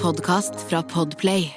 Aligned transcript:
podkast 0.00 0.54
fra 0.68 0.82
Podplay. 0.82 1.50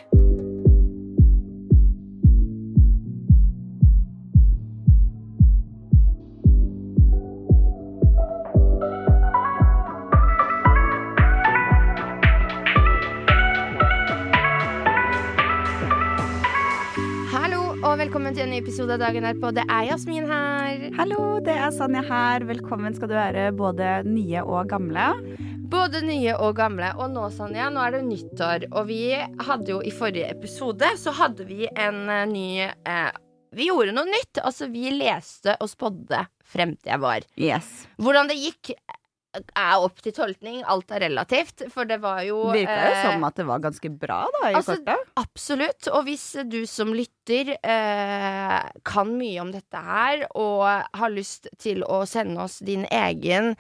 Velkommen 18.04 18.36
til 18.36 18.44
en 18.44 18.52
ny 18.52 18.58
episode 18.60 18.94
av 18.94 19.00
Dagen 19.02 19.24
derpå. 19.26 19.50
Det 19.56 19.64
er 19.72 19.86
Jasmin 19.88 20.26
her. 20.28 20.82
Hallo, 20.98 21.38
det 21.46 21.54
er 21.56 21.72
Sanja 21.72 22.02
her. 22.04 22.44
Velkommen 22.50 22.94
skal 22.98 23.10
du 23.10 23.16
være, 23.16 23.48
både 23.56 24.02
nye 24.06 24.44
og 24.44 24.68
gamle. 24.70 25.08
Både 25.74 26.04
nye 26.06 26.36
og 26.38 26.56
gamle. 26.58 26.92
Og 27.02 27.10
nå, 27.14 27.26
Sanja, 27.34 27.72
nå 27.74 27.82
er 27.82 27.98
det 27.98 28.04
nyttår. 28.06 28.68
Og 28.72 28.88
vi 28.92 29.04
hadde 29.18 29.74
jo 29.74 29.82
i 29.82 29.94
forrige 29.94 30.30
episode 30.30 30.94
så 31.02 31.14
hadde 31.18 31.48
vi 31.50 31.66
en 31.72 32.04
eh, 32.14 32.26
ny 32.30 32.48
eh, 32.68 33.12
Vi 33.54 33.70
gjorde 33.70 33.96
noe 33.96 34.10
nytt. 34.10 34.42
Altså, 34.44 34.70
vi 34.74 34.92
leste 34.94 35.58
og 35.60 35.72
spådde 35.72 36.26
fremtida 36.54 37.00
vår. 37.02 37.26
Yes. 37.42 37.88
Hvordan 38.02 38.30
det 38.30 38.38
gikk 38.42 38.76
er 39.34 39.82
opp 39.82 40.02
til 40.04 40.14
tolkning. 40.14 40.62
Alt 40.70 40.92
er 40.94 41.08
relativt. 41.08 41.66
For 41.74 41.90
det 41.90 42.00
var 42.04 42.22
jo 42.28 42.46
Virka 42.54 42.78
jo 42.78 42.94
eh, 42.94 43.04
som 43.08 43.28
at 43.28 43.40
det 43.40 43.48
var 43.50 43.64
ganske 43.64 43.90
bra, 43.90 44.20
da, 44.38 44.44
i 44.52 44.58
altså, 44.60 44.78
kortet. 44.78 45.14
Absolutt. 45.20 45.90
Og 45.94 46.06
hvis 46.08 46.28
du 46.50 46.60
som 46.70 46.94
lytter 46.94 47.56
eh, 47.58 48.58
kan 48.86 49.14
mye 49.18 49.42
om 49.44 49.54
dette 49.54 49.86
her, 49.88 50.28
og 50.38 50.68
har 50.70 51.14
lyst 51.14 51.50
til 51.62 51.82
å 51.88 52.04
sende 52.10 52.46
oss 52.46 52.60
din 52.66 52.86
egen 52.92 53.56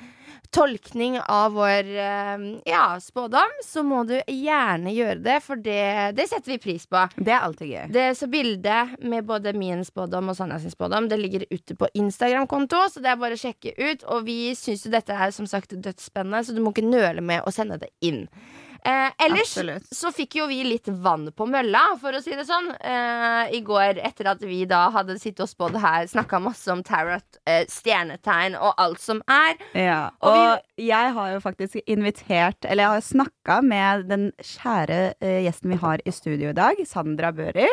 tolkning 0.53 1.17
av 1.19 1.53
vår 1.57 1.89
eh, 1.97 2.45
ja, 2.69 2.99
spådom, 3.01 3.57
så 3.65 3.83
må 3.83 4.03
du 4.07 4.15
gjerne 4.27 4.93
gjøre 4.93 5.19
det, 5.25 5.37
for 5.45 5.59
det, 5.59 6.13
det 6.17 6.27
setter 6.29 6.53
vi 6.53 6.59
pris 6.61 6.85
på. 6.89 7.05
Det 7.17 7.33
er 7.33 7.45
alltid 7.45 7.71
gøy. 7.73 7.85
Det 7.93 8.07
så 8.19 8.29
Bildet 8.33 8.97
med 9.01 9.27
både 9.29 9.53
min 9.57 9.83
spådom 9.85 10.31
og 10.31 10.37
Sanja 10.37 10.59
sin 10.61 10.73
spådom 10.73 11.09
Det 11.09 11.19
ligger 11.19 11.45
ute 11.49 11.75
på 11.77 11.89
Instagram-konto, 11.93 12.85
så 12.93 13.03
det 13.03 13.13
er 13.13 13.21
bare 13.21 13.37
å 13.37 13.43
sjekke 13.43 13.75
ut. 13.77 14.05
Og 14.13 14.27
vi 14.27 14.37
syns 14.57 14.85
jo 14.85 14.93
dette 14.93 15.15
er 15.15 15.33
som 15.35 15.49
sagt 15.49 15.73
dødsspennende, 15.73 16.43
så 16.45 16.55
du 16.55 16.61
må 16.63 16.73
ikke 16.73 16.85
nøle 16.87 17.23
med 17.25 17.45
å 17.45 17.53
sende 17.53 17.79
det 17.81 17.91
inn. 18.05 18.25
Eh, 18.85 19.11
ellers 19.25 19.53
Absolutt. 19.57 19.85
så 19.95 20.11
fikk 20.11 20.35
jo 20.41 20.47
vi 20.49 20.57
litt 20.67 20.87
vann 20.87 21.29
på 21.31 21.45
mølla, 21.47 21.81
for 22.01 22.11
å 22.17 22.19
si 22.23 22.31
det 22.35 22.43
sånn, 22.47 22.67
eh, 22.81 23.53
i 23.55 23.61
går 23.63 24.01
etter 24.03 24.27
at 24.33 24.41
vi 24.43 24.65
da 24.67 24.89
hadde 24.91 25.15
sittet 25.21 25.45
og 25.45 25.51
spådd 25.51 25.77
her, 25.79 26.07
snakka 26.11 26.41
masse 26.43 26.67
om 26.73 26.81
tarot, 26.83 27.39
eh, 27.47 27.63
stjernetegn 27.71 28.57
og 28.59 28.73
alt 28.77 28.99
som 28.99 29.21
er. 29.31 29.55
Ja, 29.73 30.09
Og 30.21 30.33
og 30.33 30.59
jeg 30.77 31.13
har 31.13 31.29
jo 31.31 31.39
faktisk 31.39 31.79
invitert 31.87 32.65
Eller 32.65 32.83
jeg 32.83 32.91
har 32.91 33.01
snakka 33.05 33.61
med 33.63 34.07
den 34.09 34.31
kjære 34.41 35.13
eh, 35.21 35.43
gjesten 35.45 35.69
vi 35.71 35.77
har 35.77 35.99
i 36.05 36.11
studio 36.11 36.49
i 36.49 36.53
dag, 36.57 36.75
Sandra 36.85 37.31
Børi, 37.31 37.67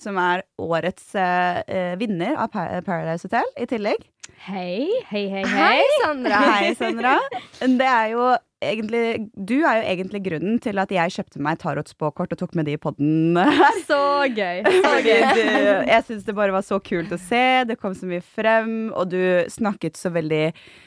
som 0.00 0.16
er 0.16 0.42
årets 0.58 1.14
eh, 1.14 1.62
eh, 1.68 1.96
vinner 2.00 2.36
av 2.40 2.48
Paradise 2.54 3.26
Hotel 3.28 3.44
i 3.60 3.66
tillegg. 3.66 4.00
Hei, 4.46 4.88
hei, 5.10 5.28
hei, 5.28 5.42
Hei, 5.44 5.76
hei. 5.76 5.84
Sandra. 6.02 6.40
Hei, 6.54 6.74
Sandra. 6.74 7.18
Det 7.60 7.86
er 7.88 8.08
jo 8.14 8.32
egentlig 8.66 9.30
Du 9.34 9.56
er 9.62 9.80
jo 9.80 9.86
egentlig 9.92 10.20
grunnen 10.24 10.58
til 10.62 10.80
at 10.82 10.92
jeg 10.94 11.14
kjøpte 11.16 11.42
meg 11.44 11.60
tarotspåkort 11.62 12.34
og 12.34 12.40
tok 12.40 12.54
med 12.58 12.68
de 12.68 12.76
i 12.76 12.80
podden. 12.80 13.38
Så 13.88 14.00
gøy. 14.34 14.64
Så 14.84 14.94
gøy. 15.04 15.22
du, 15.36 15.44
jeg 15.90 16.06
syns 16.08 16.26
det 16.26 16.36
bare 16.36 16.54
var 16.54 16.66
så 16.66 16.80
kult 16.84 17.12
å 17.14 17.20
se. 17.20 17.44
Det 17.68 17.78
kom 17.80 17.96
så 17.96 18.08
mye 18.08 18.22
frem, 18.24 18.74
og 18.96 19.10
du 19.12 19.20
snakket 19.52 19.98
så 20.00 20.12
veldig 20.14 20.44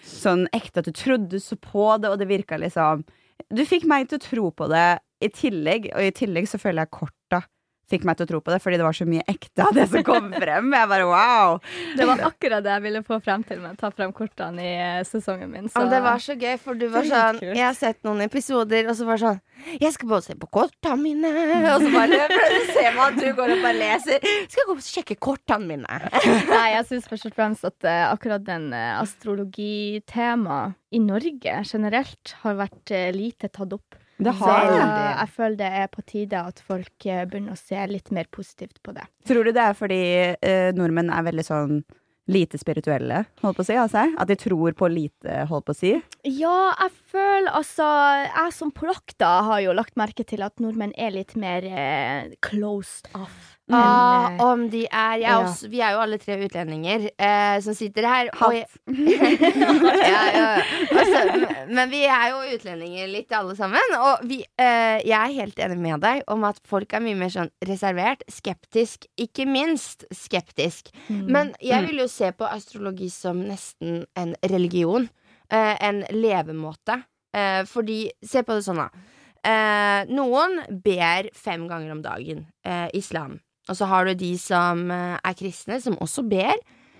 sånn 0.08 0.48
ekte 0.56 0.82
at 0.82 0.90
du 0.90 0.96
trodde 0.96 1.42
så 1.44 1.58
på 1.62 1.90
det, 2.02 2.12
og 2.12 2.20
det 2.22 2.30
virka 2.30 2.60
liksom 2.62 3.06
Du 3.54 3.64
fikk 3.68 3.86
meg 3.90 4.10
til 4.10 4.20
å 4.20 4.26
tro 4.26 4.50
på 4.52 4.70
det 4.72 4.88
i 5.24 5.30
tillegg, 5.34 5.92
og 5.96 6.04
i 6.04 6.14
tillegg 6.16 6.50
så 6.50 6.60
føler 6.62 6.86
jeg 6.86 6.96
korta 7.00 7.44
fikk 7.92 8.06
meg 8.08 8.18
til 8.20 8.28
å 8.28 8.32
tro 8.34 8.40
på 8.44 8.54
det, 8.54 8.60
fordi 8.64 8.80
det 8.80 8.86
var 8.88 8.98
så 8.98 9.08
mye 9.08 9.24
ekte 9.32 9.66
av 9.66 9.74
det 9.76 9.88
som 9.92 10.04
kom 10.08 10.30
frem. 10.44 10.72
Jeg 10.76 10.92
bare 10.92 11.08
wow! 11.08 11.58
Det 11.98 12.08
var 12.10 12.24
akkurat 12.28 12.66
det 12.66 12.74
jeg 12.76 12.86
ville 12.88 13.04
få 13.08 13.20
frem 13.24 13.46
til 13.48 13.62
med 13.64 13.78
å 13.78 13.82
ta 13.82 13.92
frem 13.96 14.14
kortene 14.16 14.64
i 14.64 14.74
eh, 14.76 15.04
sesongen 15.08 15.52
min. 15.54 15.70
Så 15.72 15.86
det 15.92 16.02
var 16.04 16.24
så 16.24 16.36
gøy, 16.38 16.56
for 16.62 16.80
du 16.80 16.88
var 16.94 17.08
sånn. 17.08 17.42
Jeg 17.48 17.64
har 17.64 17.78
sett 17.78 18.02
noen 18.08 18.26
episoder, 18.28 18.90
og 18.92 18.98
så 19.00 19.08
var 19.08 19.20
det 19.20 19.26
sånn 19.26 19.78
Jeg 19.82 19.94
skal 19.96 20.12
bare 20.12 20.26
se 20.26 20.36
på 20.38 20.50
kortene 20.60 21.00
mine. 21.02 21.32
Og 21.74 21.86
så 21.86 21.94
bare 21.94 22.28
ser 22.74 22.92
man 22.98 23.06
at 23.08 23.22
du 23.22 23.30
går 23.38 23.56
og 23.56 23.64
bare 23.66 23.78
leser. 23.78 24.28
Skal 24.48 24.64
jeg 24.64 24.70
gå 24.70 24.76
og 24.78 24.84
sjekke 24.86 25.20
kortene 25.30 25.72
mine? 25.72 26.02
Nei, 26.52 26.66
jeg 26.76 26.88
syns 26.92 27.08
først 27.10 27.30
og 27.30 27.38
fremst 27.38 27.68
at 27.68 27.88
eh, 27.88 28.04
akkurat 28.08 28.44
den 28.48 28.70
uh, 28.76 29.00
astrologitemaet 29.02 30.78
i 30.96 31.00
Norge 31.04 31.62
generelt 31.68 32.36
har 32.44 32.60
vært 32.60 32.94
eh, 32.96 33.10
lite 33.16 33.50
tatt 33.52 33.74
opp. 33.76 33.98
Det 34.18 34.34
har 34.40 34.66
så 34.66 34.80
jeg 35.18 35.30
føler 35.36 35.58
det 35.60 35.70
er 35.82 35.88
på 35.94 36.04
tide 36.10 36.42
at 36.50 36.60
folk 36.66 37.06
eh, 37.06 37.24
begynner 37.30 37.54
å 37.54 37.60
se 37.60 37.86
litt 37.90 38.12
mer 38.16 38.30
positivt 38.34 38.82
på 38.86 38.96
det. 38.98 39.06
Tror 39.30 39.46
du 39.46 39.54
det 39.54 39.64
er 39.64 39.78
fordi 39.78 40.02
eh, 40.34 40.70
nordmenn 40.78 41.12
er 41.14 41.26
veldig 41.28 41.46
sånn 41.46 41.80
lite 42.28 42.60
spirituelle, 42.60 43.22
holdt 43.40 43.56
på 43.56 43.64
å 43.64 43.68
si, 43.68 43.76
altså? 43.80 44.04
At 44.20 44.28
de 44.28 44.36
tror 44.40 44.74
på 44.76 44.90
lite, 44.92 45.46
holdt 45.48 45.68
på 45.70 45.76
å 45.76 45.78
si? 45.78 45.94
Ja, 46.28 46.74
jeg 46.74 46.92
føler 47.14 47.54
altså 47.56 47.86
Jeg 48.26 48.56
som 48.58 48.74
polakk 48.76 49.16
da 49.22 49.38
har 49.48 49.62
jo 49.64 49.76
lagt 49.78 49.96
merke 50.00 50.26
til 50.28 50.44
at 50.44 50.60
nordmenn 50.64 50.96
er 51.00 51.16
litt 51.16 51.38
mer 51.40 51.64
eh, 51.68 52.34
closed 52.44 53.08
off. 53.16 53.57
Enn, 53.70 53.76
Ah, 53.76 54.30
eh, 54.32 54.42
om 54.46 54.70
de 54.70 54.86
er 54.88 55.14
er 55.18 55.20
Ja. 55.20 55.40
også, 55.44 55.68
Vi 55.70 55.80
er 55.82 55.92
jo 55.92 56.00
alle 56.00 56.18
tre 56.18 56.38
utlendinger 56.46 57.10
eh, 57.20 57.60
som 57.60 57.74
sitter 57.74 58.06
her. 58.08 58.30
og 58.42 58.54
jeg- 58.54 58.68
ja, 58.88 60.24
ja, 60.32 60.56
ja. 60.56 60.62
Altså, 60.92 61.68
men 61.70 61.90
vi 61.90 62.04
er 62.06 62.30
jo 62.32 62.56
utlendinger 62.56 63.08
litt 63.12 63.32
alle 63.32 63.56
sammen. 63.56 63.82
Og 64.00 64.24
vi, 64.28 64.40
eh, 64.58 65.02
jeg 65.04 65.12
er 65.12 65.34
helt 65.42 65.56
enig 65.60 65.78
med 65.78 66.00
deg 66.02 66.24
om 66.28 66.44
at 66.48 66.60
folk 66.66 66.94
er 66.94 67.00
mye 67.04 67.16
mer 67.20 67.30
sånn 67.30 67.50
reservert, 67.68 68.24
skeptisk. 68.32 69.06
Ikke 69.20 69.46
minst 69.46 70.06
skeptisk. 70.14 70.92
mm. 71.10 71.26
Men 71.30 71.54
jeg 71.62 71.88
vil 71.88 71.98
jo 72.00 72.08
se 72.08 72.32
på 72.32 72.48
astrologi 72.48 73.10
som 73.12 73.44
nesten 73.44 74.06
en 74.16 74.36
religion. 74.44 75.10
Eh, 75.50 75.76
en 75.82 76.04
levemåte. 76.12 77.04
Eh, 77.34 77.64
fordi 77.66 78.10
Se 78.24 78.42
på 78.44 78.56
det 78.56 78.64
sånn, 78.64 78.78
da. 78.78 78.90
Eh, 79.44 80.06
noen 80.10 80.58
ber 80.84 81.30
fem 81.34 81.68
ganger 81.68 81.92
om 81.92 82.02
dagen. 82.02 82.48
Islam. 82.94 83.40
Og 83.70 83.78
så 83.78 83.88
har 83.90 84.06
du 84.08 84.14
de 84.18 84.34
som 84.42 84.86
eh, 84.92 85.18
er 85.20 85.38
kristne, 85.38 85.80
som 85.84 85.98
også 86.04 86.24
ber. 86.30 86.56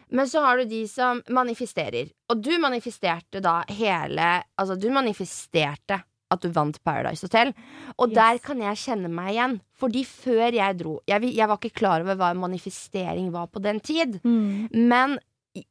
Men 0.10 0.28
så 0.28 0.40
har 0.46 0.58
du 0.62 0.70
de 0.70 0.86
som 0.88 1.22
manifesterer. 1.30 2.12
Og 2.32 2.40
du 2.44 2.54
manifesterte 2.64 3.42
da 3.44 3.62
hele 3.76 4.38
Altså, 4.58 4.78
du 4.80 4.88
manifesterte 4.94 6.02
at 6.32 6.44
du 6.44 6.50
vant 6.52 6.76
Paradise 6.84 7.24
Hotel. 7.24 7.54
Og 7.98 8.10
Yes. 8.12 8.16
der 8.16 8.40
kan 8.44 8.60
jeg 8.60 8.80
kjenne 8.84 9.10
meg 9.12 9.34
igjen. 9.36 9.58
Fordi 9.80 10.04
før 10.04 10.52
jeg 10.52 10.78
dro 10.80 11.00
jeg, 11.08 11.24
jeg 11.36 11.48
var 11.48 11.58
ikke 11.60 11.80
klar 11.80 12.04
over 12.04 12.16
hva 12.20 12.34
manifestering 12.36 13.32
var 13.32 13.48
på 13.48 13.62
den 13.64 13.80
tid. 13.80 14.20
Mm. 14.24 14.68
Men 14.74 15.18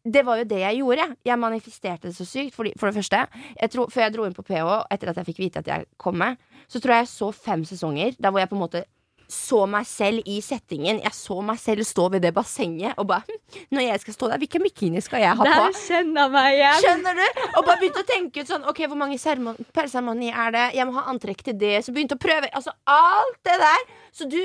det 0.04 0.24
var 0.26 0.40
jo 0.40 0.44
det 0.48 0.58
jeg 0.60 0.80
gjorde. 0.80 1.16
Jeg 1.24 1.38
manifesterte 1.38 2.08
det 2.08 2.16
så 2.16 2.24
sykt. 2.26 2.54
Fordi, 2.56 2.72
for 2.78 2.88
det 2.90 2.96
første, 2.96 3.26
jeg 3.60 3.70
tro, 3.70 3.86
før 3.92 4.02
jeg 4.06 4.14
dro 4.16 4.24
inn 4.26 4.34
på 4.36 4.42
PH, 4.48 4.86
etter 4.90 5.12
at 5.12 5.20
jeg 5.20 5.28
fikk 5.28 5.38
vite 5.44 5.62
at 5.62 5.68
jeg 5.70 5.86
kom 6.00 6.16
med, 6.18 6.36
så 6.68 6.80
tror 6.80 6.96
jeg 6.96 7.04
jeg 7.06 7.12
så 7.12 7.32
fem 7.32 7.64
sesonger 7.64 8.16
der 8.18 8.30
hvor 8.32 8.40
jeg 8.40 8.50
på 8.50 8.56
en 8.56 8.64
måte 8.64 8.84
så 9.28 9.64
meg 9.70 9.86
selv 9.88 10.22
i 10.26 10.40
settingen. 10.44 11.00
Jeg 11.02 11.14
så 11.16 11.40
meg 11.44 11.58
selv 11.62 11.84
stå 11.86 12.08
ved 12.12 12.22
det 12.22 12.32
bassenget 12.36 12.94
og 12.98 13.06
bare 13.10 13.24
hm, 13.26 13.64
Når 13.74 13.82
jeg 13.86 14.00
skal 14.00 14.14
stå 14.14 14.28
der, 14.30 14.38
hvilken 14.42 14.62
bikini 14.66 15.00
skal 15.04 15.22
jeg 15.22 15.36
ha 15.36 15.44
på? 15.44 15.50
Der 15.50 15.78
kjenner 15.80 16.30
meg 16.32 16.56
igjen. 16.56 16.80
Skjønner 16.84 17.18
du? 17.20 17.24
Og 17.56 17.66
bare 17.66 17.78
begynte 17.80 18.02
å 18.02 18.08
tenke 18.08 18.42
ut 18.42 18.50
sånn 18.50 18.66
Ok, 18.70 18.82
hvor 18.86 18.98
mange 18.98 19.18
seremon- 19.18 19.58
er 19.76 20.50
det? 20.52 20.64
Jeg 20.76 20.86
må 20.86 20.92
ha 20.98 21.06
antrekk 21.12 21.42
til 21.46 21.56
det. 21.58 21.84
Så 21.84 21.92
begynte 21.94 22.16
å 22.16 22.22
prøve. 22.22 22.50
Altså 22.52 22.72
alt 22.86 23.38
det 23.46 23.58
der. 23.62 23.86
Så 24.16 24.28
du, 24.30 24.38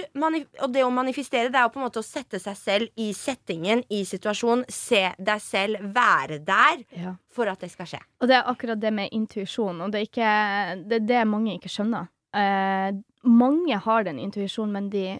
og 0.61 0.73
det 0.73 0.83
å 0.83 0.91
manifestere, 0.91 1.49
det 1.51 1.55
er 1.55 1.63
jo 1.67 1.73
på 1.73 1.79
en 1.79 1.85
måte 1.87 2.01
å 2.01 2.05
sette 2.05 2.39
seg 2.43 2.57
selv 2.59 2.89
i 2.99 3.11
settingen, 3.15 3.83
i 3.89 4.03
situasjonen. 4.03 4.65
Se 4.67 5.13
deg 5.17 5.41
selv 5.41 5.93
være 5.95 6.39
der 6.43 6.83
Ja. 6.91 7.15
for 7.31 7.47
at 7.47 7.59
det 7.59 7.71
skal 7.71 7.85
skje. 7.85 7.99
Og 8.21 8.27
det 8.27 8.35
er 8.35 8.43
akkurat 8.51 8.79
det 8.79 8.91
med 8.93 9.09
intuisjon, 9.11 9.81
og 9.81 9.91
det 9.91 10.01
er, 10.01 10.07
ikke, 10.09 10.87
det 10.87 11.01
er 11.01 11.07
det 11.07 11.27
mange 11.27 11.55
ikke 11.57 11.71
skjønner. 11.71 12.09
Eh, 12.37 12.89
mange 13.28 13.78
har 13.85 14.03
den 14.07 14.19
intuisjonen, 14.19 14.73
men 14.73 14.89
de 14.93 15.19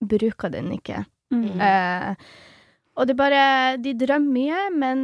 bruker 0.00 0.52
den 0.52 0.70
ikke. 0.76 1.04
Mm. 1.34 1.60
Eh, 1.60 2.14
og 2.96 3.08
det 3.08 3.16
bare 3.18 3.76
De 3.82 3.92
drømmer 3.98 4.32
mye, 4.32 4.60
men 4.72 5.00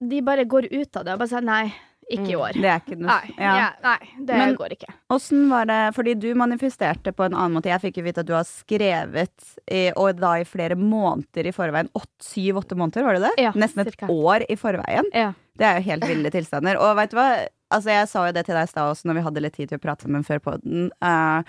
de 0.00 0.20
bare 0.22 0.44
går 0.44 0.68
ut 0.72 0.96
av 0.96 1.04
det 1.04 1.14
og 1.14 1.20
bare 1.20 1.30
sier 1.30 1.44
nei, 1.44 1.64
ikke 2.10 2.28
i 2.28 2.34
Mm. 2.34 2.40
år. 2.40 2.52
Det 2.52 2.64
er 2.70 2.80
ikke 2.80 2.98
noe 2.98 3.06
Nei, 3.08 3.34
ja. 3.38 3.70
nei 3.82 3.98
det 4.18 4.36
Men- 4.36 4.56
går 4.56 4.72
ikke. 4.76 4.92
Åssen 5.10 5.48
var 5.50 5.64
det 5.66 5.94
Fordi 5.94 6.14
du 6.18 6.34
manifesterte 6.34 7.12
på 7.12 7.24
en 7.24 7.32
annen 7.34 7.54
måte. 7.56 7.70
Jeg 7.72 7.80
fikk 7.80 7.96
jo 7.98 8.04
vite 8.04 8.18
at 8.20 8.26
du 8.26 8.32
har 8.34 8.44
skrevet, 8.44 9.30
i, 9.70 9.90
og 9.96 10.16
da 10.20 10.34
i 10.40 10.44
flere 10.44 10.76
måneder 10.76 11.46
i 11.46 11.52
forveien. 11.52 11.88
Syv-åtte 12.20 12.76
måneder, 12.76 13.02
var 13.04 13.14
det 13.14 13.22
det? 13.22 13.42
Ja, 13.44 13.52
Nesten 13.52 13.80
et 13.86 13.92
cirka. 13.94 14.06
år 14.08 14.44
i 14.48 14.56
forveien. 14.56 15.04
Ja. 15.14 15.32
Det 15.56 15.64
er 15.66 15.80
jo 15.80 15.90
helt 15.90 16.04
ville 16.08 16.30
tilstander. 16.30 16.76
Og 16.80 16.96
vet 16.96 17.10
du 17.10 17.16
hva? 17.16 17.46
Altså, 17.70 17.86
jeg 17.90 18.08
sa 18.08 18.26
jo 18.26 18.32
det 18.32 18.44
til 18.46 18.54
deg 18.54 18.64
i 18.68 18.70
stad 18.70 18.90
også, 18.92 19.04
når 19.06 19.14
vi 19.14 19.22
hadde 19.22 19.40
litt 19.42 19.54
tid 19.54 19.68
til 19.68 19.78
å 19.78 19.82
prate 19.82 20.02
sammen 20.06 20.24
før 20.24 20.38
podden, 20.40 20.90
uh, 21.02 21.42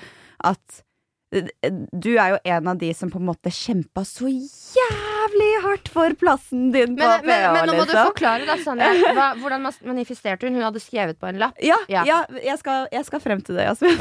at 0.43 0.59
eh, 0.79 0.84
du 1.35 2.11
er 2.17 2.35
jo 2.35 2.37
en 2.55 2.67
av 2.71 2.77
de 2.81 2.89
som 2.95 3.11
på 3.11 3.19
en 3.21 3.27
måte 3.29 3.51
kjempa 3.53 4.03
så 4.07 4.29
jævlig 4.29 5.49
hardt 5.63 5.89
for 5.91 6.13
plassen 6.19 6.69
din 6.73 6.93
på 6.95 7.01
Men, 7.01 7.25
men, 7.27 7.45
men 7.55 7.67
nå 7.69 7.75
må 7.75 7.85
du 7.85 7.91
liksom. 7.91 8.09
forklare, 8.11 8.45
da, 8.47 8.57
Sanja. 8.63 8.91
Hva, 9.17 9.27
hvordan 9.41 9.65
manifesterte 9.87 10.47
hun? 10.47 10.57
Hun 10.59 10.65
hadde 10.67 10.81
skrevet 10.83 11.19
på 11.21 11.29
en 11.29 11.39
lapp. 11.41 11.57
Ja, 11.63 11.77
Ja. 11.91 12.03
ja. 12.07 12.19
jeg, 12.43 12.57
skal, 12.61 12.87
jeg 12.93 13.07
skal 13.07 13.23
frem 13.23 13.41
til 13.45 13.57
det, 13.59 13.65
Jasmin. 13.69 13.97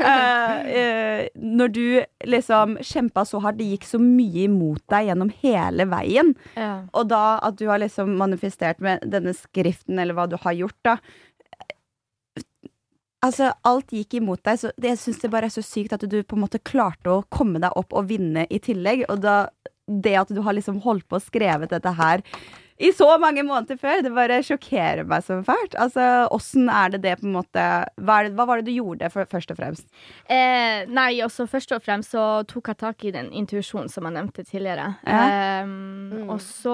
uh, 0.00 0.52
uh, 0.70 1.22
når 1.60 1.72
du 1.74 1.82
liksom 2.28 2.76
kjempa 2.84 3.24
så 3.28 3.40
hardt, 3.44 3.58
det 3.60 3.70
gikk 3.72 3.88
så 3.88 4.00
mye 4.02 4.46
imot 4.46 4.82
deg 4.92 5.10
gjennom 5.10 5.32
hele 5.42 5.88
veien, 5.90 6.34
Ja. 6.56 6.72
og 6.92 7.08
da 7.10 7.38
at 7.46 7.58
du 7.60 7.66
har 7.70 7.80
liksom 7.82 8.14
manifestert 8.20 8.80
med 8.84 9.02
denne 9.10 9.34
skriften, 9.36 9.98
eller 9.98 10.16
hva 10.16 10.28
du 10.30 10.36
har 10.40 10.56
gjort, 10.56 10.78
da 10.86 10.98
Altså, 13.20 13.50
alt 13.68 13.92
gikk 13.92 14.16
imot 14.16 14.40
deg, 14.48 14.56
så 14.62 14.70
jeg 14.80 14.96
syns 14.96 15.20
det 15.20 15.28
bare 15.32 15.50
er 15.50 15.52
så 15.52 15.64
sykt 15.64 15.92
at 15.92 16.06
du 16.08 16.22
på 16.24 16.38
en 16.38 16.44
måte 16.46 16.62
klarte 16.64 17.12
å 17.12 17.24
komme 17.28 17.60
deg 17.60 17.76
opp 17.76 17.92
og 17.92 18.08
vinne 18.08 18.46
i 18.48 18.60
tillegg. 18.64 19.04
Og 19.12 19.20
da, 19.20 19.42
det 19.86 20.16
at 20.22 20.32
du 20.32 20.40
har 20.46 20.56
liksom 20.56 20.80
holdt 20.86 21.04
på 21.10 21.18
og 21.18 21.26
skrevet 21.26 21.74
dette 21.74 21.92
her 21.98 22.24
i 22.80 22.90
så 22.96 23.06
mange 23.20 23.42
måneder 23.44 23.76
før, 23.80 24.00
det 24.06 24.10
bare 24.16 24.38
sjokkerer 24.46 25.04
meg 25.08 25.22
så 25.26 25.36
fælt. 25.44 25.74
Altså, 25.80 26.06
åssen 26.32 26.70
er 26.72 26.94
det 26.94 27.02
det 27.04 27.14
på 27.20 27.26
en 27.28 27.34
måte 27.36 27.64
Hva, 28.00 28.16
er 28.22 28.28
det, 28.30 28.34
hva 28.38 28.46
var 28.48 28.60
det 28.62 28.70
du 28.70 28.76
gjorde, 28.78 29.10
for, 29.12 29.28
først 29.28 29.52
og 29.52 29.58
fremst? 29.60 29.86
Eh, 30.32 30.86
nei, 30.88 31.10
også 31.26 31.44
først 31.50 31.74
og 31.76 31.82
fremst 31.84 32.14
så 32.16 32.24
tok 32.48 32.72
jeg 32.72 32.80
tak 32.80 33.04
i 33.04 33.12
den 33.14 33.28
intuisjonen 33.36 33.90
som 33.92 34.08
jeg 34.08 34.16
nevnte 34.16 34.46
tidligere. 34.48 34.94
Ja. 35.04 35.22
Ehm, 35.62 35.76
Mm. 36.10 36.26
Og 36.34 36.40
så 36.42 36.72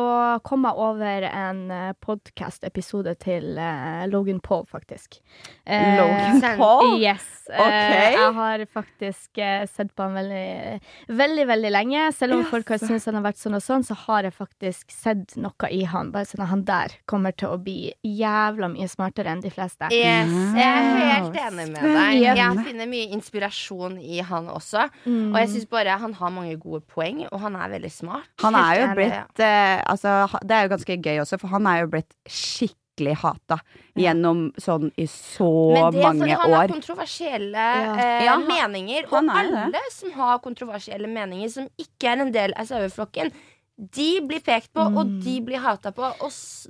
kom 0.49 0.63
jeg 0.65 0.79
over 0.81 1.25
en 1.29 1.59
uh, 1.71 1.91
podkast-episode 2.01 3.13
til 3.21 3.59
eh, 3.61 4.07
Logan 4.09 4.41
Paul, 4.41 4.65
faktisk. 4.71 5.19
Eh, 5.67 5.97
Logan 5.99 6.41
Paul? 6.59 6.97
Yes. 7.03 7.27
Eh, 7.51 7.61
Ok. 7.61 7.73
jeg 8.17 8.33
har 8.35 8.65
faktisk 8.73 9.39
eh, 9.39 9.67
sett 9.71 9.93
på 9.95 10.03
han 10.03 10.17
veldig, 10.19 10.81
veldig, 11.15 11.45
veldig 11.47 11.71
lenge. 11.71 12.07
Selv 12.17 12.35
om 12.35 12.45
folk 12.49 12.69
har 12.75 12.81
syntes 12.83 13.07
han 13.07 13.15
har 13.21 13.23
vært 13.29 13.39
sånn 13.39 13.55
og 13.55 13.63
sånn, 13.63 13.85
så 13.87 13.95
har 14.07 14.27
jeg 14.27 14.35
faktisk 14.35 14.91
sett 14.91 15.37
noe 15.39 15.69
i 15.71 15.85
han. 15.85 15.96
Bare 16.15 16.25
sånn 16.29 16.43
at 16.45 16.51
han 16.53 16.63
der 16.69 16.95
kommer 17.11 17.33
til 17.37 17.49
å 17.49 17.59
bli 17.63 17.93
jævla 18.05 18.69
mye 18.73 18.89
smartere 18.89 19.33
enn 19.35 19.43
de 19.45 19.51
fleste. 19.51 19.89
Yes, 19.91 20.31
jeg 20.57 20.67
er 20.67 20.87
helt 21.01 21.37
enig 21.47 21.67
med 21.73 21.83
deg. 21.83 22.23
Jeg 22.27 22.65
finner 22.69 22.87
mye 22.93 23.11
inspirasjon 23.17 23.99
i 24.01 24.21
han 24.21 24.49
også. 24.53 24.87
Mm. 25.07 25.33
Og 25.35 25.39
jeg 25.43 25.49
syns 25.55 25.69
bare 25.71 25.99
han 26.03 26.15
har 26.21 26.31
mange 26.31 26.57
gode 26.63 26.83
poeng, 26.93 27.25
og 27.33 27.41
han 27.41 27.57
er 27.57 27.69
veldig 27.77 27.93
smart. 27.93 28.29
Han 28.45 28.55
er 28.55 28.81
jo 28.83 28.89
blitt 28.99 29.41
eh, 29.45 29.83
Altså, 29.87 30.19
det 30.45 30.57
er 30.57 30.63
jo 30.69 30.75
ganske 30.77 30.97
gøy 31.03 31.21
også, 31.25 31.39
for 31.41 31.49
han 31.57 31.67
er 31.67 31.81
jo 31.85 31.91
blitt 31.97 32.13
skikkelig 32.27 33.17
hata 33.21 33.59
gjennom 34.01 34.47
sånn 34.61 34.89
i 34.97 35.05
så 35.11 35.49
Men 35.75 35.75
det 35.75 35.81
er 35.83 35.91
fordi 35.93 36.05
mange 36.07 36.37
han 36.41 36.55
har 36.57 36.71
kontroversielle 36.73 37.67
Ja. 37.67 37.91
eh, 38.01 38.25
Ja, 38.25 38.37
meninger. 38.41 39.05
Og 39.11 39.19
han 39.19 39.29
er 39.31 39.43
det. 39.51 39.59
alle 39.67 39.83
som 39.93 40.13
har 40.17 40.39
kontroversielle 40.45 41.07
meninger, 41.09 41.49
som 41.53 41.69
ikke 41.79 42.13
er 42.15 42.23
en 42.25 42.33
del 42.33 42.55
av 42.57 42.67
saueflokken, 42.71 43.33
de 43.79 44.21
blir 44.27 44.41
pekt 44.41 44.73
på, 44.73 44.81
og 44.87 45.07
Mm. 45.07 45.21
de 45.23 45.41
blir 45.41 45.59
hata 45.61 45.93
på. 45.93 46.03
Og 46.21 46.31
s- 46.31 46.67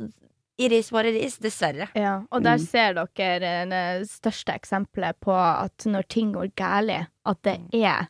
Iris 0.58 0.90
var 0.90 1.04
iris, 1.04 1.36
dessverre. 1.38 1.88
Ja, 1.94 2.22
og 2.32 2.42
der 2.42 2.56
Mm. 2.56 2.66
ser 2.66 2.94
dere 2.94 3.66
det 3.68 4.08
største 4.08 4.54
eksempelet 4.54 5.14
på 5.20 5.30
at 5.36 5.76
når 5.84 6.08
ting 6.08 6.32
går 6.32 6.54
galt, 6.56 7.08
at 7.26 7.42
det 7.42 7.60
er 7.74 8.08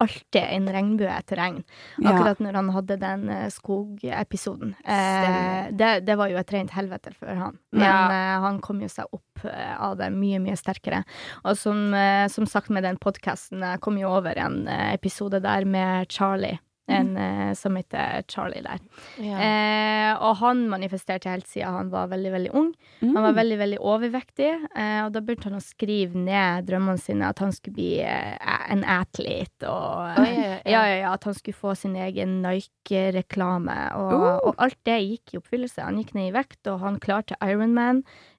alltid 0.00 0.42
en 0.42 0.66
regnbue 0.66 1.06
etter 1.06 1.36
regn. 1.36 1.64
Ja. 2.02 2.10
Akkurat 2.10 2.38
når 2.40 2.54
han 2.54 2.68
hadde 2.70 2.98
den 2.98 3.28
eh, 3.30 3.46
skogepisoden. 3.48 4.74
Eh, 4.84 5.70
det, 5.70 6.04
det 6.04 6.16
var 6.18 6.28
jo 6.28 6.36
et 6.36 6.50
rent 6.52 6.70
helvete 6.70 7.14
for 7.14 7.32
han. 7.32 7.58
Men 7.72 7.82
Ja. 7.82 8.08
eh, 8.10 8.40
han 8.40 8.60
kom 8.60 8.80
jo 8.80 8.88
seg 8.88 9.06
opp 9.12 9.44
eh, 9.44 9.76
av 9.80 9.96
det 9.98 10.10
mye, 10.12 10.40
mye 10.42 10.56
sterkere. 10.58 11.04
Og 11.44 11.56
som, 11.56 11.94
eh, 11.94 12.26
som 12.28 12.44
sagt 12.44 12.70
med 12.70 12.82
den 12.82 12.98
podkasten, 12.98 13.60
jeg 13.62 13.80
kom 13.80 13.96
jo 13.96 14.08
over 14.08 14.36
en 14.36 14.66
eh, 14.66 14.92
episode 14.94 15.40
der 15.40 15.64
med 15.64 16.08
Charlie. 16.08 16.58
En 16.86 17.16
eh, 17.16 17.54
som 17.56 17.76
heter 17.78 18.22
Charlie 18.28 18.60
der. 18.60 18.82
Eh, 19.16 20.10
og 20.20 20.36
han 20.42 20.66
manifesterte 20.68 21.30
helt 21.32 21.46
siden 21.48 21.72
han 21.72 21.90
var 21.92 22.10
veldig, 22.10 22.32
veldig 22.34 22.50
ung. 22.52 22.74
Han 23.00 23.14
var 23.14 23.32
Mm. 23.32 23.38
veldig 23.38 23.58
veldig 23.58 23.78
overvektig, 23.80 24.50
eh, 24.76 25.00
og 25.04 25.12
da 25.12 25.20
begynte 25.20 25.48
han 25.48 25.56
å 25.58 25.64
skrive 25.64 26.14
ned 26.14 26.66
drømmene 26.68 27.00
sine. 27.00 27.28
At 27.32 27.38
han 27.40 27.52
skulle 27.52 27.74
bli 27.78 28.00
eh, 28.04 28.36
en 28.70 28.84
athlete, 28.84 29.64
og 29.64 30.18
oh, 30.18 30.24
yeah, 30.24 30.36
yeah. 30.36 30.60
ja, 30.66 30.82
ja, 30.84 30.96
ja, 31.00 31.12
at 31.14 31.24
han 31.24 31.34
skulle 31.34 31.56
få 31.56 31.74
sin 31.74 31.96
egen 31.96 32.42
Nike-reklame. 32.42 33.76
Og, 33.96 34.12
uh. 34.12 34.38
og 34.50 34.54
alt 34.58 34.78
det 34.84 35.00
gikk 35.00 35.34
i 35.34 35.40
oppfyllelse. 35.40 35.82
Han 35.84 35.98
gikk 36.02 36.14
ned 36.14 36.30
i 36.30 36.36
vekt, 36.36 36.60
og 36.68 36.80
han 36.84 37.00
klarte 37.00 37.38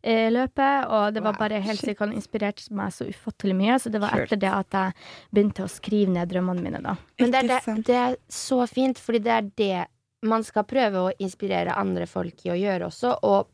Ironman-løpet. 0.06 0.88
Og 0.90 1.14
det 1.14 1.24
var 1.24 1.40
bare 1.40 1.62
helt 1.64 1.82
sikkert 1.82 2.10
Han 2.10 2.16
inspirerte 2.20 2.74
meg 2.76 2.94
så 2.94 3.08
ufattelig 3.10 3.56
mye. 3.58 3.80
Så 3.80 3.90
det 3.90 4.02
var 4.04 4.16
etter 4.18 4.40
det 4.40 4.52
at 4.52 4.78
jeg 4.78 4.94
begynte 5.32 5.66
å 5.66 5.72
skrive 5.72 6.14
ned 6.16 6.30
drømmene 6.32 6.64
mine, 6.64 6.82
da. 6.84 6.96
Men 7.20 7.34
det 7.34 7.44
er, 7.44 7.50
det, 7.50 7.78
det 7.88 8.00
er 8.02 8.18
så 8.30 8.64
fint, 8.70 9.00
fordi 9.00 9.24
det 9.26 9.34
er 9.34 9.52
det 9.56 9.86
man 10.26 10.44
skal 10.44 10.66
prøve 10.66 11.02
å 11.06 11.14
inspirere 11.22 11.76
andre 11.78 12.08
folk 12.10 12.46
i 12.48 12.54
å 12.54 12.58
gjøre 12.58 12.88
også, 12.88 13.12
og 13.28 13.52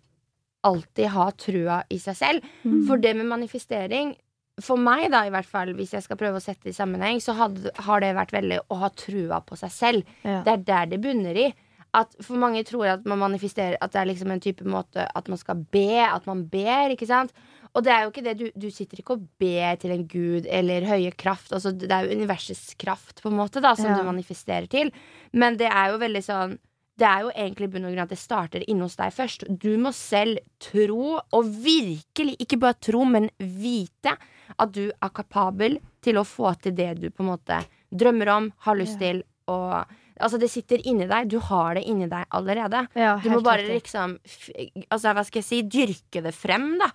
alltid 0.67 1.09
ha 1.11 1.31
trua 1.35 1.81
i 1.89 1.97
seg 1.99 2.15
selv. 2.15 2.51
Mm. 2.63 2.83
For 2.87 3.01
det 3.01 3.15
med 3.17 3.27
manifestering 3.31 4.13
For 4.61 4.77
meg, 4.77 5.07
da, 5.09 5.23
i 5.25 5.31
hvert 5.33 5.47
fall, 5.47 5.71
hvis 5.73 5.95
jeg 5.95 6.03
skal 6.05 6.19
prøve 6.19 6.37
å 6.37 6.43
sette 6.43 6.67
det 6.67 6.75
i 6.75 6.77
sammenheng, 6.77 7.17
så 7.23 7.33
had, 7.33 7.55
har 7.81 8.01
det 8.03 8.11
vært 8.13 8.33
veldig 8.35 8.59
å 8.69 8.77
ha 8.83 8.89
trua 8.93 9.39
på 9.41 9.55
seg 9.57 9.71
selv. 9.73 10.09
Ja. 10.21 10.41
Det 10.45 10.53
er 10.53 10.65
der 10.67 10.89
det 10.91 10.99
bunner 11.01 11.39
i. 11.39 11.47
At 11.93 12.13
for 12.23 12.39
mange 12.39 12.63
tror 12.63 12.87
at 12.87 13.05
man 13.05 13.19
manifesterer 13.19 13.75
At 13.83 13.91
det 13.91 13.99
er 13.99 14.05
liksom 14.07 14.31
en 14.31 14.39
type 14.39 14.63
måte 14.63 15.03
at 15.13 15.27
man 15.27 15.37
skal 15.37 15.65
be, 15.73 15.99
at 16.05 16.25
man 16.29 16.45
ber, 16.47 16.93
ikke 16.93 17.07
sant? 17.09 17.33
Og 17.75 17.83
det 17.83 17.91
er 17.91 18.01
jo 18.05 18.11
ikke 18.11 18.23
det, 18.23 18.37
du, 18.39 18.45
du 18.55 18.69
sitter 18.71 18.99
ikke 18.99 19.15
og 19.17 19.27
ber 19.39 19.75
til 19.79 19.91
en 19.95 20.07
gud 20.07 20.47
eller 20.47 20.83
høye 20.87 21.11
kraft. 21.15 21.51
Altså, 21.55 21.71
det 21.71 21.87
er 21.91 22.03
jo 22.07 22.15
universets 22.17 22.73
kraft, 22.79 23.21
på 23.23 23.29
en 23.31 23.37
måte, 23.39 23.61
da, 23.63 23.73
som 23.79 23.91
Ja. 23.91 23.97
du 23.99 24.03
manifesterer 24.07 24.67
til. 24.71 24.91
Men 25.31 25.55
det 25.59 25.69
er 25.71 25.91
jo 25.93 26.01
veldig 26.03 26.23
sånn 26.25 26.57
det 26.99 27.07
er 27.07 27.21
jo 27.23 27.29
egentlig 27.33 27.65
i 27.65 27.71
bunn 27.73 27.85
og 27.87 27.93
grunn 27.95 28.03
at 28.03 28.11
det 28.11 28.19
starter 28.19 28.63
inne 28.69 28.83
hos 28.85 28.97
deg 28.99 29.13
først. 29.15 29.45
Du 29.57 29.71
må 29.81 29.89
selv 29.95 30.37
tro, 30.61 31.15
og 31.33 31.47
virkelig 31.63 32.35
ikke 32.43 32.59
bare 32.61 32.77
tro, 32.77 33.05
men 33.07 33.29
vite 33.39 34.13
at 34.59 34.71
du 34.75 34.91
er 34.91 35.09
kapabel 35.15 35.79
til 36.03 36.19
å 36.19 36.25
få 36.27 36.51
til 36.61 36.75
det 36.77 36.91
du 36.99 37.07
på 37.09 37.23
en 37.23 37.31
måte 37.31 37.57
drømmer 37.89 38.29
om, 38.35 38.51
har 38.67 38.75
lyst 38.77 38.99
Ja. 38.99 39.07
til, 39.07 39.23
og 39.47 39.87
Altså, 40.21 40.39
det 40.41 40.49
sitter 40.53 40.81
inni 40.87 41.07
deg. 41.09 41.27
Du 41.31 41.39
har 41.39 41.75
det 41.77 41.83
inni 41.89 42.07
deg 42.11 42.25
allerede. 42.37 42.85
Ja, 42.95 43.17
Du 43.23 43.29
må 43.33 43.41
bare 43.43 43.65
riktig. 43.65 43.81
liksom 43.91 44.17
Altså, 44.89 45.13
hva 45.17 45.23
skal 45.27 45.41
jeg 45.41 45.47
si? 45.49 45.61
Dyrke 45.63 46.23
det 46.23 46.33
frem, 46.37 46.77
da. 46.79 46.91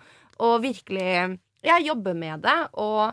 Og 0.47 0.61
virkelig 0.63 1.39
ja, 1.67 1.79
jobbe 1.83 2.15
med 2.15 2.43
det. 2.47 2.57
Og 2.79 3.13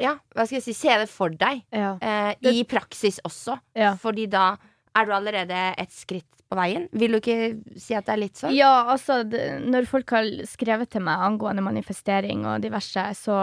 ja, 0.00 0.14
hva 0.34 0.46
skal 0.46 0.58
jeg 0.58 0.64
si? 0.68 0.74
Se 0.76 0.96
det 1.02 1.08
for 1.12 1.28
deg. 1.30 1.62
Ja. 1.72 1.94
Eh, 2.00 2.34
I 2.52 2.64
praksis 2.64 3.20
også. 3.24 3.58
Ja. 3.76 3.94
Fordi 4.00 4.26
da 4.32 4.54
er 4.96 5.06
du 5.06 5.12
allerede 5.14 5.64
et 5.78 5.92
skritt 5.94 6.28
på 6.50 6.58
veien. 6.58 6.86
Vil 6.98 7.14
du 7.14 7.18
ikke 7.20 7.78
si 7.78 7.94
at 7.94 8.08
det 8.08 8.14
er 8.14 8.20
litt 8.24 8.40
sånn? 8.40 8.54
Ja, 8.56 8.72
altså, 8.90 9.20
det, 9.28 9.42
når 9.70 9.86
folk 9.90 10.10
har 10.16 10.26
skrevet 10.50 10.90
til 10.90 11.04
meg 11.06 11.22
angående 11.22 11.62
manifestering 11.62 12.42
og 12.50 12.64
diverse, 12.64 13.04
så 13.18 13.36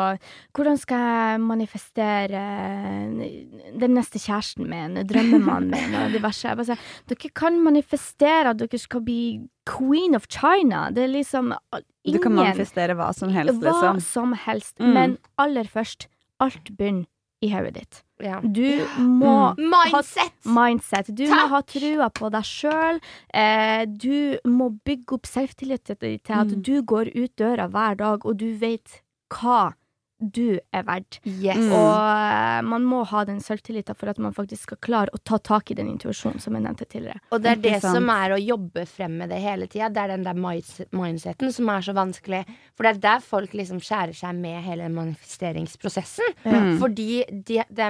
hvordan 0.57 0.79
skal 0.81 1.05
jeg 1.05 1.41
manifestere 1.45 2.43
den 3.79 3.95
neste 3.95 4.19
kjæresten 4.19 4.67
min, 4.67 4.99
drømmemannen 5.07 5.71
min 5.71 5.99
og 6.01 6.17
diverse? 6.17 6.49
Jeg 6.49 6.59
bare 6.59 6.71
sier, 6.73 6.85
dere 7.13 7.33
kan 7.43 7.61
manifestere 7.63 8.51
at 8.51 8.59
dere 8.59 8.81
skal 8.81 9.05
bli 9.07 9.21
queen 9.67 10.15
of 10.17 10.27
China. 10.31 10.87
Det 10.91 11.07
er 11.07 11.15
liksom 11.15 11.53
Du 12.07 12.19
kan 12.23 12.35
manifestere 12.35 12.95
hva 12.95 13.13
som 13.15 13.31
helst, 13.31 13.61
Hva 13.63 13.71
liksom. 13.71 14.03
som 14.03 14.35
helst. 14.47 14.75
Mm. 14.83 14.93
Men 14.95 15.17
aller 15.39 15.67
først, 15.71 16.09
alt 16.43 16.75
begynner 16.75 17.07
i 17.41 17.49
hodet 17.53 17.73
ditt. 17.75 18.03
Ja. 18.23 18.39
Du 18.41 18.85
må 18.97 19.53
Mindset! 19.61 20.33
mindset. 20.45 21.11
Du 21.15 21.27
må 21.29 21.43
ha 21.51 21.59
trua 21.61 22.09
på 22.09 22.31
deg 22.33 22.43
sjøl. 22.49 22.97
Eh, 23.33 23.85
du 23.85 24.39
må 24.49 24.71
bygge 24.83 25.13
opp 25.19 25.27
selvtillit 25.29 25.83
til 25.85 26.17
at 26.33 26.47
Mm. 26.47 26.61
du 26.63 26.81
går 26.81 27.11
ut 27.15 27.35
døra 27.37 27.67
hver 27.69 27.95
dag, 27.97 28.25
og 28.25 28.37
du 28.37 28.55
vet 28.57 29.01
hva 29.29 29.73
du 30.17 30.57
er 30.73 30.85
verdt. 30.87 31.19
Yes. 31.27 31.59
Mm. 31.61 31.73
Og 31.77 31.97
eh, 32.01 32.61
man 32.65 32.85
må 32.89 33.03
ha 33.11 33.21
den 33.27 33.37
selvtilliten 33.43 33.97
for 33.97 34.09
at 34.09 34.21
man 34.21 34.33
faktisk 34.35 34.65
skal 34.65 34.79
klare 34.81 35.13
å 35.13 35.21
ta 35.21 35.37
tak 35.37 35.71
i 35.71 35.77
den 35.77 35.91
intuisjonen 35.91 36.41
som 36.41 36.57
jeg 36.57 36.65
nevnte 36.65 36.87
tidligere. 36.89 37.21
Og 37.29 37.43
det 37.43 37.53
er 37.53 37.61
det 37.61 37.75
som 37.85 38.09
er 38.13 38.33
å 38.33 38.41
jobbe 38.41 38.87
frem 38.89 39.19
med 39.21 39.31
det 39.33 39.39
hele 39.43 39.69
tida. 39.69 39.91
Det 39.93 40.03
er 40.03 40.15
den 40.15 40.25
der 40.25 40.41
mindseten 40.97 41.53
som 41.53 41.71
er 41.73 41.85
så 41.85 41.95
vanskelig. 41.97 42.43
For 42.73 42.87
det 42.87 42.95
er 42.95 43.03
der 43.05 43.25
folk 43.25 43.53
liksom 43.57 43.81
skjærer 43.83 44.17
seg 44.17 44.41
med 44.41 44.61
hele 44.65 44.89
manifesteringsprosessen. 44.93 46.37
Mm. 46.47 46.77
Fordi 46.81 47.09
de, 47.31 47.61
de, 47.69 47.89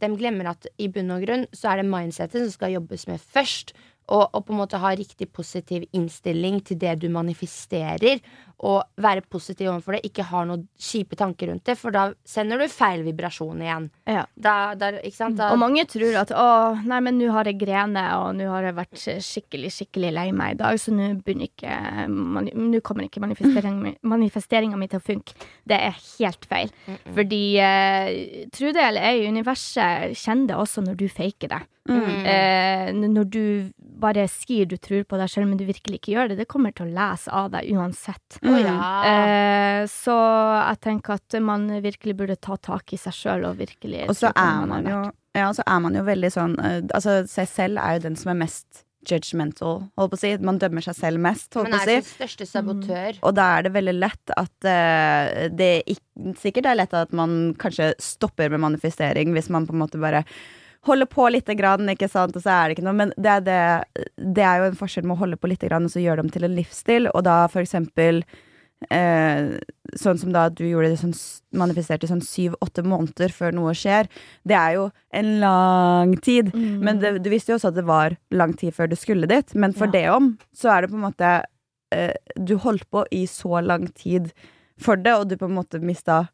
de, 0.00 0.12
glemmer 0.20 0.52
at 0.54 0.70
i 0.78 0.90
bunn 0.92 1.16
og 1.16 1.24
grunn 1.26 1.48
så 1.56 1.72
er 1.72 1.82
det 1.82 1.90
mindsetet 1.90 2.44
som 2.44 2.52
skal 2.54 2.78
jobbes 2.78 3.08
med 3.10 3.22
først. 3.22 3.74
Og, 4.10 4.24
og 4.34 4.42
på 4.46 4.54
en 4.54 4.58
måte 4.58 4.78
ha 4.82 4.90
riktig 4.98 5.28
positiv 5.30 5.84
innstilling 5.94 6.58
til 6.66 6.80
det 6.82 6.96
du 7.02 7.06
manifesterer. 7.14 8.18
Å 8.60 8.74
være 9.00 9.24
positiv 9.32 9.70
overfor 9.70 9.96
det, 9.96 10.02
ikke 10.10 10.26
har 10.28 10.44
noen 10.48 10.66
kjipe 10.80 11.16
tanker 11.16 11.48
rundt 11.48 11.64
det, 11.68 11.76
for 11.80 11.94
da 11.94 12.10
sender 12.28 12.60
du 12.60 12.66
feil 12.68 13.04
vibrasjon 13.06 13.62
igjen. 13.64 13.86
Ja. 14.04 14.26
Da, 14.34 14.74
da? 14.76 14.90
Da, 15.00 15.48
Og 15.54 15.60
mange 15.62 15.86
tror 15.88 16.18
at 16.20 16.34
å, 16.36 16.48
nei, 16.84 17.00
men 17.06 17.16
nå 17.20 17.30
har 17.32 17.48
jeg 17.48 17.60
grene, 17.62 18.04
og 18.20 18.34
nå 18.36 18.50
har 18.52 18.68
jeg 18.68 18.76
vært 18.76 19.06
skikkelig, 19.24 19.72
skikkelig 19.78 20.12
lei 20.18 20.26
meg 20.36 20.56
i 20.56 20.60
dag, 20.60 20.80
så 20.80 20.92
nå 20.94 21.12
begynner 21.24 21.48
ikke 21.48 21.78
Nå 22.10 22.80
kommer 22.84 23.06
ikke 23.06 23.22
manifesteringa 23.22 23.80
mi, 23.80 23.92
manifesteringa 24.06 24.78
mi 24.78 24.88
til 24.90 25.00
å 25.00 25.04
funke. 25.04 25.34
Det 25.68 25.76
er 25.76 25.96
helt 25.96 26.46
feil. 26.50 26.72
Fordi 27.16 27.42
eh, 27.62 28.46
tro 28.54 28.72
det 28.74 28.84
eller 28.84 29.06
ei, 29.10 29.28
universet 29.30 30.16
kjenner 30.18 30.52
det 30.52 30.58
også 30.60 30.84
når 30.84 30.98
du 31.00 31.06
faker 31.12 31.52
det. 31.54 31.60
Mm. 31.90 32.26
Eh, 32.28 32.90
når 33.08 33.24
du 33.32 33.44
bare 34.00 34.26
sier 34.30 34.68
du 34.68 34.76
tror 34.80 35.04
på 35.08 35.18
deg 35.20 35.30
selv, 35.32 35.48
men 35.50 35.58
du 35.60 35.66
virkelig 35.68 36.00
ikke 36.00 36.14
gjør 36.14 36.30
det, 36.32 36.38
det 36.40 36.48
kommer 36.50 36.74
til 36.76 36.88
å 36.88 36.94
lese 36.94 37.32
av 37.34 37.50
deg 37.54 37.68
uansett. 37.74 38.38
Å 38.50 38.60
ja. 38.60 38.74
Eh, 39.10 39.80
så 39.90 40.16
jeg 40.58 40.82
tenker 40.84 41.16
at 41.20 41.38
man 41.44 41.68
virkelig 41.84 42.16
burde 42.18 42.36
ta 42.36 42.58
tak 42.60 42.94
i 42.94 43.00
seg 43.00 43.16
sjøl 43.16 43.48
og 43.48 43.58
virkelig 43.60 44.06
Og 44.08 44.16
så 44.18 44.32
er 44.34 44.60
man, 44.60 44.68
man 44.74 44.86
er 44.86 44.96
jo. 44.96 45.00
Ja, 45.38 45.48
så 45.54 45.64
er 45.66 45.82
man 45.84 45.94
jo 45.94 46.04
veldig 46.06 46.30
sånn 46.34 46.56
eh, 46.58 46.78
Altså, 46.90 47.20
seg 47.30 47.50
selv 47.50 47.82
er 47.82 47.98
jo 47.98 48.06
den 48.08 48.18
som 48.18 48.32
er 48.34 48.40
mest 48.42 48.84
judgmental, 49.08 49.78
holdt 49.96 50.12
på 50.12 50.18
å 50.18 50.20
si. 50.20 50.30
Man 50.44 50.58
dømmer 50.60 50.84
seg 50.84 50.96
selv 50.98 51.22
mest, 51.24 51.48
holdt 51.56 51.70
på 51.72 51.78
å 51.78 51.80
er 51.80 51.88
si. 51.88 51.94
sin 52.02 52.18
største 52.18 52.46
sabotør. 52.50 53.20
Og 53.24 53.32
da 53.38 53.46
er 53.56 53.64
det 53.64 53.72
veldig 53.72 53.94
lett 53.96 54.32
at 54.36 54.68
uh, 54.68 55.46
det 55.56 55.70
ikke, 55.88 56.34
sikkert 56.42 56.68
er 56.68 56.76
lett 56.82 56.96
at 56.96 57.14
man 57.16 57.54
kanskje 57.60 57.94
stopper 58.02 58.52
med 58.52 58.60
manifestering 58.66 59.32
hvis 59.32 59.48
man 59.52 59.64
på 59.68 59.72
en 59.72 59.80
måte 59.86 60.00
bare 60.02 60.20
holder 60.86 61.06
på 61.12 61.26
lite 61.28 61.54
grann, 61.58 61.88
ikke 61.92 62.08
sant, 62.08 62.36
og 62.36 62.42
så 62.44 62.50
er 62.54 62.68
det 62.70 62.78
ikke 62.78 62.86
noe. 62.86 62.96
Men 62.96 63.10
det 63.16 63.32
er, 63.34 63.40
det, 63.44 64.04
det 64.36 64.44
er 64.46 64.62
jo 64.62 64.70
en 64.70 64.78
forskjell 64.78 65.04
med 65.04 65.18
å 65.18 65.22
holde 65.24 65.36
på 65.40 65.50
lite 65.50 65.68
grann 65.68 65.84
og 65.84 65.92
så 65.92 66.00
gjøre 66.00 66.22
det 66.22 66.24
om 66.28 66.30
til 66.36 66.46
en 66.48 66.54
livsstil, 66.56 67.10
og 67.12 67.24
da 67.26 67.42
for 67.52 67.60
eksempel 67.60 68.22
eh, 68.90 69.50
sånn 70.00 70.18
som 70.22 70.32
da 70.32 70.46
du 70.48 70.62
gjorde 70.64 70.92
det 70.94 71.00
sånn 71.02 71.14
manifesterte 71.60 72.08
sånn 72.08 72.22
syv-åtte 72.24 72.84
måneder 72.86 73.32
før 73.34 73.52
noe 73.56 73.74
skjer, 73.76 74.08
det 74.48 74.56
er 74.56 74.78
jo 74.78 74.86
en 75.20 75.30
lang 75.42 76.14
tid. 76.24 76.52
Mm. 76.54 76.78
Men 76.86 77.02
det, 77.02 77.14
du 77.24 77.30
visste 77.32 77.52
jo 77.52 77.58
også 77.60 77.72
at 77.74 77.80
det 77.80 77.86
var 77.90 78.16
lang 78.32 78.54
tid 78.56 78.72
før 78.76 78.88
du 78.92 78.96
skulle 78.96 79.28
dit. 79.30 79.54
Men 79.54 79.76
for 79.76 79.90
Ja. 79.90 79.92
det 79.98 80.04
om, 80.14 80.32
så 80.56 80.72
er 80.72 80.82
det 80.86 80.92
på 80.94 80.96
en 81.00 81.06
måte 81.08 81.32
eh, 81.92 82.14
Du 82.38 82.56
holdt 82.62 82.88
på 82.90 83.04
i 83.10 83.26
så 83.26 83.60
lang 83.60 83.88
tid 83.92 84.32
for 84.80 84.96
det, 84.96 85.12
og 85.12 85.28
du 85.28 85.36
på 85.36 85.44
en 85.50 85.58
måte 85.58 85.80
mista 85.82 86.28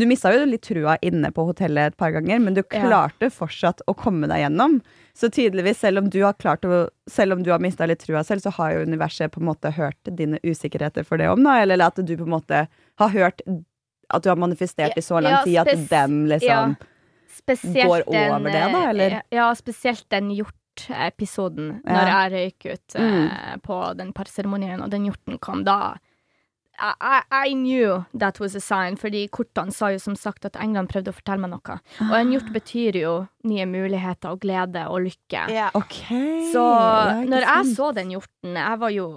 Du 0.00 0.06
mista 0.08 0.32
jo 0.32 0.46
litt 0.48 0.62
trua 0.64 0.96
inne 1.04 1.28
på 1.36 1.44
hotellet 1.50 1.92
et 1.92 1.96
par 2.00 2.10
ganger, 2.16 2.40
men 2.40 2.54
du 2.56 2.62
Ja. 2.62 2.80
klarte 2.80 3.28
fortsatt 3.30 3.82
å 3.86 3.94
komme 3.94 4.26
deg 4.30 4.40
gjennom. 4.46 4.80
Så 5.14 5.28
tydeligvis, 5.30 5.76
selv 5.84 5.98
om 5.98 6.08
du 6.10 6.22
har 6.24 6.32
klart 6.34 6.62
å 6.64 6.88
Selv 7.10 7.32
om 7.32 7.42
du 7.42 7.50
har 7.50 7.58
mista 7.58 7.86
litt 7.86 7.98
trua 8.06 8.22
selv, 8.24 8.40
så 8.40 8.52
har 8.52 8.72
jo 8.74 8.84
universet 8.86 9.32
på 9.32 9.40
en 9.40 9.46
måte 9.48 9.72
hørt 9.74 9.98
dine 10.14 10.38
usikkerheter 10.44 11.04
for 11.04 11.18
det 11.18 11.26
om, 11.28 11.42
da. 11.42 11.60
Eller 11.62 11.80
at 11.84 11.96
du 11.96 12.16
på 12.16 12.22
en 12.22 12.30
måte 12.40 12.68
har 12.98 13.08
hørt 13.10 13.42
at 14.10 14.22
du 14.22 14.28
har 14.30 14.36
manifestert 14.36 14.96
i 14.96 15.00
så 15.02 15.20
lang 15.20 15.32
Ja, 15.32 15.44
tid 15.44 15.56
at 15.58 15.88
dem 15.90 16.26
liksom 16.26 16.46
ja. 16.46 16.74
Går 17.86 18.02
over 18.06 18.44
det, 18.44 18.52
da, 18.52 18.82
eh, 18.84 18.88
eller? 18.90 19.22
Ja, 19.32 19.52
spesielt 19.54 20.04
den 20.08 20.30
hjortepisoden, 20.30 21.80
Ja. 21.86 21.92
når 21.92 22.06
jeg 22.06 22.32
røyk 22.32 22.72
ut 22.74 22.94
eh, 22.96 23.00
Mm. 23.00 23.60
på 23.62 23.96
den 23.96 24.12
parseremonien, 24.12 24.82
og 24.82 24.90
den 24.90 25.06
hjorten 25.06 25.38
kom 25.40 25.64
da. 25.64 25.96
I, 26.80 26.92
I, 27.00 27.22
I 27.50 27.52
knew 27.54 28.04
that 28.18 28.40
was 28.40 28.54
a 28.56 28.60
sign, 28.60 28.96
fordi 28.96 29.26
kortene 29.28 29.72
sa 29.74 29.90
jo 29.92 29.98
som 30.00 30.16
sagt 30.16 30.46
at 30.48 30.56
England 30.56 30.88
prøvde 30.92 31.12
å 31.12 31.16
fortelle 31.16 31.42
meg 31.44 31.52
noe. 31.52 31.76
Og 32.08 32.14
en 32.16 32.32
hjort 32.32 32.48
betyr 32.54 32.96
jo 33.02 33.14
nye 33.44 33.66
muligheter 33.68 34.32
og 34.32 34.40
glede 34.40 34.86
og 34.88 35.04
lykke. 35.06 35.44
Yeah. 35.52 35.70
Ok. 35.76 35.98
Så 36.54 36.64
når 37.28 37.44
jeg 37.44 37.66
sant. 37.66 37.76
så 37.76 37.90
den 38.00 38.14
hjorten, 38.16 38.56
jeg 38.56 38.80
var 38.80 38.94
jo 38.96 39.08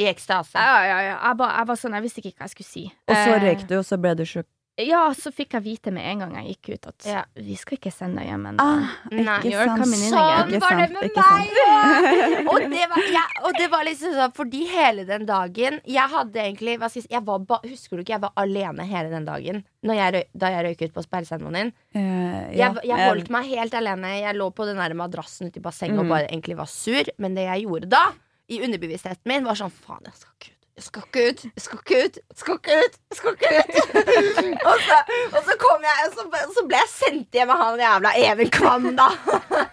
I 0.00 0.06
ekstase. 0.08 0.56
Ja, 0.56 0.78
ja, 0.88 0.98
ja. 1.04 1.16
Jeg, 1.28 1.36
ba, 1.38 1.50
jeg 1.58 1.68
var 1.68 1.78
sånn, 1.78 1.94
jeg 1.98 2.02
visste 2.06 2.22
ikke 2.22 2.32
hva 2.38 2.46
jeg 2.48 2.54
skulle 2.54 2.70
si. 2.70 2.84
Og 3.10 3.14
så 3.14 3.34
Eh, 3.34 3.42
røyk 3.44 3.66
du, 3.68 3.74
og 3.78 3.84
så 3.86 3.98
ble 4.00 4.14
du 4.18 4.24
sjokk. 4.26 4.48
Ja, 4.80 5.02
så 5.12 5.28
fikk 5.36 5.52
jeg 5.52 5.62
vite 5.66 5.90
med 5.92 6.06
en 6.08 6.22
gang 6.22 6.30
jeg 6.40 6.54
gikk 6.56 6.68
ut, 6.78 6.86
at 6.88 7.04
Ja. 7.06 7.22
vi 7.36 7.54
skal 7.60 7.76
ikke 7.76 7.92
sende 7.92 8.22
deg 8.22 8.30
hjem 8.30 8.46
ennå. 8.48 8.62
Ah, 8.64 8.88
Sånn. 9.12 9.42
Ikke 9.44 10.60
var 10.62 10.76
det 10.80 10.90
med 10.92 11.02
meg 11.02 11.12
òg! 11.12 12.48
Og, 12.52 12.60
det 12.72 12.86
var- 12.88 13.04
jeg- 13.12 13.42
og 13.44 13.52
det 13.58 13.68
var 13.70 13.84
liksom 13.84 14.14
sånn 14.16 14.32
fordi 14.34 14.66
hele 14.68 15.04
den 15.04 15.26
dagen 15.26 15.80
Jeg 15.84 16.08
hadde 16.10 16.34
egentlig 16.40 16.78
hva 16.80 16.88
skal 16.90 17.02
jeg, 17.02 17.10
jeg 17.10 17.22
var 17.24 17.38
ba, 17.38 17.58
Husker 17.64 17.96
du 17.96 18.02
ikke 18.02 18.14
jeg 18.16 18.20
var 18.24 18.32
alene 18.36 18.86
hele 18.88 19.10
den 19.10 19.24
dagen 19.28 19.64
Når 19.84 19.94
jeg 19.94 20.24
da 20.34 20.46
jeg 20.50 20.64
røyk 20.66 20.82
ut 20.88 20.94
på 20.94 21.04
sperreseremonien? 21.04 21.72
Uh, 21.94 22.48
ja. 22.56 22.72
Jeg, 22.72 22.82
jeg 22.84 22.98
Eh, 22.98 23.08
holdt 23.08 23.30
meg 23.30 23.44
helt 23.52 23.74
alene. 23.74 24.20
Jeg 24.22 24.36
lå 24.36 24.50
på 24.54 24.64
den 24.66 24.76
der 24.76 24.94
madrassen 24.94 25.48
ute 25.48 25.58
i 25.58 25.62
bassenget 25.62 25.98
og 25.98 26.04
Mm. 26.06 26.08
bare 26.08 26.26
egentlig 26.28 26.56
var 26.56 26.66
sur. 26.66 27.04
Men 27.18 27.34
det 27.34 27.44
jeg 27.46 27.66
gjorde 27.66 27.88
da, 27.88 28.12
i 28.48 28.60
underbevisstheten 28.62 29.26
min, 29.26 29.44
var 29.44 29.54
sånn 29.54 29.70
faen, 29.72 30.00
jeg 30.04 30.14
skal 30.14 30.32
ikke 30.40 30.50
ut. 30.52 30.61
Jeg 30.72 30.84
skal 30.86 31.02
ikke 31.04 31.22
ut, 31.28 31.40
jeg 31.44 31.62
skal 31.62 31.80
ikke 31.82 31.96
ut, 32.00 32.14
jeg 32.16 32.36
skal 32.38 32.54
ikke 32.56 32.76
ut! 32.80 32.94
Jeg 33.12 33.16
skal 33.18 33.34
ikke 33.34 33.50
ut 33.52 34.62
og, 34.70 34.78
så, 34.86 34.96
og 35.28 35.42
så 35.44 35.56
kom 35.60 35.84
jeg, 35.84 36.06
og 36.06 36.14
så, 36.16 36.24
så 36.56 36.64
ble 36.70 36.78
jeg 36.80 36.90
sendt 36.94 37.36
hjem 37.36 37.52
av 37.52 37.60
han 37.60 37.82
jævla 37.82 38.12
Even 38.22 38.52
Kvam, 38.56 38.88
da. 38.96 39.08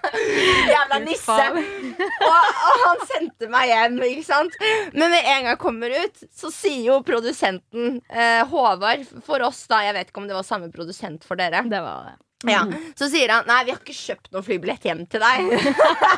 jævla 0.73 0.99
nisse. 1.05 1.37
Og, 2.29 2.45
og 2.69 2.81
han 2.83 3.01
sendte 3.09 3.47
meg 3.51 3.69
hjem, 3.71 3.97
ikke 4.05 4.25
sant? 4.27 4.55
Men 4.93 5.11
med 5.11 5.19
en 5.19 5.29
gang 5.29 5.47
jeg 5.53 5.59
kommer 5.61 5.93
ut, 6.03 6.23
så 6.35 6.51
sier 6.53 6.81
jo 6.89 6.99
produsenten 7.07 7.99
eh, 8.11 8.41
Håvard 8.51 9.05
for 9.25 9.43
oss, 9.47 9.65
da 9.71 9.81
Jeg 9.87 9.95
vet 9.97 10.11
ikke 10.11 10.23
om 10.23 10.27
det 10.29 10.37
var 10.37 10.47
samme 10.47 10.71
produsent 10.73 11.27
for 11.27 11.39
dere. 11.39 11.63
Det 11.69 11.81
var 11.83 12.09
det. 12.11 12.15
Ja, 12.47 12.61
Så 12.95 13.09
sier 13.11 13.31
han 13.33 13.47
Nei, 13.49 13.63
vi 13.67 13.73
har 13.73 13.79
ikke 13.81 13.95
kjøpt 13.95 14.29
noen 14.31 14.45
flybillett 14.45 14.85
hjem 14.87 15.01
til 15.11 15.19
deg. 15.19 15.49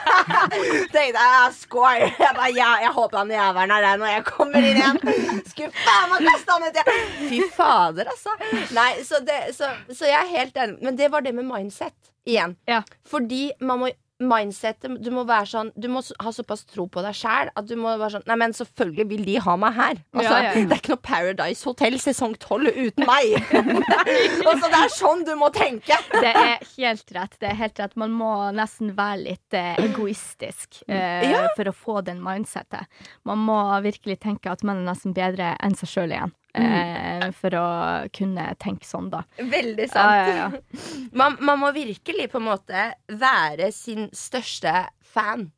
Tenkte 0.94 1.00
jeg 1.02 1.16
ja, 1.18 1.48
score. 1.56 2.12
Jeg 2.22 2.36
bare, 2.38 2.52
ja, 2.54 2.68
jeg 2.84 2.92
håper 2.94 3.22
han 3.24 3.34
jævelen 3.34 3.74
er 3.74 3.86
der 3.88 4.02
når 4.02 4.12
jeg 4.12 4.26
kommer 4.28 4.68
inn 4.68 4.78
igjen. 4.78 5.00
Skulle 5.50 5.72
faen 5.82 6.12
meg 6.12 6.28
kaste 6.30 6.54
han 6.54 6.68
ut 6.68 6.78
igjen. 6.78 7.02
Fy 7.32 7.42
fader, 7.56 8.12
altså. 8.14 8.36
Nei, 8.78 8.92
så, 9.08 9.22
det, 9.26 9.40
så, 9.58 9.72
så 9.90 10.10
jeg 10.10 10.20
er 10.20 10.32
helt 10.36 10.62
enig. 10.62 10.78
Men 10.86 11.00
det 11.00 11.10
var 11.14 11.26
det 11.26 11.34
med 11.38 11.48
mindset 11.50 11.98
igjen. 12.30 12.56
Ja. 12.70 12.84
Fordi 13.10 13.48
man 13.66 13.82
må 13.82 13.92
Mindsetet, 14.22 15.00
du 15.02 15.10
må 15.14 15.24
være 15.26 15.48
sånn 15.50 15.72
Du 15.82 15.88
må 15.92 16.02
ha 16.22 16.32
såpass 16.36 16.62
tro 16.70 16.86
på 16.92 17.02
deg 17.06 17.16
sjæl 17.18 17.50
at 17.58 17.68
du 17.70 17.74
må 17.80 17.94
være 17.98 18.16
sånn 18.18 18.26
Nei, 18.30 18.38
men 18.42 18.54
selvfølgelig 18.58 19.06
vil 19.10 19.24
de 19.26 19.36
ha 19.42 19.56
meg 19.60 19.74
her. 19.78 20.02
Altså, 20.14 20.26
Ja, 20.30 20.42
ja, 20.44 20.52
ja. 20.54 20.66
Det 20.70 20.76
er 20.76 20.82
ikke 20.84 20.94
noe 20.94 21.04
Paradise 21.08 21.66
Hotel 21.68 21.98
sesong 22.02 22.36
12 22.38 22.74
uten 22.88 23.08
meg. 23.10 23.36
altså, 24.50 24.70
det 24.72 24.80
er 24.82 24.94
sånn 24.96 25.24
du 25.28 25.34
må 25.40 25.50
tenke. 25.56 25.98
Det 26.14 26.32
er 26.32 26.62
helt 26.76 27.16
rett. 27.18 27.38
Det 27.42 27.50
er 27.52 27.58
helt 27.64 27.82
rett. 27.82 27.98
Man 28.00 28.14
må 28.16 28.32
nesten 28.56 28.94
være 28.98 29.22
litt 29.26 29.58
eh, 29.58 29.80
egoistisk 29.88 30.84
eh, 30.88 31.30
Ja. 31.32 31.48
for 31.58 31.70
å 31.72 31.76
få 31.76 32.02
den 32.06 32.22
mindsettet. 32.24 32.88
Man 33.28 33.42
må 33.48 33.58
virkelig 33.86 34.20
tenke 34.24 34.52
at 34.52 34.64
man 34.68 34.84
er 34.84 34.92
nesten 34.94 35.16
bedre 35.18 35.56
enn 35.64 35.76
seg 35.80 35.90
sjøl 35.92 36.14
igjen. 36.16 36.36
Eh, 36.54 37.30
for 37.38 37.56
å 37.56 37.68
kunne 38.12 38.50
tenke 38.60 38.88
sånn, 38.88 39.10
da. 39.14 39.24
Veldig 39.38 39.88
Ja, 39.94 40.10
ja, 40.20 40.36
ja. 40.36 40.50
Man, 41.20 41.38
man 41.40 41.60
må 41.62 41.72
virkelig 41.76 42.28
på 42.32 42.42
en 42.42 42.50
måte 42.50 42.92
være 43.08 43.72
sin 43.76 44.10
største 44.16 44.88
fan. 45.14 45.52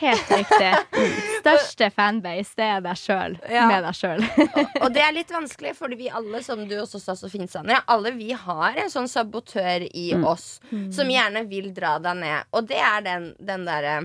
Helt 0.00 0.30
riktig. 0.30 0.72
Største 1.38 1.86
fanbase, 1.94 2.56
det 2.58 2.66
er 2.66 2.80
deg 2.82 2.98
sjøl. 2.98 3.36
Med 3.46 3.84
deg 3.86 3.94
sjøl. 3.94 4.24
Og 4.82 4.88
det 4.94 5.04
er 5.04 5.14
litt 5.14 5.30
vanskelig, 5.30 5.76
fordi 5.78 5.98
vi 6.00 6.08
alle, 6.10 6.40
som 6.42 6.64
du 6.68 6.74
også 6.80 6.98
sa 7.02 7.14
så 7.16 7.30
fint, 7.30 7.50
Sanja, 7.52 7.78
alle 7.86 8.10
vi 8.16 8.32
har 8.34 8.80
en 8.82 8.90
sånn 8.90 9.06
sabotør 9.08 9.86
i 9.92 10.10
oss 10.18 10.58
som 10.94 11.12
gjerne 11.12 11.44
vil 11.50 11.70
dra 11.76 11.94
deg 12.02 12.18
ned. 12.24 12.50
Og 12.58 12.66
det 12.68 12.80
er 12.82 13.04
den, 13.06 13.30
den 13.38 13.68
derre 13.68 13.96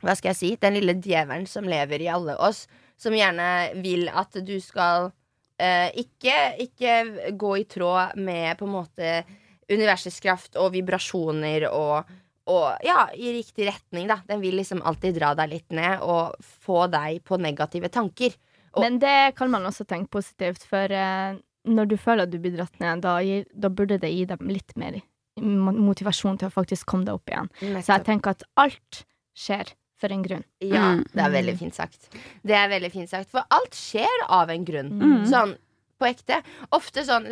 Hva 0.00 0.14
skal 0.16 0.32
jeg 0.32 0.38
si? 0.40 0.50
Den 0.62 0.78
lille 0.78 0.94
djevelen 1.02 1.46
som 1.50 1.68
lever 1.68 2.00
i 2.06 2.08
alle 2.08 2.38
oss. 2.40 2.64
Som 2.98 3.14
gjerne 3.14 3.74
vil 3.84 4.08
at 4.08 4.40
du 4.40 4.56
skal 4.62 5.12
eh, 5.58 5.90
ikke, 5.94 6.36
ikke 6.64 7.32
gå 7.38 7.52
i 7.60 7.64
tråd 7.64 8.16
med 8.16 8.56
på 8.58 8.66
en 8.68 8.72
måte 8.76 9.12
universets 9.68 10.20
kraft 10.24 10.56
og 10.56 10.72
vibrasjoner 10.76 11.68
og 11.72 12.14
og 12.48 12.78
ja, 12.80 13.02
i 13.12 13.28
riktig 13.36 13.66
retning, 13.68 14.06
da. 14.08 14.22
Den 14.24 14.40
vil 14.40 14.54
liksom 14.56 14.80
alltid 14.88 15.18
dra 15.18 15.34
deg 15.36 15.50
litt 15.50 15.74
ned 15.76 16.00
og 16.00 16.32
få 16.40 16.86
deg 16.88 17.18
på 17.28 17.36
negative 17.36 17.90
tanker. 17.92 18.32
Og- 18.72 18.80
Men 18.86 18.96
det 18.98 19.34
kan 19.36 19.50
man 19.52 19.66
også 19.68 19.84
tenke 19.84 20.08
positivt, 20.08 20.64
for 20.64 20.88
uh, 20.88 21.36
når 21.68 21.88
du 21.90 21.96
føler 22.00 22.22
at 22.24 22.30
du 22.32 22.38
blir 22.40 22.56
dratt 22.56 22.72
ned, 22.80 23.02
da, 23.04 23.18
da 23.52 23.68
burde 23.68 23.98
det 24.00 24.08
gi 24.14 24.24
dem 24.24 24.48
litt 24.48 24.72
mer 24.80 24.96
motivasjon 25.42 26.38
til 26.40 26.48
å 26.48 26.54
faktisk 26.54 26.86
komme 26.88 27.04
deg 27.04 27.18
opp 27.18 27.28
igjen. 27.28 27.50
Så 27.84 27.98
jeg 27.98 28.06
tenker 28.08 28.30
at 28.30 28.42
alt 28.56 29.04
skjer 29.38 29.74
for 29.98 30.12
en 30.14 30.22
grunn. 30.22 30.44
Ja, 30.62 30.92
Mm. 30.94 31.04
det 31.12 31.22
er 31.24 31.30
veldig 31.34 31.56
fint 31.58 31.74
sagt. 31.74 32.08
Det 32.46 32.54
er 32.54 32.68
veldig 32.70 32.90
fint 32.92 33.10
sagt, 33.10 33.30
For 33.30 33.42
alt 33.50 33.74
skjer 33.74 34.22
av 34.28 34.50
en 34.50 34.64
grunn. 34.64 34.92
Mm. 34.98 35.24
Sånn 35.30 35.56
på 35.98 36.06
ekte. 36.06 36.42
Ofte 36.72 37.02
sånn 37.04 37.26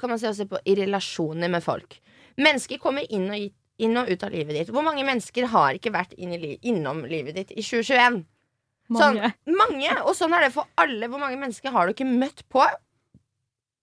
kan 0.00 0.10
man 0.10 0.18
se 0.20 0.28
også 0.28 0.46
på 0.48 0.58
i 0.68 0.74
relasjoner 0.76 1.48
med 1.50 1.62
folk. 1.64 1.96
Mennesker 2.36 2.78
kommer 2.78 3.06
inn 3.10 3.30
og, 3.32 3.46
inn 3.80 3.96
og 3.96 4.08
ut 4.12 4.22
av 4.24 4.30
livet 4.30 4.54
ditt. 4.58 4.68
Hvor 4.74 4.84
mange 4.84 5.04
mennesker 5.08 5.46
har 5.48 5.72
ikke 5.78 5.92
vært 5.94 6.12
inn 6.18 6.32
i 6.36 6.38
li 6.38 6.58
innom 6.68 7.00
livet 7.08 7.34
ditt 7.34 7.50
i 7.56 7.62
2021? 7.64 8.24
Mange. 8.90 9.32
Sånn, 9.46 9.56
mange, 9.56 9.90
og 10.04 10.14
sånn 10.18 10.32
er 10.36 10.40
det 10.48 10.52
for 10.52 10.66
alle. 10.76 11.08
Hvor 11.08 11.20
mange 11.22 11.38
mennesker 11.40 11.70
har 11.72 11.86
du 11.86 11.92
ikke 11.94 12.08
møtt 12.10 12.44
på 12.50 12.64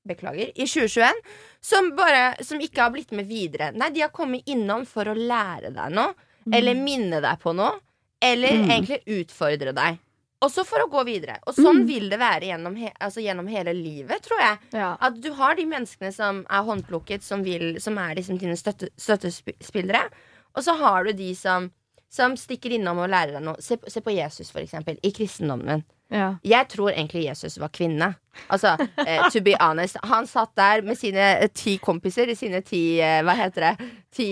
Beklager, 0.07 0.51
i 0.55 0.63
2021 0.63 1.17
som, 1.59 1.89
bare, 1.97 2.37
som 2.45 2.61
ikke 2.63 2.79
har 2.85 2.91
blitt 2.93 3.11
med 3.11 3.27
videre? 3.27 3.73
Nei, 3.75 3.89
de 3.91 4.05
har 4.05 4.11
kommet 4.15 4.47
innom 4.47 4.85
for 4.87 5.09
å 5.11 5.15
lære 5.17 5.73
deg 5.75 5.91
noe, 5.97 6.13
eller 6.53 6.77
minne 6.79 7.19
deg 7.23 7.41
på 7.41 7.51
noe, 7.57 7.73
eller 8.21 8.49
Mm. 8.49 8.69
egentlig 8.71 9.03
utfordre 9.05 9.73
deg. 9.75 9.99
Også 10.41 10.63
for 10.65 10.77
å 10.85 10.89
gå 10.89 11.03
videre. 11.05 11.39
Og 11.47 11.55
sånn 11.55 11.81
Mm. 11.83 11.87
vil 11.87 12.09
det 12.09 12.19
være 12.19 12.41
gjennom, 12.43 12.75
he 12.77 12.91
altså 13.01 13.21
gjennom 13.23 13.47
hele 13.49 13.73
livet, 13.73 14.21
tror 14.21 14.39
jeg. 14.39 14.57
Ja. 14.73 14.95
At 15.01 15.19
du 15.19 15.33
har 15.33 15.55
de 15.55 15.65
menneskene 15.65 16.13
som 16.13 16.45
er 16.49 16.61
håndplukket, 16.63 17.23
som, 17.23 17.43
vil, 17.43 17.79
som 17.81 17.97
er 17.97 18.13
liksom 18.15 18.37
dine 18.37 18.53
støtte, 18.55 18.89
støttespillere. 18.97 20.09
Og 20.55 20.63
så 20.63 20.77
har 20.77 21.03
du 21.05 21.13
de 21.13 21.33
som, 21.35 21.71
som 22.09 22.35
stikker 22.37 22.71
innom 22.71 22.99
og 22.99 23.09
lærer 23.09 23.33
deg 23.33 23.41
noe. 23.43 23.55
Se, 23.59 23.77
på- 23.77 23.89
se 23.91 23.99
på 24.01 24.13
Jesus, 24.15 24.51
for 24.51 24.59
eksempel. 24.61 24.97
I 25.03 25.11
kristendommen. 25.11 25.83
Ja. 26.11 26.35
Jeg 26.43 26.69
tror 26.69 26.93
egentlig 26.93 27.25
Jesus 27.25 27.57
var 27.57 27.69
kvinne. 27.69 28.15
Altså, 28.47 28.75
eh, 29.05 29.29
to 29.33 29.41
be 29.45 29.55
honest. 29.59 29.97
Han 30.03 30.27
satt 30.27 30.53
der 30.57 30.83
med 30.85 30.97
sine 30.99 31.29
eh, 31.37 31.49
ti 31.53 31.77
kompiser, 31.83 32.29
i 32.29 32.35
sine 32.37 32.61
ti 32.65 32.99
eh, 33.01 33.21
Hva 33.25 33.35
heter 33.37 33.69
det? 33.69 33.89
Ti 34.17 34.27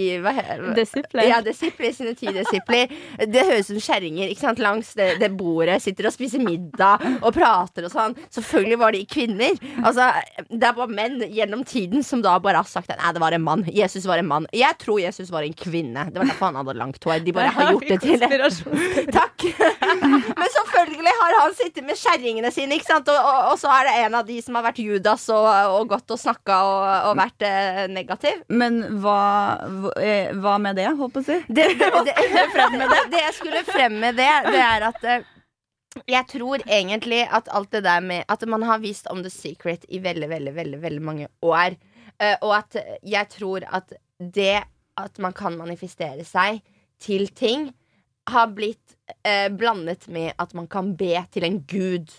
Disipler. 0.75 1.27
Ja, 1.29 1.41
disipler, 1.45 1.91
sine 1.93 2.15
ti 2.17 2.31
disipler. 2.33 2.91
Det 3.21 3.43
høres 3.45 3.69
ut 3.69 3.75
som 3.75 3.83
kjerringer 3.93 4.31
langs 4.63 4.93
det, 4.97 5.19
det 5.19 5.29
bordet. 5.37 5.81
Sitter 5.83 6.07
og 6.09 6.15
spiser 6.15 6.41
middag 6.41 7.03
og 7.21 7.33
prater 7.35 7.85
og 7.85 7.93
sånn. 7.93 8.15
Selvfølgelig 8.33 8.79
var 8.81 8.95
de 8.95 9.03
kvinner. 9.09 9.59
Altså, 9.83 10.09
det 10.49 10.65
er 10.65 10.77
bare 10.77 10.89
menn 10.89 11.19
gjennom 11.29 11.63
tiden 11.67 12.03
som 12.03 12.23
da 12.25 12.37
bare 12.41 12.63
har 12.63 12.69
sagt 12.69 12.89
nei, 12.89 13.13
det 13.13 13.21
var 13.21 13.35
en 13.35 13.45
mann. 13.45 13.65
Jesus 13.69 14.07
var 14.09 14.21
en 14.21 14.29
mann. 14.29 14.47
Jeg 14.55 14.77
tror 14.81 15.01
Jesus 15.03 15.29
var 15.33 15.45
en 15.45 15.53
kvinne. 15.53 16.07
Det 16.11 16.21
var 16.21 16.31
derfor 16.31 16.49
han 16.49 16.59
hadde 16.61 16.77
langt 16.79 17.03
hår. 17.03 17.21
De 17.25 17.35
bare 17.35 17.53
har 17.53 17.73
gjort 17.73 17.89
det 17.91 17.99
til 18.03 18.19
det. 18.21 19.11
Takk. 19.13 19.47
Men 20.39 20.49
selvfølgelig 20.57 21.15
har 21.21 21.37
han 21.41 21.55
sittet 21.57 21.85
med 21.85 21.99
kjerringene 21.99 22.51
sine, 22.53 22.79
ikke 22.79 22.89
sant? 22.89 23.11
Og, 23.11 23.19
og, 23.19 23.51
og 23.53 23.59
så 23.61 23.71
er 23.75 23.89
det 23.89 23.94
en 24.01 24.15
av 24.19 24.25
de 24.27 24.37
som 24.43 24.57
har 24.57 24.65
vært 24.67 24.81
Judas 24.83 25.27
og, 25.33 25.47
og 25.75 25.87
gått 25.93 26.11
og 26.13 26.19
snakka 26.19 26.57
og, 26.67 26.83
og 27.09 27.19
vært 27.19 27.45
eh, 27.47 27.85
negativ. 27.91 28.41
Men 28.49 28.81
hva, 29.03 29.19
hva, 29.85 29.95
eh, 30.01 30.59
med 30.61 30.79
det, 30.79 30.89
holdt 30.99 31.15
på 31.15 31.23
å 31.23 31.27
si? 31.27 31.39
Det, 31.47 31.69
det, 31.79 31.89
det, 32.09 32.17
det 33.13 33.23
jeg 33.23 33.37
skulle 33.39 33.63
frem 33.67 33.97
med 34.03 34.19
det, 34.19 34.31
det 34.49 34.61
er 34.61 34.87
at 34.89 35.09
eh, 35.09 35.31
jeg 36.11 36.27
tror 36.27 36.63
egentlig 36.67 37.21
at 37.31 37.47
alt 37.55 37.71
det 37.71 37.85
der 37.85 38.01
med 38.03 38.25
At 38.27 38.41
man 38.51 38.65
har 38.67 38.81
visst 38.83 39.07
om 39.07 39.21
The 39.23 39.31
Secret 39.31 39.85
i 39.87 40.01
veldig, 40.03 40.27
veldig, 40.29 40.55
veldig, 40.55 40.79
veldig 40.81 41.01
mange 41.01 41.27
år. 41.41 41.77
Uh, 42.19 42.35
og 42.41 42.51
at 42.57 42.75
jeg 43.03 43.27
tror 43.31 43.63
at 43.71 43.93
det 44.19 44.63
at 44.97 45.19
man 45.19 45.33
kan 45.35 45.57
manifestere 45.59 46.23
seg 46.27 46.61
til 47.03 47.27
ting, 47.35 47.69
har 48.31 48.53
blitt 48.55 48.95
uh, 49.27 49.51
blandet 49.51 50.07
med 50.07 50.33
at 50.39 50.55
man 50.57 50.67
kan 50.71 50.93
be 50.97 51.19
til 51.31 51.45
en 51.47 51.59
gud. 51.67 52.11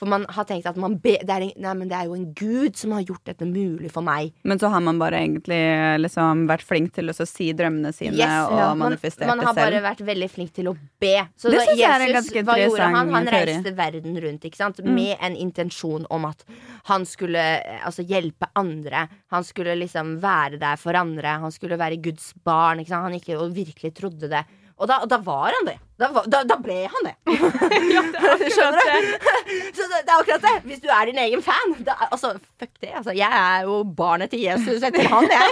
For 0.00 0.08
man 0.08 0.24
har 0.32 0.46
tenkt 0.48 0.64
at 0.64 0.78
man 0.80 0.94
be, 0.96 1.18
det, 1.20 1.34
er 1.34 1.44
en, 1.44 1.50
nei, 1.60 1.72
men 1.76 1.90
det 1.90 1.96
er 1.98 2.08
jo 2.08 2.14
en 2.16 2.30
gud 2.32 2.78
som 2.80 2.94
har 2.96 3.02
gjort 3.04 3.26
dette 3.28 3.44
mulig 3.44 3.90
for 3.92 4.04
meg. 4.06 4.30
Men 4.48 4.60
så 4.62 4.70
har 4.72 4.80
man 4.80 4.96
bare 5.00 5.20
egentlig 5.20 5.60
liksom 6.00 6.46
vært 6.48 6.64
flink 6.64 6.94
til 6.96 7.12
å 7.12 7.16
si 7.18 7.50
drømmene 7.56 7.92
sine 7.92 8.16
Yes, 8.16 8.48
og 8.48 8.56
ja. 8.56 8.70
det 8.94 9.10
selv. 9.12 9.26
man 9.28 9.44
har 9.44 9.58
bare 9.58 9.82
vært 9.84 10.00
veldig 10.08 10.28
flink 10.32 10.54
til 10.56 10.70
å 10.72 10.74
be. 10.74 11.12
Så 11.36 11.52
Det 11.52 11.60
da 11.60 11.76
Jesus, 11.76 12.30
hva 12.48 12.56
gjorde 12.62 12.88
han? 12.88 13.12
Han 13.12 13.28
teori. 13.28 13.42
reiste 13.52 13.74
verden 13.76 14.16
rundt? 14.24 14.48
Mm. 14.80 14.94
med 14.94 15.16
en 15.20 15.36
intensjon 15.36 16.06
om 16.10 16.24
at 16.28 16.44
han 16.88 17.04
skulle 17.08 17.42
eh, 17.60 17.84
altså, 17.84 18.02
hjelpe 18.06 18.48
andre. 18.58 19.06
Han 19.34 19.44
skulle 19.44 19.76
liksom 19.78 20.16
være 20.22 20.56
der 20.60 20.80
for 20.80 20.96
andre. 20.96 21.36
Han 21.44 21.52
skulle 21.52 21.78
være 21.80 22.00
Guds 22.00 22.32
barn. 22.44 22.80
Han 22.88 23.18
ikke 23.18 23.36
og 23.38 23.52
virkelig 23.54 23.92
trodde 24.00 24.32
det. 24.32 24.44
Og 24.80 24.88
da, 24.88 25.02
og 25.04 25.10
da 25.12 25.20
var 25.20 25.52
han 25.58 25.68
det. 25.68 25.76
Da, 26.00 26.08
da, 26.32 26.40
da 26.48 26.56
ble 26.62 26.76
han 26.88 27.06
det. 27.08 27.14
Skjønner 28.54 28.88
du? 28.88 29.28
Så 29.76 29.86
det, 29.90 30.00
det 30.06 30.12
er 30.12 30.16
akkurat 30.16 30.44
det. 30.46 30.54
Hvis 30.68 30.80
du 30.82 30.88
er 30.92 31.10
din 31.10 31.18
egen 31.22 31.42
fan 31.44 31.74
da, 31.86 31.96
Altså, 32.10 32.32
fuck 32.60 32.72
det. 32.80 32.92
Altså, 32.96 33.12
jeg 33.16 33.28
er 33.40 33.66
jo 33.68 33.80
barnet 33.84 34.32
til 34.32 34.42
Jesus 34.46 34.82
etter 34.86 35.06
han, 35.10 35.28
jeg. 35.30 35.50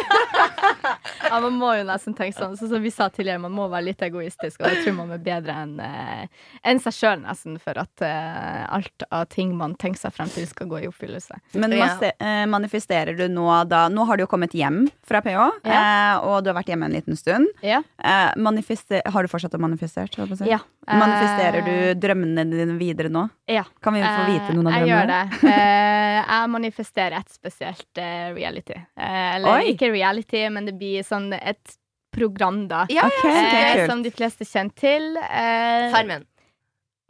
Ja, 1.28 1.40
man 1.45 1.57
må 1.61 1.73
jo 1.78 1.85
nesten 1.88 2.17
tenke 2.17 2.37
sånn. 2.38 2.57
Så 2.59 2.69
som 2.71 2.83
vi 2.85 2.93
sa 2.95 3.09
tidligere, 3.12 3.43
man 3.45 3.55
må 3.55 3.69
være 3.71 3.90
litt 3.90 4.02
egoistisk, 4.07 4.62
og 4.62 4.71
jeg 4.73 4.85
tror 4.87 4.97
man 5.02 5.12
er 5.17 5.23
bedre 5.23 5.57
enn 5.64 5.75
eh, 5.85 6.25
enn 6.69 6.81
seg 6.83 6.97
sjøl, 6.97 7.21
nesten, 7.23 7.59
for 7.62 7.78
at 7.81 8.02
uh, 8.05 8.64
alt 8.78 9.05
av 9.14 9.26
ting 9.33 9.52
man 9.59 9.75
tenker 9.81 10.00
seg 10.00 10.14
frem 10.17 10.31
til, 10.33 10.47
skal 10.50 10.69
gå 10.71 10.81
i 10.83 10.88
oppfyllelse. 10.90 11.38
Men 11.59 11.76
Ja. 11.76 11.85
masse- 11.87 12.14
uh, 12.21 12.45
manifesterer 12.50 13.17
du 13.19 13.26
nå 13.33 13.47
da 13.69 13.85
Nå 13.88 14.05
har 14.09 14.17
du 14.19 14.25
jo 14.25 14.31
kommet 14.31 14.52
hjem 14.57 14.87
fra 15.07 15.21
PH, 15.25 15.38
eh, 15.64 16.17
og 16.26 16.43
du 16.45 16.50
har 16.50 16.57
vært 16.59 16.69
hjemme 16.73 16.88
en 16.88 16.93
liten 16.97 17.17
stund. 17.17 17.49
Ja. 17.64 17.81
Eh, 17.99 18.33
har 18.37 19.23
du 19.23 19.28
fortsatt 19.31 19.55
å 19.57 19.61
manifestere? 19.62 20.09
Å 20.38 20.45
si? 20.47 20.50
ja. 20.54 20.61
Manifesterer 20.88 21.59
Eh, 21.61 21.66
du 21.95 22.00
drømmene 22.00 22.45
dine 22.49 22.78
videre 22.80 23.11
nå? 23.12 23.26
Ja. 23.52 23.64
Kan 23.85 23.92
vi 23.92 24.00
få 24.00 24.23
vite 24.30 24.54
noen 24.57 24.71
av 24.71 24.78
drømmene? 24.78 24.87
Jeg 24.87 24.95
gjør 24.95 25.11
det. 25.11 25.50
Eh, 25.52 26.21
jeg 26.23 26.49
manifesterer 26.54 27.16
et 27.18 27.28
spesielt 27.35 28.00
eh, 28.00 28.30
reality. 28.33 28.78
Eh, 28.97 29.35
eller 29.37 29.50
Oi. 29.59 29.75
ikke 29.75 29.90
reality, 29.92 30.47
men 30.54 30.64
det 30.71 30.73
blir 30.80 31.04
sånn 31.04 31.28
et 31.37 31.76
program, 32.16 32.62
da. 32.71 32.87
Ja, 32.88 33.04
okay, 33.04 33.35
ja, 33.35 33.42
ok, 33.42 33.52
Eh, 33.59 33.75
kult. 33.83 33.90
som 33.92 34.02
de 34.07 34.11
fleste 34.16 34.49
kjenner 34.49 34.75
til. 34.80 35.11
Eh, 35.21 35.90
Farmen. 35.92 36.25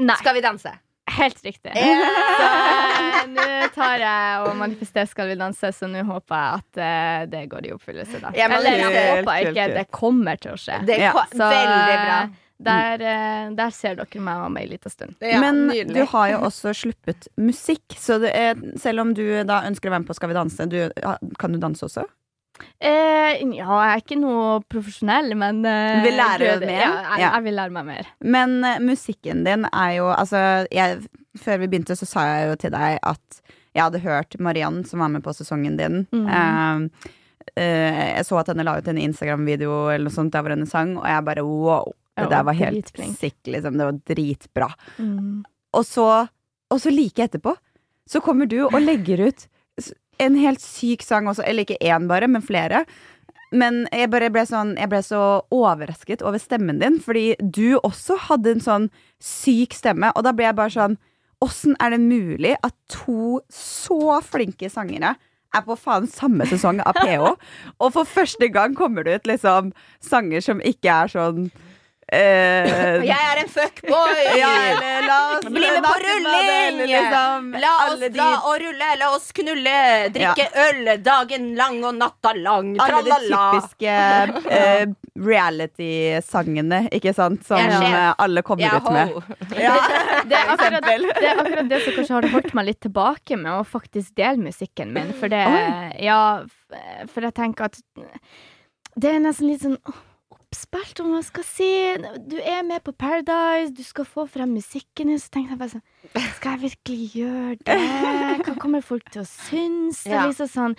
Nei, 0.02 0.16
Skal 0.25 0.35
vi 0.35 0.42
danse? 0.49 0.75
helt 1.08 1.38
riktig. 1.47 1.73
Yeah. 1.73 2.02
Eh, 3.23 3.23
nå 3.32 3.47
tar 3.75 3.99
jeg 4.02 4.42
og 4.44 4.56
manifesterer 4.58 5.08
Skal 5.08 5.30
vi 5.30 5.38
danse, 5.40 5.70
så 5.73 5.87
nå 5.90 6.02
håper 6.04 6.35
jeg 6.37 6.58
at 6.58 6.82
uh, 6.82 7.23
det 7.30 7.40
går 7.50 7.66
i 7.70 7.73
oppfyllelse, 7.75 8.20
da. 8.26 8.30
Ja, 8.37 8.50
Eller 8.58 8.76
jeg 8.76 9.23
håper 9.23 9.49
ikke, 9.49 9.64
det 9.78 9.87
kommer 9.94 10.37
til 10.42 10.52
å 10.52 10.58
skje. 10.61 10.82
Det 10.87 10.99
Ja, 11.00 11.14
Så 11.32 11.49
veldig 11.54 11.96
bra. 12.05 12.20
Der, 12.59 12.99
mm. 12.99 13.57
der 13.59 13.71
ser 13.71 13.99
dere 14.01 14.21
meg 14.25 14.40
og 14.42 14.51
meg 14.51 14.66
en 14.66 14.73
liten 14.73 14.90
stund. 14.90 15.12
Ja, 15.23 15.38
Men 15.38 15.68
nydelig. 15.68 15.94
du 15.94 16.09
har 16.11 16.33
jo 16.33 16.38
også 16.49 16.73
sluppet 16.75 17.29
musikk, 17.38 17.94
så 17.94 18.18
det 18.23 18.33
er, 18.35 18.59
selv 18.83 19.05
om 19.05 19.12
du 19.14 19.23
da 19.47 19.61
ønsker 19.68 19.90
å 19.90 19.94
være 19.94 20.03
med 20.03 20.11
på 20.11 20.16
Skal 20.18 20.33
vi 20.33 20.38
danse, 20.40 20.66
du, 20.66 20.81
kan 21.38 21.55
du 21.55 21.61
danse 21.62 21.87
også? 21.87 22.09
Eh, 22.79 23.38
ja, 23.55 23.66
jeg 23.66 23.92
er 23.92 24.03
ikke 24.03 24.18
noe 24.18 24.59
profesjonell, 24.71 25.33
men 25.38 25.61
eh, 25.66 26.01
Vil 26.05 26.16
lære 26.18 26.49
jeg 26.49 26.62
mer? 26.64 26.81
Ja, 26.81 26.90
jeg, 27.12 27.25
jeg 27.27 27.44
vil 27.47 27.57
lære 27.59 27.75
meg 27.75 27.87
mer. 27.88 28.11
Men 28.37 28.57
eh, 28.66 28.81
musikken 28.83 29.44
din 29.47 29.66
er 29.68 29.92
jo 29.99 30.09
Altså, 30.14 30.40
jeg, 30.75 31.01
før 31.38 31.62
vi 31.62 31.71
begynte, 31.71 31.99
så 31.99 32.09
sa 32.09 32.27
jeg 32.33 32.51
jo 32.51 32.59
til 32.64 32.75
deg 32.75 32.99
at 32.99 33.40
jeg 33.77 33.85
hadde 33.85 34.03
hørt 34.03 34.38
Mariann, 34.42 34.83
som 34.88 35.03
var 35.05 35.12
med 35.12 35.23
på 35.23 35.35
sesongen 35.37 35.77
din. 35.79 36.03
Mm. 36.11 36.27
eh, 36.27 37.09
eh, 37.62 38.03
jeg 38.16 38.27
så 38.27 38.40
at 38.40 38.51
henne 38.51 38.66
la 38.66 38.79
ut 38.79 38.90
en 38.90 38.99
Instagram-video 38.99 39.85
eller 39.92 40.09
noe 40.09 40.14
sånt 40.14 40.33
der 40.35 40.42
hvor 40.42 40.55
henne 40.55 40.66
sang, 40.66 40.97
og 40.99 41.07
jeg 41.07 41.27
bare 41.29 41.47
wow. 41.47 41.92
Det 42.18 42.26
Ja, 42.26 42.33
der 42.38 42.48
var 42.48 42.59
helt 42.59 42.90
sick, 43.18 43.38
liksom. 43.46 43.78
Det 43.78 43.88
var 43.88 44.00
dritbra. 44.12 44.72
Mm. 44.98 45.44
Og 45.78 45.87
så, 45.87 46.09
og 46.70 46.81
så 46.83 46.92
like 46.92 47.24
etterpå, 47.24 47.54
så 48.09 48.20
kommer 48.24 48.48
du 48.48 48.62
og 48.66 48.81
legger 48.81 49.28
ut 49.28 49.48
en 50.18 50.35
helt 50.35 50.62
syk 50.62 51.04
sang 51.07 51.28
også. 51.31 51.44
Eller 51.46 51.66
ikke 51.66 51.78
én 51.85 52.09
bare, 52.11 52.28
men 52.31 52.42
flere. 52.42 52.85
Men 53.54 53.87
jeg 53.94 54.11
bare 54.12 54.28
ble 54.33 54.42
sånn 54.44 54.74
Jeg 54.76 54.90
ble 54.92 54.98
så 55.04 55.20
overrasket 55.54 56.24
over 56.26 56.40
stemmen 56.42 56.83
din, 56.83 56.98
fordi 57.00 57.33
du 57.40 57.78
også 57.81 58.18
hadde 58.28 58.57
en 58.57 58.64
sånn 58.64 58.88
syk 59.24 59.76
stemme, 59.76 60.12
og 60.14 60.26
da 60.26 60.35
ble 60.37 60.48
jeg 60.48 60.59
bare 60.59 60.74
sånn 60.74 60.98
Åssen 61.44 61.76
er 61.78 61.92
det 61.94 62.00
mulig 62.02 62.57
at 62.66 62.74
to 62.90 63.38
så 63.54 64.18
flinke 64.26 64.66
sangere 64.72 65.12
er 65.54 65.62
på 65.64 65.76
faen 65.78 66.09
samme 66.11 66.44
sesong 66.50 66.81
av 66.83 66.98
PH, 66.98 67.28
og 67.83 67.92
for 67.94 68.11
første 68.11 68.48
gang 68.50 68.74
kommer 68.76 69.07
det 69.07 69.20
ut 69.20 69.31
liksom 69.31 69.70
sanger 70.02 70.42
som 70.44 70.59
ikke 70.59 70.96
er 71.04 71.12
sånn 71.14 71.46
eh, 72.12 73.03
Jeg 73.05 73.25
er 73.33 73.40
en 73.42 73.51
fuckboy! 73.53 74.21
ja, 74.40 74.51
eller 74.73 75.07
la 75.09 75.18
oss 75.37 75.49
Bli 75.49 75.61
med 75.75 75.85
på 75.85 75.94
rulling! 76.05 76.79
liksom, 76.88 77.51
La 77.62 77.73
oss 77.88 78.05
dra 78.14 78.29
og 78.49 78.57
rulle, 78.62 78.88
la 79.01 79.11
oss 79.16 79.29
knulle, 79.37 79.75
drikke 80.14 80.47
øl 80.66 80.90
dagen 81.05 81.51
lang 81.59 81.79
og 81.85 81.94
natta 81.99 82.33
lang. 82.38 82.75
alle 82.81 83.03
de 83.05 83.29
typiske 83.29 83.97
eh, 84.59 84.87
reality-sangene, 85.29 86.81
ikke 86.94 87.12
sant? 87.16 87.44
Som 87.47 87.59
sjef. 87.61 87.87
eh, 87.88 88.12
alle 88.25 88.42
kommer 88.47 88.68
er 88.68 88.79
ut 88.79 88.90
med. 88.94 89.14
Ja, 89.64 89.75
Det 90.29 90.37
er, 90.37 90.53
akkurat, 90.55 90.85
det 90.85 91.29
er 91.29 91.40
akkurat 91.42 91.71
det 91.71 91.81
som 91.85 91.97
kanskje 91.97 92.14
har 92.18 92.29
holdt 92.35 92.55
meg 92.57 92.68
litt 92.71 92.81
tilbake 92.85 93.38
med 93.40 93.53
å 93.59 93.64
faktisk 93.66 94.14
dele 94.18 94.40
musikken 94.49 94.92
min. 94.94 95.12
For 95.18 95.33
det 95.33 95.44
oh. 95.49 95.88
Ja, 96.03 96.21
for 97.12 97.25
jeg 97.27 97.35
tenker 97.37 97.68
at 97.71 97.81
det 98.99 99.12
er 99.14 99.21
nesten 99.23 99.49
litt 99.51 99.62
sånn 99.64 99.79
oppspilt, 100.48 101.00
om 101.00 101.11
man 101.12 101.22
skal 101.22 101.44
si. 101.44 101.68
Du 102.28 102.37
er 102.40 102.62
med 102.64 102.82
på 102.84 102.92
Paradise, 102.96 103.72
du 103.76 103.82
skal 103.84 104.06
få 104.08 104.24
frem 104.30 104.54
musikken 104.56 105.11
din, 105.12 105.18
så 105.20 105.28
tenkte 105.34 105.52
jeg 105.54 105.61
bare 105.61 105.72
sånn 105.74 105.84
Skal 106.38 106.54
jeg 106.56 106.62
virkelig 106.62 107.08
gjøre 107.18 107.56
det? 107.68 107.76
Hva 108.46 108.54
kommer 108.62 108.80
folk 108.84 109.04
til 109.12 109.22
å 109.22 109.28
synes? 109.28 110.00
Ja. 110.08 110.22
liksom 110.26 110.48
sånn 110.48 110.76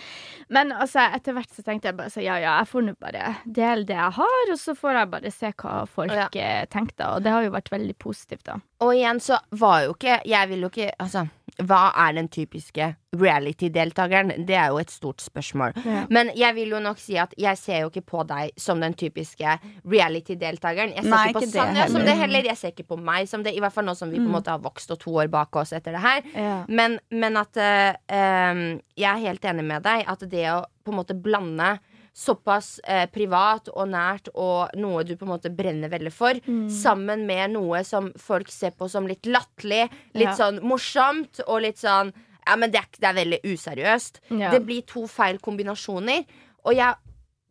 Men 0.49 0.71
altså, 0.73 1.03
etter 1.13 1.35
hvert 1.37 1.51
så 1.53 1.61
tenkte 1.67 1.91
jeg 1.91 1.97
bare 1.99 2.09
så 2.13 2.23
ja, 2.23 2.39
ja, 2.41 2.55
jeg 2.63 2.69
får 2.71 2.85
nå 2.87 2.95
bare 2.99 3.35
dele 3.45 3.85
det 3.89 3.97
jeg 3.99 4.15
har, 4.17 4.53
og 4.55 4.59
så 4.59 4.75
får 4.79 4.97
jeg 5.01 5.11
bare 5.13 5.33
se 5.35 5.51
hva 5.61 5.75
folk 5.89 6.15
Ja. 6.15 6.27
eh, 6.33 6.65
tenkte. 6.71 7.05
Og 7.13 7.23
det 7.23 7.31
har 7.35 7.45
jo 7.45 7.53
vært 7.53 7.69
veldig 7.73 7.95
positivt, 8.01 8.45
da. 8.49 8.57
Og 8.81 8.95
igjen 8.95 9.19
så 9.21 9.37
var 9.59 9.83
jo 9.85 9.93
ikke 9.93 10.21
Jeg 10.25 10.49
vil 10.49 10.61
jo 10.65 10.69
ikke 10.71 10.89
Altså, 11.03 11.25
hva 11.67 11.89
er 12.05 12.15
den 12.15 12.29
typiske 12.31 12.93
reality-deltakeren? 13.19 14.31
Det 14.47 14.55
er 14.55 14.69
jo 14.71 14.79
et 14.79 14.91
stort 14.93 15.21
spørsmål. 15.23 15.73
Ja. 15.83 16.03
Men 16.13 16.31
jeg 16.37 16.55
vil 16.55 16.75
jo 16.75 16.79
nok 16.83 17.01
si 17.01 17.17
at 17.19 17.33
jeg 17.39 17.57
ser 17.59 17.83
jo 17.83 17.89
ikke 17.91 18.05
på 18.13 18.23
deg 18.29 18.53
som 18.59 18.79
den 18.79 18.95
typiske 18.97 19.57
reality-deltakeren. 19.83 20.93
Jeg 20.95 21.03
ser 21.03 21.11
Nei, 21.11 21.23
ikke 21.27 21.39
på 21.39 21.45
ikke 21.47 21.55
Sanja 21.57 21.87
som 21.91 22.05
det 22.07 22.15
heller. 22.21 22.49
Jeg 22.51 22.61
ser 22.61 22.73
ikke 22.75 22.87
på 22.93 22.99
meg 23.09 23.29
som 23.31 23.43
det, 23.43 23.55
i 23.57 23.63
hvert 23.63 23.75
fall 23.75 23.87
nå 23.89 23.95
som 23.97 24.11
vi 24.11 24.21
på 24.21 24.27
en 24.27 24.35
måte 24.37 24.53
har 24.53 24.63
vokst 24.63 24.93
og 24.95 25.01
to 25.03 25.17
år 25.19 25.31
bak 25.33 25.59
oss 25.59 25.73
etter 25.75 25.97
det 25.97 26.03
her. 26.05 26.23
Ja. 26.33 26.57
Men, 26.69 26.99
men 27.11 27.39
at 27.39 27.59
uh, 27.59 27.91
um, 28.07 28.65
Jeg 28.99 29.09
er 29.11 29.25
helt 29.27 29.45
enig 29.51 29.65
med 29.67 29.83
deg 29.87 30.05
at 30.07 30.27
det 30.31 30.45
å 30.53 30.61
på 30.85 30.93
en 30.93 30.99
måte 31.01 31.17
blande 31.17 31.75
såpass 32.19 32.79
eh, 32.83 33.05
privat 33.13 33.69
og 33.71 33.87
nært 33.93 34.27
og 34.35 34.73
noe 34.79 35.05
du 35.07 35.13
på 35.15 35.23
en 35.27 35.31
måte 35.31 35.51
brenner 35.55 35.91
veldig 35.91 36.11
for, 36.11 36.39
sammen 36.73 37.23
med 37.29 37.53
noe 37.55 37.79
som 37.87 38.11
folk 38.19 38.51
ser 38.51 38.75
på 38.75 38.89
som 38.91 39.07
litt 39.07 39.25
latterlig, 39.29 39.85
litt 40.13 40.27
Ja. 40.27 40.35
sånn 40.35 40.59
morsomt 40.67 41.39
og 41.47 41.61
litt 41.67 41.79
sånn 41.79 42.11
Ja, 42.49 42.55
men 42.57 42.71
det 42.73 42.79
er, 42.81 42.87
det 42.97 43.07
er 43.11 43.13
veldig 43.13 43.37
useriøst. 43.45 44.15
Ja. 44.31 44.49
Det 44.49 44.63
blir 44.65 44.81
to 44.89 45.03
feil 45.07 45.37
kombinasjoner, 45.37 46.23
og 46.65 46.73
jeg 46.73 46.95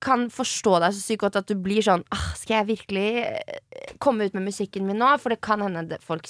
kan 0.05 0.29
forstå 0.31 0.77
deg 0.85 0.95
så 0.95 1.01
sykt 1.03 1.21
godt 1.25 1.37
at 1.41 1.49
du 1.51 1.57
blir 1.59 1.83
sånn 1.83 2.05
ah, 2.15 2.29
Skal 2.39 2.61
jeg 2.61 2.69
virkelig 2.69 3.07
eh, 3.27 3.91
komme 3.99 4.29
ut 4.29 4.35
med 4.37 4.45
musikken 4.47 4.87
min 4.87 4.99
nå? 5.01 5.09
For 5.19 5.35
det 5.35 5.41
kan 5.43 5.61
hende 5.65 5.83
det- 5.91 6.01
folk 6.07 6.29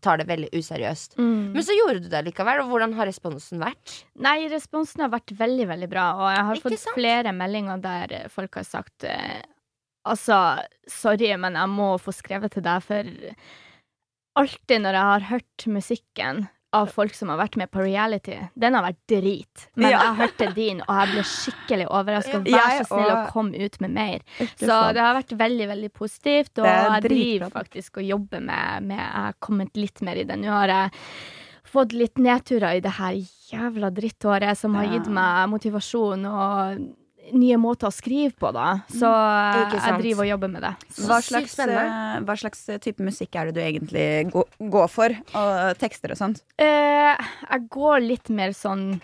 tar 0.00 0.16
det 0.22 0.26
veldig 0.30 0.48
useriøst. 0.56 1.18
Mm. 1.20 1.52
Men 1.52 1.62
så 1.66 1.76
gjorde 1.76 2.00
du 2.04 2.08
det 2.08 2.22
likevel, 2.30 2.62
og 2.64 2.70
hvordan 2.72 2.94
har 2.96 3.06
responsen 3.10 3.60
vært? 3.60 3.98
Nei, 4.16 4.48
responsen 4.48 5.04
har 5.04 5.12
vært 5.12 5.34
veldig, 5.36 5.66
veldig 5.68 5.90
bra, 5.92 6.06
og 6.16 6.28
jeg 6.32 6.44
har 6.48 6.54
Ikke 6.60 6.68
fått 6.70 6.78
sant? 6.86 6.96
flere 6.96 7.32
meldinger 7.36 7.82
der 7.84 8.16
eh, 8.22 8.28
folk 8.32 8.54
har 8.60 8.64
sagt 8.68 9.04
eh, 9.04 9.42
Altså, 10.08 10.36
sorry, 10.88 11.34
men 11.36 11.58
jeg 11.60 11.68
må 11.68 11.90
få 12.00 12.14
skrevet 12.16 12.54
til 12.56 12.64
deg, 12.64 12.80
for 12.82 13.04
alltid 14.40 14.80
når 14.80 14.96
jeg 14.96 15.08
har 15.10 15.26
hørt 15.34 15.66
musikken 15.68 16.48
av 16.72 16.86
folk 16.94 17.14
som 17.14 17.28
har 17.32 17.38
vært 17.40 17.56
med 17.58 17.70
på 17.70 17.82
reality, 17.82 18.36
den 18.54 18.74
har 18.74 18.84
vært 18.84 19.00
drit. 19.10 19.64
Men 19.74 19.90
Ja. 19.90 20.02
jeg 20.04 20.16
hørte 20.20 20.54
din, 20.54 20.80
og 20.86 20.94
jeg 21.00 21.08
ble 21.14 21.22
skikkelig 21.22 21.86
overraska. 21.90 22.40
Vær 22.44 22.84
så 22.84 22.86
snill 22.86 23.10
og- 23.10 23.28
komme 23.32 23.58
ut 23.58 23.80
med 23.80 23.90
mer. 23.90 24.20
Så 24.56 24.92
det 24.94 25.00
har 25.02 25.14
vært 25.14 25.36
veldig, 25.36 25.66
veldig 25.68 25.92
positivt, 25.92 26.58
og 26.58 26.66
jeg 26.66 27.02
driver 27.02 27.50
faktisk 27.50 27.96
og 27.98 28.04
jobber 28.04 28.40
med, 28.40 28.82
med 28.84 28.98
Jeg 28.98 29.12
har 29.12 29.34
kommet 29.40 29.76
litt 29.76 30.00
mer 30.02 30.14
i 30.16 30.24
det. 30.24 30.38
Nå 30.38 30.48
har 30.48 30.68
jeg 30.68 30.90
fått 31.64 31.92
litt 31.92 32.14
nedturer 32.14 32.76
i 32.76 32.80
det 32.80 32.92
her 32.92 33.12
jævla 33.50 33.90
drittåret 33.92 34.56
som 34.56 34.74
har 34.74 34.86
gitt 34.86 35.06
meg 35.08 35.48
motivasjon 35.50 36.24
og 36.26 36.94
nye 37.32 37.56
måter 37.60 37.88
å 37.88 37.92
skrive 37.94 38.32
på, 38.38 38.50
da. 38.56 38.80
Så 38.90 39.10
jeg 39.74 39.98
driver 40.00 40.24
og 40.24 40.30
jobber 40.32 40.48
med 40.56 40.62
det. 40.66 40.72
Hva 41.06 41.20
slags, 41.24 41.58
eh, 41.66 42.18
hva 42.26 42.36
slags 42.38 42.64
type 42.80 43.00
musikk 43.04 43.36
er 43.36 43.50
det 43.50 43.54
du 43.54 43.62
egentlig 43.62 44.32
går 44.70 44.88
for? 44.90 45.14
Og 45.34 45.78
tekster 45.78 46.12
og 46.14 46.20
sånt? 46.20 46.42
Eh, 46.58 47.14
jeg 47.50 47.68
går 47.70 48.00
litt 48.06 48.28
mer 48.30 48.52
sånn 48.56 49.00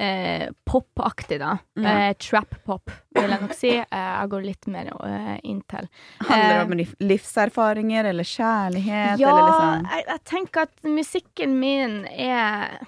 eh, 0.00 0.48
pop-aktig, 0.66 1.38
da. 1.38 1.52
Mm. 1.78 1.84
Eh, 1.86 2.14
Trap-pop, 2.18 2.90
vil 3.14 3.30
jeg 3.30 3.40
nok 3.44 3.54
si. 3.54 3.70
Eh, 3.78 4.08
jeg 4.18 4.30
går 4.32 4.42
litt 4.44 4.66
mer 4.66 4.90
eh, 5.06 5.36
inntil. 5.46 5.86
Handler 6.26 6.48
det 6.48 6.56
Eh, 6.58 6.64
om 6.64 7.08
livserfaringer 7.12 8.04
eller 8.10 8.24
kjærlighet? 8.26 9.18
Ja, 9.22 9.30
eller 9.30 9.46
liksom? 9.52 9.86
jeg, 9.92 10.04
jeg 10.08 10.24
tenker 10.24 10.66
at 10.66 10.90
musikken 10.90 11.54
min 11.60 12.00
er 12.10 12.80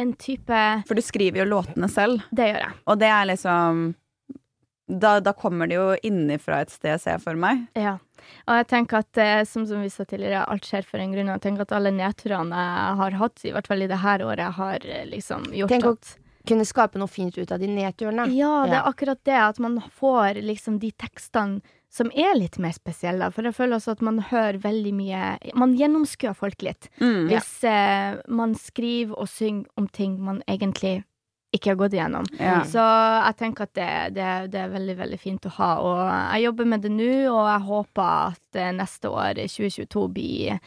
en 0.00 0.12
type 0.16 0.60
For 0.88 0.96
du 0.96 1.02
skriver 1.04 1.42
jo 1.42 1.48
låtene 1.50 1.88
selv, 1.92 2.22
Det 2.32 2.46
gjør 2.52 2.62
jeg. 2.62 2.76
og 2.86 3.00
det 3.02 3.08
er 3.12 3.26
liksom 3.32 3.82
da, 4.90 5.20
da 5.22 5.32
kommer 5.32 5.70
det 5.70 5.76
jo 5.78 5.88
innifra 6.02 6.62
et 6.64 6.70
sted, 6.74 6.98
ser 7.00 7.16
jeg 7.18 7.22
for 7.24 7.38
meg. 7.38 7.66
Ja. 7.78 7.98
Og 8.46 8.56
jeg 8.58 8.66
tenker 8.72 9.00
at, 9.04 9.16
eh, 9.22 9.42
som, 9.48 9.64
som 9.66 9.80
vi 9.84 9.88
sa 9.92 10.04
tidligere, 10.04 10.42
alt 10.50 10.66
skjer 10.66 10.84
for 10.88 10.98
en 11.00 11.12
grunn. 11.14 11.30
Og 11.30 11.38
jeg 11.38 11.44
tenker 11.46 11.62
at 11.66 11.72
alle 11.78 11.92
nedturene 11.94 12.64
jeg 12.64 12.96
har 13.00 13.16
hatt, 13.22 13.44
i 13.48 13.52
hvert 13.54 13.70
fall 13.70 13.82
i 13.86 13.88
det 13.90 14.00
her 14.02 14.24
året, 14.26 14.56
har 14.58 14.84
eh, 14.84 15.06
liksom 15.08 15.46
gjort 15.56 15.72
Tenk 15.76 15.86
at 15.94 16.16
Kunne 16.48 16.64
skape 16.64 16.96
noe 16.96 17.10
fint 17.12 17.36
ut 17.36 17.50
av 17.52 17.60
de 17.60 17.68
nedturene. 17.68 18.24
Ja, 18.32 18.64
det 18.64 18.72
Ja. 18.72 18.80
er 18.80 18.88
akkurat 18.88 19.18
det. 19.28 19.36
At 19.36 19.58
man 19.60 19.74
får 19.92 20.40
liksom 20.40 20.78
de 20.80 20.88
tekstene 20.96 21.60
som 21.92 22.08
er 22.16 22.32
litt 22.38 22.56
mer 22.58 22.72
spesielle. 22.72 23.28
For 23.34 23.42
jeg 23.44 23.52
føler 23.54 23.76
også 23.76 23.92
at 23.92 24.00
man 24.06 24.20
hører 24.30 24.56
veldig 24.62 24.92
mye 24.94 25.54
Man 25.58 25.74
gjennomskuer 25.76 26.34
folk 26.38 26.62
litt. 26.62 26.88
Mm. 27.00 27.28
Hvis 27.28 27.50
eh, 27.68 28.16
man 28.28 28.54
skriver 28.54 29.18
og 29.20 29.28
synger 29.28 29.66
om 29.76 29.86
ting 29.88 30.16
man 30.24 30.40
egentlig 30.48 31.02
ikke 31.50 31.72
har 31.72 31.78
gått 31.80 31.94
igjennom. 31.96 32.26
Ja. 32.38 32.60
Så 32.68 32.82
jeg 32.82 33.38
tenker 33.40 33.66
at 33.66 33.74
det, 33.74 33.92
det, 34.18 34.28
det 34.54 34.60
er 34.62 34.74
veldig, 34.74 34.96
veldig 35.00 35.20
fint 35.20 35.48
å 35.50 35.54
ha. 35.58 35.70
Og 35.82 36.02
jeg 36.06 36.44
jobber 36.46 36.68
med 36.72 36.84
det 36.86 36.92
nå, 36.94 37.12
og 37.32 37.42
jeg 37.48 37.64
håper 37.70 38.12
at 38.30 38.60
eh, 38.60 38.74
neste 38.76 39.10
år, 39.10 39.40
2022, 39.50 40.04
blir 40.14 40.60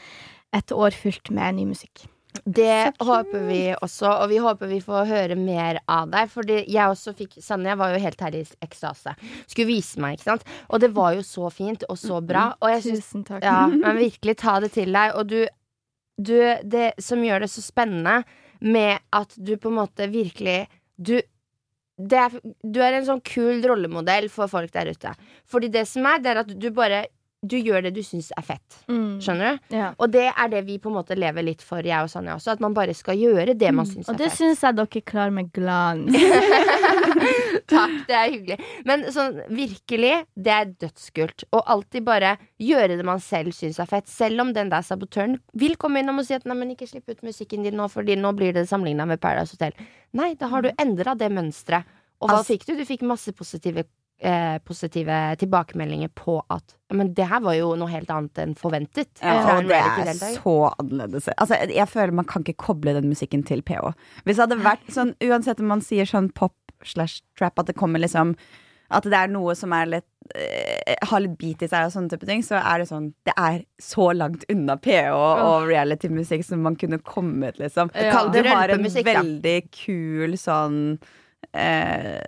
et 0.53 0.75
år 0.75 0.97
fylt 0.97 1.31
med 1.33 1.59
ny 1.59 1.69
musikk. 1.71 2.03
Det 2.43 2.95
håper 2.97 3.45
vi 3.45 3.61
også, 3.77 4.09
og 4.09 4.31
vi 4.31 4.39
håper 4.41 4.69
vi 4.71 4.79
får 4.83 5.07
høre 5.07 5.35
mer 5.39 5.79
av 5.87 6.09
deg. 6.11 6.31
Fordi 6.33 6.59
jeg 6.65 6.83
også 6.83 7.13
fikk 7.15 7.37
Sanja 7.45 7.77
var 7.79 7.93
jo 7.93 8.03
helt 8.03 8.23
her 8.25 8.35
i 8.35 8.43
ekstase. 8.65 9.15
Skulle 9.45 9.69
vise 9.69 10.01
meg, 10.03 10.17
ikke 10.17 10.31
sant. 10.31 10.47
Og 10.67 10.83
det 10.83 10.91
var 10.97 11.13
jo 11.15 11.23
så 11.25 11.51
fint 11.53 11.85
og 11.87 11.99
så 12.01 12.19
bra. 12.25 12.49
Og 12.59 12.73
jeg 12.73 12.87
syns 12.89 13.05
Tusen 13.07 13.27
takk. 13.29 13.45
Ja, 13.45 13.67
men 13.71 14.01
virkelig 14.01 14.39
ta 14.41 14.59
det 14.63 14.73
til 14.75 14.91
deg. 14.91 15.15
Og 15.15 15.29
du, 15.29 15.43
du 16.17 16.37
Det 16.65 16.91
som 17.01 17.23
gjør 17.23 17.45
det 17.45 17.53
så 17.53 17.63
spennende 17.63 18.23
med 18.63 19.03
at 19.13 19.35
du 19.37 19.55
på 19.59 19.71
en 19.71 19.79
måte 19.81 20.07
virkelig 20.11 20.63
Du 20.97 21.17
er, 21.19 22.33
du 22.63 22.79
er 22.81 22.95
en 22.97 23.05
sånn 23.05 23.21
kul 23.25 23.61
rollemodell 23.65 24.29
for 24.31 24.49
folk 24.49 24.71
der 24.73 24.89
ute. 24.93 25.11
Fordi 25.45 25.69
det 25.73 25.83
som 25.89 26.07
er, 26.09 26.21
det 26.23 26.31
er 26.31 26.41
at 26.41 26.53
du 26.57 26.69
bare 26.73 27.03
Du 27.45 27.57
gjør 27.59 27.83
det 27.83 27.91
du 27.93 27.99
syns 28.07 28.29
er 28.37 28.41
fett. 28.47 28.77
Mm. 28.87 29.19
Skjønner 29.19 29.57
du? 29.59 29.75
Ja. 29.75 29.89
Og 29.99 30.11
det 30.13 30.29
er 30.31 30.47
det 30.53 30.61
vi 30.65 30.77
på 30.79 30.87
en 30.87 30.95
måte 30.95 31.17
lever 31.19 31.43
litt 31.43 31.61
for, 31.61 31.83
jeg 31.83 31.99
og 32.05 32.09
Sanja 32.09 32.37
også. 32.37 32.53
At 32.55 32.61
man 32.63 32.73
bare 32.73 32.93
skal 32.95 33.17
gjøre 33.19 33.53
det 33.59 33.73
man 33.75 33.85
syns 33.89 34.07
Og 34.07 34.15
er 34.15 34.21
det 34.21 34.29
fett. 34.31 34.37
syns 34.39 34.61
jeg 34.63 34.77
dere 34.79 35.01
klarer 35.11 35.31
med 35.35 35.51
glans. 35.51 36.15
Takk, 37.73 37.93
det 38.07 38.15
er 38.15 38.29
hyggelig. 38.31 38.57
Men 38.87 39.05
sånn 39.13 39.39
virkelig, 39.55 40.13
det 40.35 40.53
er 40.53 40.71
dødskult. 40.85 41.45
Og 41.55 41.63
alltid 41.75 42.05
bare 42.07 42.35
gjøre 42.61 42.97
det 42.99 43.05
man 43.07 43.21
selv 43.23 43.53
syns 43.55 43.79
er 43.83 43.89
fett. 43.89 44.07
Selv 44.11 44.43
om 44.43 44.53
den 44.55 44.71
der 44.73 44.83
sabotøren 44.85 45.37
vil 45.59 45.75
komme 45.81 46.03
innom 46.03 46.21
og 46.21 46.27
si 46.27 46.35
at 46.37 46.45
nei, 46.49 46.57
men 46.59 46.73
ikke 46.75 46.87
slipp 46.89 47.09
ut 47.11 47.23
musikken 47.25 47.63
din 47.67 47.75
nå, 47.79 47.89
Fordi 47.93 48.15
nå 48.19 48.31
blir 48.37 48.53
det 48.55 48.67
sammenligna 48.69 49.05
med 49.09 49.21
Paradise 49.23 49.55
Hotel. 49.57 49.75
Nei, 50.13 50.33
da 50.39 50.47
har 50.51 50.61
du 50.65 50.71
endra 50.79 51.15
det 51.17 51.31
mønsteret. 51.33 51.83
Og 52.23 52.29
hva 52.29 52.37
Altså- 52.39 52.53
fikk 52.53 52.65
du? 52.69 52.75
Du 52.79 52.85
fikk 52.87 53.01
masse 53.03 53.31
positive 53.35 53.83
Eh, 54.23 54.57
positive 54.63 55.35
tilbakemeldinger 55.35 56.07
på 56.15 56.37
at 56.49 56.77
Men 56.95 57.09
det 57.13 57.25
her 57.27 57.41
var 57.43 57.57
jo 57.57 57.73
noe 57.75 57.91
helt 57.91 58.07
annet 58.07 58.39
enn 58.39 58.53
forventet. 58.55 59.09
Ja, 59.19 59.57
og 59.57 59.65
det 59.67 59.75
er 59.75 60.11
så 60.37 60.53
annerledes. 60.79 61.27
Altså, 61.35 61.57
jeg 61.67 61.87
føler 61.91 62.13
Man 62.15 62.29
kan 62.29 62.45
ikke 62.45 62.69
koble 62.69 62.93
den 62.95 63.09
musikken 63.11 63.43
til 63.43 63.59
PH. 63.61 63.91
Hvis 64.23 64.37
det 64.37 64.45
hadde 64.45 64.63
vært 64.63 64.85
sånn, 64.95 65.11
uansett 65.19 65.59
om 65.59 65.67
man 65.73 65.83
sier 65.83 66.07
sånn 66.07 66.29
pop 66.31 66.55
slash 66.87 67.19
trap, 67.35 67.59
at 67.59 67.67
det 67.67 67.75
kommer 67.75 67.99
liksom 67.99 68.37
At 68.89 69.03
det 69.03 69.17
er 69.17 69.33
noe 69.33 69.57
som 69.59 69.75
er 69.75 69.91
litt 69.91 70.07
eh, 70.39 70.95
har 71.03 71.23
litt 71.25 71.35
beat 71.41 71.65
i 71.65 71.67
seg 71.67 71.89
og 71.89 71.91
sånne 71.91 72.13
type 72.13 72.29
ting, 72.29 72.45
så 72.47 72.61
er 72.61 72.79
det 72.79 72.87
sånn 72.93 73.09
Det 73.27 73.35
er 73.35 73.65
så 73.81 74.13
langt 74.15 74.45
unna 74.47 74.77
PH 74.77 75.11
og 75.11 75.67
reality-musikk 75.67 76.45
som 76.47 76.63
man 76.63 76.79
kunne 76.79 77.01
kommet, 77.03 77.59
liksom. 77.59 77.91
Ja. 77.91 78.15
Kall 78.15 78.31
det 78.31 78.45
har 78.47 78.71
en 78.71 78.87
veldig 78.87 79.57
kul 79.83 80.39
sånn 80.39 80.79
eh, 81.51 82.21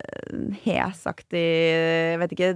hesaktig 0.66 1.44
Jeg 1.44 2.20
vet 2.22 2.34
ikke 2.36 2.50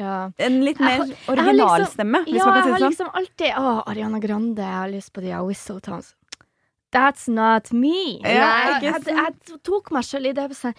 Ja. 0.00 0.16
En 0.38 0.60
litt 0.64 0.80
mer 0.80 1.04
originalstemme, 1.32 2.24
liksom, 2.24 2.32
hvis 2.32 2.40
ja, 2.40 2.46
man 2.46 2.56
jeg 2.56 2.62
kan 2.62 2.64
si 2.64 2.70
har 2.70 2.74
det 2.74 2.80
sånn. 2.80 2.90
liksom 2.90 3.10
alltid 3.20 3.56
Å, 3.60 3.72
Ariana 3.90 4.20
Grande, 4.22 4.62
jeg 4.62 4.80
har 4.80 4.92
lyst 4.92 5.12
på 5.14 5.24
de 5.24 5.32
her 5.34 5.42
whistletones. 5.46 6.14
That's 6.94 7.26
not 7.26 7.72
me. 7.74 8.20
Ja, 8.22 8.78
jeg, 8.78 8.92
jeg, 8.92 9.16
jeg 9.16 9.58
tok 9.66 9.90
meg 9.90 10.06
sjøl 10.06 10.30
i 10.30 10.34
det. 10.36 10.46
og 10.46 10.74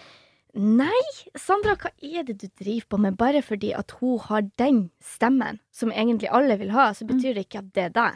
Nei, 0.56 1.02
Sandra, 1.36 1.74
hva 1.76 1.90
er 2.00 2.24
det 2.24 2.38
du 2.40 2.46
driver 2.48 2.86
på 2.88 3.00
med? 3.04 3.18
Bare 3.20 3.42
fordi 3.44 3.74
at 3.76 3.92
hun 4.00 4.16
har 4.24 4.46
den 4.56 4.86
stemmen, 5.04 5.60
som 5.76 5.90
egentlig 5.92 6.30
alle 6.32 6.56
vil 6.56 6.70
ha, 6.72 6.86
så 6.96 7.04
betyr 7.04 7.34
det 7.36 7.42
ikke 7.50 7.58
at 7.60 7.72
det 7.76 7.82
er 7.90 7.92
deg. 7.96 8.14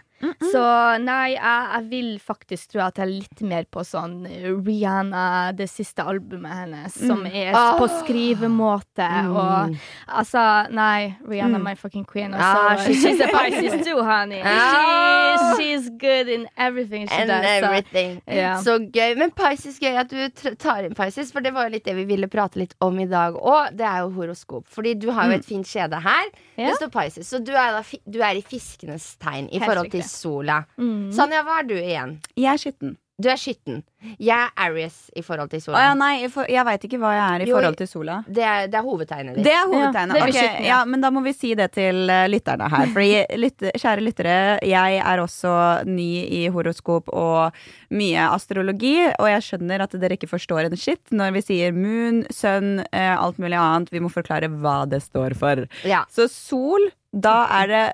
Så 0.51 0.61
nei, 1.01 1.31
jeg, 1.33 1.61
jeg 1.75 1.85
vil 1.90 2.09
faktisk 2.20 2.73
tro 2.75 2.81
at 2.85 2.99
jeg 3.01 3.07
er 3.07 3.12
litt 3.12 3.40
mer 3.49 3.64
på 3.73 3.81
sånn 3.88 4.18
Rihanna, 4.64 5.53
det 5.57 5.64
siste 5.73 6.05
albumet 6.05 6.53
hennes, 6.59 6.96
som 7.09 7.23
er 7.29 7.55
oh. 7.57 7.79
på 7.81 7.87
skrivemåte 8.03 9.07
og 9.33 9.77
Altså, 10.09 10.42
nei, 10.77 11.14
Rihanna, 11.29 11.59
Mm. 11.61 11.64
my 11.64 11.75
fucking 11.75 12.05
queen. 12.05 12.35
Ah, 12.35 12.77
she, 12.77 12.92
she's- 12.92 13.03
she's 13.03 13.20
a 13.20 13.29
Pisces 13.29 13.85
too, 13.87 14.03
honey. 14.03 14.40
Ah. 14.44 15.55
She, 15.57 15.62
she's 15.62 15.88
good 15.90 16.29
in 16.29 16.46
everything 16.57 17.07
she 17.09 17.14
And 17.14 17.29
does. 17.29 17.44
så- 17.44 17.66
everything. 17.66 18.20
Så 18.64 18.79
gøy. 18.92 19.16
Men 19.18 19.31
Pisces, 19.31 19.79
gøy 19.81 19.96
at 20.01 20.09
du 20.09 20.29
tar 20.57 20.85
inn 20.85 20.94
Pisces, 20.94 21.33
for 21.33 21.40
det 21.40 21.53
var 21.55 21.64
jo 21.68 21.77
litt 21.77 21.85
det 21.85 21.94
vi 21.96 22.05
ville 22.05 22.29
prate 22.29 22.57
litt 22.61 22.75
om 22.81 22.99
i 23.01 23.07
dag 23.07 23.35
òg. 23.35 23.77
Det 23.77 23.87
er 23.87 24.01
jo 24.05 24.11
horoskop. 24.11 24.66
Fordi 24.68 24.94
du 25.01 25.11
har 25.11 25.29
jo 25.31 25.38
et 25.38 25.44
fint 25.44 25.66
skjede 25.66 26.01
her. 26.03 26.29
Ja. 26.61 26.70
Det 26.70 26.77
står 26.77 26.90
Pisces. 26.92 27.29
Så 27.33 27.40
du 27.44 27.53
er, 27.57 27.79
da, 27.79 27.83
du 28.12 28.18
er 28.20 28.37
i 28.38 28.42
fiskenes 28.44 29.14
tegn 29.23 29.49
i 29.49 29.59
Helt 29.59 29.64
forhold 29.70 29.90
til 29.90 30.03
riktig. 30.03 30.11
sola. 30.12 30.59
Mm. 30.77 31.07
Sanja, 31.16 31.40
hva 31.46 31.61
er 31.62 31.68
du 31.70 31.75
igjen? 31.81 32.18
Jeg 32.37 32.53
er 32.53 32.61
skitten. 32.61 32.99
Du 33.21 33.29
er 33.29 33.37
skytten. 33.37 33.83
Jeg 34.17 34.33
er 34.33 34.51
Aries 34.65 34.95
i 35.13 35.21
forhold 35.21 35.51
til 35.53 35.61
Å 35.61 35.65
sola. 35.67 35.81
ja, 35.85 35.93
nei, 35.99 36.23
jeg, 36.23 36.31
får- 36.33 36.49
jeg 36.49 36.65
veit 36.65 36.85
ikke 36.89 36.99
hva 37.03 37.11
jeg 37.13 37.25
er 37.35 37.43
i 37.45 37.49
Jo, 37.51 37.57
forhold 37.59 37.77
til 37.77 37.89
sola. 37.91 38.15
Det, 38.27 38.43
er, 38.49 38.69
det 38.73 38.79
er 38.81 38.87
hovedtegnet 38.87 39.35
ditt. 39.37 39.45
Det 39.45 39.53
er 39.53 39.67
hovedtegnet. 39.69 40.17
Ja, 40.17 40.23
det 40.23 40.23
er 40.23 40.33
Ok, 40.33 40.39
skitten, 40.39 40.67
ja, 40.71 40.79
men 40.89 41.05
da 41.05 41.11
må 41.13 41.23
vi 41.27 41.35
si 41.37 41.51
det 41.59 41.67
til 41.77 42.09
eh, 42.09 42.25
lytterne 42.33 42.71
her. 42.73 42.87
Fordi, 42.95 43.11
lytte, 43.45 43.73
kjære 43.77 44.07
lyttere, 44.07 44.37
jeg 44.65 44.99
er 45.05 45.25
også 45.27 45.53
ny 45.91 46.09
i 46.41 46.43
horoskop 46.55 47.13
og 47.13 47.61
mye 47.93 48.25
astrologi. 48.33 48.97
Og 49.19 49.29
jeg 49.35 49.47
skjønner 49.51 49.85
at 49.85 49.99
dere 50.01 50.17
ikke 50.17 50.31
forstår 50.33 50.71
en 50.71 50.77
shit 50.81 51.13
når 51.13 51.37
vi 51.37 51.45
sier 51.51 51.77
moon, 51.77 52.23
sun, 52.33 52.79
eh, 52.91 53.13
alt 53.21 53.37
mulig 53.43 53.61
annet. 53.61 53.93
Vi 53.93 54.01
må 54.01 54.09
forklare 54.13 54.49
hva 54.49 54.87
det 54.89 55.03
står 55.05 55.37
for. 55.37 55.67
Ja. 55.85 56.07
Så 56.09 56.25
sol, 56.33 56.89
da 57.13 57.43
er 57.61 57.67
det 57.77 57.85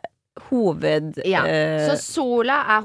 hoved... 0.51 1.20
Ja. 1.25 1.44
eh, 1.46 1.87
Så 1.90 1.96
sola 2.03 2.61
er 2.77 2.85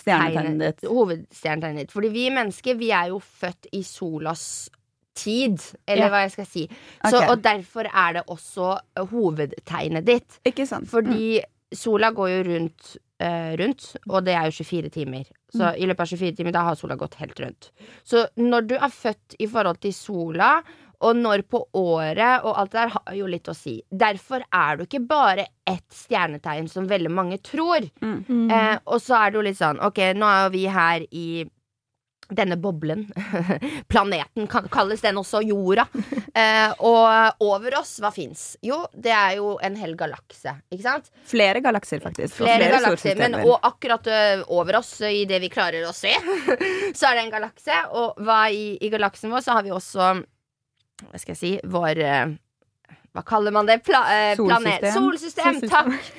Stjernetegnet 0.00 0.84
hovedstjernetegnet 0.86 1.86
ditt. 1.86 1.92
Fordi 1.94 2.10
vi 2.14 2.26
mennesker, 2.34 2.78
vi 2.80 2.90
er 2.94 3.12
jo 3.12 3.20
født 3.20 3.68
i 3.72 3.82
solas 3.86 4.46
tid, 5.16 5.60
eller 5.88 6.06
Ja. 6.06 6.12
hva 6.12 6.22
jeg 6.26 6.32
skal 6.34 6.46
si. 6.46 6.66
Så, 7.08 7.16
okay. 7.16 7.28
og 7.32 7.42
derfor 7.44 7.88
er 7.88 8.18
det 8.18 8.24
også 8.28 8.74
hovedtegnet 9.12 10.04
ditt. 10.04 10.40
Ikke 10.44 10.66
sant? 10.68 10.88
Fordi 10.90 11.40
sola 11.72 12.10
går 12.14 12.28
jo 12.30 12.42
rundt, 12.50 12.96
uh, 13.22 13.52
rundt, 13.58 13.96
og 14.08 14.24
det 14.24 14.34
er 14.36 14.50
jo 14.50 14.64
24 14.64 14.90
timer. 14.92 15.24
Så 15.56 15.70
i 15.78 15.86
løpet 15.88 16.00
av 16.04 16.10
24 16.12 16.36
timer, 16.36 16.52
da 16.52 16.66
har 16.66 16.76
sola 16.76 16.96
gått 17.00 17.16
helt 17.20 17.38
rundt. 17.40 17.70
Så 18.04 18.26
når 18.36 18.66
du 18.68 18.74
er 18.76 18.92
født 18.92 19.38
i 19.40 19.46
forhold 19.48 19.80
til 19.80 19.94
sola, 19.96 20.62
og 21.04 21.18
når 21.18 21.44
på 21.50 21.60
året, 21.76 22.44
og 22.44 22.54
alt 22.56 22.72
det 22.72 22.80
der 22.80 22.94
har 22.94 23.18
jo 23.18 23.28
litt 23.30 23.50
å 23.50 23.56
si. 23.56 23.76
Derfor 23.90 24.44
er 24.46 24.78
du 24.78 24.86
ikke 24.86 25.02
bare 25.08 25.48
ett 25.66 25.86
stjernetegn, 25.92 26.70
som 26.70 26.88
veldig 26.88 27.12
mange 27.12 27.40
tror. 27.44 27.84
Mm. 28.00 28.48
Eh, 28.50 28.78
og 28.84 29.02
så 29.02 29.18
er 29.20 29.30
det 29.30 29.40
jo 29.40 29.44
litt 29.48 29.60
sånn, 29.60 29.82
ok, 29.82 30.02
nå 30.16 30.30
er 30.30 30.46
jo 30.46 30.54
vi 30.56 30.64
her 30.72 31.06
i 31.10 31.28
denne 32.28 32.56
boblen. 32.58 33.06
Planeten 33.92 34.46
kan, 34.50 34.66
kalles 34.72 35.04
den 35.04 35.20
også 35.22 35.42
jorda. 35.46 35.86
Eh, 36.36 36.72
og 36.84 37.40
over 37.40 37.78
oss, 37.78 37.94
hva 38.04 38.10
fins? 38.12 38.58
Jo, 38.60 38.82
det 38.92 39.12
er 39.16 39.38
jo 39.38 39.54
en 39.64 39.72
hel 39.80 39.94
galakse, 39.96 40.52
ikke 40.68 40.84
sant? 40.84 41.06
Flere 41.24 41.62
galakser, 41.64 42.02
faktisk. 42.04 42.42
og 42.42 42.50
Flere, 42.50 42.66
galakser. 42.74 43.16
Men 43.16 43.38
og 43.38 43.64
akkurat 43.64 44.04
ø, 44.04 44.18
over 44.52 44.76
oss, 44.82 44.90
i 45.00 45.22
det 45.24 45.38
vi 45.40 45.48
klarer 45.48 45.86
å 45.88 45.94
se, 45.96 46.12
så 46.98 47.08
er 47.08 47.16
det 47.16 47.22
en 47.22 47.32
galakse. 47.38 47.78
Og 47.96 48.20
hva 48.20 48.42
i, 48.52 48.74
i 48.84 48.92
galaksen 48.92 49.32
vår 49.32 49.46
så 49.46 49.56
har 49.56 49.64
vi 49.64 49.72
også 49.72 50.10
Hva 51.04 51.18
skal 51.20 51.34
jeg 51.34 51.40
si 51.40 51.50
Vår 51.68 51.98
Hva 53.16 53.22
kaller 53.24 53.52
man 53.52 53.66
det? 53.68 53.78
Pla, 53.84 54.02
ø, 54.12 54.36
planet. 54.36 54.84
Solsystem. 54.92 55.60
Solsystem. 55.60 55.70
Takk. 55.72 56.12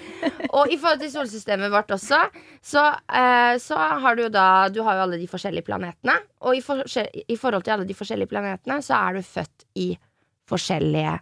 Og 0.50 0.72
i 0.74 0.78
forhold 0.82 1.00
til 1.04 1.12
solsystemet 1.14 1.70
vårt 1.70 1.92
også, 1.94 2.18
så, 2.66 2.84
ø, 3.06 3.58
så 3.62 3.78
har 4.02 4.18
du 4.18 4.24
jo 4.24 4.30
da 4.34 4.68
Du 4.74 4.82
har 4.84 4.98
jo 4.98 5.04
alle 5.06 5.20
de 5.22 5.28
forskjellige 5.30 5.68
planetene. 5.68 6.16
Og 6.42 6.58
i, 6.58 6.62
for 6.66 6.82
i 6.82 7.38
forhold 7.38 7.64
til 7.68 7.76
alle 7.76 7.86
de 7.86 7.94
forskjellige 7.98 8.32
planetene, 8.32 8.80
så 8.82 8.98
er 8.98 9.20
du 9.20 9.22
født 9.22 9.66
i 9.78 9.88
forskjellige 10.50 11.14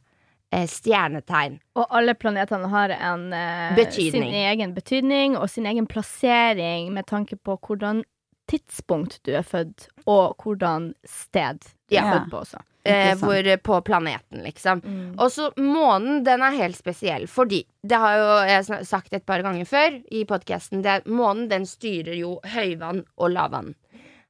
eh, 0.53 0.65
stjernetegn. 0.71 1.57
Og 1.75 1.87
alle 1.99 2.15
planetene 2.15 2.69
har 2.71 2.93
en, 2.95 3.25
uh, 3.33 3.81
sin 3.91 4.23
egen 4.23 4.73
betydning 4.77 5.35
og 5.35 5.49
sin 5.51 5.65
egen 5.67 5.87
plassering 5.91 6.91
med 6.95 7.07
tanke 7.11 7.35
på 7.35 7.57
hvordan 7.59 8.03
tidspunkt 8.47 9.19
du 9.25 9.33
er 9.35 9.43
født, 9.43 9.87
og 10.05 10.37
hvordan 10.43 10.93
sted 11.09 11.59
du 11.89 11.97
er 11.97 11.99
Ja. 11.99 12.11
født 12.13 12.31
på 12.31 12.43
også. 12.45 12.61
Eh, 12.85 13.15
hvor, 13.17 13.47
på 13.65 13.79
planeten, 13.81 14.43
liksom. 14.45 14.81
Mm. 14.85 15.05
Og 15.17 15.31
så 15.33 15.47
månen, 15.57 16.19
den 16.25 16.43
er 16.45 16.57
helt 16.59 16.77
spesiell, 16.77 17.25
fordi 17.25 17.63
Det 17.81 17.97
har 18.01 18.17
jo 18.17 18.27
jeg 18.49 18.85
sagt 18.85 19.13
et 19.13 19.25
par 19.25 19.41
ganger 19.45 19.65
før 19.65 19.97
i 20.11 20.23
podkasten. 20.25 20.85
Månen 21.05 21.47
den 21.49 21.65
styrer 21.69 22.13
jo 22.17 22.39
høyvann 22.45 23.03
og 23.17 23.33
lavvann 23.33 23.73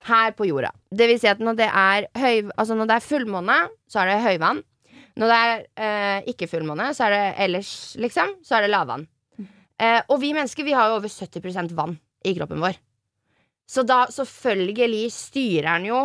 her 0.06 0.32
på 0.38 0.48
jorda. 0.50 0.72
Det 0.92 1.08
vil 1.10 1.20
si 1.20 1.30
at 1.32 1.42
når 1.44 1.60
det 1.60 1.68
er, 1.68 2.08
høy, 2.20 2.50
altså 2.56 2.76
når 2.78 2.90
det 2.90 2.98
er 2.98 3.06
fullmåne, 3.06 3.60
så 3.90 4.04
er 4.04 4.12
det 4.12 4.24
høyvann. 4.26 4.64
Når 5.16 5.32
det 5.32 5.38
er 5.42 5.64
eh, 5.88 6.32
ikke 6.32 6.50
fullmåne, 6.52 6.90
så 6.96 7.08
er 7.08 7.16
det 7.16 7.24
ellers, 7.48 7.72
liksom, 8.00 8.36
så 8.44 8.58
er 8.58 8.66
det 8.66 8.74
lavvann. 8.74 9.08
Eh, 9.80 10.02
og 10.08 10.20
vi 10.22 10.34
mennesker 10.36 10.68
vi 10.68 10.76
har 10.76 10.92
jo 10.92 11.00
over 11.00 11.12
70% 11.12 11.74
vann 11.76 11.98
i 12.28 12.36
kroppen 12.36 12.64
vår. 12.64 12.78
Så 13.68 13.84
da 13.88 14.06
selvfølgelig 14.14 15.10
styrer 15.16 15.72
den 15.72 15.90
jo 15.90 16.04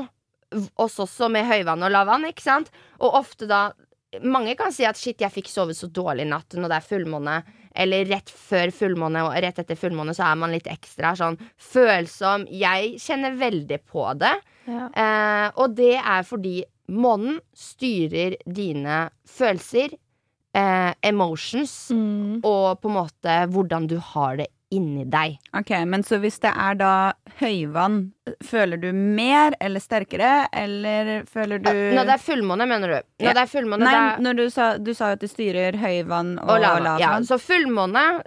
oss 0.77 0.97
også 1.03 1.29
med 1.31 1.47
høyvann 1.47 1.83
og 1.87 1.93
lavvann, 1.95 2.25
ikke 2.31 2.43
sant? 2.43 2.71
Og 3.01 3.15
ofte 3.23 3.47
da 3.51 3.71
Mange 4.27 4.57
kan 4.59 4.73
si 4.75 4.83
at 4.83 4.99
shit, 4.99 5.21
jeg 5.23 5.31
fikk 5.31 5.47
sove 5.47 5.71
så 5.71 5.87
dårlig 5.87 6.25
i 6.25 6.31
natt 6.33 6.57
når 6.59 6.73
det 6.73 6.79
er 6.81 6.87
fullmåne. 6.89 7.35
Eller 7.79 8.09
rett 8.11 8.27
før 8.35 8.73
fullmåne 8.75 9.21
og 9.23 9.37
rett 9.45 9.61
etter 9.63 9.79
fullmåne 9.79 10.11
så 10.19 10.25
er 10.33 10.35
man 10.41 10.51
litt 10.51 10.67
ekstra 10.67 11.13
sånn 11.15 11.37
følsom. 11.55 12.49
Jeg 12.51 12.97
kjenner 12.99 13.37
veldig 13.39 13.79
på 13.87 14.09
det. 14.19 14.33
Ja. 14.67 14.89
Eh, 14.91 15.47
og 15.63 15.77
det 15.79 15.93
er 16.03 16.27
fordi 16.27 16.57
månen 16.91 17.39
styrer 17.55 18.35
dine 18.51 19.05
følelser, 19.31 19.95
eh, 20.59 20.91
emotions, 21.07 21.77
Mm. 21.95 22.41
og 22.43 22.81
på 22.83 22.91
en 22.91 22.97
måte 22.99 23.39
hvordan 23.55 23.87
du 23.87 23.99
har 24.01 24.39
det 24.43 24.49
inni 24.73 25.05
deg. 25.11 25.39
Ok, 25.57 25.71
Men 25.87 26.03
så 26.07 26.19
hvis 26.23 26.39
det 26.41 26.53
er 26.55 26.75
da 26.79 27.13
høyvann, 27.41 28.13
føler 28.45 28.81
du 28.81 28.93
mer 28.93 29.55
eller 29.61 29.81
sterkere, 29.83 30.49
eller 30.53 31.25
føler 31.27 31.59
du 31.59 31.71
Når 31.71 32.05
det 32.07 32.15
er 32.15 32.23
fullmåne, 32.25 32.69
mener 32.71 32.89
du? 32.89 32.99
Når 33.25 33.27
Ja. 33.27 33.33
det 33.35 33.43
er 33.43 33.51
fullmåne, 33.61 33.81
Nei, 33.85 33.95
er 34.15 34.19
når 34.21 34.37
du 34.37 34.51
sa, 34.51 34.77
du 34.79 34.93
sa 34.95 35.09
jo 35.11 35.13
at 35.19 35.21
det 35.21 35.31
styrer 35.31 35.73
høyvann 35.77 36.39
og, 36.41 36.49
og 36.51 36.61
lavvann. 36.63 37.01
Ja, 37.01 37.17
så 37.21 37.39
fullmåne 37.41 38.23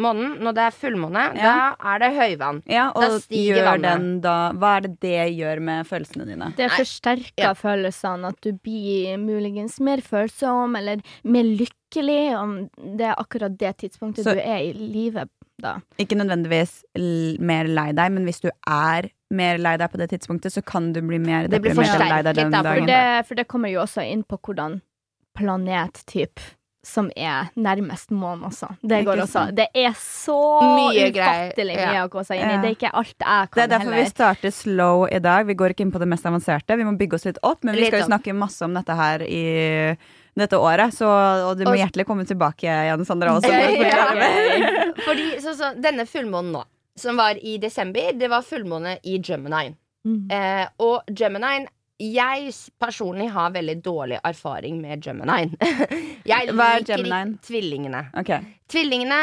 Månen, 0.00 0.38
når 0.40 0.54
det 0.56 0.62
er 0.64 0.70
fullmåne, 0.72 1.22
Ja. 1.36 1.74
da 1.76 1.92
er 1.94 1.98
det 2.00 2.08
høyvann. 2.16 2.62
Ja, 2.66 2.90
Da 2.94 3.00
og 3.12 3.20
stiger 3.20 3.56
gjør 3.58 3.66
vannet. 3.66 3.82
den 3.82 4.20
da 4.22 4.52
Hva 4.52 4.76
er 4.78 4.80
det 4.80 5.00
det 5.00 5.36
gjør 5.36 5.60
med 5.60 5.86
følelsene 5.86 6.24
dine? 6.26 6.48
Det 6.56 6.70
forsterker 6.70 7.32
Ja. 7.36 7.52
følelsene, 7.52 8.28
at 8.28 8.40
du 8.40 8.52
blir 8.54 9.18
muligens 9.18 9.78
mer 9.80 9.98
følsom 9.98 10.76
eller 10.78 11.02
mer 11.24 11.42
lykkelig 11.44 12.34
om 12.38 12.70
det 12.96 13.02
er 13.04 13.14
akkurat 13.18 13.56
det 13.58 13.76
tidspunktet 13.76 14.24
Så- 14.24 14.32
du 14.34 14.40
er 14.40 14.58
i 14.60 14.72
livet 14.72 15.28
da. 15.62 15.76
Ikke 16.02 16.18
nødvendigvis 16.18 16.82
mer 17.40 17.70
lei 17.70 17.90
deg, 17.96 18.14
men 18.14 18.26
hvis 18.28 18.42
du 18.44 18.50
er 18.50 19.10
mer 19.32 19.60
lei 19.62 19.76
deg 19.80 19.92
på 19.92 20.00
det 20.00 20.10
tidspunktet, 20.12 20.54
så 20.54 20.62
kan 20.64 20.90
du 20.92 21.00
bli 21.06 21.20
mer 21.22 21.48
Det 21.50 21.62
blir 21.64 21.76
forsterket, 21.78 22.34
den 22.36 22.52
da, 22.52 22.64
for 22.66 22.88
det, 22.88 23.04
for 23.28 23.40
det 23.40 23.46
kommer 23.50 23.72
jo 23.72 23.84
også 23.84 24.04
inn 24.04 24.26
på 24.28 24.40
hvordan 24.42 24.80
planettyp 25.38 26.42
som 26.82 27.10
er 27.14 27.52
nærmest 27.54 28.10
månen 28.10 28.48
også. 28.48 28.66
Det 28.82 29.04
går 29.06 29.22
også. 29.22 29.44
Det 29.54 29.68
er 29.74 29.92
så 29.98 30.38
Mye 30.74 31.04
ufattelig 31.12 31.76
mye 31.78 31.92
ja. 31.94 32.00
å 32.02 32.10
gå 32.10 32.24
seg 32.26 32.42
inn 32.42 32.50
i. 32.50 32.56
Det 32.58 32.72
er 32.72 32.74
ikke 32.74 32.90
alt 32.90 33.12
jeg 33.12 33.22
kan 33.22 33.30
heller. 33.30 33.52
Det 33.54 33.62
er 33.62 33.70
derfor 33.70 33.92
derfor 33.92 34.02
vi 34.02 34.10
starter 34.10 34.54
slow 34.56 35.04
i 35.06 35.20
dag. 35.22 35.46
Vi 35.46 35.56
går 35.60 35.76
ikke 35.76 35.86
inn 35.86 35.94
på 35.94 36.02
det 36.02 36.10
mest 36.10 36.26
avanserte. 36.26 36.76
Vi 36.80 36.88
må 36.88 36.96
bygge 36.98 37.20
oss 37.20 37.28
litt 37.28 37.38
opp, 37.46 37.62
men 37.62 37.78
vi 37.78 37.84
Litt 37.84 37.92
skal 37.92 38.02
jo 38.02 38.10
snakke 38.10 38.34
masse 38.34 38.66
om 38.66 38.74
dette 38.74 38.98
her 38.98 39.22
i 39.28 39.44
dette 40.38 40.58
året. 40.58 40.94
Så, 40.96 41.08
og 41.48 41.58
du 41.58 41.64
må 41.66 41.74
Og- 41.74 41.80
hjertelig 41.82 42.06
komme 42.08 42.24
tilbake, 42.28 42.64
Janne 42.88 43.04
Sandra, 43.08 43.34
også. 43.36 43.50
Ja. 43.52 44.06
Fordi 45.06 45.28
så, 45.42 45.54
så, 45.58 45.72
denne 45.76 46.06
fullmånen 46.08 46.52
nå, 46.56 46.64
som 46.98 47.16
var 47.20 47.36
i 47.40 47.58
desember, 47.58 48.12
det 48.16 48.28
var 48.32 48.42
fullmåne 48.46 48.98
i 49.04 49.18
Gemini. 49.24 49.74
Mm. 50.06 50.26
Eh, 50.34 50.66
og 50.82 51.04
Gemini 51.14 51.66
Jeg 52.02 52.50
personlig 52.82 53.28
har 53.30 53.52
veldig 53.54 53.76
dårlig 53.84 54.16
erfaring 54.26 54.80
med 54.82 55.04
Gemini. 55.04 55.52
jeg 56.26 56.48
Hva 56.50 56.64
er 56.74 56.80
liker 56.80 56.80
ikke 56.82 56.96
Gemini? 57.04 57.36
tvillingene. 57.46 58.00
Okay. 58.18 58.40
Tvillingene 58.68 59.20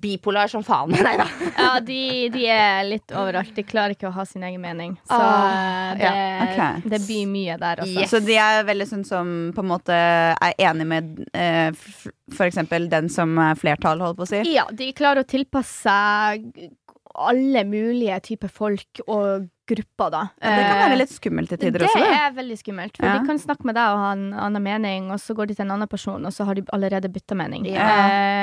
bipolar 0.00 0.48
som 0.52 0.64
faen. 0.64 0.92
Nei 1.06 1.14
da. 1.20 1.26
Ja, 1.56 1.70
de, 1.84 2.00
de 2.34 2.46
er 2.52 2.84
litt 2.88 3.12
overalt. 3.16 3.52
De 3.56 3.64
klarer 3.66 3.96
ikke 3.96 4.08
å 4.10 4.14
ha 4.16 4.24
sin 4.28 4.44
egen 4.46 4.60
mening. 4.62 4.94
Så 5.08 5.18
Ah, 5.18 5.94
det, 5.98 6.08
ja, 6.08 6.46
okay. 6.46 6.82
det 6.92 7.00
blir 7.06 7.26
mye 7.30 7.56
der, 7.60 7.82
også. 7.84 8.00
Yes. 8.00 8.10
Så 8.12 8.20
de 8.24 8.36
er 8.40 8.62
veldig 8.68 8.88
sånn 8.88 9.04
som 9.08 9.32
på 9.56 9.64
en 9.64 9.70
måte 9.72 9.96
er 9.96 10.54
enig 10.68 10.86
med 10.88 11.24
eh, 11.36 11.72
f.eks. 12.32 12.62
den 12.92 13.10
som 13.12 13.34
er 13.42 13.58
flertall, 13.60 14.00
holdt 14.04 14.20
på 14.20 14.26
å 14.26 14.30
si? 14.32 14.42
Ja, 14.54 14.68
de 14.72 14.92
klarer 14.96 15.24
å 15.24 15.28
tilpasse 15.28 15.82
seg 15.82 16.70
alle 17.12 17.64
mulige 17.68 18.18
typer 18.24 18.48
folk 18.52 19.02
og 19.06 19.48
grupper, 19.74 20.10
da. 20.14 20.22
Ja, 20.42 20.52
det 20.56 20.64
kan 20.68 20.78
Eh, 20.78 20.88
være 20.88 20.98
litt 21.02 21.12
skummelt 21.14 21.48
til 21.52 21.58
tider 21.58 21.78
det 21.82 21.88
også. 21.88 21.98
Det 22.04 22.16
er 22.20 22.32
veldig 22.38 22.58
skummelt. 22.60 22.96
For 22.96 23.06
Ja. 23.06 23.18
de 23.18 23.26
kan 23.26 23.38
snakke 23.38 23.64
med 23.64 23.74
deg 23.74 23.88
og 23.92 23.98
ha 24.04 24.12
en 24.12 24.32
annen 24.32 24.62
mening, 24.62 25.10
og 25.10 25.18
så 25.18 25.34
går 25.34 25.48
de 25.48 25.54
til 25.54 25.64
en 25.66 25.72
annen 25.76 25.88
person, 25.88 26.24
og 26.26 26.32
så 26.32 26.44
har 26.44 26.54
de 26.54 26.62
allerede 26.72 27.12
bytta 27.12 27.34
mening. 27.34 27.66
Ja. 27.66 27.88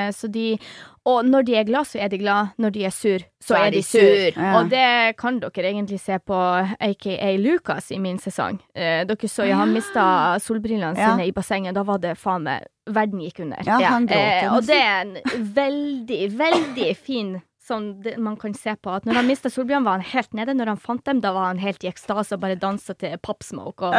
Eh, 0.07 0.11
så 0.11 0.31
de 0.31 0.57
Og 1.05 1.23
når 1.25 1.45
de 1.45 1.55
er 1.55 1.63
glad, 1.63 1.87
så 1.87 1.97
er 2.03 2.09
de 2.09 2.17
glad. 2.19 2.49
Når 2.59 2.71
de 2.71 2.83
er 2.85 2.91
sur, 2.91 3.19
så, 3.41 3.55
er 3.55 3.71
de 3.71 3.81
sur. 3.81 4.35
Ja. 4.35 4.59
Og 4.59 4.69
det 4.69 5.17
kan 5.17 5.39
dere 5.39 5.71
egentlig 5.73 5.99
se 5.99 6.19
på 6.19 6.35
aka 6.79 7.37
Lucas 7.37 7.89
i 7.91 7.97
min 7.97 8.17
sesong. 8.19 8.59
Eh, 8.75 9.05
dere 9.05 9.27
så 9.27 9.47
jo 9.47 9.55
han 9.55 9.73
mista 9.73 10.37
solbrillene 10.39 10.93
sine 10.95 11.25
i 11.25 11.31
bassenget. 11.31 11.73
Da 11.73 11.83
var 11.83 11.97
det 11.97 12.17
faen 12.17 12.43
meg 12.43 12.67
Verden 12.89 13.19
gikk 13.21 13.39
under. 13.39 13.57
Eh, 13.59 14.53
og 14.53 14.65
det 14.65 14.75
er 14.75 15.01
en 15.01 15.17
veldig, 15.53 16.31
veldig 16.37 16.97
fin 16.97 17.41
Sånn 17.69 17.89
det, 18.01 18.15
man 18.21 18.37
kan 18.39 18.55
se 18.57 18.73
på 18.81 18.93
at 18.97 19.05
Når 19.05 19.19
han 19.19 19.27
mista 19.29 19.51
solbrillene, 19.53 19.85
var 19.85 19.99
han 19.99 20.05
helt 20.11 20.33
nede. 20.37 20.55
Når 20.57 20.73
han 20.73 20.81
fant 20.81 21.03
dem, 21.05 21.21
da 21.23 21.33
var 21.35 21.51
han 21.51 21.61
helt 21.61 21.83
i 21.85 21.89
ekstase 21.91 22.37
og 22.37 22.43
bare 22.43 22.57
dansa 22.59 22.95
til 22.97 23.13
Popsmoke. 23.21 23.91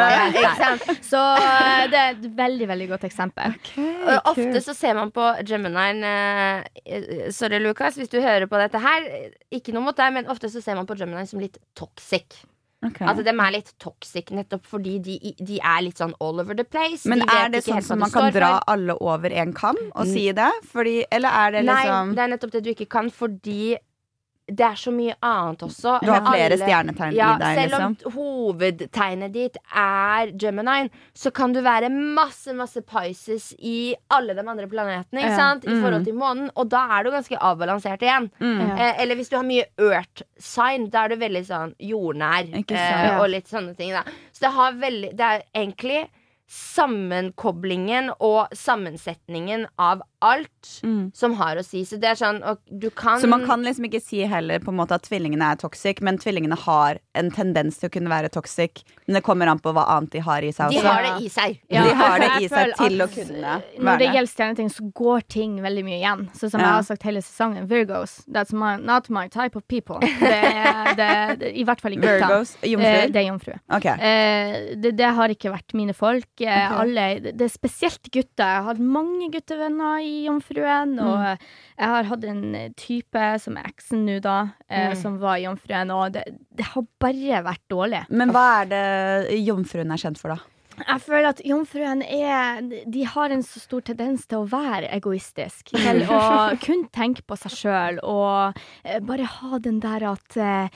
Så 1.06 1.20
eh, 1.38 1.84
det 1.92 2.00
er 2.00 2.16
et 2.16 2.26
veldig, 2.40 2.68
veldig 2.72 2.88
godt 2.94 3.06
eksempel. 3.08 3.54
Og 3.78 4.30
Ofte 4.34 4.62
så 4.64 4.74
ser 4.76 4.98
man 4.98 5.12
på 5.14 5.24
Gemini 5.46 6.04
eh, 6.10 7.30
Sorry, 7.34 7.60
Lucas, 7.62 7.98
hvis 8.00 8.10
du 8.12 8.18
hører 8.20 8.48
på 8.50 8.60
dette 8.60 8.82
her. 8.82 9.10
Ikke 9.54 9.74
noe 9.76 9.86
mot 9.86 9.98
deg, 9.98 10.14
men 10.18 10.30
ofte 10.32 10.50
så 10.52 10.62
ser 10.64 10.78
man 10.78 10.88
på 10.90 10.98
Gemini 10.98 11.26
som 11.30 11.42
litt 11.42 11.60
toxic. 11.78 12.42
Ok. 12.80 13.02
At 13.04 13.18
de 13.20 13.28
er 13.28 13.52
litt 13.52 13.74
toxic 13.82 14.30
nettopp 14.32 14.64
fordi 14.68 14.94
de, 15.04 15.18
de 15.36 15.58
er 15.60 15.82
litt 15.84 16.00
sånn 16.00 16.14
all 16.24 16.40
over 16.40 16.56
the 16.56 16.64
place. 16.64 17.04
Men 17.10 17.20
de 17.20 17.28
er 17.28 17.52
det 17.52 17.60
sånn 17.66 17.84
som 17.84 18.00
man 18.00 18.12
kan 18.12 18.30
dra 18.32 18.54
for. 18.54 18.72
alle 18.72 18.96
over 19.04 19.34
en 19.42 19.52
kam 19.56 19.76
og 19.90 20.08
si 20.08 20.24
det? 20.36 20.48
Fordi, 20.72 21.02
eller 21.12 21.36
er 21.42 21.58
det 21.58 21.64
Nei, 21.68 21.76
liksom 21.84 22.14
det 22.16 22.24
er 22.24 22.32
nettopp 22.32 22.54
det 22.56 22.64
du 22.64 22.70
ikke 22.72 22.88
kan, 22.96 23.12
fordi 23.12 23.76
det 24.50 24.66
er 24.66 24.78
så 24.80 24.90
mye 24.92 25.14
annet 25.22 25.62
også. 25.66 25.98
Du 26.02 26.10
har 26.10 26.20
flere 26.26 26.52
Alle- 26.52 26.58
stjernetegn 26.64 27.14
ja, 27.14 27.34
i 27.34 27.38
deg, 27.38 27.58
selv 27.60 27.74
om 27.80 27.94
liksom. 27.94 28.12
hovedtegnet 28.16 29.32
ditt 29.34 29.56
er 29.74 30.32
Gemini, 30.38 30.90
så 31.14 31.32
kan 31.34 31.52
du 31.54 31.60
være 31.64 31.90
masse, 31.90 32.52
masse 32.56 32.82
Pisces 32.86 33.52
i 33.58 33.94
alle 34.10 34.34
de 34.34 34.40
andre 34.44 34.66
planetene, 34.66 35.20
ikke 35.22 35.30
Ja. 35.30 35.36
sant? 35.36 35.64
I 35.64 35.68
Mm. 35.70 35.82
forhold 35.82 36.04
til 36.04 36.14
månen, 36.14 36.50
og 36.56 36.68
da 36.68 36.98
er 36.98 37.04
du 37.04 37.10
ganske 37.10 37.36
avbalansert 37.38 38.00
igjen. 38.02 38.30
Mm. 38.40 38.78
Eh, 38.78 39.02
eller 39.02 39.14
hvis 39.16 39.28
du 39.30 39.36
har 39.36 39.44
mye 39.44 39.64
earth 39.78 40.22
sign, 40.38 40.88
da 40.90 41.04
er 41.04 41.08
du 41.08 41.16
veldig 41.16 41.44
sånn 41.46 41.74
jordnær. 41.80 42.48
Eh, 42.70 43.20
og 43.20 43.28
litt 43.30 43.46
sånne 43.48 43.76
ting, 43.76 43.90
da. 43.92 44.02
Så 44.32 44.40
det 44.40 44.50
har 44.52 44.72
veldig 44.72 45.10
Det 45.16 45.20
er 45.20 45.42
egentlig 45.54 46.08
sammenkoblingen 46.50 48.10
og 48.18 48.48
sammensetningen 48.56 49.66
av 49.80 50.02
alt 50.20 50.46
Mm. 50.84 51.10
som 51.16 51.32
har 51.38 51.56
å 51.56 51.62
si. 51.64 51.80
Så 51.84 51.96
det 52.00 52.04
er 52.10 52.14
sånn 52.20 52.42
og 52.44 52.58
du 52.78 52.90
kan 52.90 53.18
Så 53.20 53.26
man 53.28 53.46
kan 53.46 53.62
liksom 53.64 53.86
ikke 53.88 54.00
si 54.02 54.20
heller 54.28 54.58
på 54.60 54.68
en 54.68 54.76
måte 54.76 54.92
at 54.94 55.02
tvillingene 55.06 55.52
er 55.52 55.56
toxic, 55.56 56.00
men 56.04 56.18
tvillingene 56.18 56.56
har 56.58 56.98
en 57.14 57.30
tendens 57.30 57.78
til 57.80 57.88
å 57.88 57.92
kunne 57.92 58.10
være 58.12 58.28
toxic. 58.30 58.82
Men 59.06 59.14
det 59.16 59.22
kommer 59.24 59.48
an 59.48 59.58
på 59.58 59.72
hva 59.72 59.86
annet 59.96 60.10
de 60.12 60.18
har 60.20 60.42
i 60.42 60.50
seg 60.52 60.70
De 60.70 60.78
har 60.84 61.02
det 61.02 61.24
i 61.24 61.28
seg. 61.32 61.60
Ja. 61.70 61.84
De 61.84 61.94
har 61.94 62.18
det 62.20 62.28
i 62.44 62.48
seg 62.48 62.74
til 62.76 63.00
å 63.00 63.08
kunne 63.08 63.38
eh, 63.38 63.62
være 63.78 63.84
Når 63.88 63.98
det 63.98 64.10
gjelder 64.12 64.32
stjerneting, 64.34 64.68
så 64.70 64.92
går 64.92 65.20
ting 65.28 65.56
veldig 65.62 65.84
mye 65.84 65.98
igjen. 66.02 66.28
Så 66.36 66.50
som 66.50 66.60
Ja. 66.60 66.66
jeg 66.66 66.74
har 66.74 66.82
sagt 66.90 67.02
hele 67.08 67.22
sesongen, 67.24 67.66
Virgos. 67.70 68.20
That's 68.28 68.52
my, 68.52 68.76
not 68.76 69.08
my 69.08 69.26
type 69.28 69.56
of 69.56 69.66
people. 69.68 69.96
Det 70.00 70.44
er 70.44 70.94
det, 70.94 71.38
det, 71.40 71.56
I 71.56 71.64
hvert 71.64 71.80
fall 71.80 71.92
ikke 71.96 72.02
gutta. 72.04 72.28
Virgos. 72.28 72.56
jomfru? 72.62 73.12
Det 73.12 73.16
er 73.16 73.28
jomfru. 73.30 73.54
Ok. 73.72 73.86
Eh, 73.86 74.74
det, 74.76 74.96
det 75.00 75.14
har 75.16 75.28
ikke 75.32 75.50
vært 75.56 75.72
mine 75.74 75.94
folk. 75.96 76.28
Eh, 76.48 76.66
okay. 76.72 76.76
alle, 76.80 77.06
det, 77.32 77.40
er 77.44 77.52
spesielt 77.52 78.10
gutter. 78.12 78.44
Jeg 78.46 78.62
har 78.62 78.68
hatt 78.70 78.80
mange 78.80 79.30
guttevenner 79.34 80.00
i 80.04 80.24
Jomfruen, 80.26 80.94
Mm. 80.96 81.06
og 81.06 81.24
jeg 81.78 81.88
har 81.94 82.04
hatt 82.04 82.24
en 82.24 82.74
type 82.76 83.24
som 83.40 83.56
er 83.60 83.68
eksen 83.68 84.06
nå, 84.06 84.20
da, 84.20 84.38
eh, 84.68 84.90
Mm. 84.90 84.96
som 85.02 85.18
var 85.18 85.36
i 85.36 85.44
Jomfruen, 85.44 85.90
og 85.90 86.12
det, 86.12 86.24
det 86.54 86.64
har 86.64 86.82
bare 86.98 87.42
vært 87.44 87.66
dårlig. 87.68 88.04
Men 88.08 88.30
hva 88.30 88.62
er 88.62 88.66
det 88.72 89.44
jomfruen 89.44 89.92
er 89.92 89.96
kjent 90.00 90.18
for, 90.18 90.28
da? 90.36 90.40
Jeg 90.80 91.00
føler 91.04 91.28
at 91.28 91.40
jomfruen 91.44 92.00
er 92.02 92.62
De 92.88 93.02
har 93.04 93.28
en 93.34 93.42
så 93.42 93.60
stor 93.60 93.82
tendens 93.84 94.26
til 94.26 94.38
å 94.38 94.48
være 94.48 94.88
egoistisk. 94.96 95.74
Til 95.76 96.06
å 96.08 96.56
kun 96.64 96.86
tenke 96.88 97.20
på 97.28 97.36
seg 97.36 97.52
sjøl 97.52 97.98
og 98.02 98.56
eh, 98.84 99.00
bare 99.04 99.26
ha 99.28 99.58
den 99.58 99.80
der 99.80 100.06
at 100.14 100.36
eh, 100.40 100.68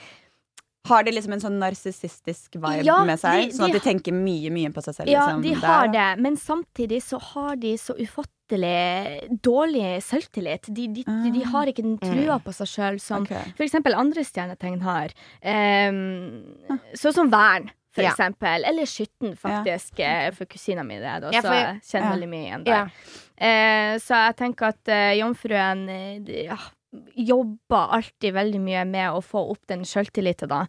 Har 0.87 1.03
de 1.07 1.13
liksom 1.17 1.33
en 1.33 1.41
sånn 1.41 1.55
narsissistisk 1.59 2.59
vibe 2.61 2.85
Ja, 2.85 2.99
med 3.09 3.19
seg? 3.19 3.47
de- 3.49 3.57
sånn 3.57 3.71
at 3.71 3.73
de 3.73 3.79
de 3.79 3.85
tenker 3.87 4.13
mye, 4.13 4.51
mye 4.53 4.69
på 4.71 4.83
seg 4.85 4.95
selv? 4.99 5.09
Ja, 5.09 5.27
liksom, 5.31 5.43
de 5.43 5.55
har 5.55 5.89
der. 5.89 5.93
det, 6.17 6.23
men 6.23 6.37
samtidig 6.37 7.01
så 7.03 7.19
har 7.33 7.57
de 7.57 7.73
så 7.81 7.95
ufattelig 7.97 9.41
dårlig 9.41 10.03
selvtillit. 10.05 10.69
De, 10.69 10.87
de, 10.89 11.05
de, 11.05 11.31
de 11.33 11.45
har 11.49 11.67
ikke 11.73 11.83
den 11.83 11.97
trua 11.99 12.37
på 12.45 12.53
seg 12.53 12.69
sjøl 12.69 13.01
som 13.01 13.23
okay. 13.25 13.55
eksempel 13.59 13.95
andre 13.97 14.21
stjernetegn 14.29 14.83
har. 14.85 15.15
Um, 15.41 16.45
sånn 16.95 17.15
som 17.17 17.31
Vern, 17.33 17.71
for 17.95 18.03
Ja. 18.05 18.11
eksempel. 18.11 18.65
Eller 18.69 18.85
Skytten, 18.85 19.37
faktisk. 19.39 19.99
Ja. 19.99 20.31
For 20.37 20.45
kusina 20.45 20.85
mi, 20.85 20.99
det 20.99 21.07
er 21.07 21.21
det 21.21 21.33
Ja, 21.33 21.41
også. 21.41 21.49
for- 21.49 21.55
jeg 21.55 21.81
kjenner 21.89 22.11
ja. 22.11 22.15
veldig 22.17 22.29
mye 22.29 22.45
igjen 22.51 22.67
Ja. 22.67 22.85
der. 22.85 22.91
Eh, 23.39 23.97
så 23.99 24.15
jeg 24.27 24.37
tenker 24.37 24.67
at 24.69 24.89
uh, 24.89 25.15
jomfruen 25.17 25.89
eh, 25.89 26.45
ja, 26.45 26.57
jobber 27.17 27.89
alltid 27.99 28.35
veldig 28.35 28.61
mye 28.61 28.85
med 28.87 29.11
å 29.13 29.21
få 29.25 29.51
opp 29.51 29.67
den 29.71 29.85
sjøltilliten, 29.85 30.49
da. 30.49 30.67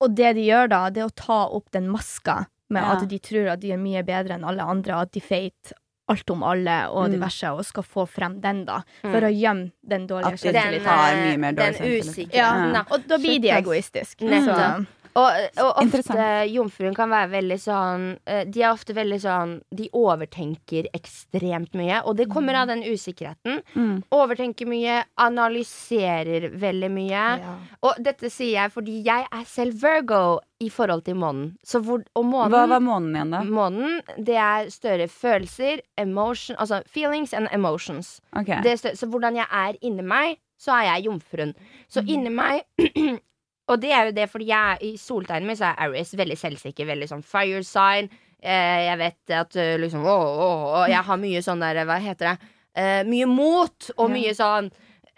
Og 0.00 0.14
det 0.14 0.34
de 0.38 0.46
gjør 0.46 0.68
da, 0.68 0.90
det 0.90 1.02
er 1.02 1.08
å 1.10 1.14
ta 1.16 1.40
opp 1.48 1.70
den 1.74 1.88
maska 1.90 2.46
med 2.70 2.82
Ja. 2.82 2.92
at 2.96 3.08
de 3.08 3.18
tror 3.18 3.48
at 3.52 3.60
de 3.60 3.72
er 3.72 3.78
mye 3.78 4.02
bedre 4.04 4.34
enn 4.36 4.44
alle 4.44 4.62
andre, 4.62 4.94
at 5.00 5.12
de 5.12 5.20
feit 5.20 5.72
alt 6.08 6.30
om 6.30 6.42
alle 6.42 6.88
og 6.88 7.08
Mm. 7.10 7.12
diverse, 7.20 7.44
og 7.52 7.64
skal 7.66 7.82
få 7.82 8.06
frem 8.08 8.40
den, 8.40 8.64
da. 8.64 8.82
Mm. 9.04 9.12
For 9.12 9.20
å 9.20 9.30
gjemme 9.32 9.72
den 9.86 10.06
dårlige 10.06 10.30
Den, 10.30 10.38
sjøltilliten. 10.38 10.86
eh, 10.86 11.36
mer 11.36 11.52
den 11.52 11.74
dårlig 11.74 11.76
selvtillit. 11.76 12.28
usikkerheten, 12.28 12.72
Ja. 12.74 12.84
Og 12.90 13.06
da 13.08 13.16
blir 13.18 13.40
de 13.42 13.48
egoistiske. 13.50 14.20
Nettopp. 14.24 14.86
Og, 15.16 15.60
og 15.62 15.80
ofte 15.82 16.26
jomfruen 16.52 16.96
kan 16.96 17.10
være 17.12 17.30
veldig 17.32 17.58
sånn 17.62 18.04
eh, 18.28 18.42
De 18.48 18.62
er 18.62 18.70
ofte 18.70 18.94
veldig 18.96 19.18
sånn 19.22 19.54
De 19.74 19.88
overtenker 19.96 20.88
ekstremt 20.96 21.76
mye, 21.78 22.02
og 22.04 22.18
det 22.18 22.28
kommer 22.32 22.58
av 22.60 22.68
den 22.70 22.84
usikkerheten. 22.86 23.62
Mm. 23.74 24.02
Overtenker 24.14 24.68
mye, 24.68 25.00
analyserer 25.20 26.48
veldig 26.58 26.90
mye. 26.92 27.24
Ja. 27.42 27.54
Og 27.86 28.00
dette 28.04 28.30
sier 28.32 28.54
jeg 28.62 28.74
fordi 28.74 28.98
jeg 29.06 29.26
er 29.30 29.46
selv 29.48 29.78
Virgo 29.82 30.38
i 30.58 30.70
forhold 30.74 31.04
til 31.06 31.18
månen. 31.18 31.52
Så 31.62 31.80
hvor, 31.84 32.02
og 32.18 32.26
månen 32.26 32.54
Hva 32.54 32.64
var 32.72 32.82
månen 32.82 33.14
igjen, 33.14 33.34
da? 33.34 33.44
Månen, 33.46 34.00
det 34.16 34.38
er 34.42 34.72
større 34.74 35.06
følelser, 35.12 35.84
emotion, 36.00 36.58
altså 36.58 36.82
feelings 36.86 37.34
and 37.34 37.48
emotions. 37.52 38.18
Okay. 38.32 38.60
Det 38.66 38.78
større, 38.80 38.98
så 38.98 39.06
hvordan 39.06 39.38
jeg 39.38 39.46
er 39.54 39.78
inni 39.86 40.02
meg, 40.02 40.38
så 40.58 40.74
er 40.74 40.88
jeg 40.88 41.06
jomfruen. 41.06 41.54
Så 41.88 42.02
inni 42.02 42.32
meg 42.34 42.64
Og 43.68 43.80
det 43.82 43.90
er 43.92 44.08
jo 44.08 44.14
det 44.16 44.28
fordi 44.32 44.46
jeg 44.48 44.78
i 44.88 44.92
soltegnet 45.00 45.46
mitt, 45.50 45.58
så 45.60 45.70
er 45.72 45.82
Aries 45.86 46.14
veldig 46.16 46.36
selvsikker, 46.40 46.86
veldig 46.88 47.08
sånn 47.10 47.24
fire 47.26 47.62
sign. 47.68 48.08
Eh, 48.40 48.80
jeg 48.86 48.98
vet 49.00 49.34
at 49.34 49.56
eh, 49.58 49.74
liksom 49.82 50.04
å, 50.06 50.14
å, 50.14 50.48
å, 50.78 50.82
Jeg 50.88 51.02
har 51.08 51.18
mye 51.18 51.40
sånn 51.42 51.60
der, 51.64 51.80
hva 51.88 51.96
heter 52.00 52.30
det, 52.30 52.50
eh, 52.78 53.00
mye 53.04 53.26
mot 53.26 53.88
og 53.96 54.12
mye 54.14 54.30
sånn 54.38 54.68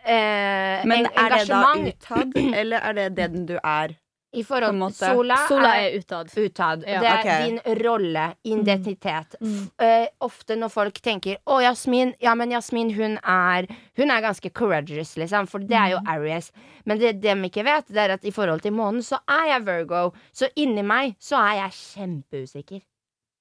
eh, 0.07 0.81
Men 0.89 1.05
en- 1.05 1.11
er 1.21 1.35
det 1.35 1.43
da 1.51 1.61
utad, 1.91 2.37
eller 2.63 2.79
er 2.81 2.93
det 2.97 3.09
den 3.19 3.45
du 3.47 3.59
er? 3.63 3.95
I 4.33 4.45
forhold 4.47 4.79
til 4.93 4.95
sola. 4.95 5.37
Sola 5.49 5.71
er 5.81 5.97
utad. 5.99 6.31
utad. 6.37 6.85
Ja. 6.87 7.01
Det 7.01 7.09
er 7.09 7.19
okay. 7.19 7.47
din 7.47 7.79
rolle, 7.85 8.27
identitet. 8.45 9.35
Mm. 9.41 9.71
Eh, 9.83 10.07
ofte 10.21 10.57
når 10.57 10.69
folk 10.71 11.01
tenker 11.03 11.37
'Å, 11.47 11.61
Jasmin', 11.63 12.15
ja, 12.21 12.35
men 12.35 12.51
Jasmin, 12.51 12.95
hun 12.95 13.19
er 13.25 13.67
Hun 13.97 14.11
er 14.11 14.21
ganske 14.23 14.51
courageous, 14.51 15.17
liksom, 15.17 15.47
for 15.47 15.59
det 15.59 15.77
er 15.77 15.91
jo 15.91 15.99
Aries. 16.07 16.53
Men 16.85 16.99
det 16.99 17.21
de 17.21 17.29
ikke 17.29 17.65
vet, 17.65 17.89
det 17.89 17.99
er 17.99 18.11
at 18.11 18.25
i 18.25 18.31
forhold 18.31 18.61
til 18.63 18.73
månen, 18.73 19.03
så 19.03 19.19
er 19.29 19.47
jeg 19.47 19.67
Virgo. 19.67 20.13
Så 20.33 20.49
inni 20.57 20.83
meg 20.83 21.17
så 21.21 21.37
er 21.37 21.55
jeg 21.55 21.71
kjempeusikker. 21.73 22.81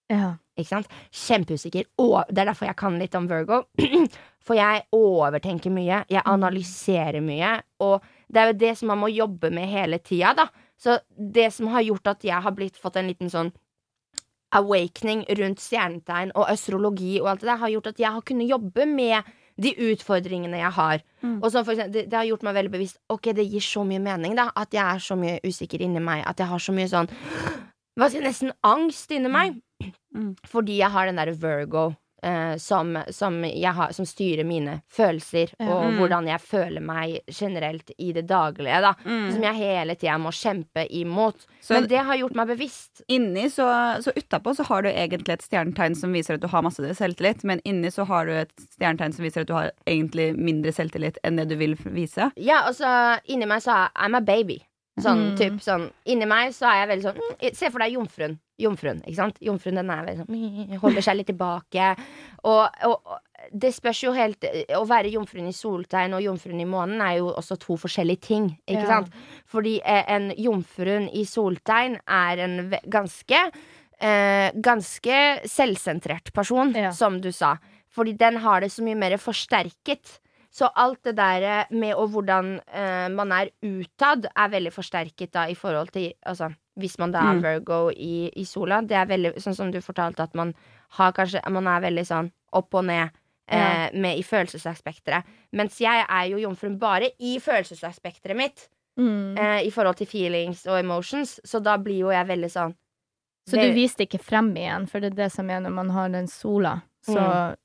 Ja. 0.09 0.33
Ikke 0.57 0.69
sant? 0.73 0.89
Kjempeusikker. 1.13 1.85
Og 2.01 2.23
det 2.29 2.43
er 2.43 2.51
derfor 2.51 2.67
jeg 2.67 2.77
kan 2.79 2.97
litt 2.99 3.15
om 3.15 3.29
Virgo. 3.29 3.63
For 4.45 4.57
jeg 4.57 4.87
overtenker 4.95 5.71
mye. 5.73 6.03
Jeg 6.09 6.25
analyserer 6.25 7.21
mye. 7.23 7.59
Og 7.85 8.01
det 8.27 8.41
er 8.41 8.51
jo 8.51 8.57
det 8.65 8.73
som 8.79 8.91
man 8.91 9.01
må 9.03 9.11
jobbe 9.13 9.51
med 9.53 9.69
hele 9.69 10.01
tida, 10.03 10.33
da. 10.37 10.49
Så 10.79 10.99
det 11.15 11.49
som 11.53 11.67
har 11.73 11.83
gjort 11.83 12.07
at 12.07 12.23
jeg 12.23 12.39
har 12.45 12.55
blitt, 12.55 12.79
fått 12.79 12.99
en 12.99 13.09
liten 13.11 13.31
sånn 13.31 13.51
awakening 14.55 15.25
rundt 15.37 15.61
stjernetegn 15.61 16.31
og 16.33 16.47
astrologi 16.49 17.19
og 17.19 17.27
alt 17.33 17.43
det 17.43 17.51
der, 17.51 17.61
har 17.61 17.73
gjort 17.75 17.91
at 17.91 18.01
jeg 18.01 18.15
har 18.15 18.25
kunnet 18.25 18.49
jobbe 18.49 18.87
med 18.89 19.35
de 19.59 19.73
utfordringene 19.89 20.61
jeg 20.61 20.71
har. 20.77 21.03
Mm. 21.21 21.37
Og 21.43 21.51
sånn 21.51 21.65
for 21.67 21.75
eksempel, 21.75 21.93
det, 21.97 22.05
det 22.09 22.17
har 22.17 22.27
gjort 22.29 22.45
meg 22.47 22.55
veldig 22.55 22.73
bevisst 22.73 22.99
Ok, 23.11 23.31
det 23.35 23.43
gir 23.43 23.63
så 23.63 23.83
mye 23.87 24.01
mening, 24.01 24.37
da. 24.39 24.47
At 24.55 24.73
jeg 24.73 24.85
er 24.85 25.03
så 25.03 25.17
mye 25.19 25.39
usikker 25.43 25.83
inni 25.83 26.01
meg. 26.03 26.23
At 26.27 26.39
jeg 26.39 26.47
har 26.49 26.63
så 26.63 26.75
mye 26.75 26.87
sånn 26.91 27.11
Hva 27.99 28.07
skal 28.07 28.21
jeg 28.21 28.29
nesten 28.29 28.53
angst 28.63 29.11
inni 29.11 29.31
meg. 29.33 29.59
Mm. 30.15 30.31
Fordi 30.47 30.79
jeg 30.79 30.95
har 30.95 31.09
den 31.09 31.19
derre 31.19 31.35
Virgo 31.35 31.89
eh, 32.23 32.55
som, 32.57 32.97
som, 33.09 33.43
jeg 33.45 33.73
har, 33.73 33.91
som 33.95 34.05
styrer 34.05 34.43
mine 34.45 34.81
følelser, 34.91 35.49
Ja. 35.59 35.67
og 35.69 35.85
Mm. 35.89 35.97
hvordan 35.99 36.27
jeg 36.27 36.39
føler 36.41 36.81
meg 36.81 37.19
generelt 37.31 37.91
i 37.97 38.11
det 38.13 38.27
daglige, 38.27 38.81
da. 38.81 38.93
Mm. 39.05 39.31
Som 39.33 39.43
jeg 39.43 39.55
hele 39.55 39.95
tida 39.95 40.17
må 40.17 40.29
kjempe 40.31 40.85
imot. 40.91 41.45
Så 41.61 41.73
Men 41.79 41.87
det 41.89 41.97
har 42.05 42.15
gjort 42.17 42.35
meg 42.35 42.47
bevisst. 42.47 43.01
inni, 43.09 43.49
så, 43.49 43.65
så 44.03 44.11
utapå 44.15 44.55
så 44.55 44.63
har 44.65 44.81
du 44.83 44.89
egentlig 44.89 45.33
et 45.33 45.41
stjernetegn 45.47 45.95
som 45.95 46.13
viser 46.13 46.33
at 46.35 46.41
du 46.41 46.47
har 46.47 46.61
masse 46.61 46.79
selvtillit, 46.95 47.43
men 47.43 47.61
inni 47.65 47.87
så 47.91 48.05
har 48.05 48.25
du 48.25 48.31
et 48.33 48.51
stjernetegn 48.77 49.13
som 49.13 49.23
viser 49.25 49.41
at 49.41 49.47
du 49.47 49.53
har 49.53 49.71
egentlig 49.87 50.35
mindre 50.37 50.71
selvtillit 50.71 51.17
enn 51.23 51.35
det 51.37 51.49
du 51.49 51.55
vil 51.55 51.75
vise. 51.75 52.31
Ja, 52.37 52.67
og 52.67 52.75
så 52.75 53.19
inni 53.27 53.45
meg 53.49 53.61
så 53.61 53.71
er 53.85 53.89
I'm 53.95 54.15
a 54.17 54.21
baby. 54.21 54.59
Sånn 55.03 55.19
Mm. 55.31 55.37
typ 55.37 55.59
sånn 55.61 55.89
Inni 56.05 56.25
meg 56.27 56.51
så 56.53 56.65
er 56.69 56.79
jeg 56.85 56.89
veldig 56.89 57.05
sånn 57.07 57.19
mm, 57.41 57.55
Se 57.55 57.69
for 57.71 57.79
deg 57.79 57.93
jomfruen. 57.93 58.37
Jomfruen, 58.59 59.01
ikke 59.05 59.15
sant? 59.15 59.37
Jomfruen 59.39 59.75
den 59.79 59.89
er 59.89 60.05
veldig 60.05 60.25
sånn 60.25 60.35
mm, 60.35 60.77
Holder 60.81 61.01
seg 61.01 61.15
litt 61.17 61.27
tilbake. 61.31 61.95
Og, 62.43 62.69
og, 62.83 63.01
og 63.05 63.17
det 63.55 63.71
spørs 63.73 64.01
jo 64.03 64.11
helt 64.13 64.43
Å 64.75 64.83
være 64.89 65.11
jomfruen 65.13 65.47
i 65.47 65.55
soltegn 65.55 66.13
og 66.17 66.21
jomfruen 66.25 66.59
i 66.59 66.65
månen 66.67 67.01
er 67.01 67.17
jo 67.21 67.29
også 67.31 67.57
to 67.59 67.77
forskjellige 67.79 68.21
ting, 68.27 68.49
ikke 68.67 68.81
Ja. 68.83 68.87
sant? 68.99 69.13
Fordi 69.47 69.79
eh, 69.85 70.03
en 70.11 70.31
jomfruen 70.37 71.07
i 71.15 71.23
soltegn 71.25 71.99
er 72.07 72.37
en 72.45 72.73
ganske 72.89 73.39
eh, 74.01 74.51
Ganske 74.55 75.19
selvsentrert 75.47 76.33
person, 76.33 76.73
Ja. 76.75 76.91
som 76.91 77.21
du 77.21 77.31
sa. 77.31 77.57
Fordi 77.89 78.13
den 78.17 78.37
har 78.37 78.61
det 78.61 78.69
så 78.71 78.83
mye 78.83 78.95
mer 78.95 79.17
forsterket. 79.17 80.19
Så 80.51 80.69
alt 80.75 81.03
det 81.03 81.15
der 81.15 81.67
med 81.69 81.93
og 81.93 82.09
hvordan 82.09 82.55
eh, 82.73 83.07
man 83.13 83.31
er 83.31 83.51
utad, 83.61 84.25
er 84.35 84.49
veldig 84.49 84.71
forsterket 84.73 85.31
da 85.31 85.43
i 85.47 85.53
forhold 85.55 85.91
til 85.93 86.13
Altså, 86.25 86.49
hvis 86.79 86.97
man 86.99 87.11
da 87.11 87.19
er 87.19 87.33
Mm. 87.35 87.43
Virgo 87.43 87.89
i, 87.91 88.31
i 88.35 88.43
sola, 88.45 88.81
det 88.81 88.97
er 88.97 89.05
veldig 89.05 89.33
sånn 89.37 89.55
som 89.55 89.71
du 89.71 89.79
fortalte, 89.81 90.23
at 90.23 90.33
man 90.35 90.53
har 90.97 91.11
kanskje 91.13 91.41
Man 91.51 91.67
er 91.67 91.81
veldig 91.81 92.05
sånn 92.05 92.31
opp 92.53 92.73
og 92.73 92.85
ned. 92.85 93.09
Eh, 93.51 93.89
med 93.93 94.17
i 94.19 94.21
følelsesaspekteret. 94.23 95.23
Mens 95.53 95.79
jeg 95.81 96.05
er 96.07 96.25
jo 96.29 96.37
jomfruen 96.37 96.77
bare 96.79 97.09
i 97.19 97.39
følelsesaspekteret 97.39 98.35
mitt. 98.37 98.67
Mm. 98.99 99.37
Eh, 99.37 99.63
I 99.67 99.71
forhold 99.71 99.95
til 99.97 100.07
feelings 100.07 100.65
og 100.67 100.77
emotions. 100.79 101.39
Så 101.43 101.59
da 101.63 101.77
blir 101.77 101.97
jo 101.99 102.11
jeg 102.11 102.27
veldig 102.27 102.49
sånn 102.51 102.75
Så 103.49 103.57
du 103.57 103.73
viste 103.73 104.05
ikke 104.05 104.19
frem 104.21 104.51
igjen, 104.55 104.85
for 104.87 104.99
det 104.99 105.13
er 105.13 105.15
det 105.23 105.31
som 105.31 105.49
er 105.49 105.59
når 105.61 105.73
man 105.73 105.89
har 105.89 106.09
den 106.09 106.27
sola, 106.27 106.81
så 107.03 107.17
Mm. 107.17 107.55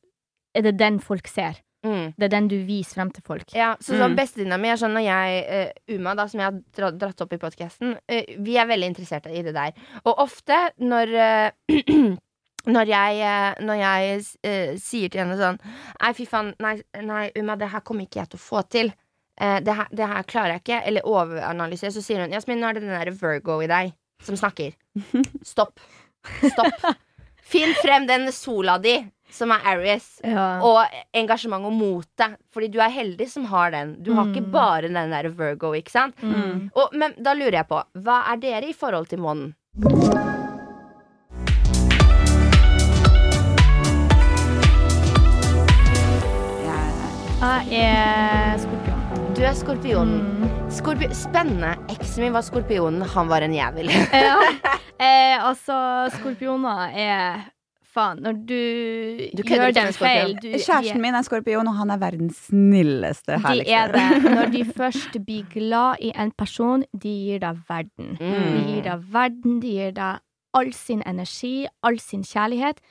er 0.54 0.62
det 0.62 0.76
den 0.78 0.98
folk 1.00 1.26
ser. 1.28 1.60
Mm. 1.84 2.14
Det 2.16 2.24
er 2.26 2.32
den 2.32 2.48
du 2.48 2.56
viser 2.64 2.96
frem 2.98 3.10
til 3.12 3.24
folk. 3.26 3.54
Ja, 3.54 3.74
så 3.80 3.92
sånn 3.92 4.14
Mm. 4.14 4.18
Bestevenninna 4.18 4.58
mi 4.60 4.70
er 4.72 4.78
sånn 4.80 4.94
når 4.96 5.04
jeg, 5.04 5.40
uh, 5.44 5.96
Uma, 5.96 6.14
da, 6.16 6.26
som 6.28 6.40
jeg 6.40 6.50
har 6.50 6.92
dratt 6.96 7.20
opp 7.20 7.32
i 7.36 7.40
podkasten, 7.42 7.98
vi 8.40 8.56
er 8.56 8.70
veldig 8.70 8.88
interessert 8.94 9.26
i 9.28 9.42
det 9.44 9.52
der. 9.54 9.74
Og 10.04 10.24
ofte 10.24 10.70
når 10.80 11.12
uh, 11.20 12.14
Når 12.64 12.88
jeg, 12.88 13.18
eh, 13.20 13.64
når 13.64 13.74
jeg 13.76 14.20
eh, 14.42 14.76
sier 14.80 15.10
til 15.12 15.20
henne 15.20 15.36
sånn 15.36 15.58
Nei, 16.00 16.12
fy 16.16 16.24
faen, 16.28 16.54
nei, 16.64 16.78
nei, 17.04 17.26
Uma, 17.36 17.58
det 17.60 17.68
her 17.74 17.82
kommer 17.84 18.06
ikke 18.06 18.22
jeg 18.22 18.30
til 18.32 18.40
å 18.40 18.44
få 18.44 18.62
til. 18.72 18.92
Eh, 19.36 19.58
det, 19.60 19.74
her, 19.76 19.90
det 19.92 20.08
her 20.08 20.24
klarer 20.30 20.54
jeg 20.54 20.62
ikke. 20.64 20.78
Eller 20.88 21.08
overanalyser, 21.08 21.92
Så 21.92 22.00
sier 22.04 22.24
hun 22.24 22.32
Jasmin, 22.32 22.62
nå 22.62 22.70
er 22.70 22.78
det 22.78 22.86
den 22.86 22.94
der 22.96 23.12
Virgo 23.20 23.58
i 23.60 23.68
deg 23.68 23.92
som 24.24 24.38
snakker. 24.40 24.72
Stopp. 25.52 25.76
Stopp. 26.40 26.88
Finn 27.52 27.74
frem 27.82 28.08
den 28.08 28.30
sola 28.32 28.78
di, 28.80 28.96
som 29.34 29.50
er 29.54 29.64
Aries. 29.74 30.06
Ja. 30.24 30.46
Og 30.64 30.84
engasjement 31.14 31.66
og 31.68 31.74
mote. 31.76 32.30
Fordi 32.54 32.68
du 32.72 32.78
er 32.80 32.92
heldig 32.94 33.28
som 33.30 33.44
har 33.50 33.70
den. 33.74 33.96
Du 34.02 34.12
har 34.14 34.30
ikke 34.30 34.44
Mm. 34.46 34.50
bare 34.54 34.88
den 34.88 35.10
der 35.10 35.28
Virgo, 35.34 35.72
ikke 35.74 35.90
sant? 35.90 36.16
Mm. 36.22 36.70
Og, 36.74 36.94
men 36.94 37.14
da 37.22 37.34
lurer 37.34 37.60
jeg 37.62 37.68
på, 37.68 37.82
hva 37.98 38.22
er 38.32 38.36
dere 38.42 38.68
i 38.70 38.72
forhold 38.72 39.08
til 39.10 39.18
månen? 39.18 39.54
Jeg- 47.44 47.66
Jeg 47.70 48.54
er 48.54 48.58
skorpion. 48.58 49.34
Du 49.36 49.42
er 49.42 49.54
skorpionen. 49.54 50.20
Mm. 50.40 50.70
Skorpi 50.70 51.08
Spennende. 51.14 51.74
Eksen 51.92 52.22
min 52.24 52.32
var 52.32 52.42
skorpionen, 52.42 53.02
han 53.02 53.28
var 53.28 53.42
en 53.42 53.52
jævel. 53.54 53.90
Ja. 54.12 54.38
Eh, 55.04 55.36
altså, 55.42 55.74
skorpioner 56.14 56.92
er 56.94 57.40
Faen, 57.94 58.18
når 58.24 58.38
du, 58.48 58.60
Du 59.38 59.42
gjør 59.46 59.70
den 59.76 59.92
feil 59.94 60.32
du, 60.42 60.48
Kjæresten 60.58 61.00
min 61.02 61.14
er 61.14 61.22
skorpion, 61.22 61.68
og 61.70 61.76
han 61.78 61.90
er 61.94 62.00
verdens 62.02 62.40
snilleste, 62.48 63.36
De 63.44 63.62
er 63.70 63.92
det. 63.94 64.06
Når 64.34 64.50
de 64.54 64.64
først 64.80 65.18
blir 65.26 65.44
glad 65.52 66.02
i 66.02 66.10
en 66.18 66.32
person, 66.34 66.82
de 66.92 67.12
gir 67.28 67.38
deg 67.44 67.60
verden. 67.68 68.16
De 68.18 68.30
Mm. 68.32 68.64
gir 68.66 68.82
deg 68.88 69.04
verden, 69.14 69.60
de 69.62 69.68
gir 69.78 69.92
deg 69.94 70.18
all 70.54 70.72
sin 70.74 71.02
energi, 71.06 71.66
all 71.82 71.98
sin 72.02 72.22
kjærlighet. 72.26 72.82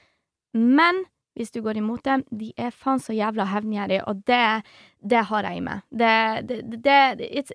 Men 0.54 1.04
hvis 1.36 1.50
du 1.52 1.62
går 1.66 1.78
imot 1.82 2.04
dem, 2.06 2.24
de 2.32 2.52
er 2.58 2.70
faen 2.72 3.00
så 3.02 3.14
jævla 3.16 3.46
hevngjerrige, 3.50 4.04
og 4.08 4.20
det, 4.30 4.64
det 5.02 5.24
har 5.26 5.44
jeg 5.48 5.58
i 5.58 5.64
meg. 5.66 5.82
Det, 5.90 6.48
det, 6.48 6.84
det 6.86 7.30
it's, 7.32 7.52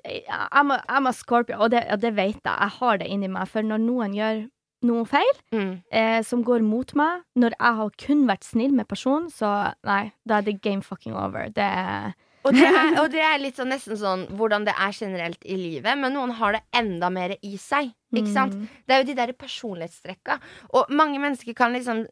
I'm, 0.51 0.73
a, 0.75 0.81
I'm 0.91 1.07
a 1.09 1.13
scorpio, 1.15 1.61
og 1.63 1.71
det, 1.71 1.85
og 1.93 2.01
det 2.03 2.11
vet 2.17 2.41
jeg. 2.45 2.57
Jeg 2.59 2.73
har 2.81 2.97
det 2.99 3.07
inni 3.07 3.29
meg. 3.31 3.47
For 3.49 3.63
når 3.63 3.79
noen 3.85 4.17
gjør 4.19 4.41
noe 4.87 5.05
feil, 5.11 5.35
Mm. 5.53 5.83
eh, 5.91 6.21
som 6.23 6.45
går 6.45 6.63
mot 6.63 6.95
meg, 6.95 7.23
når 7.37 7.51
jeg 7.59 7.75
har 7.81 7.91
kun 7.99 8.27
vært 8.29 8.45
snill 8.45 8.73
med 8.73 8.87
personen, 8.89 9.29
så 9.31 9.75
nei, 9.85 10.13
da 10.27 10.39
er 10.39 10.43
det 10.43 10.61
game 10.63 10.83
fucking 10.83 11.15
over. 11.19 11.49
Det 11.51 11.65
er 11.67 12.15
Og, 12.47 12.55
det 12.55 12.63
er, 12.65 12.95
og 13.03 13.11
det 13.11 13.21
er 13.21 13.39
litt 13.43 13.57
sånn, 13.59 13.69
nesten 13.75 13.99
sånn 13.99 14.23
hvordan 14.39 14.65
det 14.65 14.73
er 14.79 14.93
generelt 14.95 15.43
i 15.45 15.57
livet, 15.59 15.99
men 15.99 16.15
noen 16.15 16.31
har 16.39 16.53
det 16.55 16.63
enda 16.73 17.11
mer 17.11 17.35
i 17.43 17.57
seg. 17.59 17.91
Ikke 18.15 18.31
sant? 18.33 18.55
Mm. 18.55 18.69
Det 18.87 18.95
er 18.95 19.03
jo 19.03 19.09
de 19.11 19.17
der 19.19 19.33
personlighetstrekka. 19.37 20.39
Og 20.73 20.89
mange 20.89 21.19
mennesker 21.21 21.53
kan 21.59 21.75
liksom 21.75 22.07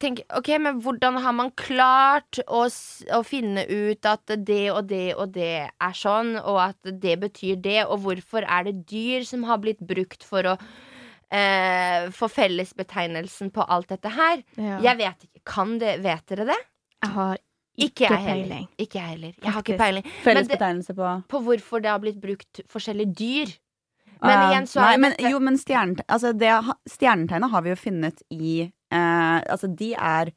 tenke 0.00 0.24
OK, 0.38 0.48
men 0.62 0.78
hvordan 0.80 1.18
har 1.20 1.34
man 1.36 1.50
klart 1.58 2.38
å, 2.46 2.62
å 2.64 3.20
finne 3.26 3.66
ut 3.68 4.06
at 4.08 4.32
det 4.46 4.70
og 4.72 4.86
det 4.88 5.14
og 5.18 5.34
det 5.34 5.50
er 5.68 5.92
sånn, 5.98 6.38
og 6.40 6.62
at 6.70 6.80
det 7.02 7.18
betyr 7.26 7.60
det, 7.60 7.82
og 7.84 8.00
hvorfor 8.06 8.46
er 8.46 8.64
det 8.70 8.86
dyr 8.88 9.26
som 9.28 9.44
har 9.50 9.58
blitt 9.60 9.82
brukt 9.84 10.24
for 10.24 10.54
å 10.54 10.56
eh, 11.34 12.06
få 12.14 12.28
fellesbetegnelsen 12.30 13.50
på 13.54 13.64
alt 13.66 13.88
dette 13.92 14.12
her? 14.14 14.42
Ja. 14.56 14.78
Jeg 14.84 15.00
vet 15.02 15.26
ikke. 15.26 15.42
Kan 15.54 15.78
det, 15.82 15.96
vet 16.04 16.24
dere 16.30 16.46
det? 16.52 16.60
Jeg 17.04 17.12
har 17.16 17.36
Ikke 17.76 18.04
ikke 18.06 18.06
jeg 18.14 18.24
peiling. 18.28 18.66
Ikke 18.78 18.98
jeg 19.00 19.08
heller. 19.16 19.32
Jeg 19.42 19.52
har 19.52 19.62
ikke 19.64 19.78
peiling. 19.80 20.04
Felles 20.22 20.44
Men 20.44 20.48
det- 20.48 20.58
betegnelse 20.58 20.94
på 20.94 21.12
På 21.28 21.40
hvorfor 21.42 21.82
det 21.82 21.90
har 21.90 21.98
blitt 22.00 22.20
brukt 22.22 22.60
forskjellige 22.70 23.14
dyr. 23.18 23.54
Men 24.22 24.38
uh, 24.38 24.44
igjen 24.52 24.66
så 24.70 24.80
Nei, 24.80 24.96
men, 24.96 25.10
dette- 25.12 25.30
jo, 25.32 25.38
men 25.42 25.58
stjerne, 25.58 25.96
altså 26.08 26.30
stjernetegnet 26.88 27.50
har 27.50 27.62
vi 27.66 27.72
jo 27.74 27.76
funnet 27.76 28.22
i 28.30 28.60
eh, 28.62 29.40
Altså, 29.50 29.66
de 29.68 29.92
er 29.94 30.30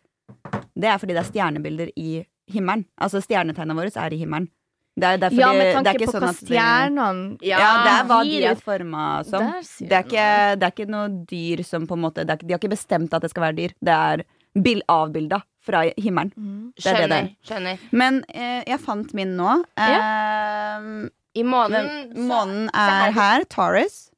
Det 0.75 0.89
er 0.89 0.97
fordi 0.97 1.13
det 1.13 1.21
er 1.21 1.29
stjernebilder 1.31 1.91
i 1.95 2.25
himmelen. 2.51 2.85
Altså, 2.99 3.21
stjernetegnet 3.21 3.75
våre 3.77 3.91
er 3.95 4.13
i 4.13 4.17
himmelen. 4.17 4.49
Det 4.97 5.05
er 5.05 5.17
derfor 5.21 5.37
Ja, 5.43 5.47
med 5.53 5.59
med 5.59 5.67
det 5.67 5.73
er 5.73 5.75
tanke 5.77 5.91
ikke 6.01 6.07
på 6.09 6.13
sånn 6.15 6.23
hva 6.25 6.31
stjernene 6.33 7.37
Ja, 7.45 7.57
det 7.85 7.91
er 7.93 8.07
hva 8.09 8.15
de 8.25 8.37
er 8.47 8.55
ut. 8.57 8.63
forma 8.65 9.03
som. 9.27 9.43
Det 9.77 9.91
er, 9.93 10.07
ikke, 10.07 10.29
det 10.57 10.65
er 10.65 10.73
ikke 10.73 10.87
noe 10.89 11.11
dyr 11.29 11.61
som 11.67 11.85
på 11.85 11.93
en 11.93 12.01
måte 12.01 12.25
det 12.25 12.33
er, 12.33 12.41
De 12.47 12.53
har 12.55 12.59
ikke 12.61 12.71
bestemt 12.73 13.13
at 13.13 13.21
det 13.21 13.29
skal 13.29 13.45
være 13.45 13.57
dyr. 13.59 13.75
Det 13.79 13.93
er 13.93 14.23
bil, 14.57 14.81
avbilda 14.89 15.41
fra 15.61 15.83
himmelen. 16.01 16.31
Mm. 16.33 16.73
Det 16.73 16.85
er 16.89 16.95
Skjønner. 16.97 17.27
det 17.29 17.47
skjønner. 17.51 17.77
Men 17.91 18.23
eh, 18.33 18.63
jeg 18.65 18.79
fant 18.81 19.13
min 19.13 19.35
nå. 19.37 19.51
Eh, 19.77 20.89
I 21.37 21.43
månen 21.45 21.91
månen 22.17 22.69
er 22.73 23.11
her. 23.13 23.45
Taurus. 23.53 24.09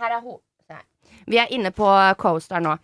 Her 0.00 0.16
er 0.16 0.20
hun. 0.24 0.40
Vi 1.26 1.38
er 1.42 1.50
inne 1.50 1.72
på 1.74 1.86
Coaster 2.22 2.60
nå. 2.62 2.76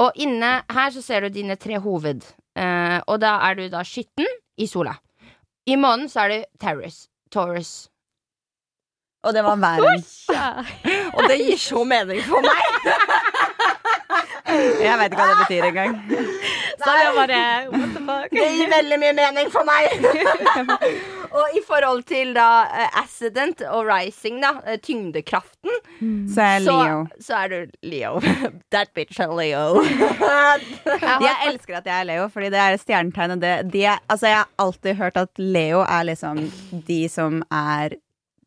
Og 0.00 0.16
inne 0.24 0.62
her 0.72 0.90
så 0.94 1.02
ser 1.04 1.26
du 1.26 1.28
dine 1.34 1.56
tre 1.60 1.76
hoved. 1.84 2.24
Eh, 2.56 2.98
og 3.06 3.20
da 3.20 3.34
er 3.50 3.58
du 3.58 3.66
da 3.68 3.82
skytten 3.84 4.26
i 4.56 4.66
sola. 4.66 4.94
I 5.70 5.76
månen 5.78 6.08
så 6.10 6.24
er 6.24 6.28
det 6.34 6.44
Taurus. 6.60 7.06
Taurus. 7.30 7.72
Og 9.22 9.34
det 9.34 9.42
var 9.44 9.56
væren. 9.60 10.04
Og 11.16 11.22
det 11.28 11.36
gir 11.38 11.58
så 11.60 11.84
mening 11.84 12.22
for 12.26 12.42
meg! 12.42 12.62
Jeg 14.50 14.96
veit 14.98 15.12
ikke 15.12 15.22
hva 15.22 15.28
det 15.30 15.40
betyr 15.44 15.66
engang. 15.68 15.92
Så 16.80 16.90
var 16.90 17.12
bare 17.20 17.42
What 17.70 17.92
the 17.94 18.02
fuck? 18.08 18.32
Det 18.34 18.48
gir 18.56 18.72
veldig 18.72 18.98
mye 19.04 19.14
mening 19.20 19.52
for 19.52 19.68
meg! 19.68 19.84
og 21.30 21.56
i 21.56 21.62
forhold 21.66 22.02
til 22.08 22.32
da 22.36 22.48
eh, 22.66 22.98
accident 23.00 23.62
og 23.68 23.84
rising, 23.88 24.40
da, 24.42 24.54
eh, 24.66 24.80
tyngdekraften, 24.82 25.78
Så 26.34 26.42
er 26.42 26.64
så, 26.64 26.78
så 27.20 27.38
er 27.42 27.48
du 27.52 27.72
Leo. 27.86 28.20
That 28.72 28.92
bitch 28.94 29.20
er 29.20 29.32
Leo. 29.36 29.82
Jeg 31.26 31.36
elsker 31.50 31.80
at 31.80 31.86
jeg 31.86 31.96
er 32.00 32.06
Leo, 32.08 32.28
fordi 32.32 32.50
det 32.52 32.60
er 32.60 32.78
stjernetegnet. 32.80 33.40
Det, 33.40 33.72
de 33.72 33.84
er, 33.84 33.98
altså 34.08 34.30
jeg 34.30 34.36
har 34.36 34.48
alltid 34.58 34.94
hørt 34.96 35.16
at 35.20 35.30
Leo 35.38 35.82
er 35.84 36.06
liksom 36.08 36.40
de 36.86 37.02
som 37.08 37.42
er 37.52 37.96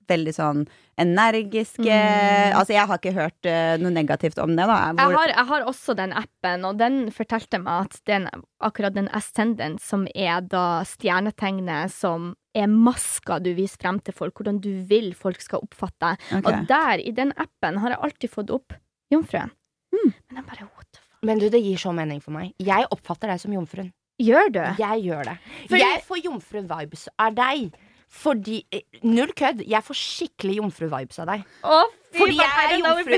veldig 0.09 0.33
sånn 0.35 0.63
energiske. 0.99 1.87
Mm. 1.87 2.53
Altså 2.57 2.75
jeg 2.75 2.89
har 2.89 2.99
ikke 2.99 3.15
hørt 3.15 3.49
uh, 3.49 3.75
noe 3.81 3.93
negativt 3.93 4.39
om 4.41 4.53
det, 4.57 4.67
da. 4.69 4.77
Jeg 4.99 5.17
har, 5.17 5.33
jeg 5.33 5.47
har 5.49 5.67
også 5.69 5.95
den 5.97 6.13
appen, 6.17 6.67
og 6.69 6.79
den 6.81 6.99
fortalte 7.15 7.61
meg 7.63 7.87
at 7.87 7.99
den, 8.09 8.29
akkurat 8.63 8.95
den 8.97 9.09
ascendant, 9.15 9.81
som 9.83 10.05
er 10.13 10.43
da 10.45 10.83
stjernetegnet 10.87 11.93
som 11.93 12.33
er 12.53 12.69
maska 12.69 13.39
du 13.43 13.51
viser 13.57 13.81
frem 13.81 13.99
til 14.05 14.15
folk, 14.15 14.37
hvordan 14.37 14.59
du 14.63 14.71
vil 14.89 15.11
folk 15.17 15.41
skal 15.41 15.63
oppfatte 15.65 16.13
deg. 16.13 16.27
Okay. 16.39 16.43
Og 16.45 16.69
der, 16.69 17.01
i 17.01 17.13
den 17.15 17.33
appen, 17.37 17.79
har 17.81 17.95
jeg 17.95 18.03
alltid 18.07 18.33
fått 18.33 18.53
opp 18.53 18.77
jomfruen. 19.13 19.51
Mm. 19.93 20.13
Men 20.13 20.39
jeg 20.39 20.47
bare 20.51 20.69
what 20.69 20.87
the 20.91 21.01
fuck? 21.01 21.09
Men 21.23 21.41
du, 21.41 21.47
det 21.53 21.61
gir 21.63 21.79
så 21.79 21.93
mening 21.95 22.21
for 22.23 22.35
meg. 22.35 22.53
Jeg 22.61 22.89
oppfatter 22.91 23.31
deg 23.31 23.41
som 23.41 23.53
jomfruen. 23.55 23.91
Gjør 24.21 24.51
du? 24.53 24.61
Jeg 24.77 25.01
gjør 25.07 25.25
det. 25.31 25.37
For 25.71 25.81
Jeg 25.81 26.03
får 26.05 26.21
jomfru-vibes 26.27 27.07
av 27.21 27.33
deg. 27.37 27.73
Fordi 28.13 28.59
eh, 28.71 28.83
Null 29.03 29.31
kødd. 29.35 29.63
Jeg 29.67 29.83
får 29.83 29.97
skikkelig 29.97 30.59
jomfru-vibes 30.59 31.17
av 31.23 31.31
deg. 31.31 31.43
Å, 31.65 31.79
fy 32.13 32.19
Fordi 32.21 32.35
jeg 32.37 32.51
er 32.61 32.75
jomfru! 32.77 33.15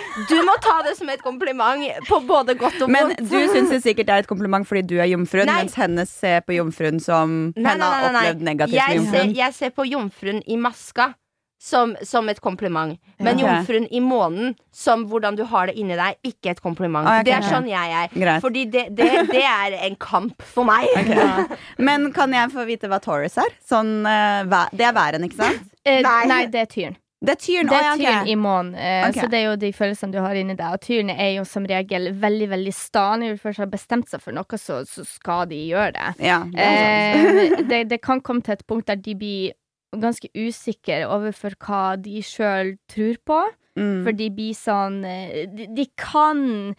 Du 0.30 0.36
må 0.44 0.54
ta 0.64 0.76
det 0.84 0.92
som 0.98 1.08
et 1.12 1.22
kompliment 1.24 1.82
på 2.08 2.18
både 2.28 2.54
godt 2.60 2.82
og 2.84 2.90
men 2.92 3.14
du 3.16 3.36
syns 3.52 3.72
det 3.72 3.82
sikkert 3.84 4.12
er 4.12 4.24
et 4.24 4.28
kompliment 4.30 4.66
fordi 4.68 4.82
du 4.92 4.96
er 5.00 5.08
jomfruen, 5.10 5.48
Nei. 5.48 5.62
mens 5.64 5.76
henne 5.80 6.04
ser 6.08 6.40
på 6.46 6.56
jomfruen 6.56 7.00
som 7.02 7.36
Nei, 7.56 7.64
henne 7.64 7.80
nei, 7.80 7.92
har 7.92 8.06
nei, 8.06 8.12
nei. 8.12 8.24
opplevd 8.26 8.46
negativt 8.48 8.76
med 8.80 8.98
jomfruen. 9.00 9.30
ser, 9.32 9.38
jeg 9.40 9.56
ser 9.58 9.74
på 9.76 9.86
jomfruen 9.88 10.42
i 10.46 10.56
maska 10.60 11.10
som, 11.58 11.96
som 12.02 12.28
et 12.28 12.40
kompliment. 12.40 12.98
Men 13.18 13.36
okay. 13.36 13.46
Jomfruen 13.46 13.86
i 13.90 14.00
månen 14.04 14.54
som 14.74 15.06
hvordan 15.08 15.38
du 15.38 15.44
har 15.48 15.70
det 15.70 15.76
inni 15.80 15.96
deg, 15.96 16.18
ikke 16.26 16.52
et 16.52 16.60
kompliment. 16.64 17.08
Ah, 17.08 17.20
ok, 17.22 17.28
Det 17.28 17.34
er 17.38 17.48
sånn 17.48 17.70
jeg 17.70 17.96
er. 18.02 18.12
Greit. 18.12 18.44
Fordi 18.44 18.66
det, 18.72 18.84
det, 18.98 19.08
det 19.32 19.42
er 19.46 19.78
en 19.88 19.96
kamp 20.00 20.44
for 20.44 20.68
meg. 20.68 20.90
Men 21.88 22.10
kan 22.16 22.34
jeg 22.36 22.52
få 22.52 22.66
vite 22.68 22.90
hva 22.92 23.00
Taurus 23.02 23.38
er? 23.40 23.56
Sånn, 23.66 23.98
eh, 24.06 24.44
væ- 24.50 24.68
det 24.76 24.90
er 24.90 24.94
væren, 24.96 25.26
ikke 25.26 25.40
sant? 25.40 25.66
Eh, 25.86 26.02
Nei. 26.04 26.22
nei. 26.28 26.44
det 26.52 26.64
er 26.66 26.70
tyren. 26.70 26.96
Det 27.26 27.32
er 27.32 27.38
tyren. 27.40 27.68
Det 27.70 27.76
er 27.76 27.84
ja, 27.86 27.92
ok. 27.94 28.00
tyren 28.02 28.28
i 28.28 28.34
månen. 28.36 28.74
Eh. 28.76 29.06
Så 29.16 29.26
det 29.32 29.38
er 29.38 29.44
jo 29.46 29.54
de 29.56 29.70
følelsene 29.72 30.12
du 30.12 30.18
har 30.20 30.36
inni 30.36 30.54
deg. 30.58 30.74
Og 30.76 30.82
tyren 30.84 31.10
er 31.14 31.30
jo 31.38 31.46
som 31.48 31.64
regel 31.66 32.10
veldig, 32.20 32.48
veldig 32.52 32.74
sta. 32.76 33.06
Når 33.16 33.32
de 33.34 33.40
først 33.40 33.62
har 33.64 33.70
bestemt 33.72 34.10
seg 34.12 34.20
for 34.22 34.36
noe, 34.36 34.60
så, 34.60 34.82
så 34.86 35.06
skal 35.08 35.46
de 35.50 35.62
gjøre 35.70 35.94
det. 35.96 36.10
Ja, 36.28 36.42
det. 36.52 36.66
Eh, 36.66 37.62
det, 37.70 37.80
det 37.94 38.02
kan 38.04 38.20
komme 38.20 38.44
til 38.44 38.58
et 38.58 38.66
punkt 38.68 38.90
der 38.92 39.00
de 39.00 39.16
blir 39.16 39.56
ganske 39.94 40.28
usikre 40.34 41.06
overfor 41.08 41.54
hva 41.62 41.96
de 42.02 42.20
sjøl 42.22 42.76
tror 42.90 43.16
på. 43.24 43.40
Mm. 43.78 44.04
For 44.04 44.12
de 44.16 44.30
blir 44.30 44.54
sånn 44.56 45.04
eh, 45.04 45.46
de, 45.52 45.66
de 45.76 45.86
kan 46.00 46.74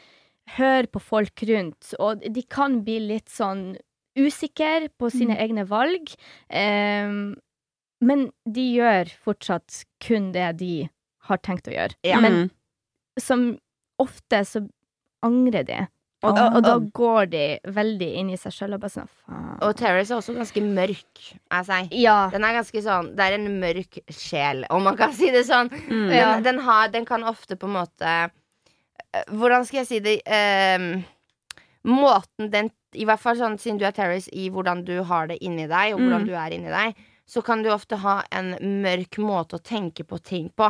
høre 0.57 0.87
på 0.87 0.99
folk 1.03 1.43
rundt, 1.49 1.93
og 1.99 2.23
de 2.33 2.41
kan 2.43 2.79
bli 2.83 2.99
litt 3.03 3.29
sånn 3.29 3.75
usikre 4.17 4.89
på 4.97 5.11
sine 5.13 5.35
Mm. 5.35 5.41
egne 5.43 5.65
valg. 5.69 6.13
Um, 6.49 7.35
men 8.01 8.31
de 8.49 8.63
gjør 8.77 9.11
fortsatt 9.25 9.83
kun 9.99 10.31
det 10.31 10.57
de 10.57 10.89
har 11.27 11.37
tenkt 11.37 11.67
å 11.67 11.73
gjøre. 11.75 11.93
Ja. 12.03 12.19
Men 12.21 12.33
Mm. 12.47 12.49
som 13.19 13.59
ofte 13.99 14.41
så 14.45 14.67
angrer 15.23 15.65
de. 15.65 15.87
Og, 16.27 16.37
og, 16.37 16.55
og 16.59 16.63
da 16.65 16.73
går 16.99 17.29
de 17.31 17.43
veldig 17.77 18.07
inn 18.21 18.29
i 18.33 18.37
seg 18.39 18.53
sjøl 18.55 18.75
og 18.77 18.81
bare 18.83 18.93
sånn 18.93 19.09
faen. 19.09 19.57
Og 19.65 19.75
Terrace 19.79 20.11
er 20.13 20.19
også 20.19 20.35
ganske 20.37 20.61
mørk 20.65 21.23
av 21.57 21.65
seg. 21.69 21.93
Ja. 21.97 22.17
Den 22.33 22.43
er 22.47 22.57
ganske 22.59 22.81
sånn 22.85 23.13
Det 23.17 23.25
er 23.27 23.37
en 23.39 23.47
mørk 23.61 23.99
sjel, 24.13 24.65
om 24.73 24.83
man 24.87 24.97
kan 24.99 25.13
si 25.19 25.31
det 25.33 25.45
sånn. 25.49 25.71
Mm. 25.87 26.07
Ja. 26.13 26.31
Den, 26.37 26.43
den, 26.51 26.59
har, 26.67 26.91
den 26.93 27.05
kan 27.09 27.23
ofte 27.27 27.55
på 27.59 27.69
en 27.69 27.77
måte 27.79 28.15
eh, 28.27 29.23
Hvordan 29.33 29.65
skal 29.65 29.81
jeg 29.83 29.89
si 29.89 29.99
det 30.03 30.17
um, 30.27 30.89
Måten 31.87 32.49
den 32.51 32.69
I 32.97 33.05
hvert 33.07 33.21
fall 33.21 33.37
sånn 33.39 33.55
siden 33.61 33.77
du 33.79 33.85
er 33.87 33.93
Terrace, 33.95 34.27
i 34.33 34.49
hvordan 34.51 34.81
du 34.87 34.97
har 35.07 35.29
det 35.29 35.37
inni 35.45 35.67
deg, 35.69 35.93
og 35.95 36.01
hvordan 36.01 36.23
Mm. 36.23 36.27
du 36.27 36.33
er 36.35 36.53
inni 36.55 36.71
deg, 36.73 36.97
så 37.27 37.41
kan 37.43 37.61
du 37.63 37.69
ofte 37.71 37.97
ha 38.01 38.21
en 38.31 38.53
mørk 38.83 39.17
måte 39.21 39.57
å 39.59 39.63
tenke 39.63 40.03
på 40.07 40.17
ting 40.23 40.47
på. 40.57 40.69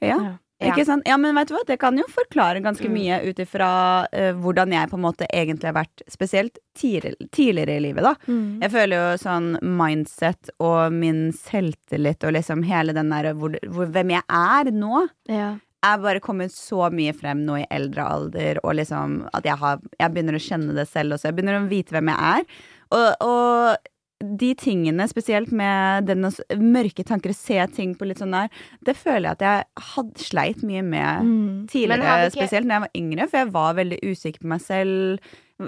Ja. 0.00 0.16
Ja. 0.62 0.72
Ikke 0.72 0.84
sant? 0.86 1.02
Ja, 1.08 1.16
men 1.18 1.34
vet 1.34 1.48
du 1.50 1.54
hva? 1.56 1.62
Det 1.66 1.78
kan 1.82 1.96
jo 1.98 2.04
forklare 2.08 2.62
ganske 2.62 2.86
Mm. 2.88 2.94
mye 2.94 3.16
ut 3.30 3.38
ifra 3.42 3.70
uh, 4.12 4.32
hvordan 4.38 4.72
jeg 4.72 4.90
på 4.90 4.98
en 4.98 5.04
måte 5.04 5.26
egentlig 5.32 5.68
har 5.70 5.76
vært, 5.80 6.02
spesielt 6.08 6.58
tidligere, 6.78 7.28
tidligere 7.32 7.76
i 7.76 7.82
livet, 7.88 8.02
da. 8.06 8.14
Mm. 8.28 8.60
Jeg 8.62 8.70
føler 8.70 8.96
jo 8.96 9.18
sånn 9.22 9.50
mindset 9.62 10.50
og 10.60 10.92
min 10.92 11.32
selvtillit 11.32 12.24
og 12.24 12.32
liksom 12.38 12.62
hele 12.64 12.94
den 12.96 13.10
der 13.12 13.32
hvor, 13.34 13.56
hvor, 13.68 13.86
hvem 13.92 14.14
jeg 14.16 14.22
er 14.28 14.70
nå, 14.72 15.08
Ja. 15.28 15.50
er 15.84 15.98
bare 15.98 16.20
kommet 16.22 16.52
så 16.54 16.90
mye 16.94 17.12
frem 17.12 17.44
nå 17.44 17.56
i 17.62 17.66
eldre 17.70 18.04
alder, 18.06 18.60
og 18.62 18.76
liksom 18.78 19.28
at 19.34 19.44
jeg, 19.44 19.56
har, 19.58 19.80
jeg 19.98 20.12
begynner 20.14 20.38
å 20.38 20.44
kjenne 20.46 20.74
det 20.76 20.86
selv 20.88 21.16
også. 21.16 21.26
Jeg 21.30 21.34
begynner 21.40 21.58
å 21.58 21.68
vite 21.68 21.90
hvem 21.96 22.06
jeg 22.12 22.38
er. 22.38 22.44
Og, 22.92 23.08
og 23.24 23.76
de 24.22 24.54
tingene, 24.54 25.06
spesielt 25.10 25.52
med 25.52 26.06
den 26.06 26.22
mørke 26.72 27.04
tanker, 27.04 27.34
se 27.34 27.66
ting 27.74 27.94
på 27.98 28.06
litt 28.06 28.18
sånn 28.22 28.32
der, 28.32 28.48
det 28.84 28.96
føler 28.96 29.32
jeg 29.32 29.38
at 29.38 29.46
jeg 29.46 29.64
hadde 29.94 30.26
sleit 30.26 30.62
mye 30.62 30.82
med 30.82 31.22
Mm. 31.22 31.68
tidligere, 31.68 32.26
ikke- 32.30 32.36
spesielt 32.48 32.66
når 32.66 32.74
jeg 32.74 32.80
var 32.80 32.96
yngre, 32.96 33.28
for 33.30 33.36
jeg 33.38 33.52
var 33.52 33.74
veldig 33.74 33.98
usikker 34.02 34.40
på 34.40 34.50
meg 34.54 34.60
selv. 34.60 35.20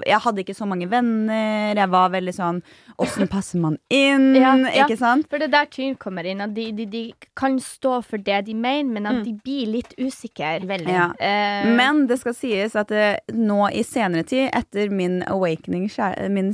Jeg 0.05 0.19
hadde 0.23 0.41
ikke 0.43 0.55
så 0.57 0.65
mange 0.67 0.87
venner. 0.91 1.75
Jeg 1.77 1.89
var 1.93 2.09
veldig 2.13 2.33
sånn 2.35 2.61
Åssen 2.99 3.27
passer 3.27 3.59
man 3.59 3.77
inn? 3.91 4.33
Ja, 4.35 4.53
ja. 4.55 4.85
Ikke 4.85 4.97
sant? 4.97 5.27
For 5.29 5.37
det 5.41 5.49
er 5.49 5.53
der 5.57 5.65
Tyn 5.71 5.95
kommer 5.99 6.23
inn. 6.25 6.39
At 6.41 6.53
de, 6.55 6.69
de, 6.71 6.85
de 6.87 7.01
kan 7.35 7.57
stå 7.59 7.97
for 8.05 8.17
det 8.23 8.45
de 8.47 8.53
mener, 8.55 8.91
men 8.95 9.05
at 9.09 9.15
Mm. 9.15 9.23
de 9.25 9.33
blir 9.43 9.67
litt 9.73 9.93
usikre. 9.99 10.53
Veldig. 10.67 10.91
Ja. 10.91 11.09
Uh, 11.19 11.75
Men 11.75 12.05
det 12.07 12.19
skal 12.21 12.33
sies 12.33 12.75
at 12.75 12.91
eh, 12.91 13.17
nå 13.31 13.69
i 13.73 13.83
senere 13.83 14.23
tid, 14.27 14.49
etter 14.55 14.89
min 14.89 15.21
awakening, 15.27 15.89
min 16.31 16.53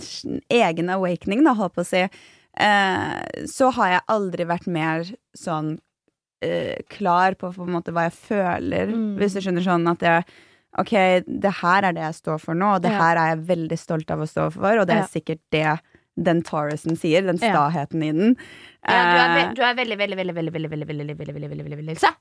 egen 0.50 0.90
awakening, 0.90 1.44
da, 1.46 1.54
holdt 1.54 1.76
på 1.78 1.82
å 1.86 1.90
si, 1.92 2.04
uh, 2.60 3.22
så 3.48 3.72
har 3.78 3.96
jeg 3.96 4.02
aldri 4.10 4.46
vært 4.50 4.68
mer 4.68 5.06
sånn 5.38 5.78
eh, 6.42 6.80
klar 6.90 7.36
på, 7.38 7.52
på 7.54 7.68
en 7.68 7.76
måte 7.78 7.94
hva 7.94 8.08
jeg 8.10 8.18
føler, 8.18 8.88
Mm. 8.90 9.18
hvis 9.20 9.36
du 9.38 9.42
skjønner 9.46 9.62
sånn 9.66 9.86
at 9.92 10.02
jeg 10.02 10.26
Ok, 10.80 10.92
det 11.28 11.52
her 11.62 11.84
er 11.84 11.92
det 11.94 12.04
jeg 12.06 12.16
står 12.22 12.38
for 12.40 12.54
nå, 12.56 12.76
og 12.78 12.82
det 12.82 12.92
Ja. 12.92 13.00
her 13.02 13.18
er 13.18 13.36
jeg 13.36 13.46
veldig 13.48 13.78
stolt 13.80 14.12
av 14.12 14.20
å 14.20 14.28
stå 14.28 14.52
for, 14.54 14.80
og 14.80 14.88
det 14.88 14.96
er 14.96 15.02
Ja. 15.02 15.08
sikkert 15.08 15.40
det 15.52 15.80
den 16.22 16.42
Taurusen 16.44 16.98
sier, 16.98 17.22
den 17.24 17.38
staheten 17.38 18.04
i 18.04 18.12
den. 18.12 18.38
Ja, 18.88 19.04
du, 19.12 19.18
er 19.18 19.50
Eh, 19.50 19.54
du 19.54 19.62
er 19.64 19.76
veldig, 19.76 19.98
veldig, 19.98 20.18
veldig, 20.18 20.36
veldig, 20.36 20.54
veldig, 20.54 20.70
veldig, 20.70 20.88
veldig, 20.88 21.08
veldig, 21.08 21.34
veldig, 21.34 21.50
veldig, 21.50 21.66
veldig, 21.66 21.78
veldig! 21.78 22.16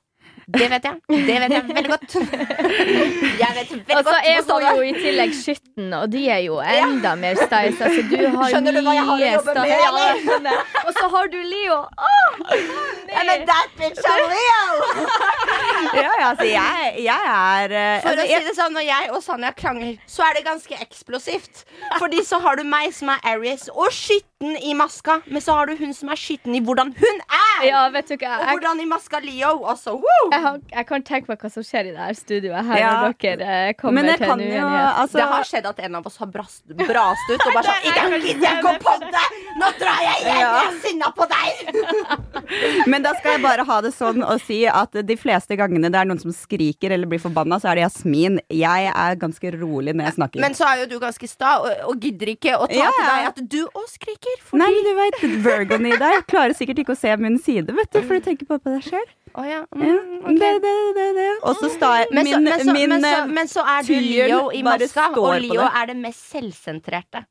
Det 0.51 0.67
vet 0.71 0.83
jeg. 0.83 0.95
Det 1.27 1.35
vet 1.41 1.53
jeg 1.53 1.63
veldig 1.67 1.89
godt. 1.91 2.15
Jeg 3.41 3.53
vet 3.55 3.69
veldig 3.71 3.95
Og 3.95 4.07
så 4.07 4.15
er 4.19 4.41
hun 4.47 4.77
jo 4.77 4.83
i 4.83 4.93
tillegg 4.95 5.35
skitten, 5.35 5.93
og 5.95 6.09
de 6.11 6.23
er 6.33 6.41
jo 6.43 6.57
enda 6.59 7.13
mer 7.19 7.39
styles. 7.39 7.79
Altså, 7.79 8.03
du 8.09 8.17
har 8.35 8.51
Skjønner 8.51 8.75
du 8.75 8.81
hva 8.83 8.95
jeg 8.97 9.05
har 9.07 9.21
å 9.21 9.29
jobbe 9.35 9.55
med, 9.61 9.71
Ja. 9.71 10.57
Og 10.87 10.91
så 10.97 11.07
har 11.13 11.31
du 11.31 11.37
Leo. 11.37 11.77
Oh, 11.77 12.41
I'm 12.51 13.31
a 13.31 13.37
that 13.47 13.71
bitch 13.79 14.01
er 14.11 14.25
Leo! 14.33 14.65
ja, 16.01 16.03
ja, 16.03 16.27
altså, 16.31 16.47
jeg, 16.49 16.91
jeg 17.05 17.31
er 17.31 17.75
uh, 17.75 18.01
For 18.03 18.11
altså, 18.11 18.25
å 18.25 18.27
si 18.27 18.49
det 18.49 18.55
sånn, 18.57 18.75
når 18.75 18.87
jeg 18.87 19.11
og 19.15 19.23
Sanja 19.25 19.53
krangler, 19.55 19.95
så 20.09 20.27
er 20.27 20.39
det 20.39 20.45
ganske 20.47 20.81
eksplosivt. 20.83 21.65
Fordi 21.97 22.25
så 22.27 22.41
har 22.43 22.59
du 22.59 22.67
meg 22.67 22.91
som 22.97 23.13
er 23.15 23.23
Aries 23.35 23.69
og 23.71 23.91
skitten 24.41 24.57
i 24.69 24.73
maska, 24.73 25.21
men 25.25 25.41
så 25.41 25.51
har 25.53 25.65
du 25.67 25.75
hun 25.77 25.93
som 25.93 26.09
er 26.09 26.15
skitten 26.17 26.55
i 26.55 26.61
hvordan 26.61 26.91
hun 26.97 27.19
er! 27.29 27.65
Ja, 27.67 27.81
vet 27.93 28.07
du 28.09 28.15
hva. 28.17 28.37
Og 28.39 28.45
Jeg, 28.47 28.55
hvordan 28.57 28.79
i 28.81 28.85
maska 28.89 29.19
Leo 29.21 29.51
også. 29.69 29.93
Woo! 30.01 30.29
jeg, 30.31 30.41
har, 30.41 30.57
jeg 30.71 30.85
kan 30.89 31.03
tenke 31.05 31.29
meg 31.29 31.37
hva 31.43 31.51
som 31.53 31.63
skjer 31.65 31.89
i 31.89 31.93
det 31.93 31.99
her 32.01 32.17
studioet 32.17 32.65
her 32.65 32.79
Ja. 32.81 32.91
når 33.05 33.15
dere 33.21 33.49
eh, 33.69 33.73
kommer 33.77 34.01
til 34.01 34.25
en 34.25 34.39
uenighet. 34.41 34.97
altså, 35.03 35.17
Det 35.19 35.27
har 35.33 35.43
skjedd 35.51 35.65
at 35.69 35.79
en 35.85 35.95
av 35.99 36.07
oss 36.09 36.17
har 36.17 36.27
brast, 36.33 36.63
brast 36.65 37.29
ut 37.29 37.45
og 37.45 37.53
bare 37.53 37.63
sånn 37.69 37.85
I 37.85 37.93
dag 37.93 38.15
gidder 38.25 38.47
jeg 38.47 38.57
ikke 38.57 38.73
å 38.73 38.81
podde! 38.81 39.25
Nå 39.61 39.69
drar 39.81 40.01
jeg 40.07 40.25
hjem! 40.25 40.39
Jeg 40.41 40.63
er 40.63 40.79
sinna 40.87 41.11
på 41.17 41.27
deg! 41.29 41.51
Men 42.91 43.05
da 43.05 43.13
skal 43.19 43.37
jeg 43.37 43.43
bare 43.45 43.65
ha 43.67 43.79
det 43.85 43.93
sånn 43.95 44.23
og 44.25 44.41
si 44.41 44.63
at 44.67 44.97
de 45.05 45.17
fleste 45.19 45.57
gangene 45.59 45.91
det 45.91 46.01
er 46.01 46.09
noen 46.09 46.21
som 46.21 46.33
skriker 46.33 46.95
eller 46.95 47.09
blir 47.11 47.21
forbanna, 47.21 47.59
så 47.61 47.69
er 47.71 47.79
det 47.81 47.85
Jasmin. 47.85 48.39
Jeg 48.51 48.89
er 48.89 49.19
ganske 49.21 49.53
rolig 49.59 49.93
når 49.95 50.09
jeg 50.09 50.17
snakker. 50.17 50.41
Men 50.43 50.57
så 50.57 50.65
er 50.71 50.81
jo 50.83 50.89
du 50.95 50.97
ganske 51.03 51.29
sta 51.29 51.53
og, 51.61 51.69
og 51.91 52.01
gidder 52.01 52.33
ikke 52.33 52.57
å 52.57 52.65
ta 52.71 52.79
Ja, 52.81 52.89
til 52.95 53.07
deg 53.11 53.29
at 53.31 53.41
du 53.53 53.59
òg 53.67 53.87
skriker. 53.91 54.30
Fordi 54.45 54.61
Nei, 54.61 54.69
men 54.75 54.85
du 54.85 54.93
vet, 54.97 55.23
Virgoen 55.45 55.87
i 55.91 55.97
deg 56.01 56.27
klarer 56.31 56.53
sikkert 56.57 56.83
ikke 56.83 56.95
å 56.95 56.99
se 56.99 57.15
min 57.21 57.39
side, 57.41 57.73
vet 57.77 57.91
du, 57.91 58.01
for 58.01 58.17
du 58.19 58.29
tenker 58.29 58.49
bare 58.49 58.63
på 58.63 58.73
deg 58.75 58.85
sjøl. 58.87 59.09
Oh, 59.33 59.45
ja, 59.47 59.61
mm, 59.75 60.23
okay. 60.23 60.35
det, 60.35 60.49
det, 60.63 60.71
det, 60.95 61.09
det. 61.15 61.27
Og 61.47 61.55
så 61.55 61.69
står 61.71 61.93
jeg 62.01 62.07
Men 62.11 62.25
så, 62.27 62.31
min, 62.39 62.43
men, 62.43 62.63
så, 62.65 62.73
min, 62.73 62.89
men, 62.89 63.03
så, 63.05 63.11
eh, 63.21 63.29
men 63.37 63.51
så 63.51 63.61
er 63.63 63.85
du 63.87 63.93
Leo 63.95 64.41
i 64.51 64.63
maska, 64.65 65.05
og 65.15 65.35
Leo 65.39 65.61
det. 65.61 65.69
er 65.79 65.91
det 65.93 65.95
mest 66.01 66.25
selvsentrerte 66.33 67.21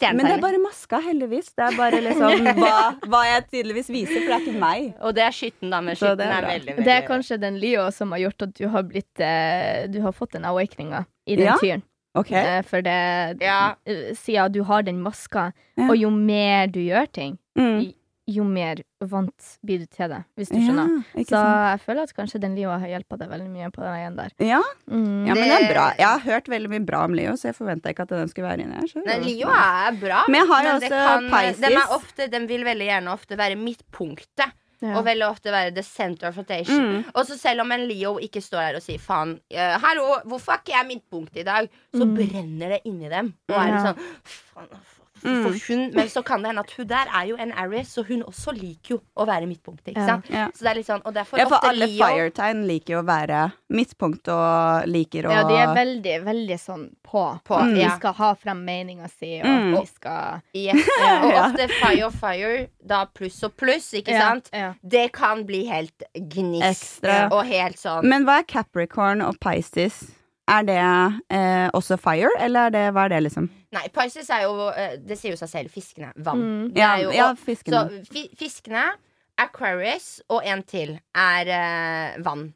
Men 0.00 0.24
det 0.24 0.32
er 0.38 0.40
bare 0.40 0.60
maska, 0.62 1.02
heldigvis. 1.04 1.50
Det 1.52 1.66
er 1.66 1.76
bare 1.76 2.00
liksom 2.06 2.48
hva, 2.62 2.78
hva 3.12 3.20
jeg 3.26 3.44
tydeligvis 3.50 3.92
viser, 3.92 4.22
for 4.22 4.30
det 4.30 4.38
er 4.38 4.46
ikke 4.46 4.62
meg. 4.62 4.88
Og 5.04 5.14
det 5.18 5.26
er 5.26 5.36
skytten, 5.36 5.68
da. 5.74 5.82
Men 5.84 5.98
skitten 6.00 6.22
det 6.22 6.30
er 6.30 6.36
er, 6.38 6.48
veldig, 6.54 6.72
veldig 6.78 6.88
Det 6.88 6.96
er 6.96 7.06
kanskje 7.10 7.40
den 7.44 7.60
Leo 7.60 7.86
som 7.92 8.16
har 8.16 8.24
gjort 8.24 8.48
at 8.48 8.56
du 8.56 8.66
har 8.72 8.88
blitt 8.94 9.24
eh, 9.26 9.84
Du 9.92 10.00
har 10.06 10.16
fått 10.16 10.38
den 10.38 10.48
awakeninga 10.48 11.04
i 11.28 11.36
den 11.36 11.50
Ja. 11.50 11.60
tyren. 11.60 11.84
Ok. 12.14 12.32
Eh, 12.32 12.62
for 12.62 12.82
det 12.82 13.38
Ja. 13.40 13.74
eh, 13.86 14.12
Siden 14.14 14.52
du 14.52 14.62
har 14.64 14.82
den 14.82 15.00
maska, 15.02 15.52
Ja. 15.76 15.88
og 15.88 15.96
jo 15.96 16.10
mer 16.10 16.66
du 16.66 16.80
gjør 16.80 17.06
ting, 17.12 17.38
Mm. 17.56 17.94
jo 18.28 18.44
mer 18.44 18.76
vant 19.00 19.58
blir 19.64 19.78
du 19.80 19.86
til 19.86 20.08
det, 20.08 20.24
hvis 20.36 20.48
du 20.50 20.56
skjønner. 20.56 21.04
Ja, 21.14 21.22
Så 21.22 21.28
sant. 21.28 21.70
jeg 21.70 21.80
føler 21.86 22.02
at 22.02 22.14
kanskje 22.14 22.40
den 22.40 22.54
Leo 22.56 22.68
har 22.70 22.80
hjulpet 22.86 23.18
deg 23.18 23.28
veldig 23.30 23.48
mye 23.50 23.70
på 23.72 23.82
den 23.82 23.90
veien 23.94 24.16
der. 24.16 24.30
Ja, 24.38 24.60
Mm. 24.90 25.26
ja, 25.26 25.34
men 25.34 25.48
det 25.48 25.62
er 25.70 25.72
bra. 25.74 25.94
Jeg 25.98 26.06
har 26.06 26.18
hørt 26.20 26.44
veldig 26.48 26.68
mye 26.70 26.84
bra 26.86 27.04
om 27.04 27.14
Leo, 27.14 27.32
så 27.32 27.42
jeg 27.50 27.54
forventa 27.56 27.90
ikke 27.90 28.00
at 28.02 28.08
den 28.08 28.28
skulle 28.28 28.48
være 28.48 28.60
inni 28.60 28.74
her. 28.74 29.02
Men 29.06 29.22
Leo 29.22 29.48
er 29.48 29.92
bra, 30.00 30.24
Men 30.28 30.40
jeg 30.40 30.46
har 30.48 30.62
men 30.62 30.80
det 30.80 30.90
også 30.92 31.30
Pisces. 31.30 31.60
De, 31.60 31.74
er 31.74 31.94
ofte, 31.96 32.30
de 32.30 32.46
vil 32.46 32.64
veldig 32.64 32.86
gjerne 32.88 33.08
ofte 33.12 33.36
være 33.36 33.56
midtpunktet. 33.56 34.52
Ja. 34.80 34.94
Og 34.96 35.04
veldig 35.04 35.26
ofte 35.28 35.52
være 35.52 35.74
the 35.76 35.82
center 35.84 36.28
of 36.28 36.38
attention. 36.38 36.86
Mm. 36.86 37.02
Og 37.14 37.26
så 37.28 37.36
selv 37.38 37.60
om 37.60 37.72
en 37.72 37.82
Leo 37.88 38.14
ikke 38.18 38.40
står 38.40 38.62
her 38.64 38.78
og 38.78 38.82
sier 38.82 38.98
faen, 38.98 39.34
uh, 39.52 39.74
hallo, 39.82 40.06
hvorfor 40.24 40.52
er 40.54 40.62
ikke 40.62 40.72
jeg 40.78 40.86
midtpunktet 40.88 41.42
i 41.42 41.44
dag? 41.44 41.68
Så 41.92 42.06
Mm. 42.06 42.14
brenner 42.16 42.68
det 42.76 42.80
inni 42.88 43.08
dem. 43.12 43.34
Og 43.50 43.56
er 43.56 43.68
Ja. 43.68 43.82
sånn 43.84 43.98
faen, 44.54 44.68
Mm. 45.24 45.42
for 45.44 45.52
hun, 45.68 45.90
Men 45.94 46.08
så 46.08 46.22
kan 46.24 46.42
det 46.42 46.48
hende 46.48 46.60
at 46.60 46.70
hun 46.76 46.86
der 46.86 47.06
er 47.14 47.24
jo 47.26 47.36
en 47.36 47.52
Aries, 47.52 47.88
så 47.94 48.02
hun 48.06 48.22
også 48.22 48.52
liker 48.56 48.94
jo 48.96 49.00
å 49.16 49.26
være 49.26 49.46
midtpunktet. 49.46 49.92
Ikke 49.94 50.06
sant? 50.06 50.30
Ja. 50.30 50.46
Så 50.54 50.64
det 50.64 50.70
er 50.70 50.74
litt 50.80 50.86
sånn, 50.86 51.02
og 51.04 51.14
derfor 51.14 51.38
Ja, 51.38 51.44
for 51.48 51.56
ofte 51.56 51.68
alle 51.68 51.86
Leo 51.86 52.06
firetegn 52.06 52.66
liker 52.66 52.94
jo 52.94 53.02
å 53.02 53.06
være 53.06 53.52
midtpunkt 53.70 54.28
og 54.28 54.86
liker 54.88 55.28
å 55.28 55.32
Ja, 55.32 55.42
de 55.48 55.54
er 55.60 55.74
veldig, 55.74 56.16
veldig 56.24 56.58
sånn 56.60 56.88
på. 57.04 57.40
På, 57.44 57.60
Mm. 57.60 57.74
De 57.74 57.88
skal 57.96 58.12
ha 58.14 58.34
frem 58.34 58.64
meninga 58.64 59.08
si, 59.10 59.40
og 59.40 59.46
Mm. 59.46 59.74
de 59.80 59.86
skal 59.86 60.42
Yes. 60.54 60.88
Og 61.24 61.32
ofte 61.34 61.68
fire 61.80 62.04
og 62.06 62.12
fire, 62.14 62.68
da 62.86 63.04
pluss 63.06 63.42
og 63.44 63.56
pluss, 63.56 63.92
ikke 63.92 64.08
Ja, 64.12 64.20
sant? 64.28 64.48
Ja. 64.52 64.72
Det 64.86 65.12
kan 65.12 65.44
bli 65.44 65.64
helt 65.66 66.02
gnist 66.14 67.02
Ekstra. 67.02 67.28
og 67.32 67.44
helt 67.46 67.76
sånn 67.76 68.04
Men 68.04 68.24
hva 68.24 68.38
er 68.40 68.44
Capricorn 68.44 69.20
og 69.22 69.38
Pisces? 69.40 70.12
Er 70.50 70.66
det 70.66 70.78
eh, 71.30 71.68
også 71.76 71.96
fire, 72.00 72.30
eller 72.42 72.68
er 72.68 72.74
det, 72.74 72.84
hva 72.94 73.04
er 73.06 73.14
det, 73.14 73.20
liksom? 73.28 73.46
Nei, 73.74 73.84
Pisces 73.94 74.30
er 74.34 74.44
jo 74.48 74.66
eh, 74.72 74.96
Det 74.98 75.18
sier 75.18 75.36
jo 75.36 75.38
seg 75.38 75.50
selv. 75.52 75.70
Fiskene. 75.70 76.10
Vann. 76.16 76.40
Mm. 76.42 76.64
Ja, 76.78 76.94
jo, 76.98 77.12
ja 77.14 77.30
fiskene. 77.38 77.84
Så 77.86 78.10
fi, 78.10 78.24
fiskene, 78.38 78.88
Aquarius 79.40 80.08
og 80.28 80.42
en 80.44 80.64
til 80.68 80.96
er 81.16 81.52
eh, 81.54 82.18
vann. 82.24 82.50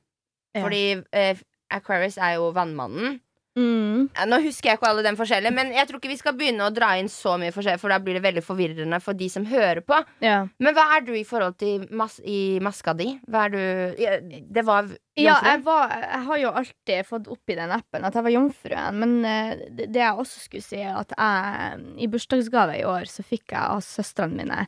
Ja. 0.54 0.64
Fordi 0.64 0.82
eh, 1.14 1.44
Aquarius 1.74 2.18
er 2.18 2.36
jo 2.38 2.50
vannmannen. 2.54 3.20
Mm. 3.54 4.08
Ja, 4.16 4.24
Nå 4.26 4.40
husker 4.42 4.72
jeg 4.72 4.78
ikke 4.80 4.88
alle 4.90 5.04
de 5.06 5.12
forskjellige, 5.18 5.54
men 5.54 5.70
jeg 5.74 5.86
tror 5.86 6.00
ikke 6.00 6.10
vi 6.10 6.18
skal 6.18 6.34
begynne 6.38 6.66
å 6.66 6.72
dra 6.74 6.94
inn 6.98 7.10
så 7.12 7.36
mye 7.38 7.54
forskjellig, 7.54 7.80
for 7.82 7.94
da 7.94 8.00
blir 8.02 8.18
det 8.18 8.24
veldig 8.24 8.42
forvirrende 8.42 8.98
for 9.02 9.18
de 9.18 9.28
som 9.30 9.46
hører 9.46 9.82
på. 9.86 10.00
Ja. 10.24 10.40
Men 10.58 10.74
hva 10.76 10.88
er 10.96 11.04
du 11.06 11.12
i 11.14 11.24
forhold 11.28 11.58
til 11.62 11.86
mas 11.94 12.18
i 12.26 12.58
maska 12.64 12.96
di? 12.98 13.12
Hva 13.30 13.46
er 13.46 13.54
du 13.54 14.02
ja, 14.02 14.18
Det 14.24 14.64
var 14.66 14.90
Ja, 15.20 15.36
jeg, 15.46 15.62
var, 15.66 15.92
jeg 16.02 16.22
har 16.26 16.40
jo 16.42 16.54
alltid 16.62 17.06
fått 17.06 17.30
opp 17.30 17.52
i 17.54 17.58
den 17.58 17.74
appen 17.74 18.06
at 18.06 18.16
jeg 18.18 18.26
var 18.26 18.34
jomfruen, 18.34 18.98
men 18.98 19.14
eh, 19.28 19.52
det, 19.70 19.92
det 19.94 20.02
jeg 20.02 20.24
også 20.24 20.42
skulle 20.48 20.66
si, 20.66 20.80
er 20.82 20.98
at 20.98 21.14
jeg 21.14 21.84
i 22.02 22.10
bursdagsgave 22.10 22.80
i 22.80 22.86
år 22.88 23.06
så 23.10 23.22
fikk 23.22 23.54
jeg 23.54 23.62
av 23.62 23.84
søstrene 23.86 24.42
mine 24.42 24.64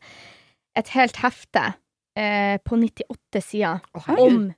et 0.77 0.93
helt 0.93 1.19
hefte 1.23 1.65
eh, 2.19 2.61
på 2.63 2.79
98 2.79 3.43
sider 3.43 3.83
om 4.21 4.53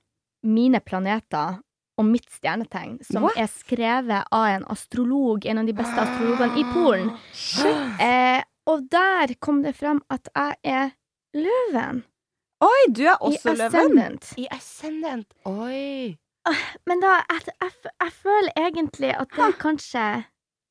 mine 0.48 0.80
planeter 0.84 1.58
og 1.98 2.06
mitt 2.06 2.28
stjernetegn, 2.30 2.98
som 3.04 3.24
What? 3.26 3.36
er 3.40 3.48
skrevet 3.50 4.28
av 4.34 4.46
en 4.52 4.64
astrolog, 4.70 5.46
en 5.50 5.58
av 5.62 5.66
de 5.66 5.74
beste 5.76 5.98
astrologene 6.04 6.60
i 6.60 6.64
Polen. 6.70 7.10
Eh, 8.00 8.42
og 8.70 8.84
der 8.92 9.34
kom 9.42 9.62
det 9.64 9.74
frem 9.78 10.00
at 10.12 10.28
jeg 10.34 10.56
er 10.62 10.90
løven 11.38 12.04
Oi, 12.64 12.88
du 12.90 13.04
er 13.06 13.14
i 13.14 13.28
også 13.28 13.52
løven! 13.54 14.16
I 14.36 14.48
Ascendant. 14.50 15.28
Oi. 15.46 16.16
Men 16.88 17.02
da, 17.04 17.20
jeg, 17.30 17.52
jeg, 17.62 17.92
jeg 18.02 18.14
føler 18.18 18.50
egentlig 18.58 19.12
at 19.14 19.30
det 19.36 19.44
er 19.44 19.58
kanskje 19.62 20.06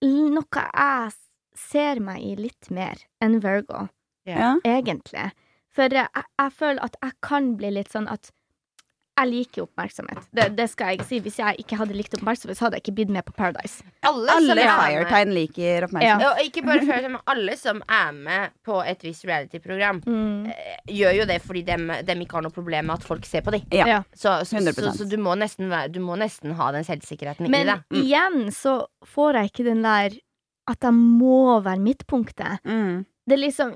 noe 0.04 0.64
jeg 0.68 1.14
ser 1.58 2.02
meg 2.04 2.22
i 2.28 2.34
litt 2.38 2.68
mer 2.74 3.00
enn 3.24 3.40
Virgo, 3.44 3.88
Yeah. 4.28 4.58
egentlig. 4.68 5.30
For 5.72 5.88
jeg, 5.96 6.10
jeg 6.12 6.52
føler 6.52 6.84
at 6.84 6.98
jeg 7.00 7.14
kan 7.24 7.54
bli 7.56 7.70
litt 7.78 7.94
sånn 7.94 8.10
at 8.12 8.34
jeg 9.18 9.30
liker 9.32 9.64
oppmerksomhet. 9.66 10.28
Det, 10.38 10.46
det 10.58 10.68
skal 10.70 10.92
jeg 10.92 11.00
ikke 11.00 11.08
si. 11.10 11.20
Hvis 11.26 11.40
jeg 11.42 11.58
ikke 11.64 11.78
hadde 11.80 11.96
likt 11.98 12.14
oppmerksomhet, 12.18 12.58
så 12.60 12.66
hadde 12.68 12.78
jeg 12.80 12.84
ikke 12.86 12.96
blitt 13.00 13.14
med 13.16 13.26
på 13.26 13.34
Paradise. 13.38 13.82
Alle, 14.06 14.30
Alle 14.36 14.56
firetegn 14.68 15.34
liker 15.36 15.88
oppmerksomhet. 15.88 16.26
Ja, 16.28 16.32
og 16.36 16.44
ikke 16.46 16.64
bare 16.68 16.84
følelser, 16.86 17.10
men 17.16 17.24
alle 17.34 17.56
som 17.58 17.82
er 17.90 18.12
med 18.18 18.54
på 18.68 18.78
et 18.86 19.04
visst 19.08 19.26
reality-program, 19.26 20.04
Mm. 20.08 20.46
eh, 20.54 20.78
gjør 20.94 21.18
jo 21.22 21.26
det 21.34 21.40
fordi 21.42 21.64
de 21.66 22.18
ikke 22.22 22.38
har 22.38 22.46
noe 22.46 22.54
problem 22.56 22.86
med 22.92 23.00
at 23.00 23.04
folk 23.10 23.26
ser 23.26 23.42
på 23.42 23.52
dem. 23.58 23.66
Ja. 23.74 24.04
Så, 24.14 24.38
så, 24.46 24.62
så, 24.74 24.92
så 25.02 25.10
du, 25.10 25.18
må 25.18 25.34
nesten 25.36 25.74
du 25.92 26.00
må 26.00 26.16
nesten 26.20 26.54
ha 26.60 26.72
den 26.72 26.86
selvsikkerheten 26.88 27.50
Men 27.50 27.68
i 27.68 27.72
det. 27.72 27.78
Mm. 27.92 28.02
igjen 28.04 28.52
så 28.54 28.78
får 29.06 29.42
jeg 29.42 29.52
ikke 29.52 29.66
den 29.72 29.82
der 29.84 30.16
at 30.68 30.84
jeg 30.84 30.94
må 30.94 31.60
være 31.64 31.80
midtpunktet. 31.80 32.60
Mm. 32.68 33.06
Det 33.28 33.34
er 33.36 33.42
liksom 33.42 33.74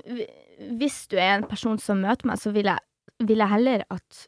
Hvis 0.78 1.06
du 1.08 1.16
er 1.16 1.38
en 1.38 1.44
person 1.48 1.78
som 1.80 1.98
møter 2.04 2.26
meg, 2.28 2.38
så 2.38 2.52
vil 2.52 2.68
jeg, 2.68 2.78
vil 3.24 3.38
jeg 3.42 3.48
heller 3.48 3.82
at 3.90 4.26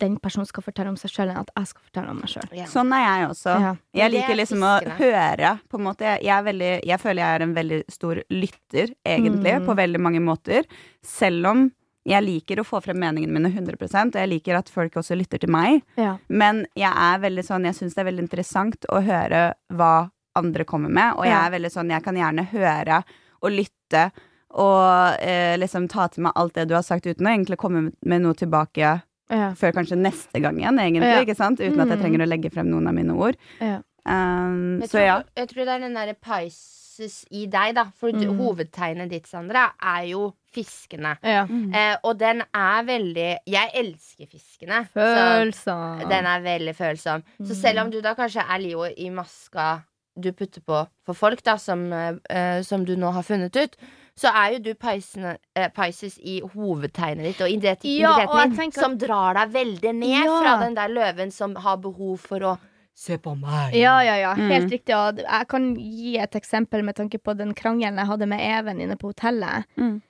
den 0.00 0.16
personen 0.22 0.48
skal 0.48 0.64
fortelle 0.66 0.90
om 0.92 0.98
seg 1.00 1.12
sjøl, 1.12 1.30
enn 1.32 1.42
at 1.44 1.52
jeg 1.54 1.70
skal 1.70 1.86
fortelle 1.86 2.12
om 2.14 2.18
meg 2.22 2.32
sjøl. 2.32 2.48
Ja. 2.56 2.66
Sånn 2.70 2.90
er 2.96 3.04
jeg 3.04 3.28
også. 3.30 3.54
Ja. 3.62 3.70
Jeg 4.00 4.14
liker 4.14 4.34
er 4.34 4.40
liksom 4.40 4.66
å 4.66 4.72
høre, 4.98 5.54
på 5.70 5.80
en 5.80 5.86
måte. 5.86 6.08
Jeg, 6.08 6.24
jeg, 6.26 6.34
er 6.36 6.48
veldig, 6.48 6.72
jeg 6.90 7.02
føler 7.02 7.22
jeg 7.24 7.38
er 7.38 7.46
en 7.46 7.54
veldig 7.60 7.80
stor 7.94 8.20
lytter, 8.34 8.92
egentlig, 9.04 9.54
Mm. 9.54 9.66
på 9.68 9.76
veldig 9.78 10.00
mange 10.02 10.20
måter. 10.24 10.64
Selv 11.04 11.46
om 11.52 11.64
jeg 12.04 12.24
liker 12.24 12.60
å 12.60 12.66
få 12.68 12.82
frem 12.84 12.98
meningene 13.00 13.32
mine 13.32 13.48
100 13.48 13.78
og 14.12 14.18
jeg 14.20 14.28
liker 14.28 14.58
at 14.58 14.68
folk 14.68 14.98
også 15.00 15.16
lytter 15.16 15.40
til 15.40 15.52
meg. 15.52 15.80
Ja. 15.96 16.18
Men 16.28 16.66
jeg 16.76 16.92
er 16.92 17.22
veldig 17.22 17.44
sånn, 17.46 17.64
jeg 17.64 17.78
syns 17.78 17.94
det 17.96 18.04
er 18.04 18.10
veldig 18.10 18.26
interessant 18.26 18.84
å 18.92 19.00
høre 19.04 19.54
hva 19.72 20.10
andre 20.36 20.66
kommer 20.68 20.90
med, 20.90 21.14
og 21.16 21.24
jeg 21.24 21.38
er 21.38 21.52
veldig 21.54 21.70
sånn, 21.72 21.92
jeg 21.94 22.02
kan 22.04 22.16
gjerne 22.18 22.44
høre 22.50 23.02
og 23.40 23.52
lytte 23.54 24.08
og 24.54 25.22
eh, 25.22 25.56
liksom 25.58 25.88
ta 25.90 26.06
til 26.08 26.26
meg 26.26 26.36
alt 26.38 26.54
det 26.58 26.68
du 26.70 26.76
har 26.76 26.84
sagt, 26.86 27.06
uten 27.06 27.26
å 27.26 27.32
egentlig 27.32 27.58
komme 27.58 27.88
med 28.06 28.22
noe 28.22 28.36
tilbake 28.38 29.00
Ja. 29.30 29.52
før 29.54 29.72
kanskje 29.72 29.96
neste 29.96 30.40
gang 30.42 30.56
igjen, 30.58 30.78
egentlig, 30.78 31.08
Ja. 31.10 31.20
ikke 31.24 31.36
sant? 31.36 31.58
Uten 31.58 31.80
at 31.80 31.88
jeg 31.88 31.98
Mm. 31.98 32.02
trenger 32.02 32.18
å 32.26 32.28
legge 32.28 32.50
frem 32.52 32.66
noen 32.70 32.86
av 32.88 32.94
mine 32.94 33.10
ord. 33.16 33.36
Ja. 33.60 33.80
Um, 34.06 34.80
Jeg 34.80 34.88
så 34.90 34.98
tror, 34.98 35.00
ja. 35.06 35.22
jeg 35.36 35.48
tror 35.48 35.64
det 35.64 35.68
er 35.68 35.78
den 35.80 35.94
derre 35.94 36.14
Pisces 36.14 37.24
i 37.32 37.46
deg, 37.46 37.74
da. 37.74 37.84
For 37.96 38.12
Mm. 38.12 38.36
hovedtegnet 38.38 39.08
ditt, 39.08 39.26
Sandra, 39.26 39.72
er 39.82 40.04
jo 40.10 40.34
fiskene. 40.52 41.16
ja. 41.24 41.44
Eh, 41.48 41.96
og 42.04 42.18
den 42.18 42.42
er 42.54 42.84
veldig 42.84 43.38
Jeg 43.46 43.70
elsker 43.74 44.26
fiskene. 44.28 44.88
Følsom. 44.94 46.08
Den 46.08 46.26
er 46.26 46.40
veldig 46.44 46.74
følsom. 46.76 47.22
Så 47.42 47.54
selv 47.56 47.80
om 47.80 47.90
du 47.90 48.00
da 48.02 48.14
kanskje 48.14 48.44
er 48.48 48.58
Leo 48.60 48.84
i 48.84 49.08
maska 49.10 49.82
du 50.20 50.30
putter 50.32 50.60
på 50.60 50.86
for 51.04 51.14
folk, 51.14 51.42
da, 51.42 51.56
som, 51.56 51.92
eh, 51.92 52.62
som 52.62 52.84
du 52.84 52.94
nå 52.96 53.12
har 53.12 53.22
funnet 53.22 53.56
ut, 53.56 53.76
så 54.16 54.30
er 54.30 54.52
jo 54.54 54.58
du 54.62 54.74
Pisces, 54.74 55.38
eh, 55.56 55.68
Pisces 55.74 56.18
i 56.22 56.40
hovedtegnet 56.40 57.24
ditt 57.24 57.40
og 57.42 57.50
identiteten 57.50 58.00
Ja, 58.00 58.26
og 58.28 58.54
din, 58.56 58.72
som 58.72 58.96
drar 58.98 59.34
deg 59.34 59.50
veldig 59.56 59.94
ned 59.94 60.24
Ja. 60.24 60.38
fra 60.40 60.52
den 60.64 60.74
der 60.74 60.88
løven 60.88 61.32
som 61.32 61.54
har 61.56 61.76
behov 61.76 62.18
for 62.20 62.38
å 62.40 62.58
Se 62.96 63.16
på 63.18 63.32
meg. 63.34 63.72
Ja, 63.74 63.96
ja, 64.06 64.14
ja. 64.14 64.34
Helt 64.38 64.68
Mm. 64.68 64.70
riktig. 64.70 64.94
Og 64.94 65.16
jeg 65.18 65.48
kan 65.48 65.74
gi 65.74 66.16
et 66.16 66.30
eksempel 66.38 66.84
med 66.84 66.94
tanke 66.94 67.18
på 67.18 67.36
den 67.36 67.52
krangelen 67.52 67.96
jeg 67.98 68.06
hadde 68.06 68.26
med 68.28 68.38
Even 68.40 68.78
inne 68.80 68.94
på 68.96 69.10
hotellet. 69.10 69.64
Mm. 69.76 70.00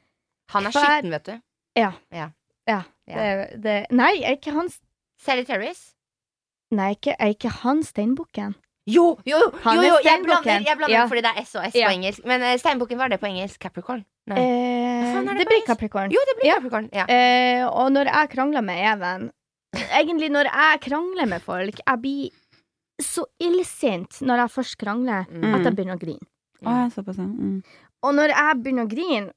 Han 0.50 0.66
er 0.66 0.70
for... 0.70 0.80
skitten, 0.84 1.11
vet 1.11 1.24
du. 1.24 1.40
Ja. 1.76 1.92
Ja. 2.12 2.28
ja. 2.68 2.82
Det, 3.09 3.62
det, 3.62 3.86
nei, 3.90 4.20
er 4.22 4.36
ikke 4.36 4.52
han 4.52 4.68
Sagittarius? 5.18 5.94
Nei, 6.72 6.90
ikke, 6.94 7.16
er 7.18 7.32
ikke 7.32 7.48
han 7.62 7.82
steinbukken? 7.82 8.55
Jo, 8.87 9.05
jo, 9.24 9.39
jo, 9.41 9.61
jo, 9.64 9.82
jo 9.82 9.99
jeg 10.05 10.20
blander, 10.26 10.61
jeg 10.61 10.76
blander 10.76 10.93
Ja. 10.93 11.07
fordi 11.09 11.22
det 11.24 11.30
er 11.32 11.43
S 11.45 11.55
og 11.57 11.64
S 11.70 11.74
Ja. 11.74 11.89
på 11.89 11.95
engelsk. 11.97 12.24
Men 12.28 12.43
uh, 12.43 12.57
steinbukken, 12.61 12.99
hva 12.99 13.07
er 13.07 13.14
det 13.14 13.20
på 13.22 13.26
engelsk? 13.30 13.59
Capricorn? 13.61 14.05
Nei. 14.28 14.37
Eh, 14.37 15.14
det 15.24 15.39
det 15.39 15.47
blir 15.49 15.57
engelsk? 15.57 15.66
Capricorn. 15.66 16.11
jo, 16.12 16.20
det 16.28 16.35
blir 16.41 16.49
ja. 16.51 16.55
Capricorn. 16.59 16.89
Ja. 16.93 17.07
Eh, 17.09 17.64
og 17.66 17.91
når 17.93 18.11
jeg 18.12 18.30
krangler 18.30 18.62
med 18.62 18.78
Even 18.93 19.30
Egentlig 19.91 20.28
når 20.30 20.45
jeg 20.53 20.80
krangler 20.85 21.26
med 21.26 21.43
folk 21.43 21.80
Jeg 21.87 21.99
blir 22.01 22.30
så 23.03 23.24
illsint 23.43 24.20
når 24.22 24.37
jeg 24.45 24.51
først 24.55 24.76
krangler, 24.78 25.24
Mm. 25.28 25.55
at 25.55 25.64
jeg 25.64 25.74
begynner 25.74 25.97
å 25.97 25.99
grine. 25.99 26.26
Ja. 26.62 26.89
Mm. 27.18 27.62
Og 28.05 28.14
når 28.14 28.28
jeg 28.30 28.62
begynner 28.62 28.85
å 28.87 28.89
grine, 28.93 29.32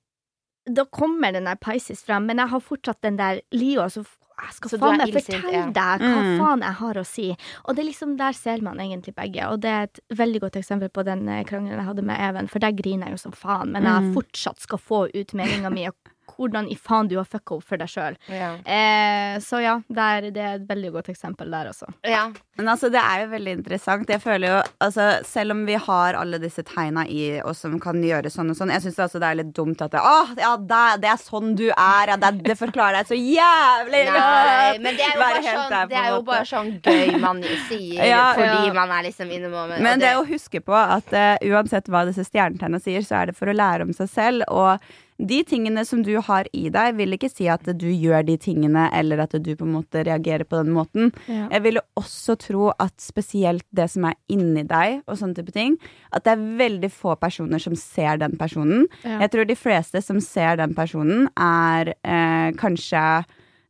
da 0.70 0.84
kommer 0.86 1.32
den 1.34 1.45
der 1.45 1.56
Pisces 1.56 2.04
frem, 2.04 2.28
men 2.28 2.38
jeg 2.38 2.50
har 2.50 2.60
fortsatt 2.60 3.02
den 3.02 3.18
der 3.18 3.41
Leo, 3.52 3.82
så 3.89 4.06
jeg 4.40 4.54
skal 4.54 4.70
Så 4.70 4.78
faen 4.80 4.98
meg 5.02 5.14
fortelle 5.14 5.52
ja. 5.54 5.66
deg 5.66 6.02
hva 6.04 6.22
Mm. 6.22 6.38
faen 6.40 6.62
jeg 6.62 6.74
har 6.82 6.94
å 7.02 7.06
si. 7.06 7.36
Og 7.66 7.76
det 7.76 7.82
er 7.84 7.90
liksom 7.92 8.18
der 8.18 8.34
ser 8.34 8.62
man 8.62 8.78
egentlig 8.78 9.16
begge, 9.16 9.48
og 9.50 9.62
det 9.62 9.70
er 9.70 9.84
et 9.84 10.00
veldig 10.14 10.42
godt 10.42 10.60
eksempel 10.62 10.90
på 10.90 11.04
den 11.06 11.28
eh, 11.30 11.44
krangelen 11.44 11.78
jeg 11.80 11.88
hadde 11.88 12.04
med 12.06 12.20
Even, 12.30 12.48
for 12.48 12.60
der 12.60 12.72
griner 12.72 13.08
jeg 13.08 13.18
jo 13.18 13.18
som 13.18 13.32
faen, 13.32 13.72
men 13.72 13.84
jeg 13.84 14.04
Mm. 14.04 14.14
fortsatt 14.14 14.60
skal 14.60 14.78
få 14.78 15.10
ut 15.14 15.34
meninga 15.34 15.70
mi, 15.74 15.88
og 15.88 15.96
hvordan 16.38 16.68
i 16.72 16.78
faen 16.78 17.08
du 17.12 17.18
har 17.20 17.26
fucka 17.28 17.56
opp 17.58 17.66
for 17.68 17.78
deg 17.82 17.90
sjøl. 17.92 18.18
Ja. 18.32 18.54
Eh, 18.64 19.38
så 19.44 19.62
ja, 19.64 19.78
der, 19.90 20.30
det 20.32 20.42
er 20.44 20.60
et 20.62 20.68
veldig 20.70 20.92
godt 20.98 21.10
eksempel 21.14 21.52
der 21.52 21.72
også. 21.74 21.90
ja. 22.08 22.28
Men 22.58 22.72
altså, 22.74 22.88
det 22.90 22.98
er 22.98 23.20
jo 23.22 23.26
veldig 23.30 23.52
interessant. 23.60 24.10
Jeg 24.10 24.18
føler 24.24 24.48
jo, 24.50 24.62
altså, 24.82 25.04
Selv 25.30 25.54
om 25.54 25.60
vi 25.68 25.76
har 25.78 26.16
alle 26.18 26.40
disse 26.42 26.64
tegna 26.66 27.04
i 27.06 27.38
oss 27.46 27.60
som 27.62 27.76
kan 27.80 28.00
gjøre 28.02 28.32
sånn 28.34 28.50
og 28.50 28.58
sånn, 28.58 28.72
jeg 28.74 28.82
syns 28.82 28.98
altså 29.04 29.22
det 29.22 29.28
er 29.30 29.38
litt 29.44 29.52
dumt 29.54 29.84
at 29.86 29.92
det, 29.94 30.02
Åh, 30.02 30.32
ja, 30.42 30.56
det, 30.58 30.80
det 31.04 31.12
er 31.12 31.22
sånn 31.22 31.54
du 31.60 31.68
er. 31.70 32.10
Ja, 32.10 32.18
det, 32.18 32.32
det 32.48 32.56
forklarer 32.58 32.98
deg 33.04 33.12
så 33.12 33.20
jævlig 33.20 34.02
Nei, 34.10 34.80
men 34.82 34.98
det 34.98 35.06
er 35.06 35.14
jo 35.14 35.22
bare 35.22 35.44
sånn, 35.46 35.70
der, 35.76 35.88
det 35.94 36.00
er 36.02 36.10
jo 36.16 36.20
bare 36.32 36.50
sånn 36.50 36.74
gøy 36.82 37.18
man 37.28 37.44
sier 37.68 38.10
Ja, 38.10 38.24
fordi 38.34 38.72
ja. 38.72 38.76
man 38.82 38.96
er 38.98 39.06
liksom 39.12 39.32
innom 39.38 39.54
og 39.62 39.78
Men 39.78 40.02
det 40.02 40.08
det- 40.08 40.18
å 40.18 40.26
huske 40.34 40.64
på 40.66 40.74
at 40.82 41.14
uh, 41.14 41.38
uansett 41.54 41.94
hva 41.94 42.08
disse 42.10 42.26
stjernetegna 42.26 42.82
sier, 42.82 43.06
så 43.06 43.22
er 43.22 43.30
det 43.30 43.38
for 43.38 43.54
å 43.54 43.54
lære 43.54 43.86
om 43.86 43.94
seg 43.94 44.10
selv. 44.10 44.50
Og 44.50 44.82
de 45.18 45.39
tingene 45.47 45.82
som 45.86 46.03
du 46.05 46.13
har 46.22 46.47
i 46.53 46.68
deg, 46.74 46.95
vil 46.99 47.15
ikke 47.15 47.30
si 47.32 47.47
at 47.49 47.65
du 47.80 47.88
gjør 47.89 48.26
de 48.28 48.38
tingene, 48.41 48.88
eller 48.93 49.24
at 49.24 49.34
du 49.41 49.49
på 49.57 49.65
en 49.65 49.74
måte 49.80 50.03
reagerer 50.05 50.45
på 50.45 50.59
den 50.61 50.76
måten. 50.76 51.11
Ja. 51.26 51.47
Jeg 51.55 51.63
ville 51.65 51.84
også 51.97 52.38
tro 52.41 52.70
at 52.78 52.93
spesielt 53.01 53.65
det 53.76 53.89
som 53.93 54.05
er 54.09 54.18
inni 54.32 54.65
deg, 54.68 55.01
og 55.07 55.18
sånne 55.20 55.39
type 55.39 55.55
ting, 55.55 55.80
at 56.13 56.28
det 56.28 56.36
er 56.36 56.45
veldig 56.61 56.91
få 56.93 57.18
personer 57.20 57.61
som 57.61 57.76
ser 57.80 58.22
den 58.22 58.38
personen. 58.38 58.86
Ja. 59.03 59.20
Jeg 59.26 59.34
tror 59.34 59.49
de 59.49 59.57
fleste 59.57 60.03
som 60.05 60.22
ser 60.24 60.61
den 60.61 60.78
personen, 60.78 61.28
er 61.34 61.95
eh, 62.05 62.53
kanskje 62.59 63.03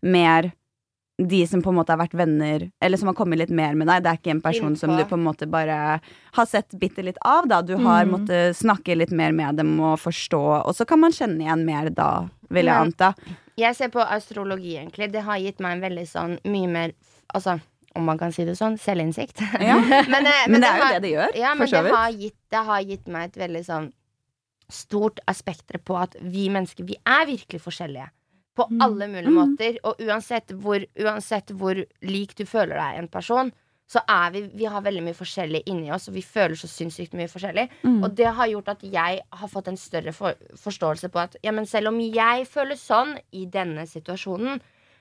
mer 0.04 0.52
de 1.18 1.48
som 1.48 1.62
på 1.66 1.70
en 1.72 1.76
måte 1.80 1.90
har 1.90 1.98
vært 1.98 2.14
venner, 2.14 2.72
eller 2.82 2.98
som 2.98 3.08
har 3.10 3.16
kommet 3.18 3.40
litt 3.40 3.50
mer 3.50 3.74
med 3.74 3.88
deg. 3.90 4.04
Det 4.04 4.10
er 4.12 4.18
ikke 4.20 4.32
en 4.36 4.42
person 4.42 4.76
som 4.78 4.92
du 4.96 5.04
på 5.10 5.18
en 5.18 5.24
måte 5.26 5.48
bare 5.50 6.00
har 6.38 6.46
sett 6.46 6.70
bitte 6.78 7.02
litt 7.04 7.18
av. 7.26 7.48
da 7.48 7.62
Du 7.64 7.76
har 7.78 8.06
Mm. 8.06 8.12
måttet 8.12 8.56
snakke 8.56 8.96
litt 8.96 9.12
mer 9.12 9.32
med 9.32 9.56
dem 9.58 9.80
og 9.80 9.98
forstå, 10.00 10.66
og 10.66 10.76
så 10.76 10.86
kan 10.86 11.00
man 11.00 11.12
kjenne 11.12 11.42
igjen 11.42 11.66
mer 11.66 11.90
da, 11.90 12.28
vil 12.50 12.66
jeg 12.66 12.76
anta. 12.76 13.16
Jeg 13.58 13.76
ser 13.76 13.90
på 13.90 14.00
astrologi, 14.06 14.76
egentlig. 14.78 15.12
Det 15.12 15.24
har 15.24 15.40
gitt 15.40 15.60
meg 15.60 15.72
en 15.72 15.82
veldig 15.90 16.06
sånn 16.08 16.40
mye 16.46 16.68
mer 16.70 16.92
Altså, 17.34 17.60
om 17.96 18.06
man 18.06 18.18
kan 18.18 18.32
si 18.32 18.46
det 18.46 18.54
sånn, 18.56 18.78
selvinnsikt. 18.80 19.42
Ja. 19.60 19.76
men, 20.08 20.26
eh, 20.26 20.48
Men 20.48 20.62
det 20.62 20.70
er 20.70 20.78
jo 20.78 20.84
har- 20.84 20.94
det 20.94 21.02
det 21.02 21.12
gjør, 21.12 21.36
Ja, 21.36 21.50
for 21.50 21.58
men 21.58 21.68
så 21.68 21.72
det 21.72 21.84
vidt. 21.84 21.96
har, 21.96 22.12
gitt, 22.12 22.36
det 22.52 22.66
har 22.66 22.82
gitt 22.84 23.08
meg 23.08 23.24
et 23.36 23.50
veldig 23.50 23.66
sånn 23.66 23.92
stort 24.70 25.20
aspekter 25.28 25.78
på 25.80 25.98
at 26.00 26.16
vi 26.22 26.48
mennesker, 26.50 26.86
vi 26.86 26.96
er 27.06 27.26
virkelig 27.26 27.62
forskjellige. 27.64 28.10
På 28.58 28.66
Mm. 28.72 28.82
alle 28.82 29.08
mulige 29.08 29.30
Mm. 29.30 29.38
måter. 29.38 29.78
Og 29.84 30.00
uansett 30.02 30.48
hvor, 30.58 30.84
uansett 31.00 31.52
hvor 31.54 31.76
lik 32.02 32.34
du 32.36 32.44
føler 32.46 32.74
deg 32.76 32.98
en 33.04 33.08
person, 33.08 33.52
så 33.88 34.02
er 34.10 34.32
vi 34.32 34.42
Vi 34.58 34.66
har 34.66 34.82
veldig 34.82 35.04
mye 35.04 35.14
forskjellig 35.16 35.62
inni 35.68 35.92
oss, 35.94 36.08
og 36.10 36.16
vi 36.16 36.22
føler 36.22 36.56
så 36.60 36.68
sinnssykt 36.68 37.14
mye 37.14 37.30
forskjellig. 37.30 37.70
Mm. 37.84 38.04
Og 38.04 38.16
det 38.16 38.26
har 38.34 38.48
gjort 38.48 38.68
at 38.74 38.82
jeg 38.82 39.22
har 39.32 39.48
fått 39.48 39.68
en 39.70 39.78
større 39.78 40.12
for, 40.14 40.34
forståelse 40.56 41.10
på 41.10 41.20
at 41.22 41.36
ja, 41.44 41.52
men 41.52 41.66
selv 41.66 41.88
om 41.88 42.00
jeg 42.00 42.48
føler 42.48 42.76
sånn 42.76 43.18
i 43.32 43.46
denne 43.46 43.86
situasjonen, 43.88 44.60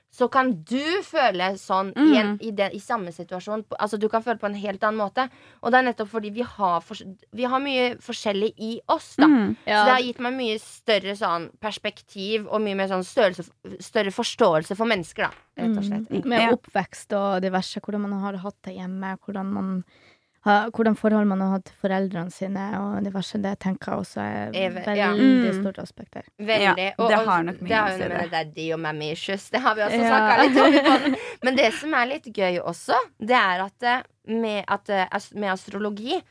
så 0.09 0.29
kan 0.31 0.53
du 0.63 1.01
føle 1.03 1.51
sånn 1.59 1.89
i, 1.95 2.15
en, 2.17 2.27
Mm. 2.27 2.37
i, 2.41 2.51
den, 2.51 2.71
i 2.73 2.79
samme 2.79 3.11
situasjon. 3.11 3.65
Altså 3.79 3.99
Du 3.99 4.07
kan 4.09 4.23
føle 4.23 4.39
på 4.39 4.47
en 4.47 4.55
helt 4.55 4.81
annen 4.81 4.97
måte. 4.97 5.29
Og 5.61 5.71
det 5.71 5.77
er 5.79 5.83
nettopp 5.91 6.09
fordi 6.09 6.31
vi 6.31 6.41
har, 6.41 6.79
for, 6.81 6.95
vi 7.33 7.43
har 7.43 7.59
mye 7.59 7.97
forskjellig 8.01 8.53
i 8.57 8.79
oss. 8.87 9.15
da 9.17 9.27
Mm. 9.27 9.55
Så 9.67 9.85
det 9.85 9.93
har 9.93 10.01
gitt 10.01 10.19
meg 10.19 10.33
mye 10.33 10.57
større 10.59 11.13
sånn 11.15 11.49
perspektiv 11.59 12.47
og 12.47 12.61
mye 12.61 12.75
mer 12.75 12.87
sånn 12.87 13.03
størrelse, 13.03 13.51
større 13.79 14.11
forståelse 14.15 14.75
for 14.75 14.85
mennesker, 14.87 15.27
da. 15.27 15.31
Rett 15.57 15.77
og 15.77 15.83
slett. 15.83 16.09
Mm. 16.09 16.25
Med 16.25 16.53
oppvekst 16.53 17.13
og 17.13 17.41
diverse, 17.41 17.79
hvordan 17.81 18.01
man 18.07 18.19
har 18.21 18.37
hatt 18.37 18.61
det 18.63 18.75
hjemme, 18.77 19.17
hvordan 19.25 19.45
man 19.53 19.83
hvordan 20.73 20.95
forhold 20.97 21.27
man 21.29 21.41
har 21.43 21.49
hatt 21.57 21.65
til 21.69 21.75
foreldrene 21.81 22.31
sine, 22.33 22.65
og 22.79 23.03
diverse. 23.05 23.39
Det 23.43 23.53
tenker 23.63 23.91
jeg 23.91 24.03
også 24.03 24.21
er 24.23 24.51
Eve- 24.55 24.83
veldig 24.85 24.97
ja. 24.97 25.09
Mm. 25.13 25.61
stort 25.61 25.79
aspekt 25.83 26.13
der. 26.17 26.27
Veldig. 26.39 26.85
Ja, 26.87 26.93
og, 26.97 27.09
det 27.11 27.19
har 27.29 27.43
nok 27.47 27.61
mye 27.65 27.81
å 27.81 27.91
jo 27.93 27.97
det. 28.03 28.09
med 28.13 28.31
daddy 28.35 28.67
og 28.75 28.79
mammy 28.85 29.11
issues. 29.13 29.49
Det 29.53 29.61
har 29.65 29.75
vi 29.75 29.81
også 29.87 30.01
Ja. 30.01 30.11
snakka 30.13 30.37
litt 30.43 30.85
om. 30.95 31.15
Men 31.43 31.55
det 31.55 31.71
som 31.73 31.93
er 31.93 32.05
litt 32.13 32.29
gøy 32.33 32.59
også, 32.63 32.99
det 33.19 33.35
er 33.39 33.65
at 33.65 33.83
eh, 33.83 34.01
med, 34.27 34.63
at, 34.67 34.89
eh, 34.89 35.19
med 35.35 35.51
astrologi 35.53 36.21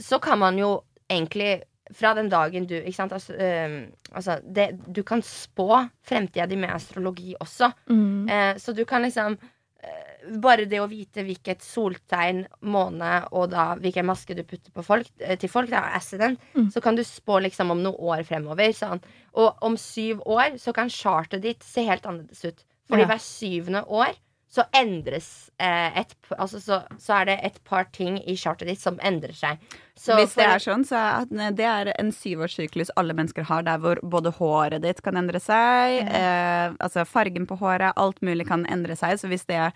så 0.00 0.18
kan 0.20 0.38
man 0.38 0.56
jo 0.58 0.82
egentlig 1.10 1.62
fra 1.94 2.14
den 2.14 2.28
dagen 2.28 2.66
du 2.68 2.74
ikke 2.76 2.94
sant, 2.98 3.12
altså, 3.16 3.32
øh, 3.32 3.86
altså 4.12 4.38
det, 4.44 4.66
Du 4.92 5.02
kan 5.02 5.22
spå 5.24 5.88
fremtida 6.04 6.46
di 6.46 6.56
med 6.56 6.68
astrologi 6.74 7.34
også. 7.40 7.70
Mm. 7.88 8.28
Eh, 8.28 8.54
så 8.60 8.74
du 8.76 8.84
kan 8.84 9.02
liksom 9.02 9.38
eh, 9.82 10.07
bare 10.40 10.64
det 10.68 10.80
å 10.82 10.88
vite 10.90 11.22
hvilket 11.24 11.62
soltegn, 11.64 12.44
måne 12.62 13.26
og 13.32 13.50
da 13.50 13.74
hvilken 13.76 14.06
maske 14.06 14.34
du 14.36 14.42
putter 14.42 14.70
på 14.74 14.84
folk, 14.84 15.08
eh, 15.20 15.36
til 15.36 15.48
folk, 15.48 15.70
da, 15.70 15.84
accident, 15.94 16.38
Mm. 16.54 16.70
så 16.72 16.82
kan 16.82 16.96
du 16.96 17.02
spå 17.02 17.40
liksom 17.42 17.70
om 17.70 17.82
noen 17.82 17.98
år 18.00 18.24
fremover. 18.26 18.72
Sånn. 18.74 19.00
Og 19.34 19.54
om 19.62 19.76
syv 19.76 20.20
år 20.26 20.58
så 20.58 20.72
kan 20.74 20.88
chartet 20.88 21.42
ditt 21.42 21.62
se 21.62 21.84
helt 21.86 22.02
annerledes 22.02 22.44
ut. 22.44 22.64
Fordi 22.88 23.00
Ja. 23.02 23.06
hver 23.06 23.20
syvende 23.20 23.84
år 23.86 24.14
så 24.50 24.64
endres 24.72 25.50
eh, 25.60 25.98
et 26.00 26.14
Altså 26.38 26.58
så, 26.60 26.82
så 26.98 27.20
er 27.20 27.24
det 27.26 27.40
et 27.44 27.64
par 27.64 27.84
ting 27.92 28.16
i 28.26 28.34
chartet 28.34 28.66
ditt 28.68 28.78
som 28.80 28.96
endrer 29.00 29.34
seg. 29.34 29.58
Så 29.96 30.14
Hvis 30.16 30.34
det 30.36 30.44
er 30.46 30.58
sånn, 30.58 30.84
så 30.86 30.96
er 31.28 31.50
det 31.52 31.66
er 31.66 31.92
en 31.98 32.10
syvårssyklus 32.12 32.90
alle 32.96 33.12
mennesker 33.12 33.42
har, 33.44 33.62
der 33.62 33.76
hvor 33.78 33.96
både 34.02 34.32
håret 34.32 34.80
ditt 34.82 35.02
kan 35.02 35.16
endre 35.16 35.40
seg, 35.40 36.06
eh, 36.08 36.70
altså 36.80 37.04
fargen 37.06 37.46
på 37.46 37.58
håret, 37.58 37.92
alt 37.96 38.20
mulig 38.22 38.46
kan 38.46 38.64
endre 38.66 38.94
seg. 38.96 39.18
Så 39.18 39.28
hvis 39.28 39.44
det 39.46 39.56
er, 39.56 39.72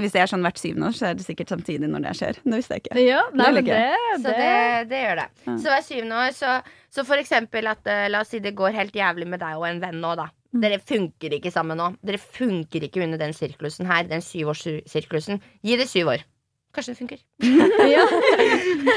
hvis 0.00 0.14
det 0.14 0.22
er 0.24 0.30
sånn 0.30 0.42
hvert 0.42 0.58
syvende 0.58 0.88
år, 0.90 0.94
så 0.98 1.06
er 1.10 1.18
det 1.18 1.24
sikkert 1.26 1.52
samtidig 1.52 1.86
når 1.90 2.06
det 2.08 2.14
skjer. 2.18 2.38
Det 2.42 2.58
visste 2.58 2.76
jeg 2.76 2.82
ikke. 2.84 3.02
Ja, 3.04 3.20
nei, 3.30 3.50
Det 3.54 3.64
det, 3.68 3.82
Så 4.16 4.22
det, 4.24 4.32
det, 4.40 4.88
det 4.90 5.02
gjør 5.04 5.20
det. 5.20 5.26
Ja. 5.44 5.54
Så 5.54 5.70
hvert 5.70 5.86
syvende 5.86 6.22
år, 6.22 6.32
så, 6.34 6.54
så 6.90 7.04
for 7.06 7.22
eksempel 7.22 7.70
at 7.70 7.90
eh, 7.90 8.06
La 8.10 8.24
oss 8.24 8.32
si 8.34 8.40
det 8.42 8.56
går 8.58 8.74
helt 8.74 8.96
jævlig 8.98 9.28
med 9.30 9.42
deg 9.44 9.60
og 9.60 9.68
en 9.68 9.82
venn 9.84 10.00
nå, 10.02 10.14
da. 10.18 10.26
Mm. 10.54 10.60
Dere 10.62 10.80
funker 10.82 11.38
ikke 11.38 11.50
sammen 11.54 11.78
nå. 11.78 11.88
Dere 12.06 12.18
funker 12.22 12.86
ikke 12.88 13.02
under 13.06 13.22
den 13.22 13.34
sirklusen 13.34 13.86
her. 13.90 14.06
Den 14.10 14.22
syvårssirklusen. 14.22 15.42
Gi 15.66 15.78
det 15.78 15.88
syv 15.90 16.10
år. 16.14 16.26
Kanskje 16.74 16.92
det 16.94 16.98
funker. 16.98 17.20
ja. 17.94 18.04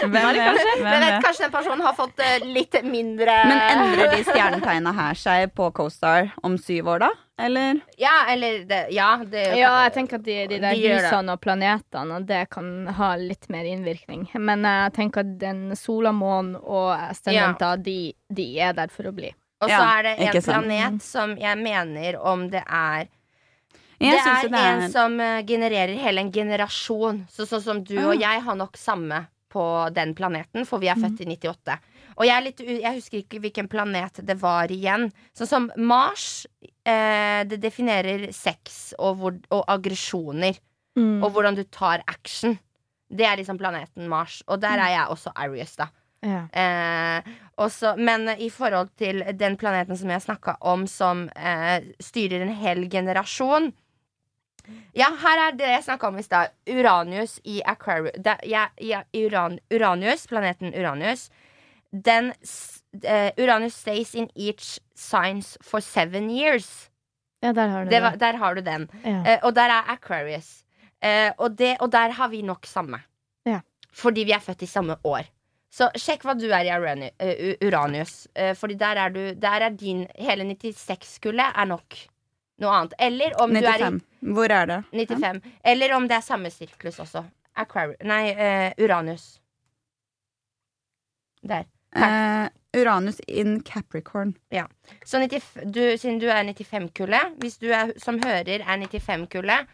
Hvem 0.02 0.12
vet? 0.12 0.38
Hvem 0.38 0.84
Men 0.84 1.00
vet, 1.00 1.14
vet? 1.14 1.24
kanskje 1.26 1.44
den 1.46 1.54
personen 1.54 1.82
har 1.86 1.94
fått 1.94 2.20
eh, 2.26 2.46
litt 2.46 2.74
mindre 2.84 3.36
Men 3.50 3.62
endrer 3.70 4.12
de 4.16 4.24
stjernetegna 4.26 4.94
her 4.98 5.20
seg 5.20 5.54
på 5.58 5.70
CoStar 5.78 6.32
om 6.48 6.58
syv 6.58 6.90
år, 6.96 7.06
da? 7.06 7.12
Eller? 7.38 7.80
Ja, 8.02 8.16
eller 8.34 8.64
det, 8.66 8.80
Ja, 8.96 9.12
det 9.22 9.44
ja, 9.60 9.72
jeg 9.86 9.94
tenker 9.94 10.18
at 10.18 10.26
de, 10.26 10.38
de 10.50 10.58
der 10.64 10.74
De 10.74 10.94
husene 10.96 11.36
og 11.36 11.42
planetene, 11.44 12.18
og 12.18 12.26
det 12.30 12.48
kan 12.50 12.72
ha 12.98 13.12
litt 13.22 13.46
mer 13.54 13.68
innvirkning. 13.70 14.26
Men 14.42 14.66
jeg 14.66 14.96
tenker 14.98 15.22
at 15.22 15.36
den 15.42 15.76
sola, 15.78 16.12
månen 16.18 16.56
og 16.58 16.96
ascendenter, 16.98 17.78
de, 17.86 18.00
de 18.34 18.48
er 18.58 18.74
der 18.78 18.90
for 18.90 19.12
å 19.12 19.14
bli. 19.14 19.30
Og 19.62 19.70
så 19.70 19.74
Ja, 19.74 19.86
er 20.00 20.04
det 20.06 20.16
en 20.18 20.42
planet 20.50 21.06
som 21.06 21.38
jeg 21.38 21.58
mener 21.62 22.18
om 22.22 22.48
det 22.54 22.62
er 22.66 23.08
det 24.00 24.20
er 24.22 24.50
det 24.50 24.60
er 24.60 24.82
en 24.84 24.92
som 24.94 25.20
eh, 25.20 25.42
genererer 25.48 25.98
hele 25.98 26.22
en 26.22 26.32
generasjon. 26.32 27.24
Så, 27.34 27.48
sånn 27.50 27.64
som 27.64 27.84
du 27.84 27.98
Ah. 27.98 28.12
og 28.12 28.22
jeg 28.22 28.44
har 28.46 28.56
nok 28.56 28.78
samme 28.78 29.26
på 29.50 29.90
den 29.96 30.14
planeten, 30.14 30.66
for 30.66 30.80
vi 30.80 30.90
er 30.92 31.00
født 31.00 31.22
i 31.24 31.30
98. 31.32 31.78
Og 32.18 32.26
jeg, 32.26 32.36
er 32.36 32.46
litt, 32.46 32.60
jeg 32.60 32.98
husker 32.98 33.22
ikke 33.22 33.40
hvilken 33.40 33.70
planet 33.72 34.20
det 34.26 34.36
var 34.42 34.72
igjen. 34.74 35.08
Sånn 35.38 35.50
som 35.50 35.68
Mars, 35.78 36.46
eh, 36.84 37.44
det 37.48 37.60
definerer 37.62 38.28
sex 38.34 38.94
og, 38.98 39.18
hvor, 39.22 39.38
og 39.54 39.64
aggresjoner. 39.68 40.58
Mm. 40.98 41.24
Og 41.24 41.32
hvordan 41.32 41.56
du 41.56 41.64
tar 41.64 42.04
action. 42.10 42.58
Det 43.08 43.26
er 43.26 43.38
liksom 43.38 43.58
planeten 43.58 44.10
Mars. 44.10 44.42
Og 44.48 44.60
der 44.60 44.82
er 44.82 44.96
jeg 44.96 45.14
også 45.14 45.34
Arius, 45.36 45.76
da. 45.78 45.90
Ja. 46.26 46.44
Eh, 46.50 47.34
også, 47.62 47.96
men 47.98 48.28
i 48.42 48.50
forhold 48.50 48.90
til 48.98 49.22
den 49.38 49.58
planeten 49.58 49.98
som 49.98 50.10
jeg 50.10 50.26
snakka 50.26 50.58
om, 50.62 50.88
som 50.90 51.28
eh, 51.38 51.94
styrer 52.02 52.42
en 52.42 52.56
hel 52.58 52.90
generasjon 52.90 53.72
Ja, 54.96 55.06
her 55.22 55.48
er 55.48 55.52
det 55.58 55.68
jeg 55.68 55.84
snakka 55.84 56.08
om 56.08 56.18
i 56.18 56.24
stad. 56.26 56.50
Uranus 56.70 57.40
i 57.44 57.62
Aquarius 57.66 58.12
ja, 58.46 58.68
ja, 58.82 59.02
Uran, 59.16 59.60
Uranus, 59.74 60.28
planeten 60.28 60.74
Uranus 60.74 61.30
Den 61.92 62.34
uh, 62.34 63.30
Uranus 63.38 63.74
stays 63.74 64.16
in 64.16 64.30
each 64.36 64.80
signs 64.96 65.58
for 65.62 65.80
seven 65.80 66.30
years. 66.30 66.90
ja, 67.44 67.54
der 67.54 67.68
har 67.68 67.84
du 67.86 67.90
Det 67.90 68.02
den. 68.02 68.20
der 68.20 68.38
har 68.38 68.54
du 68.56 68.62
den. 68.62 68.90
ja. 69.06 69.22
Uh, 69.22 69.40
og 69.44 69.56
der 69.56 69.70
er 69.70 69.92
Aquarius. 69.92 70.64
Uh, 71.06 71.32
og, 71.38 71.58
det, 71.58 71.78
og 71.80 71.92
der 71.92 72.12
har 72.12 72.28
vi 72.28 72.42
nok 72.42 72.66
samme. 72.66 73.00
Ja. 73.46 73.60
Fordi 73.94 74.24
vi 74.24 74.32
er 74.32 74.40
født 74.40 74.62
i 74.62 74.66
samme 74.66 74.96
år. 75.04 75.22
Så 75.72 75.90
sjekk 75.96 76.24
hva 76.24 76.34
du 76.34 76.48
er 76.50 76.66
i 76.66 76.74
Uranius. 76.80 77.12
Uh, 77.22 77.68
Uranius. 77.68 78.28
Uranus. 78.36 78.60
Fordi 78.60 78.74
der 78.74 78.96
er 78.98 79.10
du 79.10 79.34
Der 79.42 79.62
er 79.62 79.70
din 79.70 80.08
Hele 80.16 80.44
96-kullet 80.44 81.46
er 81.56 81.66
nok 81.66 81.96
noe 82.62 82.74
annet. 82.74 82.94
Eller 83.00 83.36
om 83.42 83.54
du 83.54 83.60
er 83.62 83.72
95. 83.78 84.04
Hvor 84.38 84.54
er 84.54 84.70
det? 84.70 84.84
i 84.92 85.06
95. 85.06 85.42
Eller 85.64 85.96
om 85.98 86.08
det 86.10 86.18
er 86.18 86.26
samme 86.26 86.52
sirklus 86.54 87.00
også. 87.04 87.24
Aquari 87.58 87.96
Nei, 88.06 88.24
uh, 88.38 88.70
Uranus. 88.84 89.40
Der. 91.48 91.66
Uh, 91.96 92.50
Uranus 92.78 93.22
in 93.28 93.62
Capricorn. 93.64 94.36
Ja. 94.54 94.68
Så 95.06 95.20
90, 95.20 95.72
du, 95.74 95.82
siden 95.98 96.20
du 96.22 96.28
er 96.30 96.44
95-kullet, 96.44 97.38
hvis 97.42 97.58
du 97.58 97.72
er, 97.72 97.94
som 98.02 98.20
hører 98.24 98.60
er 98.60 98.88
95-kullet 98.88 99.74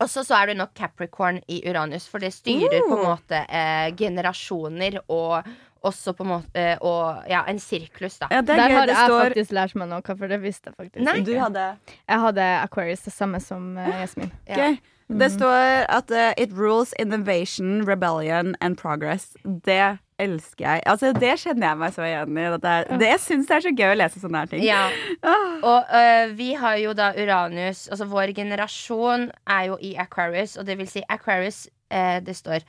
også 0.00 0.24
så 0.24 0.38
er 0.38 0.50
du 0.50 0.58
nok 0.60 0.72
Capricorn 0.76 1.40
i 1.52 1.60
Uranus, 1.68 2.06
for 2.08 2.22
det 2.22 2.32
styrer 2.32 2.80
på 2.88 2.96
en 2.96 3.02
Oh. 3.02 3.08
måte 3.10 3.44
eh, 3.48 3.94
generasjoner 3.96 5.00
og 5.08 5.44
også 5.82 6.14
på 6.18 6.24
en 6.26 6.30
måte 6.30 6.58
eh, 6.58 6.76
Og 6.80 7.24
ja, 7.30 7.42
en 7.50 7.58
sirklus, 7.62 8.18
da. 8.22 8.28
Ja, 8.30 8.40
det 8.40 8.54
er 8.54 8.62
Der 8.62 8.68
gøy. 8.68 8.76
har 8.78 8.86
Det 8.86 8.96
jeg 8.96 9.10
står 9.10 9.24
faktisk 9.28 9.52
lært 9.58 9.74
meg 9.82 9.88
noe, 9.92 10.16
for 10.22 10.32
det 10.32 10.40
visste 10.42 10.70
jeg 10.70 10.78
faktisk 10.78 11.04
Nei. 11.04 11.18
ikke. 11.20 11.26
Du 11.32 11.38
hadde 11.40 11.66
Jeg 12.08 12.20
hadde 12.26 12.48
Aquarius, 12.62 13.04
det 13.06 13.12
samme 13.12 13.40
som 13.40 13.76
uh, 13.76 13.88
Jasmin. 14.00 14.32
Ja. 14.48 14.56
Gøy. 14.56 14.80
Det 15.12 15.28
står 15.34 15.84
at 15.92 16.10
uh, 16.10 16.32
it 16.38 16.52
rules 16.56 16.94
innovation, 16.98 17.82
rebellion 17.84 18.54
and 18.60 18.78
progress. 18.80 19.36
Det 19.44 19.98
elsker 20.22 20.64
jeg. 20.64 20.82
Altså, 20.86 21.12
det 21.12 21.34
kjenner 21.42 21.66
jeg 21.68 21.78
meg 21.82 21.92
så 21.92 22.06
igjen 22.06 22.38
i. 22.38 22.46
Det, 22.62 22.70
er, 22.70 22.86
det 23.00 23.08
jeg 23.10 23.20
syns 23.20 23.50
det 23.50 23.56
er 23.56 23.64
så 23.66 23.72
gøy 23.76 23.90
å 23.90 23.98
lese 23.98 24.22
sånne 24.22 24.42
her 24.44 24.52
ting. 24.52 24.64
Ja. 24.64 24.86
Ah. 25.32 25.58
Og 25.62 25.92
uh, 25.92 26.32
vi 26.34 26.52
har 26.58 26.76
jo 26.80 26.92
da 26.98 27.12
Uranus 27.14 27.84
Altså 27.92 28.08
vår 28.10 28.32
generasjon 28.34 29.28
er 29.46 29.68
jo 29.68 29.76
i 29.80 29.92
Aquarius, 30.00 30.56
og 30.58 30.66
det 30.66 30.78
vil 30.80 30.88
si 30.90 31.02
Aquarius 31.08 31.68
eh, 31.92 32.18
Det 32.24 32.34
står 32.34 32.64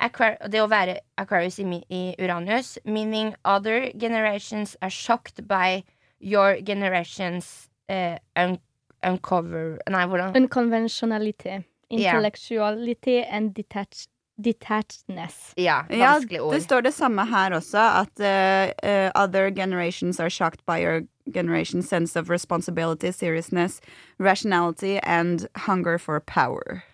Aquar 0.00 0.36
Det 0.50 0.60
å 0.62 0.68
være 0.70 1.00
Aquarius 1.18 1.58
i, 1.58 1.64
i 1.90 2.14
Uranus, 2.18 2.78
meaning 2.84 3.34
other 3.44 3.90
generations 3.98 4.76
are 4.80 4.90
shocked 4.90 5.46
by 5.48 5.84
your 6.20 6.60
generations 6.60 7.68
uh, 7.88 8.18
un 8.36 8.58
uncover 9.02 9.78
Nei, 9.88 10.06
hvordan? 10.06 10.34
Unconventionality. 10.36 11.64
Intellectuality 11.90 13.18
Intellectuality 13.18 13.22
and 13.22 13.54
detach 13.54 14.06
detachedness. 14.40 15.52
Ja, 15.56 15.84
Ja, 15.90 16.12
vanskelig 16.12 16.40
ord. 16.40 16.54
det 16.54 16.62
står 16.62 16.82
det 16.82 16.94
samme 16.94 17.24
her 17.26 17.50
også, 17.50 17.78
at 17.78 18.20
uh, 18.20 18.88
uh, 18.88 19.10
other 19.14 19.50
generations 19.50 20.20
are 20.20 20.30
shocked 20.30 20.64
by 20.66 20.78
your 20.78 21.02
generation's 21.32 21.88
sense 21.88 22.14
of 22.16 22.30
responsibility, 22.30 23.10
seriousness, 23.10 23.80
rationality 24.18 24.98
and 25.02 25.48
hunger 25.56 25.98
for 25.98 26.20
power. 26.20 26.84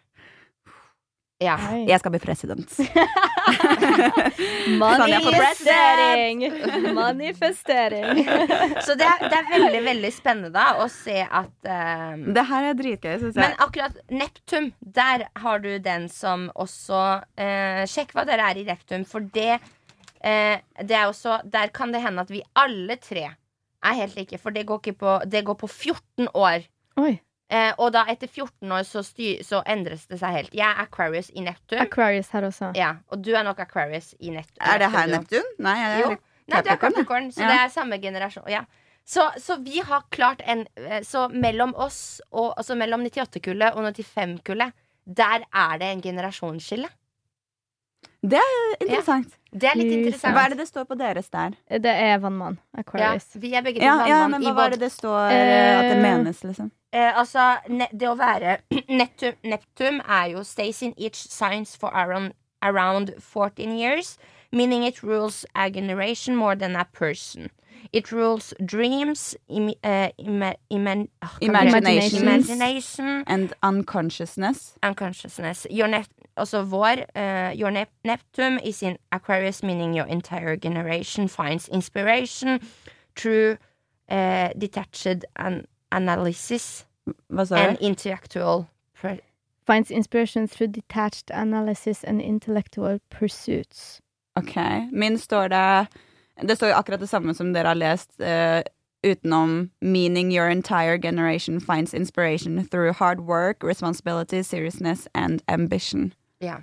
Ja. 1.45 1.57
Jeg 1.85 2.01
skal 2.01 2.15
bli 2.15 2.21
president. 2.23 2.79
Manifestering! 4.81 6.45
Manifestering. 7.01 8.25
Så 8.85 8.97
det 8.99 9.07
er, 9.07 9.27
det 9.29 9.39
er 9.39 9.51
veldig, 9.51 9.83
veldig 9.89 10.13
spennende 10.15 10.51
da 10.55 10.67
å 10.81 10.89
se 10.93 11.21
at 11.25 11.69
um, 11.69 12.27
Det 12.35 12.47
her 12.49 12.71
er 12.71 12.79
dritgøy, 12.79 13.13
syns 13.21 13.39
Men 13.39 13.57
akkurat 13.63 13.99
Neptun, 14.13 14.73
der 14.81 15.27
har 15.45 15.63
du 15.65 15.73
den 15.83 16.09
som 16.13 16.49
også 16.55 17.03
uh, 17.21 17.83
Sjekk 17.91 18.15
hva 18.17 18.27
dere 18.29 18.51
er 18.51 18.61
i 18.61 18.67
Neptun, 18.69 19.07
for 19.09 19.25
det 19.35 19.59
uh, 19.61 20.57
Det 20.81 20.97
er 20.97 21.07
også 21.11 21.43
Der 21.45 21.73
kan 21.75 21.95
det 21.95 22.03
hende 22.05 22.25
at 22.25 22.33
vi 22.33 22.43
alle 22.59 22.99
tre 23.03 23.29
er 23.85 24.01
helt 24.01 24.17
like, 24.17 24.39
for 24.41 24.55
det 24.55 24.65
går, 24.65 24.81
ikke 24.81 24.97
på, 24.97 25.15
det 25.29 25.43
går 25.45 25.57
på 25.61 25.69
14 25.69 26.31
år. 26.33 26.63
Oi. 26.97 27.19
Eh, 27.51 27.73
og 27.79 27.93
da 27.93 28.05
etter 28.09 28.27
14 28.27 28.73
år 28.73 28.85
så, 28.89 29.03
styr, 29.05 29.43
så 29.45 29.61
endres 29.69 30.07
det 30.09 30.19
seg 30.19 30.33
helt. 30.33 30.55
Jeg 30.57 30.65
er 30.65 30.81
Aquarius 30.87 31.29
i 31.37 31.41
Neptun. 31.45 31.79
Aquarius 31.83 32.31
her 32.33 32.47
også. 32.49 32.71
Ja, 32.77 32.95
og 33.13 33.21
du 33.23 33.35
er 33.37 33.45
nok 33.45 33.59
Aquarius 33.61 34.15
i 34.21 34.31
Neptun. 34.31 34.63
Er 34.65 34.79
det 34.79 34.89
her. 34.91 35.07
Neptun? 35.13 35.51
Nei, 35.59 35.75
jeg 35.79 36.01
Jo. 36.01 36.11
er 36.11 36.17
Nei, 36.49 36.63
du 36.63 36.69
er 36.71 36.77
Capricorn, 36.77 37.25
ja. 37.25 37.31
Så 37.33 37.41
Ja. 37.41 37.49
det 37.53 37.61
er 37.61 37.69
samme 37.69 37.99
generasjon. 38.01 38.49
Ja. 38.49 38.65
Så, 39.05 39.29
så 39.39 39.59
vi 39.63 39.81
har 39.85 40.03
klart 40.11 40.41
en 40.47 40.67
eh, 40.77 41.03
Så 41.05 41.29
mellom 41.29 41.75
oss, 41.77 42.21
og, 42.33 42.55
altså 42.57 42.75
mellom 42.75 43.05
98-kullet 43.05 43.75
og 43.77 43.85
95-kullet, 43.93 44.73
der 45.07 45.45
er 45.53 45.79
det 45.79 45.89
en 45.93 46.03
generasjonsskille. 46.03 46.89
interessant. 48.25 49.35
Det 49.55 49.69
er 49.71 49.77
litt 49.79 49.93
interessant. 49.93 50.35
Hva 50.35 50.45
er 50.47 50.55
det 50.55 50.59
det 50.65 50.69
står 50.69 50.87
på 50.89 50.97
deres 50.99 51.29
der? 51.31 51.53
Det 51.69 51.93
er 51.93 52.19
vannmann. 52.23 52.57
Ja, 52.75 53.13
vi 53.37 53.53
er 53.55 53.63
begge 53.63 53.81
Ja, 53.85 53.97
vannmann. 53.99 54.09
ja, 54.09 54.29
men 54.29 54.43
i 54.43 54.47
hva 54.47 54.55
var 54.57 54.71
det 54.71 54.81
det 54.81 54.91
står 54.93 55.31
eh, 55.31 55.79
at 55.79 55.85
det 55.91 55.99
Eh, 55.99 56.03
menes, 56.03 56.41
liksom? 56.43 56.71
Eh, 56.95 57.13
Altså, 57.19 57.59
det 57.93 58.09
å 58.09 58.15
være 58.17 58.59
Neptun, 58.89 59.35
Neptun 59.45 60.01
er 60.07 60.31
jo 60.37 60.45
stays 60.45 60.83
in 60.83 60.95
each 60.97 61.17
science 61.29 61.77
for 61.77 61.91
around, 61.91 62.33
around 62.63 63.15
14 63.19 63.77
years, 63.77 64.17
meaning 64.53 64.85
it 64.85 65.03
rules 65.03 65.45
a 65.55 65.71
generation 65.71 66.37
more 66.37 66.55
than 66.57 66.77
a 66.77 66.85
person. 66.85 67.51
It 67.93 68.11
rules 68.13 68.55
dreams, 68.65 69.37
im, 69.49 69.71
uh, 69.85 70.09
ima, 70.19 70.55
ima, 70.71 71.05
oh? 71.23 71.37
Imaginations. 71.41 72.23
Imagination 72.23 73.25
And 73.27 73.53
unconsciousness. 73.63 74.75
unconsciousness. 74.83 75.67
Your 75.71 75.89
nep 75.89 76.07
also 76.37 76.65
vår, 76.65 77.05
uh, 77.15 77.53
your 77.55 77.71
nep 77.71 77.91
Neptune 78.05 78.59
is 78.61 78.83
in 78.83 78.99
Aquarius, 79.13 79.63
meaning 79.63 79.93
your 79.95 80.07
entire 80.07 80.57
generation 80.57 81.29
finds 81.29 81.69
inspiration 81.69 82.61
through 83.15 83.59
uh, 84.09 84.49
detached 84.59 85.25
an 85.37 85.67
analysis 85.97 86.85
Hva 87.33 87.47
sa 87.47 87.57
and 87.57 87.79
du? 87.79 87.87
intellectual 87.87 88.67
pre 88.95 89.19
finds 89.67 89.91
inspiration 89.91 90.47
through 90.49 90.69
detached 90.73 91.31
analysis 91.31 92.05
and 92.05 92.21
intellectual 92.21 92.99
pursuits. 93.11 94.01
Ok, 94.37 94.57
Min 94.93 95.19
står 95.19 95.49
det 95.49 95.87
Det 96.49 96.57
står 96.57 96.69
jo 96.69 96.75
akkurat 96.75 97.01
det 97.01 97.09
samme 97.09 97.35
som 97.35 97.53
dere 97.55 97.69
har 97.69 97.75
lest, 97.79 98.11
Uh, 98.21 98.63
utenom 99.05 99.71
'meaning 99.81 100.33
your 100.33 100.49
entire 100.49 100.99
generation 100.99 101.61
finds 101.61 101.95
inspiration 101.95 102.67
through 102.69 102.93
hard 102.93 103.21
work, 103.21 103.63
responsibility, 103.63 104.43
seriousness 104.43 105.09
and 105.15 105.43
ambition'. 105.47 106.13
Ja. 106.41 106.57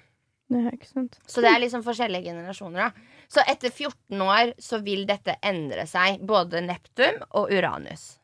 Sant? 0.83 1.19
Så 1.27 1.41
det 1.41 1.47
er 1.49 1.59
liksom 1.59 1.83
forskjellige 1.83 2.23
generasjoner. 2.23 2.79
da 2.79 2.89
Så 3.29 3.39
etter 3.47 3.69
14 3.69 4.21
år 4.21 4.53
så 4.59 4.81
vil 4.83 5.05
dette 5.07 5.35
endre 5.43 5.85
seg, 5.87 6.19
både 6.27 6.61
Neptun 6.61 7.21
og 7.31 7.49
Uranus. 7.51 8.19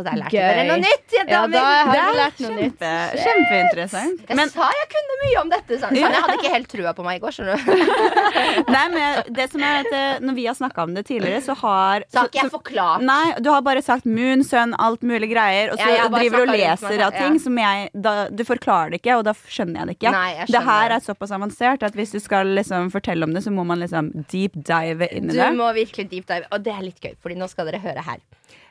Så 0.00 0.04
der 0.06 0.16
lærte 0.16 0.32
dere 0.40 0.64
noe 0.70 0.80
nytt, 0.80 1.12
Ja, 1.12 1.20
jenter. 1.20 1.52
da 1.52 1.64
har 1.68 1.90
Det 1.92 2.04
vi 2.08 2.18
lært 2.20 2.40
noe 2.46 2.54
nytt. 2.56 2.84
Kjempeinteressant. 3.24 4.22
jeg 4.28 4.36
Men, 4.38 4.48
sa 4.52 4.68
jeg 4.74 4.88
kunne 4.94 5.16
mye 5.22 5.40
om 5.42 5.50
dette. 5.52 5.78
Sånn. 5.82 5.96
Jeg 5.98 6.12
hadde 6.14 6.36
ikke 6.38 6.52
helt 6.54 6.68
trua 6.72 6.92
på 6.96 7.04
meg 7.04 7.18
i 7.18 7.22
går. 7.24 7.34
skjønner 7.36 7.60
du 7.60 8.70
nei, 8.74 8.84
men 8.94 9.34
det 9.36 9.46
som 9.52 9.62
er 9.66 9.80
at 9.84 9.92
eh, 9.92 10.20
Når 10.24 10.34
vi 10.38 10.46
har 10.48 10.56
snakka 10.56 10.82
om 10.86 10.94
det 10.96 11.04
tidligere, 11.10 11.42
så 11.44 11.54
har 11.60 12.04
Så 12.10 12.18
har 12.22 12.30
ikke 12.30 12.40
jeg 12.40 12.50
så- 12.50 12.54
forklart. 12.56 13.02
Nei, 13.04 13.34
du 13.40 13.50
har 13.52 13.60
bare 13.66 13.82
sagt 13.82 14.06
moon, 14.06 14.42
sun, 14.44 14.74
alt 14.78 15.02
mulig 15.02 15.30
greier, 15.34 15.72
og 15.74 15.78
så 15.78 15.88
Ja, 15.90 16.08
driver 16.08 16.44
du 16.46 16.52
og 16.52 16.56
leser 16.56 17.04
av 17.06 17.12
ting 17.12 17.36
ja. 17.36 17.44
som 17.44 17.58
jeg 17.60 17.90
da, 17.94 18.28
Du 18.30 18.44
forklarer 18.44 18.90
det 18.94 19.02
ikke, 19.02 19.18
og 19.18 19.24
da 19.28 19.34
skjønner 19.34 19.82
jeg 19.82 19.86
det 19.92 19.98
ikke. 19.98 20.12
Nei, 20.16 20.30
jeg 20.40 20.46
det 20.56 20.62
her 20.64 20.90
er 20.96 21.00
såpass 21.04 21.30
avansert 21.36 21.82
at 21.82 21.92
hvis 21.98 22.12
du 22.16 22.20
skal 22.20 22.46
liksom 22.46 22.90
fortelle 22.90 23.24
om 23.28 23.32
det, 23.34 23.42
så 23.44 23.50
må 23.52 23.64
man 23.66 23.78
liksom 23.80 24.10
deep 24.30 24.52
dive 24.56 25.08
inn 25.12 25.30
i 25.30 25.34
det. 25.36 25.50
Du 25.52 25.56
må 25.60 25.72
virkelig 25.76 26.08
deep 26.10 26.26
dive. 26.26 26.46
Og 26.52 26.62
det 26.62 26.72
er 26.74 26.82
litt 26.82 27.00
gøy, 27.00 27.14
Fordi 27.22 27.36
nå 27.36 27.48
skal 27.50 27.66
dere 27.66 27.80
høre 27.82 28.02
her. 28.04 28.18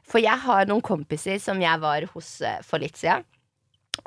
For 0.10 0.24
jeg 0.24 0.42
har 0.46 0.70
noen 0.70 0.86
kompiser 0.86 1.38
som 1.42 1.60
jeg 1.62 1.82
var 1.82 2.08
hos 2.16 2.40
eh, 2.42 2.62
for 2.66 2.82
litt 2.82 2.98
siden. 2.98 3.26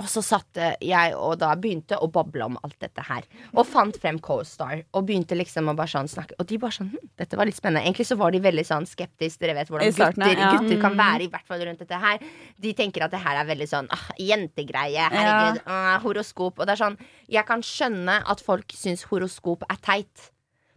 Og 0.01 0.07
så 0.09 0.23
satte 0.25 0.71
jeg 0.81 1.15
og 1.19 1.35
da 1.43 1.51
begynte 1.59 1.99
å 2.01 2.09
boble 2.13 2.47
om 2.47 2.55
alt 2.65 2.79
dette 2.81 3.03
her. 3.05 3.27
Og 3.53 3.67
fant 3.69 3.97
frem 4.01 4.19
CoStar. 4.23 4.85
Og 4.97 5.05
begynte 5.09 5.37
liksom 5.37 5.69
å 5.69 5.75
bare 5.77 5.93
sånn 5.93 6.09
snakke. 6.09 6.39
Og 6.41 6.49
de 6.49 6.59
bare 6.63 6.77
sånn 6.79 6.93
hm, 6.95 7.11
Dette 7.21 7.39
var 7.39 7.49
litt 7.49 7.59
spennende. 7.59 7.85
Egentlig 7.85 8.09
så 8.09 8.17
var 8.21 8.33
de 8.33 8.41
veldig 8.45 8.65
sånn 8.69 8.89
skeptiske. 8.89 9.43
Dere 9.43 9.57
vet 9.59 9.73
hvordan 9.73 9.93
starten, 9.93 10.25
gutter, 10.25 10.41
ja. 10.41 10.51
gutter 10.57 10.81
kan 10.83 10.97
være, 10.99 11.27
i 11.27 11.31
hvert 11.33 11.49
fall 11.49 11.65
rundt 11.69 11.85
dette 11.85 12.01
her. 12.07 12.25
De 12.65 12.75
tenker 12.79 13.07
at 13.07 13.13
det 13.13 13.23
her 13.25 13.43
er 13.43 13.51
veldig 13.53 13.69
sånn 13.69 13.93
ah, 13.93 14.09
jentegreie. 14.23 15.09
Herregud. 15.13 15.63
ah, 15.67 15.95
horoskop. 16.07 16.57
Og 16.57 16.69
det 16.69 16.77
er 16.77 16.85
sånn 16.87 16.99
Jeg 17.33 17.49
kan 17.49 17.65
skjønne 17.67 18.23
at 18.33 18.45
folk 18.45 18.77
syns 18.77 19.05
horoskop 19.13 19.67
er 19.69 19.81
teit. 19.85 20.31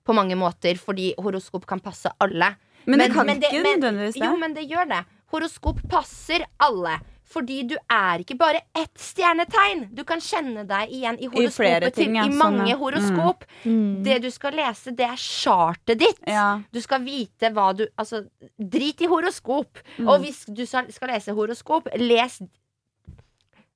På 0.06 0.14
mange 0.18 0.36
måter. 0.38 0.78
Fordi 0.82 1.14
horoskop 1.22 1.70
kan 1.70 1.82
passe 1.84 2.12
alle. 2.20 2.56
Men 2.86 3.02
det 3.02 3.14
kan 3.16 3.30
ikke 3.32 3.64
nødvendigvis 3.64 4.20
det. 4.20 4.28
Jo, 4.28 4.36
men 4.38 4.54
det 4.54 4.68
gjør 4.70 4.92
det. 4.92 5.06
Horoskop 5.34 5.82
passer 5.90 6.46
alle. 6.62 7.00
Fordi 7.26 7.64
du 7.68 7.74
er 7.92 8.22
ikke 8.22 8.38
bare 8.38 8.62
ett 8.78 8.94
stjernetegn. 9.02 9.88
Du 9.98 10.04
kan 10.08 10.22
kjenne 10.24 10.64
deg 10.70 10.92
igjen 10.94 11.18
i 11.18 11.30
horoskopet 11.32 11.96
til 11.98 12.14
ja, 12.14 12.28
i 12.28 12.30
sånn, 12.30 12.38
mange 12.38 12.68
ja. 12.70 12.78
horoskop. 12.80 13.48
Mm. 13.66 14.04
Det 14.06 14.20
du 14.24 14.30
skal 14.32 14.56
lese, 14.60 14.94
det 14.96 15.08
er 15.08 15.18
chartet 15.20 16.00
ditt. 16.04 16.22
Ja. 16.30 16.62
Du 16.72 16.80
skal 16.84 17.02
vite 17.06 17.50
hva 17.56 17.72
du 17.76 17.88
Altså, 17.98 18.22
drit 18.58 19.02
i 19.02 19.10
horoskop. 19.10 19.82
Mm. 19.98 20.08
Og 20.08 20.22
hvis 20.24 20.44
du 20.48 20.64
skal 20.70 21.12
lese 21.12 21.34
horoskop, 21.36 21.90
les 21.98 22.40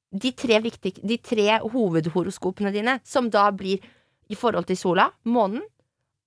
de 0.10 0.32
tre, 0.34 0.58
viktig, 0.62 0.96
de 1.06 1.18
tre 1.22 1.60
hovedhoroskopene 1.62 2.72
dine, 2.74 2.98
som 3.06 3.30
da 3.30 3.50
blir 3.54 3.84
i 4.30 4.38
forhold 4.38 4.70
til 4.70 4.78
sola, 4.78 5.10
månen 5.26 5.62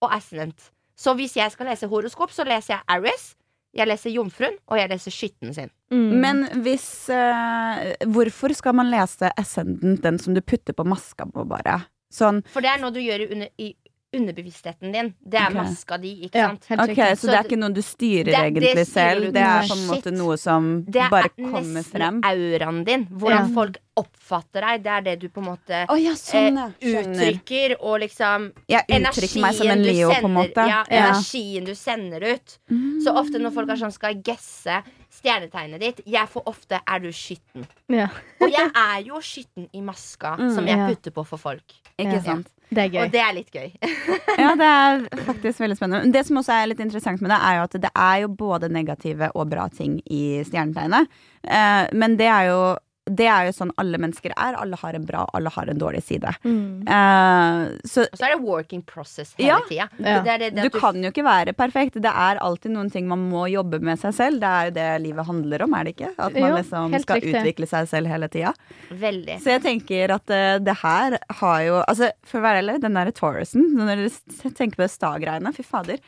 og 0.03 0.11
ascendant. 0.15 0.71
Så 0.99 1.15
hvis 1.19 1.37
jeg 1.39 1.51
skal 1.55 1.71
lese 1.71 1.89
horoskop, 1.91 2.35
så 2.35 2.45
leser 2.47 2.77
jeg 2.77 2.85
Aris, 2.95 3.33
jeg 3.73 3.89
leser 3.89 4.13
Jomfruen, 4.13 4.59
og 4.69 4.77
jeg 4.77 4.91
leser 4.93 5.15
Skytten 5.15 5.55
sin. 5.57 5.71
Mm. 5.93 6.11
Men 6.21 6.43
hvis 6.65 6.87
uh, 7.13 7.93
Hvorfor 8.13 8.53
skal 8.57 8.77
man 8.77 8.91
lese 8.93 9.33
Ascendant, 9.41 10.03
den 10.05 10.21
som 10.21 10.37
du 10.37 10.43
putter 10.45 10.77
på 10.77 10.87
maska 10.89 11.27
på, 11.29 11.47
bare? 11.49 11.81
Sånn, 12.13 12.43
For 12.53 12.65
det 12.65 12.75
er 12.75 12.83
noe 12.83 12.93
du 12.93 13.01
gjør 13.01 13.25
i, 13.25 13.29
under, 13.33 13.49
i 13.57 13.71
underbevisstheten 14.15 14.93
din. 14.93 15.15
Det 15.25 15.39
er 15.39 15.49
okay. 15.51 15.63
maska 15.63 15.99
di, 15.99 16.13
ikke 16.27 16.39
Ja, 16.39 16.49
sant? 16.49 16.67
ok, 16.71 16.97
så, 16.97 17.17
Så 17.17 17.27
det 17.31 17.35
er 17.39 17.45
ikke 17.49 17.59
noe 17.59 17.73
du 17.73 17.81
styrer 17.83 18.25
Det- 18.25 18.33
det 18.33 18.41
egentlig 18.45 18.87
styrer 18.87 18.93
selv? 18.93 19.25
du 19.25 19.33
Det 19.33 19.43
er 19.43 19.63
på 19.69 19.77
en 19.79 19.87
måte 19.89 20.13
noe 20.13 20.37
som 20.37 20.83
bare 20.85 21.29
kommer 21.39 21.83
frem? 21.83 22.21
Det 22.21 22.31
er 22.31 22.37
nesten 22.37 22.61
auraen 22.61 22.85
din. 22.85 23.07
Hvordan 23.07 23.49
Ja. 23.49 23.55
folk 23.55 23.77
oppfatter 23.97 24.61
deg. 24.61 24.83
Det 24.83 24.93
er 24.93 25.01
det 25.03 25.19
du 25.21 25.29
på 25.29 25.39
en 25.43 25.45
måte 25.57 25.87
oh, 25.89 25.97
ja, 26.01 26.13
sånn, 26.13 26.59
eh, 26.59 27.05
uttrykker, 27.05 27.77
og 27.81 28.01
liksom 28.01 28.53
Jeg 28.69 28.85
uttrykker 28.89 29.41
meg 29.41 29.55
som 29.55 29.67
en 29.69 29.83
Leo, 29.83 30.11
sender, 30.11 30.21
på 30.21 30.25
en 30.25 30.35
måte. 30.35 30.57
Ja, 30.69 30.85
Ja. 30.91 31.13
energien 31.13 31.65
du 31.65 31.75
sender 31.75 32.23
ut. 32.35 32.59
Så 33.05 33.15
ofte 33.15 33.39
når 33.39 33.53
folk 33.53 33.69
er 33.71 33.77
sånn 33.77 33.93
skal 33.93 34.15
gesse 34.15 34.83
stjernetegnet 35.23 35.81
ditt, 35.81 36.01
jeg 36.07 36.29
får 36.29 36.43
ofte 36.51 36.81
'er 36.87 36.99
du 37.01 37.09
skytten'? 37.09 37.65
Ja, 37.89 38.09
Og 38.41 38.51
jeg 38.51 38.71
er 38.75 39.03
jo 39.07 39.21
skytten 39.21 39.69
i 39.73 39.81
maska 39.81 40.37
Mm, 40.39 40.55
som 40.55 40.67
jeg 40.67 40.79
ja. 40.79 40.89
putter 40.89 41.11
på 41.11 41.25
for 41.27 41.37
folk. 41.39 41.63
Ikke 41.99 42.13
Ja. 42.15 42.21
sant? 42.21 42.49
det 42.73 42.79
er 42.79 42.89
gøy. 42.89 43.05
Og 43.05 43.13
det 43.13 43.21
er 43.21 43.33
litt 43.35 43.51
gøy. 43.53 43.71
Ja, 44.39 44.55
det 44.57 44.65
er 44.65 45.25
faktisk 45.25 45.61
veldig 45.61 45.77
spennende. 45.77 46.13
Det 46.13 46.27
som 46.27 46.37
også 46.37 46.53
er 46.53 46.67
litt 46.67 46.81
interessant 46.81 47.21
med 47.21 47.31
det, 47.31 47.39
er 47.39 47.57
jo 47.59 47.63
at 47.63 47.73
det 47.73 47.91
er 47.95 48.17
jo 48.23 48.29
både 48.29 48.69
negative 48.73 49.31
og 49.35 49.51
bra 49.51 49.69
ting 49.69 50.01
i 50.11 50.43
stjernetegnet. 50.45 51.07
Eh, 51.45 51.87
men 51.93 52.17
det 52.17 52.27
er 52.27 52.49
jo 52.49 52.77
det 53.11 53.27
er 53.27 53.49
jo 53.49 53.53
sånn 53.57 53.73
alle 53.83 53.99
mennesker 53.99 54.31
er. 54.37 54.55
Alle 54.55 54.77
har 54.79 54.95
en 54.95 55.05
bra, 55.09 55.25
alle 55.35 55.51
har 55.51 55.67
en 55.73 55.79
dårlig 55.81 56.03
side. 56.07 56.31
Mm. 56.45 56.85
Uh, 56.87 57.73
så 57.83 58.05
Og 58.07 58.19
så 58.21 58.29
er 58.29 58.37
det 58.37 58.43
working 58.45 58.83
process 58.87 59.35
hele 59.39 59.49
Ja. 59.49 59.59
tida. 59.69 59.89
Ja. 59.99 60.21
Det 60.23 60.31
er 60.31 60.39
det, 60.39 60.51
det 60.55 60.63
du 60.63 60.69
du 60.71 60.79
kan 60.79 60.95
jo 61.03 61.11
ikke 61.11 61.25
være 61.27 61.53
perfekt. 61.53 61.99
Det 62.01 62.13
er 62.13 62.39
alltid 62.39 62.71
noen 62.77 62.91
ting 62.93 63.09
man 63.11 63.25
må 63.29 63.49
jobbe 63.51 63.81
med 63.83 63.99
seg 63.99 64.15
selv. 64.15 64.41
Det 64.41 64.49
er 64.49 64.65
jo 64.71 64.75
det 64.79 64.89
livet 65.03 65.27
handler 65.27 65.63
om, 65.67 65.75
er 65.75 65.85
det 65.85 65.97
ikke? 65.97 66.13
At 66.17 66.33
man 66.39 66.51
Jo, 66.51 66.57
liksom 66.61 67.01
skal 67.03 67.21
riktig. 67.21 67.35
utvikle 67.43 67.67
seg 67.67 67.89
selv 67.89 68.07
hele 68.07 68.29
tida. 68.29 68.55
Veldig. 68.91 69.39
Så 69.43 69.51
jeg 69.57 69.63
tenker 69.67 70.15
at 70.15 70.31
uh, 70.31 70.59
det 70.63 70.77
her 70.83 71.19
har 71.43 71.61
jo 71.67 71.83
Altså, 71.89 72.13
for 72.25 72.39
å 72.39 72.43
være 72.47 72.63
ærlig, 72.63 72.81
den 72.81 72.95
derre 72.95 73.13
Taurusen, 73.13 73.75
når 73.75 73.97
dere 73.97 74.53
tenker 74.55 74.77
på 74.79 74.87
det 74.87 74.93
sta-greiene, 74.95 75.53
fy 75.57 75.63
fader. 75.67 75.99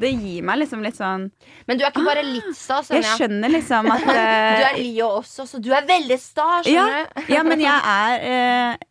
Det 0.00 0.10
gir 0.10 0.44
meg 0.46 0.62
liksom 0.62 0.84
litt 0.84 0.98
sånn 0.98 1.28
Men 1.68 1.78
du 1.78 1.84
er 1.84 1.92
ikke 1.92 2.06
bare 2.06 2.24
litt 2.26 2.52
sta, 2.56 2.80
Jeg 2.88 3.04
Jeg 3.04 3.18
skjønner 3.18 3.52
liksom 3.52 3.90
at 3.94 4.06
Du 4.08 4.14
eh, 4.14 4.68
er 4.70 4.78
Leo 4.80 5.10
også, 5.20 5.46
så 5.48 5.60
du 5.62 5.70
er 5.76 5.86
veldig 5.88 6.20
sta, 6.20 6.48
ja, 6.64 6.86
skjønner 6.86 7.10
du? 7.26 7.34
ja, 7.34 7.44
men 7.46 7.64
jeg 7.64 7.90
er 7.94 8.24
eh, 8.30 8.86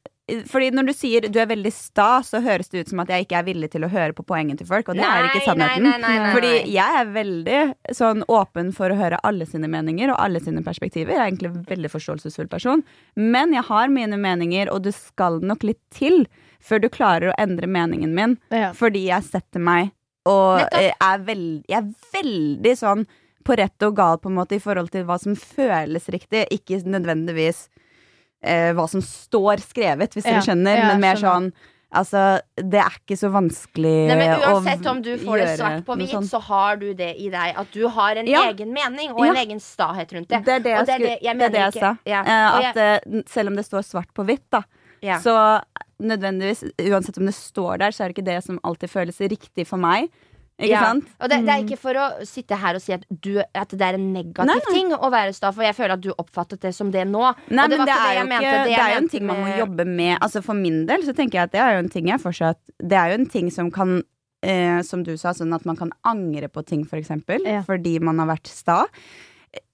fordi 0.50 0.70
når 0.76 0.90
du 0.90 0.94
sier 0.94 1.28
du 1.32 1.40
er 1.42 1.48
veldig 1.50 1.72
sta, 1.74 2.20
så 2.26 2.42
høres 2.44 2.70
det 2.70 2.84
ut 2.84 2.92
som 2.92 3.02
at 3.04 3.12
jeg 3.14 3.26
ikke 3.26 3.40
er 3.40 3.48
villig 3.48 3.72
til 3.74 3.86
å 3.86 3.92
høre 3.92 4.16
på 4.16 4.26
poenget 4.28 4.62
til 4.62 4.70
folk. 4.70 4.92
Og 4.92 5.00
det 5.00 5.06
er 5.06 5.30
ikke 5.30 5.46
sannheten. 5.48 5.86
Nei, 5.86 5.96
nei, 5.98 6.02
nei, 6.04 6.18
nei, 6.22 6.34
Fordi 6.36 6.52
jeg 6.74 7.00
er 7.02 7.14
veldig 7.16 7.62
sånn 7.98 8.26
åpen 8.30 8.72
for 8.76 8.94
å 8.94 9.00
høre 9.00 9.22
alle 9.26 9.48
sine 9.50 9.70
meninger 9.72 10.14
og 10.14 10.20
alle 10.22 10.42
sine 10.44 10.64
perspektiver. 10.66 11.16
Jeg 11.16 11.22
er 11.22 11.32
egentlig 11.32 11.54
en 11.54 11.64
veldig 11.70 11.94
forståelsesfull 11.96 12.50
person. 12.52 12.84
Men 13.18 13.56
jeg 13.58 13.66
har 13.70 13.94
mine 13.94 14.20
meninger, 14.22 14.72
og 14.74 14.84
det 14.88 14.96
skal 14.98 15.42
nok 15.42 15.66
litt 15.68 15.82
til 15.96 16.26
før 16.64 16.84
du 16.84 16.90
klarer 16.92 17.32
å 17.32 17.38
endre 17.42 17.70
meningen 17.72 18.14
min. 18.16 18.38
Ja. 18.54 18.74
Fordi 18.78 19.08
jeg 19.08 19.26
setter 19.28 19.64
meg 19.64 19.94
og 20.26 20.62
eh, 20.76 20.92
er, 20.92 21.18
veld, 21.26 21.64
jeg 21.70 21.78
er 21.78 21.92
veldig 22.14 22.76
sånn 22.78 23.06
på 23.46 23.56
rett 23.58 23.82
og 23.88 23.96
gal 23.96 24.18
på 24.20 24.30
en 24.30 24.36
måte 24.36 24.56
i 24.58 24.60
forhold 24.60 24.92
til 24.92 25.06
hva 25.08 25.18
som 25.20 25.36
føles 25.36 26.10
riktig, 26.10 26.46
ikke 26.52 26.82
nødvendigvis 26.86 27.70
eh, 28.44 28.74
hva 28.76 28.86
som 28.92 29.02
står 29.02 29.64
skrevet, 29.64 30.14
hvis 30.14 30.26
Ja, 30.28 30.36
dere 30.38 30.46
skjønner, 30.46 30.78
ja, 30.78 30.88
men 30.94 31.02
mer 31.02 31.16
sånn 31.16 31.52
Altså, 31.90 32.20
det 32.54 32.78
er 32.78 32.94
ikke 33.00 33.16
så 33.18 33.32
vanskelig 33.34 33.94
Nei, 34.12 34.16
men 34.20 34.44
Uansett 34.46 34.86
om 34.92 35.00
du 35.02 35.16
får 35.18 35.40
det 35.42 35.48
svart 35.58 35.80
på 35.88 35.96
hvit, 35.98 36.12
så 36.30 36.38
har 36.46 36.76
du 36.78 36.92
det 36.94 37.16
i 37.18 37.32
deg. 37.34 37.56
At 37.58 37.72
du 37.74 37.88
har 37.90 38.20
en 38.22 38.28
Ja. 38.30 38.44
egen 38.52 38.70
mening 38.76 39.10
og 39.16 39.24
en 39.26 39.40
egen 39.42 39.58
stahet 39.60 40.14
rundt 40.14 40.30
det. 40.30 40.44
Det 40.46 40.54
er 40.54 40.60
det 40.60 40.70
jeg, 40.70 40.86
det 40.86 40.94
er 40.94 41.00
det- 41.00 41.24
jeg 41.24 41.40
det 41.40 41.46
er 41.48 41.50
det 41.50 41.64
jeg 41.64 41.74
sa. 41.82 41.98
ja. 42.06 42.22
Eh, 42.22 42.70
at 42.70 42.78
eh, 42.78 43.24
selv 43.26 43.50
om 43.50 43.56
det 43.56 43.66
står 43.66 43.82
svart 43.82 44.14
på 44.14 44.24
hvitt, 44.24 44.46
da, 44.52 44.62
Ja. 45.02 45.18
så 45.18 45.64
nødvendigvis, 46.00 46.64
uansett 46.90 47.18
om 47.20 47.26
det 47.30 47.36
står 47.38 47.80
der, 47.84 47.92
så 47.96 48.04
er 48.06 48.10
det 48.12 48.18
ikke 48.18 48.30
det 48.32 48.40
som 48.46 48.60
alltid 48.64 48.90
føles 48.92 49.20
riktig 49.32 49.68
for 49.68 49.78
meg. 49.82 50.10
Ikke 50.60 50.74
Ja. 50.74 50.80
sant? 50.90 51.06
Og 51.24 51.30
det, 51.32 51.38
det 51.48 51.54
er 51.54 51.62
ikke 51.64 51.78
for 51.80 51.96
å 51.96 52.06
sitte 52.28 52.58
her 52.60 52.76
og 52.76 52.82
si 52.84 52.92
at, 52.92 53.06
du, 53.10 53.38
at 53.56 53.70
det 53.72 53.80
er 53.86 53.96
en 53.96 54.10
negativ 54.12 54.50
Nei, 54.50 54.58
nei. 54.60 54.74
ting 54.76 54.90
å 54.92 55.08
være 55.12 55.32
sta, 55.32 55.54
for 55.56 55.64
jeg 55.64 55.76
føler 55.78 55.94
at 55.96 56.02
du 56.04 56.10
oppfattet 56.20 56.60
det 56.66 56.74
som 56.76 56.90
det 56.92 57.06
nå. 57.08 57.22
Nei, 57.48 57.68
det 57.72 57.78
men 57.78 57.80
var 57.80 57.88
det 57.88 57.96
er 57.96 58.20
ikke 58.26 58.40
Det 58.42 58.66
Det 58.68 58.76
er 58.84 58.92
jo 58.92 58.98
en 59.00 59.08
ting 59.14 59.26
man 59.30 59.40
må 59.40 59.54
jobbe 59.56 59.86
med. 59.88 60.18
Altså 60.20 60.42
For 60.44 60.54
min 60.60 60.82
del 60.90 61.06
så 61.08 61.14
tenker 61.16 61.40
jeg 61.40 61.48
at 61.48 61.54
det 61.56 61.62
er 61.64 61.78
jo 61.78 61.84
en 61.86 61.90
ting 61.94 62.10
jeg 62.12 62.20
fortsatt 62.20 62.60
Det 62.84 62.98
er 63.00 63.14
jo 63.14 63.20
en 63.22 63.30
ting 63.32 63.48
som 63.56 63.72
kan 63.72 64.02
eh, 64.44 64.82
Som 64.84 65.04
du 65.08 65.14
sa, 65.16 65.32
sånn 65.32 65.56
at 65.56 65.64
man 65.66 65.80
kan 65.80 65.94
angre 66.04 66.50
på 66.52 66.66
ting, 66.68 66.84
for 66.84 67.00
eksempel. 67.00 67.40
Ja. 67.48 67.64
Fordi 67.64 67.96
man 68.04 68.20
har 68.20 68.28
vært 68.36 68.52
sta. 68.52 68.82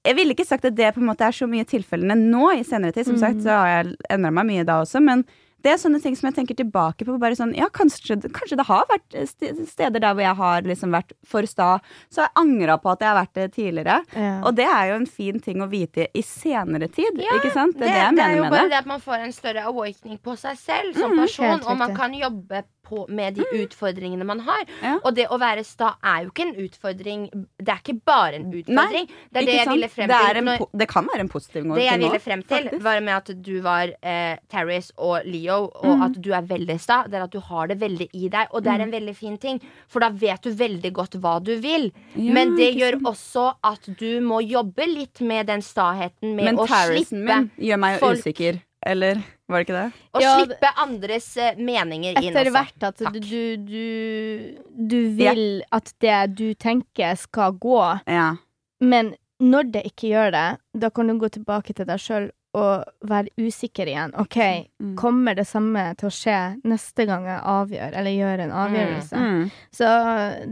Jeg 0.06 0.16
ville 0.20 0.36
ikke 0.38 0.46
sagt 0.46 0.66
at 0.70 0.76
det 0.78 0.94
på 0.94 1.02
en 1.02 1.10
måte 1.10 1.26
er 1.26 1.34
så 1.34 1.50
mye 1.50 1.66
tilfellene 1.66 2.14
nå 2.30 2.52
i 2.60 2.62
senere 2.64 2.94
tid. 2.94 3.08
Som 3.10 3.18
sagt 3.18 3.42
så 3.42 3.58
har 3.58 3.72
jeg 3.74 3.98
endra 4.14 4.30
meg 4.38 4.46
mye 4.54 4.64
da 4.70 4.84
også, 4.86 5.02
men 5.02 5.26
det 5.66 5.72
er 5.74 5.80
sånne 5.82 6.00
ting 6.04 6.14
som 6.18 6.30
jeg 6.30 6.38
tenker 6.38 6.58
tilbake 6.60 7.08
på. 7.08 7.16
Bare 7.22 7.38
sånn, 7.38 7.56
ja, 7.58 7.66
kanskje, 7.74 8.20
kanskje 8.36 8.60
det 8.60 8.68
har 8.68 8.86
vært 8.92 9.16
steder 9.26 10.04
der 10.04 10.14
hvor 10.14 10.22
jeg 10.22 10.38
har 10.38 10.68
liksom 10.70 10.94
vært 10.94 11.16
for 11.26 11.48
sta. 11.50 11.70
Så 12.14 12.22
har 12.22 12.30
jeg 12.30 12.38
angra 12.44 12.78
på 12.84 12.92
at 12.94 13.02
jeg 13.02 13.10
har 13.10 13.18
vært 13.18 13.34
det 13.40 13.48
tidligere. 13.56 13.98
Ja. 14.14 14.36
Og 14.46 14.54
det 14.60 14.68
er 14.70 14.92
jo 14.92 15.00
en 15.02 15.10
fin 15.10 15.42
ting 15.42 15.66
å 15.66 15.70
vite 15.72 16.08
i 16.14 16.24
senere 16.26 16.90
tid. 16.94 17.18
Ja, 17.24 17.40
ikke 17.40 17.54
sant? 17.56 17.80
Det 17.80 17.90
er 17.90 17.96
det, 17.96 18.04
jeg 18.04 18.20
det 18.20 18.26
er 18.28 18.38
jo 18.38 18.46
bare 18.46 18.68
det. 18.68 18.76
det 18.76 18.80
at 18.84 18.92
man 18.94 19.02
får 19.02 19.26
en 19.26 19.36
større 19.36 19.66
awakening 19.74 20.22
på 20.22 20.38
seg 20.40 20.62
selv 20.62 21.02
som 21.02 21.16
Mm, 21.16 21.22
person, 21.24 21.62
og 21.66 21.78
man 21.80 21.96
kan 21.96 22.14
jobbe 22.14 22.64
på, 22.86 23.06
med 23.10 23.36
de 23.40 23.46
utfordringene 23.64 24.26
man 24.28 24.40
har. 24.46 24.64
Ja. 24.82 24.96
Og 25.04 25.16
det 25.18 25.28
å 25.34 25.40
være 25.42 25.64
sta 25.68 25.94
er 26.06 26.24
jo 26.26 26.32
ikke 26.34 26.46
en 26.48 26.56
utfordring. 26.66 27.26
Det 27.58 27.74
er 27.74 27.82
ikke 27.82 27.98
bare 28.06 28.40
en 28.40 28.48
utfordring. 28.54 29.10
det 29.32 29.42
er 29.42 29.46
det 29.50 29.56
jeg 29.58 29.66
sant? 29.66 29.76
ville 29.76 29.90
frem 29.90 30.12
det, 30.12 30.20
til. 30.22 30.38
en, 30.42 30.46
når- 30.52 30.68
det 30.82 30.88
kan 30.92 31.10
være 31.12 31.26
en 31.26 31.30
positiv 31.30 31.64
det 31.76 31.86
jeg 31.86 32.00
ville 32.00 32.20
frem 32.20 32.44
til, 32.44 32.64
faktisk. 32.70 32.84
var 32.84 33.02
med 33.02 33.16
at 33.16 33.32
du 33.46 33.54
var 33.66 33.94
eh, 34.02 34.38
Terris 34.52 34.92
og 34.98 35.26
Leo, 35.26 35.70
og 35.74 36.06
at 36.10 36.20
du 36.22 36.32
er 36.34 36.42
veldig 36.50 36.80
sta. 36.80 37.04
Det 37.10 37.20
er 37.20 37.26
at 37.28 37.32
du 37.36 37.40
har 37.40 37.68
det 37.68 37.80
veldig 37.82 38.10
i 38.14 38.30
deg, 38.30 38.48
og 38.52 38.64
det 38.64 38.72
er 38.74 38.86
en 38.86 38.92
veldig 38.92 39.16
fin 39.16 39.38
ting. 39.38 39.60
For 39.88 40.00
da 40.04 40.10
vet 40.10 40.42
du 40.46 40.52
veldig 40.52 40.94
godt 40.94 41.18
hva 41.22 41.38
du 41.44 41.56
vil. 41.62 41.92
Ja, 42.16 42.32
Men 42.34 42.56
det 42.58 42.74
gjør 42.76 43.00
sant. 43.00 43.10
også 43.12 43.46
at 43.64 43.90
du 44.00 44.20
må 44.22 44.42
jobbe 44.46 44.86
litt 44.88 45.22
med 45.22 45.48
den 45.48 45.62
staheten 45.66 46.36
med 46.36 46.46
Men 46.46 46.58
å 46.62 46.68
slippe 46.68 47.12
min 47.16 47.50
gjør 47.58 47.78
meg 47.82 48.00
jo 48.00 48.12
usikker. 48.16 48.62
Eller 48.86 49.18
var 49.50 49.60
det 49.62 49.66
ikke 49.66 49.78
det? 49.80 49.86
Å 50.14 50.22
Ja, 50.22 50.34
slippe 50.44 50.70
andres 50.84 51.28
eh, 51.42 51.56
meninger 51.58 52.20
inn 52.22 52.30
Etter 52.36 52.52
hvert 52.54 52.84
at 52.86 53.02
du, 53.18 53.34
du, 53.58 54.58
du 54.70 55.00
vil 55.18 55.64
at 55.74 55.90
det 56.04 56.20
du 56.38 56.48
tenker 56.54 57.16
skal 57.18 57.56
gå, 57.58 57.80
Ja. 58.06 58.36
men 58.82 59.16
når 59.42 59.72
det 59.74 59.82
ikke 59.90 60.12
gjør 60.14 60.32
det, 60.32 60.46
da 60.80 60.90
kan 60.94 61.10
du 61.10 61.18
gå 61.20 61.28
tilbake 61.34 61.74
til 61.76 61.86
deg 61.90 62.00
sjøl 62.00 62.30
og 62.56 63.10
være 63.12 63.30
usikker 63.42 63.90
igjen. 63.92 64.14
OK, 64.22 64.38
Mm. 64.80 64.96
kommer 65.00 65.36
det 65.36 65.46
samme 65.48 65.82
til 65.98 66.10
å 66.10 66.14
skje 66.14 66.38
neste 66.68 67.06
gang 67.08 67.24
jeg 67.26 67.40
avgjør, 67.52 67.94
eller 67.96 68.12
gjør 68.12 68.42
en 68.44 68.52
avgjørelse? 68.64 69.22
Mm. 69.22 69.52
Så 69.72 69.88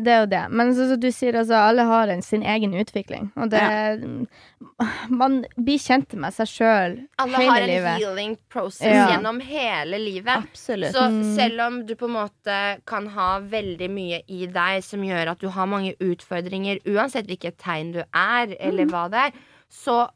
det 0.03 0.13
er 0.13 0.19
jo 0.23 0.29
det. 0.31 0.43
Men 0.51 0.73
som 0.75 0.93
du 0.99 1.09
sier, 1.11 1.33
altså, 1.41 1.59
alle 1.69 1.83
har 1.89 2.07
en, 2.13 2.21
sin 2.21 2.43
egen 2.43 2.73
utvikling. 2.73 3.31
Og 3.37 3.49
det 3.53 3.61
Man 5.09 5.41
blir 5.59 5.79
kjent 5.81 6.13
med 6.19 6.33
seg 6.35 6.47
sjøl 6.49 6.95
Alle 7.19 7.41
har 7.43 7.61
en 7.61 7.67
livet. 7.69 7.97
healing 7.99 8.37
process 8.49 8.87
Ja. 8.93 9.07
gjennom 9.11 9.41
hele 9.43 9.99
livet. 9.99 10.33
Absolutt. 10.37 10.93
Så 10.95 11.03
Mm. 11.11 11.35
selv 11.35 11.61
om 11.67 11.85
du 11.85 11.95
på 11.95 12.05
en 12.05 12.15
måte 12.15 12.57
kan 12.85 13.07
ha 13.07 13.39
veldig 13.39 13.89
mye 13.91 14.21
i 14.27 14.45
deg 14.47 14.83
som 14.83 15.01
gjør 15.01 15.31
at 15.31 15.39
du 15.39 15.49
har 15.49 15.65
mange 15.67 15.93
utfordringer, 15.99 16.79
uansett 16.85 17.27
hvilket 17.27 17.57
tegn 17.57 17.91
du 17.93 18.03
er, 18.13 18.55
eller 18.59 18.85
hva 18.85 19.09
det 19.11 19.19
er, 19.19 19.31
så 19.69 20.07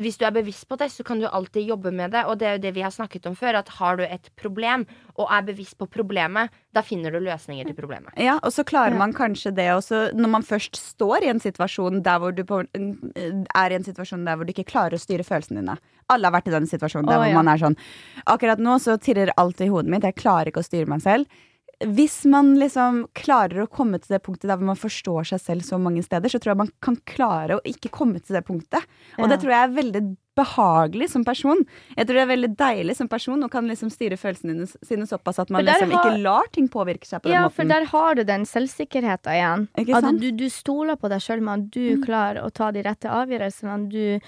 hvis 0.00 0.16
du 0.20 0.24
er 0.26 0.32
bevisst 0.34 0.66
på 0.68 0.78
det, 0.80 0.88
så 0.92 1.04
kan 1.06 1.20
du 1.20 1.26
alltid 1.28 1.68
jobbe 1.68 1.92
med 1.92 2.14
det. 2.14 2.24
Og 2.28 2.38
det 2.40 2.48
er 2.48 2.56
jo 2.56 2.62
det 2.64 2.72
vi 2.76 2.84
har 2.84 2.92
snakket 2.94 3.28
om 3.28 3.36
før, 3.36 3.60
at 3.60 3.68
har 3.76 4.00
du 4.00 4.04
et 4.06 4.30
problem, 4.40 4.86
og 5.20 5.28
er 5.28 5.44
bevisst 5.44 5.76
på 5.78 5.88
problemet, 5.90 6.52
da 6.72 6.82
finner 6.86 7.12
du 7.12 7.20
løsninger 7.20 7.68
til 7.68 7.76
problemet. 7.76 8.14
Ja, 8.20 8.38
og 8.40 8.54
så 8.54 8.64
klarer 8.64 8.96
man 8.96 9.12
kanskje 9.16 9.52
det 9.54 9.68
også 9.74 10.02
når 10.16 10.32
man 10.36 10.46
først 10.46 10.78
står 10.78 11.26
i 11.26 11.32
en 11.32 11.42
situasjon 11.42 12.00
der 12.06 12.22
hvor 12.22 12.34
du 12.34 12.44
på, 12.48 12.62
er 12.64 13.74
i 13.74 13.78
en 13.78 13.86
situasjon 13.86 14.24
der 14.24 14.38
hvor 14.38 14.48
du 14.48 14.54
ikke 14.54 14.68
klarer 14.70 14.96
å 14.96 15.02
styre 15.02 15.26
følelsene 15.26 15.60
dine. 15.60 15.76
Alle 16.10 16.26
har 16.26 16.34
vært 16.38 16.48
i 16.50 16.54
den 16.54 16.66
situasjonen 16.70 17.10
der 17.10 17.18
Å, 17.18 17.22
hvor 17.22 17.30
ja. 17.30 17.36
man 17.38 17.50
er 17.52 17.60
sånn 17.60 17.76
Akkurat 18.30 18.58
nå 18.58 18.80
så 18.82 18.96
tirrer 18.98 19.30
alt 19.38 19.60
i 19.62 19.68
hodet 19.70 19.92
mitt, 19.92 20.06
jeg 20.06 20.18
klarer 20.18 20.50
ikke 20.50 20.64
å 20.64 20.66
styre 20.66 20.90
meg 20.90 21.04
selv. 21.04 21.28
Hvis 21.80 22.26
man 22.28 22.54
liksom 22.60 23.06
klarer 23.16 23.62
å 23.64 23.68
komme 23.72 23.96
til 24.02 24.12
det 24.16 24.22
punktet 24.22 24.50
der 24.50 24.60
man 24.60 24.76
forstår 24.76 25.24
seg 25.30 25.40
selv 25.40 25.62
så 25.64 25.78
mange 25.80 26.02
steder, 26.04 26.28
så 26.28 26.36
tror 26.38 26.52
jeg 26.52 26.60
man 26.60 26.72
kan 26.84 26.96
klare 27.08 27.56
å 27.56 27.62
ikke 27.64 27.88
komme 27.94 28.20
til 28.20 28.36
det 28.36 28.42
punktet. 28.44 28.84
Og 29.18 29.30
det 29.30 29.38
tror 29.40 29.54
jeg 29.54 29.62
er 29.64 29.72
veldig 29.78 30.02
behagelig 30.36 31.08
som 31.10 31.24
person. 31.24 31.64
Jeg 31.96 32.06
tror 32.06 32.14
det 32.20 32.22
er 32.26 32.30
veldig 32.34 32.50
deilig 32.60 32.96
som 32.96 33.08
person 33.08 33.42
og 33.44 33.50
kan 33.52 33.66
liksom 33.68 33.90
styre 33.92 34.16
følelsene 34.20 34.68
sine 34.86 35.08
såpass 35.08 35.40
at 35.42 35.50
man 35.50 35.64
liksom 35.64 35.90
har- 35.92 36.04
ikke 36.04 36.22
lar 36.22 36.46
ting 36.52 36.68
påvirke 36.68 37.04
seg 37.08 37.22
på 37.22 37.28
den 37.28 37.32
Ja, 37.32 37.48
for 37.48 37.64
der 37.64 37.84
har 37.84 38.14
du 38.14 38.24
den 38.24 38.44
selvsikkerheten 38.44 39.32
igjen. 39.32 39.68
At 39.96 40.20
du, 40.20 40.30
du 40.32 40.48
stoler 40.48 40.96
på 40.96 41.08
deg 41.08 41.20
sjøl 41.20 41.48
at 41.48 41.70
du 41.70 41.96
Mm. 41.96 42.04
klarer 42.04 42.44
å 42.44 42.52
ta 42.52 42.70
de 42.70 42.82
rette 42.82 43.08
avgjørelsene. 43.08 43.88
Du 43.90 44.20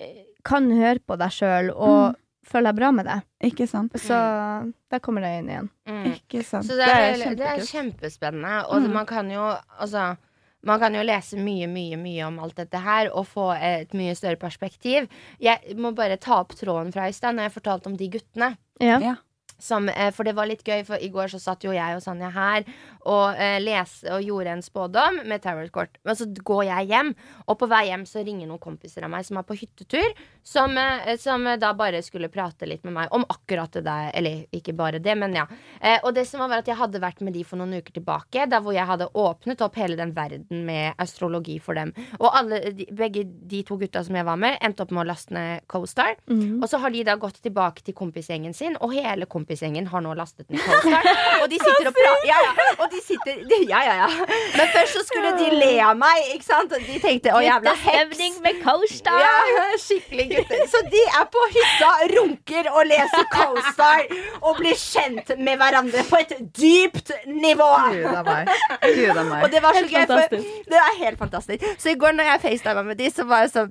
eh, 0.00 0.24
kan 0.44 0.70
høre 0.70 0.98
på 1.06 1.18
deg 1.18 1.28
sjøl 1.30 1.70
og 1.76 2.16
føle 2.46 2.70
jeg 2.70 2.76
bra 2.76 2.90
med 2.92 3.06
det. 3.06 3.18
Ikke 3.50 3.66
sant? 3.68 3.92
Så 4.00 4.16
der 4.90 4.98
kommer 5.04 5.20
det 5.24 5.32
inn 5.40 5.48
igjen. 5.52 5.68
Mm. 5.88 6.04
Ikke 6.14 6.42
sant. 6.46 6.66
Så 6.66 6.76
det 6.78 6.86
er, 6.88 7.12
det 7.36 7.46
er, 7.46 7.60
kjempekult. 7.60 7.70
kjempespennende, 7.70 8.56
og 8.68 8.82
Mm. 8.82 8.92
man 8.92 9.06
kan 9.06 9.30
jo 9.30 9.56
altså 9.78 10.16
man 10.62 10.78
kan 10.78 10.92
jo 10.94 11.00
lese 11.02 11.38
mye, 11.40 11.66
mye, 11.66 11.96
mye 11.96 12.26
om 12.26 12.38
alt 12.38 12.54
dette 12.56 12.76
her 12.84 13.08
og 13.16 13.24
få 13.26 13.46
et 13.56 13.94
mye 13.96 14.12
større 14.14 14.36
perspektiv. 14.36 15.06
Jeg 15.40 15.76
må 15.78 15.94
bare 15.96 16.18
ta 16.20 16.40
opp 16.40 16.52
tråden 16.52 16.92
fra 16.92 17.06
i 17.08 17.12
stad 17.16 17.34
når 17.34 17.42
jeg 17.48 17.52
fortalte 17.54 17.86
om 17.88 17.96
de 17.96 18.08
guttene. 18.12 18.56
Ja. 18.80 18.98
Ja. 19.00 19.14
Som, 19.60 19.88
eh, 19.88 20.10
for 20.16 20.28
det 20.28 20.36
var 20.38 20.48
litt 20.50 20.64
gøy, 20.66 20.84
for 20.88 21.00
i 21.00 21.10
går 21.12 21.32
så 21.32 21.40
satt 21.42 21.64
jo 21.64 21.74
jeg 21.76 21.96
og 21.96 22.02
Sanja 22.04 22.30
her 22.34 22.64
og 23.08 23.38
eh, 23.40 23.58
leste 23.62 24.10
og 24.12 24.24
gjorde 24.24 24.54
en 24.54 24.62
spådom 24.64 25.20
med 25.28 25.42
tarotkort. 25.44 26.00
Men 26.04 26.18
så 26.18 26.26
går 26.28 26.64
jeg 26.68 26.90
hjem, 26.90 27.12
og 27.46 27.58
på 27.60 27.68
vei 27.70 27.86
hjem 27.88 28.04
så 28.08 28.24
ringer 28.24 28.48
noen 28.48 28.60
kompiser 28.60 29.06
av 29.06 29.12
meg 29.12 29.24
som 29.26 29.40
er 29.40 29.46
på 29.48 29.56
hyttetur, 29.56 30.08
som, 30.44 30.76
eh, 30.76 31.16
som 31.20 31.46
da 31.60 31.72
bare 31.76 32.02
skulle 32.04 32.30
prate 32.32 32.68
litt 32.68 32.84
med 32.84 32.96
meg 32.98 33.16
om 33.16 33.24
akkurat 33.28 33.72
det 33.76 33.84
der. 33.86 34.10
Eller 34.16 34.44
ikke 34.56 34.74
bare 34.76 35.00
det, 35.00 35.16
men 35.16 35.36
ja. 35.38 35.46
Eh, 35.80 35.98
og 36.02 36.14
det 36.16 36.26
som 36.28 36.42
var, 36.44 36.52
var 36.52 36.64
at 36.64 36.68
jeg 36.68 36.80
hadde 36.80 37.00
vært 37.02 37.24
med 37.24 37.36
de 37.36 37.44
for 37.46 37.60
noen 37.60 37.78
uker 37.80 37.96
tilbake, 37.96 38.46
der 38.50 38.64
hvor 38.64 38.76
jeg 38.76 38.88
hadde 38.88 39.08
åpnet 39.16 39.64
opp 39.64 39.78
hele 39.80 39.96
den 40.00 40.12
verden 40.16 40.44
med 40.66 40.98
astrologi 41.00 41.58
for 41.62 41.78
dem. 41.78 41.94
Og 42.18 42.28
alle, 42.28 42.60
de, 42.76 42.88
begge 42.96 43.24
de 43.24 43.62
to 43.66 43.78
gutta 43.80 44.04
som 44.04 44.18
jeg 44.18 44.28
var 44.28 44.40
med, 44.40 44.58
endte 44.60 44.84
opp 44.84 44.92
med 44.92 45.06
å 45.06 45.08
laste 45.08 45.36
ned 45.36 45.64
CoStar. 45.70 46.18
Mm. 46.28 46.60
Og 46.60 46.68
så 46.68 46.82
har 46.82 46.92
de 46.92 47.06
da 47.06 47.16
gått 47.20 47.40
tilbake 47.44 47.84
til 47.86 47.96
kompisgjengen 47.96 48.56
sin, 48.56 48.76
og 48.80 48.92
hele 48.92 49.28
kompisgjengen 49.30 49.49
har 49.90 50.00
nå 50.04 50.14
lastet 50.14 50.48
ned 50.50 50.60
Polestar. 50.64 51.06
Og 51.42 51.48
de 51.50 51.58
sitter 51.58 51.88
og 51.88 51.94
prater 51.96 52.26
ja, 52.28 52.38
ja. 52.46 52.86
De 52.90 53.00
sitter 53.04 53.40
de, 53.50 53.58
Ja, 53.70 53.80
ja, 53.86 53.94
ja. 54.02 54.08
Men 54.56 54.68
først 54.74 54.96
så 54.96 55.02
skulle 55.06 55.32
de 55.38 55.50
le 55.56 55.70
av 55.84 55.96
meg, 55.98 56.30
ikke 56.34 56.46
sant? 56.46 56.74
Og 56.76 56.84
de 56.86 56.98
tenkte 57.02 57.34
å, 57.34 57.40
jævla 57.44 57.74
heks. 57.84 58.38
Med! 58.44 58.60
Ja, 59.22 59.66
skikkelig 59.80 60.26
gutter. 60.30 60.64
Så 60.70 60.82
de 60.92 61.02
er 61.06 61.26
på 61.32 61.44
hytta, 61.54 61.90
runker 62.14 62.70
og 62.74 62.86
leser 62.90 63.26
Coastar 63.32 64.06
og 64.40 64.60
blir 64.60 64.76
kjent 64.78 65.34
med 65.38 65.60
hverandre 65.60 66.04
på 66.08 66.20
et 66.20 66.36
dypt 66.56 67.12
nivå. 67.26 67.70
Gud 67.96 68.08
a 68.12 68.24
meg. 68.26 68.54
Gud 68.84 69.16
a 69.16 69.26
meg. 69.26 69.44
Og 69.44 69.52
det 69.52 69.64
var 69.64 69.76
så 69.76 69.80
Helt 69.80 69.92
gøy, 69.96 70.06
for 70.06 70.70
det 70.70 70.80
er 70.80 70.96
helt 71.00 71.18
fantastisk. 71.18 71.64
Så 71.80 71.94
i 71.94 71.98
går 72.00 72.16
når 72.16 72.34
jeg 72.34 72.42
facetima 72.46 72.82
med 72.86 73.00
de, 73.00 73.10
så 73.14 73.26
var 73.28 73.46
jeg 73.46 73.54
sånn 73.54 73.70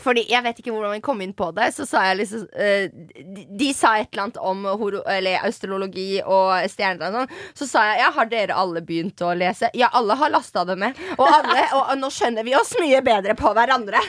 fordi 0.00 0.26
Jeg 0.28 0.44
vet 0.44 0.58
ikke 0.60 0.72
hvordan 0.74 0.92
vi 0.96 1.02
kom 1.04 1.20
inn 1.24 1.32
på 1.36 1.50
det. 1.56 1.70
Så 1.76 1.86
sa 1.88 2.02
jeg 2.08 2.20
liksom 2.20 2.44
uh, 2.52 2.86
de, 3.16 3.46
de 3.58 3.70
sa 3.76 3.94
et 3.98 4.10
eller 4.12 4.26
annet 4.26 4.40
om 4.40 4.64
horo, 4.80 5.02
eller 5.10 5.44
astrologi 5.46 6.20
og 6.22 6.66
stjerner 6.70 7.08
og 7.08 7.20
sånn. 7.20 7.34
Så 7.56 7.68
sa 7.70 7.84
jeg 7.90 8.02
ja, 8.02 8.10
har 8.16 8.30
dere 8.30 8.58
alle 8.60 8.82
begynt 8.86 9.22
å 9.24 9.32
lese? 9.36 9.70
Ja, 9.76 9.90
alle 9.96 10.18
har 10.20 10.32
lasta 10.34 10.66
det 10.68 10.78
med. 10.80 10.98
Og, 11.16 11.26
alle, 11.26 11.66
og, 11.72 11.82
og 11.94 12.00
nå 12.00 12.10
skjønner 12.12 12.46
vi 12.46 12.56
oss 12.58 12.74
mye 12.80 13.02
bedre 13.06 13.36
på 13.38 13.52
hverandre. 13.56 14.02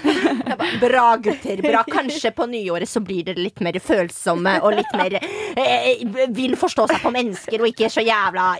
Bare, 0.57 0.71
bra, 0.81 1.07
gutter. 1.23 1.61
Bra. 1.63 1.83
Kanskje 1.87 2.33
på 2.35 2.47
nyåret 2.51 2.89
så 2.89 3.01
blir 3.03 3.27
dere 3.27 3.41
litt 3.41 3.61
mer 3.63 3.79
følsomme 3.83 4.57
og 4.65 4.75
litt 4.79 4.97
mer 4.97 5.19
uh, 5.21 6.25
vil 6.35 6.57
forstå 6.59 6.89
seg 6.91 7.03
på 7.03 7.13
mennesker 7.15 7.63
og 7.63 7.71
ikke 7.71 7.91
så 7.91 8.03
jævla 8.05 8.55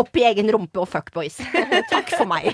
opp 0.00 0.16
i 0.18 0.26
egen 0.26 0.50
rumpe 0.52 0.82
og 0.82 0.90
fuckboys. 0.90 1.38
Takk 1.92 2.16
for 2.16 2.28
meg. 2.28 2.52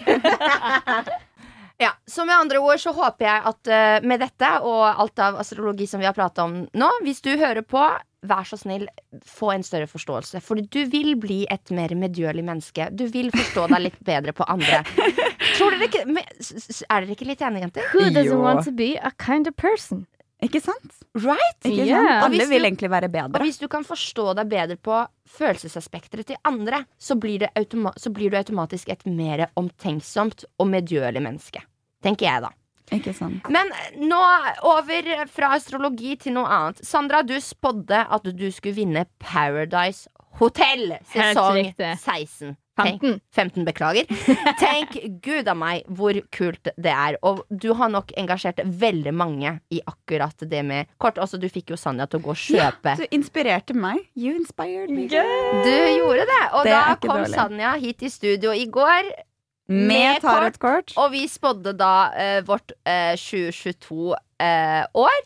Ja, 1.78 1.92
så 2.10 2.24
med 2.26 2.34
andre 2.34 2.58
ord 2.58 2.80
så 2.82 2.90
håper 2.96 3.22
jeg 3.28 3.42
at 3.52 3.68
eh, 3.70 4.06
med 4.08 4.18
dette 4.24 4.48
og 4.66 4.80
alt 4.98 5.20
av 5.22 5.36
astrologi 5.38 5.86
som 5.86 6.00
vi 6.02 6.08
har 6.08 6.16
pratet 6.16 6.42
om 6.42 6.56
nå, 6.74 6.88
hvis 7.06 7.20
du 7.22 7.30
hører 7.38 7.62
på, 7.62 7.82
vær 8.26 8.42
så 8.50 8.58
snill, 8.58 8.88
få 9.22 9.52
en 9.54 9.62
større 9.62 9.86
forståelse. 9.86 10.40
Fordi 10.42 10.64
du 10.74 10.80
vil 10.90 11.14
bli 11.22 11.44
et 11.54 11.70
mer 11.70 11.94
medgjørlig 11.94 12.42
menneske. 12.48 12.88
Du 12.98 13.04
vil 13.14 13.30
forstå 13.30 13.68
deg 13.70 13.84
litt 13.86 14.00
bedre 14.02 14.34
på 14.34 14.46
andre. 14.50 14.80
Tror 15.58 15.74
dere 15.76 15.86
ikke, 15.86 16.02
Er 16.10 17.06
dere 17.06 17.14
ikke 17.14 17.30
litt 17.30 17.46
enige, 17.46 17.68
jenter? 17.68 17.86
Who 17.94 18.08
doesn't 18.10 18.42
want 18.42 18.66
to 18.66 18.74
be 18.74 18.96
a 18.98 19.12
kind 19.14 19.46
of 19.46 19.54
person? 19.54 20.08
Ikke 20.42 20.60
sant? 20.62 20.92
Right? 21.18 21.56
Ikke 21.66 21.86
Yeah. 21.86 22.20
sant? 22.22 22.26
Alle 22.28 22.44
vil 22.46 22.62
du- 22.62 22.66
egentlig 22.68 22.90
være 22.90 23.08
bedre. 23.10 23.38
Og 23.40 23.46
hvis 23.46 23.58
du 23.58 23.66
kan 23.70 23.82
forstå 23.86 24.34
deg 24.38 24.50
bedre 24.50 24.76
på 24.82 24.98
følelsesaspekter 25.38 26.22
til 26.26 26.36
andre, 26.46 26.84
så 26.98 27.14
blir, 27.18 27.38
det 27.42 27.50
automa 27.58 27.90
så 27.98 28.10
blir 28.14 28.30
du 28.30 28.36
automatisk 28.38 28.88
et 28.94 29.02
mer 29.06 29.46
omtenksomt 29.58 30.44
og 30.58 30.70
medgjørlig 30.70 31.22
menneske. 31.22 31.62
Tenker 32.04 32.26
jeg, 32.28 32.42
da. 32.46 32.52
Ikke 32.94 33.12
sant? 33.12 33.48
Men 33.52 33.68
nå 34.00 34.20
over 34.64 35.10
fra 35.28 35.52
astrologi 35.58 36.14
til 36.22 36.38
noe 36.38 36.48
annet. 36.48 36.80
Sandra, 36.86 37.20
du 37.26 37.36
spådde 37.42 38.06
at 38.08 38.30
du 38.32 38.46
skulle 38.54 38.78
vinne 38.78 39.04
Paradise 39.20 40.08
Hotel 40.38 40.92
sesong 41.10 41.72
16. 41.76 42.56
15. 42.78 43.20
15, 43.34 43.64
beklager. 43.66 44.06
Tenk 44.62 44.92
gud 45.24 45.48
av 45.50 45.56
meg 45.58 45.88
hvor 45.90 46.14
kult 46.30 46.70
det 46.78 46.92
er. 46.92 47.16
Og 47.26 47.40
du 47.50 47.72
har 47.74 47.90
nok 47.90 48.12
engasjert 48.20 48.60
veldig 48.62 49.14
mange 49.18 49.56
i 49.74 49.80
akkurat 49.82 50.46
det 50.46 50.62
med 50.62 50.86
kort. 51.02 51.18
Altså, 51.18 51.40
du 51.42 51.48
fikk 51.50 51.72
jo 51.74 51.80
Sanja 51.80 52.06
til 52.06 52.20
å 52.20 52.28
gå 52.28 52.34
og 52.36 52.38
kjøpe. 52.38 52.94
Ja, 52.94 53.00
Du 53.02 53.16
inspirerte 53.18 53.74
meg. 53.74 54.04
You 54.14 54.36
inspired 54.38 54.92
me. 54.94 55.08
Du 55.10 55.74
gjorde 55.98 56.28
det. 56.30 56.42
Og 56.52 56.68
Det 56.68 56.76
da 56.76 56.84
kom 57.02 57.16
dårlig. 57.16 57.34
Sanja 57.34 57.74
hit 57.82 58.06
i 58.06 58.12
studio 58.14 58.54
i 58.54 58.68
går. 58.70 59.10
Med 59.68 60.20
tarotkort. 60.24 60.92
Og 60.96 61.12
vi 61.12 61.26
spådde 61.28 61.72
da 61.76 62.08
eh, 62.16 62.40
vårt 62.48 62.72
eh, 62.88 63.12
2022-år. 63.20 65.18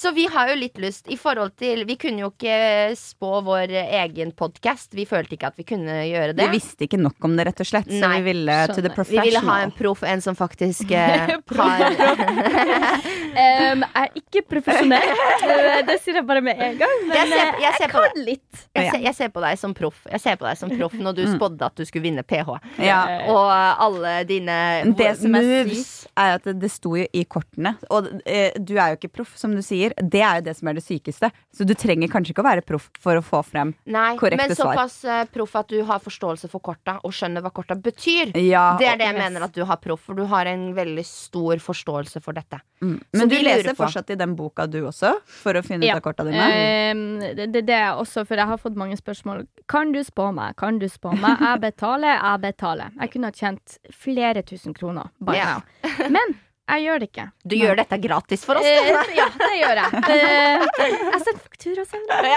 Så 0.00 0.10
vi 0.16 0.24
har 0.32 0.48
jo 0.48 0.54
litt 0.56 0.78
lyst 0.80 1.10
i 1.12 1.16
forhold 1.20 1.52
til 1.60 1.82
Vi 1.84 1.96
kunne 2.00 2.22
jo 2.22 2.30
ikke 2.32 2.94
spå 2.96 3.42
vår 3.44 3.74
egen 3.82 4.30
podkast. 4.32 4.94
Vi 4.96 5.04
følte 5.08 5.36
ikke 5.36 5.50
at 5.50 5.58
vi 5.60 5.66
kunne 5.68 5.98
gjøre 6.08 6.32
det. 6.38 6.46
Vi 6.48 6.56
visste 6.56 6.86
ikke 6.86 7.00
nok 7.00 7.26
om 7.28 7.34
det, 7.36 7.44
rett 7.50 7.60
og 7.60 7.68
slett, 7.68 7.90
så 7.92 8.00
Nei, 8.00 8.14
vi 8.24 8.30
ville 8.30 8.56
to 8.70 8.80
the 8.80 8.92
professional. 8.94 9.26
Vi 9.26 9.34
ville 9.34 9.42
ha 9.50 9.58
en 9.66 9.74
proff, 9.76 10.04
en 10.08 10.24
som 10.24 10.38
faktisk 10.38 10.90
eh, 10.96 11.36
har 11.36 11.84
Um, 13.30 13.84
jeg 13.84 13.94
er 13.94 14.16
ikke 14.18 14.40
profesjonell, 14.50 15.10
Eh, 15.40 15.80
det 15.88 15.96
sier 16.02 16.18
jeg 16.18 16.26
bare 16.26 16.42
med 16.44 16.58
en 16.60 16.74
gang. 16.80 16.96
Men 17.06 17.14
Jeg 17.16 17.28
ser- 17.30 17.40
eh, 17.40 17.60
jeg 17.62 17.72
ser 17.76 17.84
jeg 17.84 17.90
på 17.92 18.00
kan 18.02 18.24
litt. 18.26 18.62
jeg, 18.74 18.90
ser, 18.90 19.00
jeg 19.04 19.14
ser 19.16 19.30
på 19.34 19.42
deg 19.44 19.58
som 19.60 19.74
proff. 19.76 20.00
Jeg 20.10 20.20
ser 20.24 20.36
på 20.40 20.46
deg 20.48 20.58
som 20.58 20.72
proff 20.74 20.96
når 20.98 21.16
du 21.16 21.22
spådde 21.30 21.68
at 21.68 21.76
du 21.78 21.84
skulle 21.86 22.04
vinne 22.08 22.24
PH. 22.26 22.50
Ja. 22.82 22.98
Og 23.30 23.52
alle 23.86 24.14
dine 24.28 24.56
Det 24.98 25.12
som 25.20 25.34
er 25.38 25.46
moves. 25.46 25.92
er 26.16 26.36
at 26.38 26.44
det, 26.48 26.56
det 26.64 26.70
sto 26.74 26.94
jo 26.98 27.06
i 27.12 27.24
kortene. 27.24 27.76
Og 27.90 28.10
uh, 28.10 28.50
du 28.58 28.74
er 28.76 28.92
jo 28.94 28.98
ikke 29.00 29.12
proff, 29.20 29.36
som 29.40 29.54
du 29.56 29.62
sier. 29.64 29.89
Det 29.96 30.20
er 30.22 30.40
jo 30.40 30.44
det 30.48 30.54
som 30.56 30.68
er 30.70 30.74
det 30.78 30.84
sykeste. 30.84 31.30
Så 31.54 31.66
du 31.66 31.74
trenger 31.74 32.08
kanskje 32.12 32.34
ikke 32.34 32.44
å 32.44 32.48
være 32.48 32.64
proff 32.66 32.88
for 33.00 33.18
å 33.18 33.22
få 33.24 33.40
frem 33.46 33.72
Nei, 33.90 34.16
korrekte 34.20 34.48
men 34.48 34.56
såpass 34.58 34.98
eh, 35.04 35.24
proff 35.32 35.56
at 35.60 35.68
du 35.72 35.82
har 35.88 36.00
forståelse 36.04 36.50
for 36.52 36.60
korta 36.64 36.98
og 37.04 37.12
skjønner 37.16 37.42
hva 37.44 37.50
korta 37.54 37.74
betyr. 37.76 38.32
Ja, 38.38 38.76
Det 38.80 38.86
er 38.88 38.96
det 39.00 39.06
jeg 39.08 39.16
yes. 39.16 39.22
mener 39.24 39.46
at 39.48 39.54
du 39.56 39.64
har 39.68 39.80
proff, 39.82 40.00
for 40.06 40.14
du 40.18 40.24
har 40.30 40.46
en 40.50 40.68
veldig 40.76 41.04
stor 41.06 41.62
forståelse 41.62 42.20
for 42.24 42.36
dette. 42.36 42.60
Mm. 42.82 42.98
Men 43.16 43.28
du 43.32 43.36
leser 43.40 43.74
fortsatt 43.78 44.10
i 44.10 44.18
den 44.20 44.36
boka, 44.38 44.66
du 44.70 44.80
også? 44.88 45.14
For 45.42 45.54
å 45.58 45.62
finne 45.66 45.86
Ja. 45.86 45.96
ut 45.96 46.02
av 46.02 46.06
korta 46.10 46.24
dine? 46.28 46.46
Uh, 46.50 47.34
det, 47.36 47.48
det, 47.52 47.64
det 47.68 47.76
er 47.76 47.94
også, 47.98 48.24
for 48.28 48.36
jeg 48.40 48.46
har 48.50 48.60
fått 48.60 48.76
mange 48.80 48.96
spørsmål. 49.00 49.46
Kan 49.70 49.92
du 49.92 50.00
spå 50.06 50.30
meg? 50.36 50.56
Kan 50.60 50.78
du 50.78 50.88
spå 50.88 51.12
meg? 51.16 51.40
Jeg 51.50 51.60
betaler, 51.62 52.14
jeg 52.20 52.40
betaler. 52.42 52.92
Jeg 53.00 53.10
kunne 53.12 53.28
ha 53.30 53.34
tjent 53.36 53.78
flere 53.94 54.42
tusen 54.46 54.74
kroner 54.76 55.10
bare 55.20 55.36
Ja. 55.36 55.50
now. 55.58 56.08
Men 56.10 56.34
jeg 56.70 56.84
gjør 56.86 56.98
det 57.02 57.08
ikke. 57.10 57.26
Du 57.44 57.54
gjør 57.56 57.76
dette 57.80 57.98
gratis 58.00 58.44
for 58.46 58.60
oss. 58.60 58.64
Eh, 58.64 59.12
ja, 59.18 59.26
det 59.36 59.52
gjør 59.60 59.82
jeg. 59.82 60.00
Eh, 60.10 60.64
jeg 60.80 61.20
sender 61.24 61.42
faktura 61.44 61.84
senere. 61.84 62.32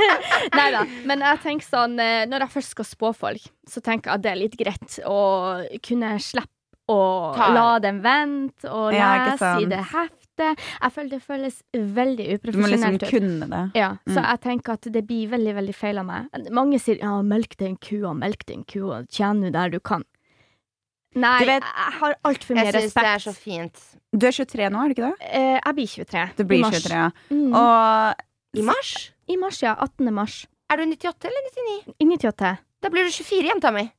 Nei 0.58 0.68
da. 0.74 0.84
Men 1.08 1.24
jeg 1.26 1.40
tenker 1.44 1.66
sånn 1.68 1.98
eh, 2.02 2.24
når 2.30 2.46
jeg 2.46 2.54
først 2.56 2.74
skal 2.76 2.88
spå 2.88 3.12
folk, 3.16 3.50
så 3.68 3.82
tenker 3.84 4.10
jeg 4.10 4.18
at 4.20 4.24
det 4.24 4.32
er 4.34 4.40
litt 4.44 4.56
greit 4.60 4.98
å 5.08 5.18
kunne 5.84 6.14
slippe 6.22 6.50
å 6.90 7.00
Ta- 7.36 7.52
la 7.54 7.66
dem 7.78 8.00
vente 8.02 8.66
og 8.70 8.92
Ja, 8.96 9.10
lese 9.30 9.50
i 9.62 9.68
det 9.70 9.82
heftet. 9.92 10.58
Jeg 10.58 10.90
føler 10.94 11.10
det 11.12 11.20
føles 11.22 11.56
veldig 11.76 12.26
uprofesjonelt. 12.34 12.56
Du 12.56 12.58
må 12.58 12.70
liksom 12.72 13.10
kunne 13.12 13.48
det. 13.52 13.60
Ja, 13.78 13.90
så 14.08 14.16
Mm. 14.18 14.26
jeg 14.30 14.40
tenker 14.46 14.72
at 14.72 14.88
det 14.96 15.02
blir 15.06 15.28
veldig, 15.30 15.54
veldig 15.54 15.74
feil 15.76 15.98
av 16.00 16.06
meg. 16.08 16.26
Mange 16.50 16.80
sier 16.80 16.98
ja, 16.98 17.12
melk 17.22 17.56
den 17.60 17.76
kua, 17.76 18.14
melk 18.16 18.46
den 18.48 18.64
kua, 18.64 19.04
tjen 19.06 19.42
nå 19.44 19.52
der 19.52 19.68
du 19.70 19.78
kan. 19.78 20.02
Nei, 21.16 21.38
Du 21.40 21.46
vet- 21.46 21.62
jeg 21.62 21.92
har 22.00 22.14
altfor 22.24 22.54
mye 22.54 22.64
Jeg 22.64 22.74
syns 22.74 22.94
det 22.94 23.04
er 23.04 23.18
så 23.18 23.32
fint. 23.34 23.80
Du 24.16 24.26
er 24.26 24.30
23 24.32 24.70
nå, 24.70 24.78
er 24.84 24.88
du 24.88 24.94
ikke 24.94 25.08
det? 25.10 25.26
Eh, 25.30 25.60
jeg 25.64 25.74
blir 25.74 25.86
23. 25.86 26.36
Du 26.36 26.42
i 26.42 26.46
blir 26.46 26.60
mars. 26.60 26.82
23, 26.82 26.96
ja. 26.96 27.10
Mm. 27.30 27.54
Og 27.54 28.14
I 28.56 28.62
mars? 28.62 29.12
I 29.28 29.36
mars, 29.36 29.62
ja. 29.62 29.74
18. 29.74 30.12
mars. 30.14 30.46
Er 30.70 30.76
du 30.76 30.82
98 30.86 31.24
eller 31.24 31.42
99? 31.50 31.94
I 32.00 32.04
98. 32.04 32.58
Da 32.82 32.88
blir 32.88 33.04
du 33.04 33.10
24, 33.10 33.48
jenta 33.50 33.70
mi. 33.72 33.90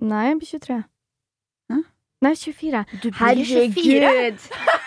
Nei, 0.00 0.24
jeg 0.28 0.38
blir 0.38 0.48
23. 0.48 0.84
Hæ? 1.70 1.82
Nei, 2.22 2.34
24. 2.34 2.84
Du 3.02 3.10
blir 3.10 3.44
24. 3.44 4.50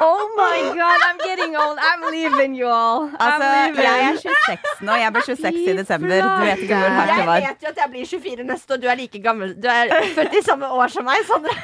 Oh 0.00 0.24
my 0.36 0.58
god, 0.76 0.98
I'm 1.06 1.18
getting 1.18 1.56
old. 1.56 1.78
I'm 1.80 2.10
leaving 2.10 2.54
you 2.54 2.66
all. 2.66 3.08
I'm 3.08 3.16
altså, 3.20 3.48
leaving. 3.66 3.82
jeg 3.82 4.08
er 4.08 4.16
26 4.16 4.86
nå. 4.86 4.92
Jeg 4.92 5.12
ble 5.12 5.22
26 5.26 5.58
i 5.70 5.76
desember. 5.76 6.08
Du 6.22 6.44
vet 6.44 6.58
ikke 6.64 6.78
hvor 6.80 6.88
hardt 6.98 7.18
det 7.18 7.26
var. 7.26 7.36
Jeg 7.36 7.48
vet 7.48 7.62
jo 7.62 7.68
at 7.68 7.78
jeg 7.82 7.90
blir 7.90 8.06
24 8.06 8.44
neste 8.44 8.74
år. 8.74 8.76
Du 8.76 8.86
er 8.86 8.94
like 8.94 9.22
gammel. 9.22 9.54
Du 9.62 9.68
er 9.68 9.92
født 10.14 10.38
i 10.40 10.42
samme 10.42 10.68
år 10.68 10.88
som 10.96 11.04
meg, 11.04 11.22
Sondre. 11.28 11.54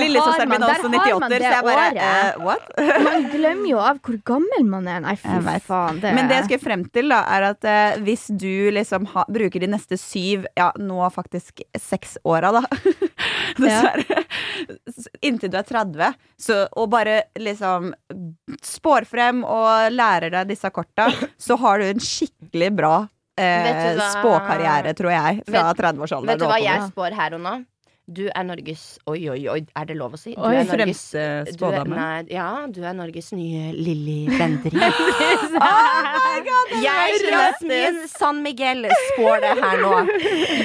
Lillesøsteren 0.00 0.50
min 0.50 0.62
er 0.62 0.66
også 0.74 0.88
der 0.90 0.98
har 0.98 1.20
man 1.20 1.24
98, 1.24 1.28
det 1.30 1.40
så 1.42 1.50
jeg 1.50 1.64
bare 1.64 1.86
eh, 2.04 2.44
What? 2.44 2.68
Man 3.08 3.26
glemmer 3.32 3.68
jo 3.70 3.78
av 3.82 4.00
hvor 4.04 4.18
gammel 4.32 4.66
man 4.68 4.88
er. 4.90 5.00
Nei, 5.04 5.14
fy 5.20 5.28
faen. 5.68 6.00
Det 6.02 6.14
Men 6.16 6.28
det 6.30 6.38
jeg 6.40 6.48
skal 6.50 6.62
frem 6.64 6.84
til, 6.94 7.08
da, 7.12 7.20
er 7.36 7.48
at 7.50 7.68
uh, 7.68 8.02
hvis 8.06 8.26
du 8.32 8.70
liksom 8.74 9.06
ha, 9.14 9.24
bruker 9.28 9.64
de 9.64 9.70
neste 9.74 9.98
syv, 10.00 10.46
ja, 10.58 10.70
nå 10.80 11.00
faktisk 11.14 11.62
seks 11.78 12.16
åra, 12.24 12.52
da 12.58 12.62
Dessverre. 13.60 14.24
Inntil 15.24 15.50
du 15.52 15.58
er 15.60 15.66
30, 15.68 16.14
så, 16.40 16.60
og 16.78 16.88
bare 16.92 17.20
liksom 17.38 17.92
spår 18.64 19.06
frem 19.08 19.42
og 19.46 19.92
lærer 19.94 20.32
deg 20.34 20.50
disse 20.54 20.70
korta, 20.74 21.10
så 21.46 21.58
har 21.60 21.78
du 21.82 21.88
en 21.92 22.02
skikkelig 22.02 22.70
bra 22.76 22.94
eh, 23.38 23.94
hva- 23.98 24.10
spåkarriere, 24.18 24.94
tror 24.98 25.14
jeg, 25.14 25.44
fra 25.48 25.68
Vet- 25.70 25.82
30-årsalderen. 25.84 26.32
Vet 26.34 26.42
du 26.42 26.48
hva 26.50 26.58
jeg 26.62 26.88
spår 26.90 27.18
her 27.20 27.38
og 27.38 27.44
nå? 27.46 27.54
Du 28.04 28.26
er 28.28 28.44
Norges 28.44 28.98
Oi, 29.08 29.22
oi, 29.32 29.38
oi, 29.48 29.60
er 29.80 29.86
det 29.88 29.94
lov 29.96 30.12
å 30.12 30.18
si? 30.20 30.34
Du 30.36 30.42
Oi, 30.44 30.58
Fremste 30.68 31.20
er, 31.20 31.46
spådame. 31.48 32.00
ja, 32.28 32.48
du 32.68 32.82
er 32.84 32.92
Norges 32.96 33.30
nye 33.32 33.70
Lilly 33.72 34.26
Bendriss. 34.28 34.74
Oh 35.54 36.80
Jeg, 36.82 37.20
Jasmin 37.30 38.02
San 38.10 38.40
Miguel, 38.44 38.84
spår 38.90 39.40
det 39.44 39.52
her 39.60 39.80
nå. 39.80 39.92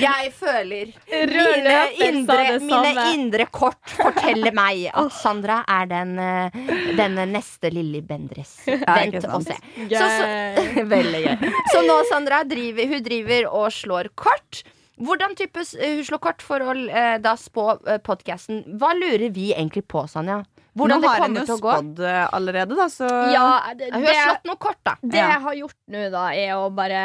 Jeg 0.01 0.31
føler 0.35 0.91
mine 1.29 1.75
indre, 2.07 2.57
mine 2.63 3.05
indre 3.13 3.45
kort 3.53 3.93
forteller 3.93 4.55
meg 4.55 4.89
at 4.99 5.13
Sandra 5.15 5.61
er 5.69 5.87
den, 5.91 6.15
eh, 6.19 6.59
den 6.97 7.15
neste 7.31 7.71
Lilly 7.71 8.01
Bendriss. 8.05 8.57
Vent 8.65 9.29
og 9.29 9.45
se. 9.45 9.55
Så, 9.85 10.01
så, 10.01 10.83
veldig 10.95 11.23
gøy. 11.27 11.47
Så 11.71 11.85
nå, 11.87 12.01
Sandra, 12.09 12.41
driver, 12.49 12.89
hun 12.95 13.05
driver 13.05 13.49
og 13.61 13.71
slår 13.75 14.11
kort. 14.19 14.63
Hvordan 14.99 15.31
type 15.39 15.59
s- 15.63 15.77
hun 15.79 16.03
slår 16.03 16.19
kort 16.19 16.41
for 16.43 16.59
å 16.59 16.73
eh, 16.89 17.17
da 17.23 17.35
spå 17.39 17.69
uh, 17.87 17.97
podkasten? 18.03 18.65
Hva 18.79 18.91
lurer 18.97 19.29
vi 19.31 19.53
egentlig 19.53 19.85
på, 19.87 20.03
Sanja? 20.11 20.41
Hvordan 20.79 21.01
Nå 21.01 21.07
har 21.09 21.19
hun 21.25 21.35
jo 21.35 21.43
spådd 21.57 21.99
eh, 22.05 22.27
allerede, 22.35 22.75
da, 22.77 22.85
så 22.93 23.07
Ja, 23.33 23.45
det, 23.75 23.87
Hun 23.91 24.03
har 24.05 24.13
slått 24.29 24.45
noe 24.47 24.55
kort, 24.61 24.77
da. 24.85 24.93
det 25.01 25.17
Ja. 25.17 25.29
jeg 25.33 25.41
har 25.41 25.53
gjort 25.57 25.75
nå, 25.91 26.03
da, 26.13 26.21
er 26.37 26.51
å 26.55 26.69
bare 26.71 26.99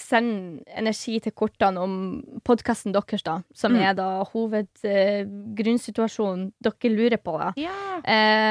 sende 0.00 0.62
energi 0.78 1.18
til 1.20 1.32
kortene 1.36 1.80
om 1.82 1.96
podkasten 2.46 2.92
deres, 2.94 3.22
da. 3.26 3.40
Som 3.52 3.72
Mm. 3.74 3.80
er 3.88 3.94
da 3.98 4.06
hovedgrunnsituasjonen 4.32 6.52
dere 6.62 6.90
lurer 6.94 7.18
på, 7.20 7.34
da. 7.40 7.50
Ja. 7.60 7.74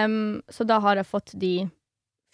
Um, 0.06 0.41
så 0.52 0.64
da 0.68 0.80
har 0.84 0.95
jeg 1.00 1.06
fått 1.10 1.32
de 1.39 1.54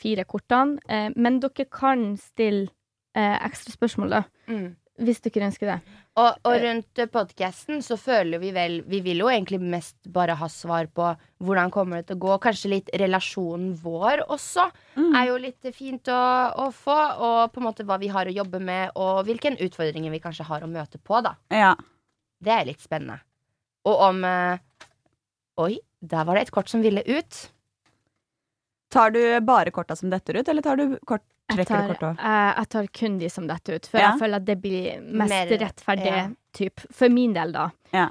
fire 0.01 0.23
kortene. 0.25 0.79
Uh, 0.89 1.09
men 1.15 1.39
dere 1.39 1.65
kan 1.71 2.15
stille 2.17 2.67
uh, 3.15 3.37
ekstra 3.45 3.71
spørsmål, 3.75 4.09
da. 4.17 4.23
Mm. 4.49 4.75
Hvis 4.95 5.19
dere 5.25 5.49
ønsker 5.49 5.67
det. 5.67 5.77
Og, 6.15 6.37
og 6.47 6.53
rundt 6.63 6.99
podkasten 7.11 7.81
så 7.83 7.97
føler 7.99 8.39
vi 8.39 8.53
vel 8.55 8.77
Vi 8.87 9.01
vil 9.03 9.19
jo 9.19 9.27
egentlig 9.27 9.57
mest 9.59 9.97
bare 10.07 10.37
ha 10.39 10.47
svar 10.47 10.87
på 10.87 11.09
hvordan 11.43 11.73
kommer 11.73 11.99
det 11.99 12.07
til 12.07 12.15
å 12.15 12.21
gå. 12.23 12.37
Kanskje 12.45 12.71
litt 12.71 12.91
relasjonen 12.95 13.73
vår 13.81 14.23
også 14.29 14.69
Mm. 14.95 15.09
er 15.19 15.25
jo 15.27 15.35
litt 15.43 15.67
fint 15.75 16.07
å, 16.07 16.21
å 16.63 16.69
få. 16.71 16.95
Og 17.19 17.51
på 17.51 17.59
en 17.59 17.65
måte 17.67 17.83
hva 17.83 17.97
vi 17.99 18.07
har 18.07 18.25
å 18.31 18.35
jobbe 18.37 18.61
med, 18.63 18.93
og 18.95 19.25
hvilke 19.27 19.51
utfordringer 19.59 20.13
vi 20.15 20.21
kanskje 20.23 20.47
har 20.47 20.63
å 20.63 20.71
møte 20.71 20.97
på, 21.03 21.19
da. 21.21 21.35
ja. 21.51 21.73
Det 22.39 22.51
er 22.51 22.65
litt 22.67 22.79
spennende. 22.83 23.19
Og 23.87 23.99
om 24.09 24.23
eh, 24.23 24.57
Oi, 25.59 25.79
der 25.99 26.23
var 26.27 26.35
det 26.35 26.45
et 26.47 26.51
kort 26.55 26.71
som 26.71 26.81
ville 26.83 27.03
ut. 27.07 27.49
Tar 28.91 29.11
du 29.11 29.19
bare 29.43 29.71
korta 29.75 29.95
som 29.95 30.09
detter 30.11 30.39
ut, 30.39 30.47
eller 30.47 30.61
tar 30.63 30.77
du 30.79 30.97
kort, 31.07 31.23
Jeg 31.49 31.67
trekker 31.67 31.99
tar, 31.99 32.15
eh, 32.17 32.53
jeg 32.57 32.69
tar 32.69 32.87
kun 32.99 33.17
de 33.21 33.29
som 33.29 33.47
detter 33.47 33.75
ut, 33.75 33.85
for 33.85 33.99
Ja. 33.99 34.11
jeg 34.11 34.19
føler 34.19 34.35
at 34.41 34.45
det 34.45 34.61
blir 34.61 35.01
mest 35.01 35.29
Mer- 35.29 35.57
rettferdig 35.61 36.05
ja. 36.11 36.27
type. 36.53 36.85
For 36.91 37.09
min 37.09 37.33
del, 37.33 37.51
da. 37.51 37.69
Ja. 37.93 38.07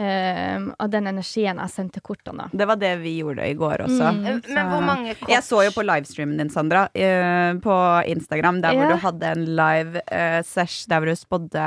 Ehm, 0.00 0.70
av 0.78 0.88
den 0.88 1.10
energien 1.10 1.58
jeg 1.60 1.72
sendte 1.72 2.00
kortene. 2.00 2.46
da. 2.46 2.58
Det 2.62 2.66
var 2.70 2.78
det 2.80 2.92
vi 3.02 3.18
gjorde 3.18 3.44
i 3.44 3.56
går 3.58 3.84
også. 3.84 4.12
Mm. 4.16 4.22
så. 4.40 4.54
Men 4.54 4.70
hvor 4.70 4.84
mange 4.86 5.14
kort 5.18 5.32
Jeg 5.32 5.44
så 5.44 5.64
jo 5.66 5.74
på 5.74 5.84
livestreamen 5.84 6.38
din, 6.40 6.52
Sandra, 6.52 6.86
uh, 6.88 7.58
på 7.60 7.76
Instagram, 8.08 8.62
der 8.62 8.78
hvor 8.78 8.94
du 8.94 8.96
hadde 9.02 9.32
en 9.34 9.44
live 9.58 10.00
uh, 10.06 10.40
sesh 10.46 10.88
der 10.88 11.02
hvor 11.02 11.10
du 11.10 11.18
spådde 11.18 11.66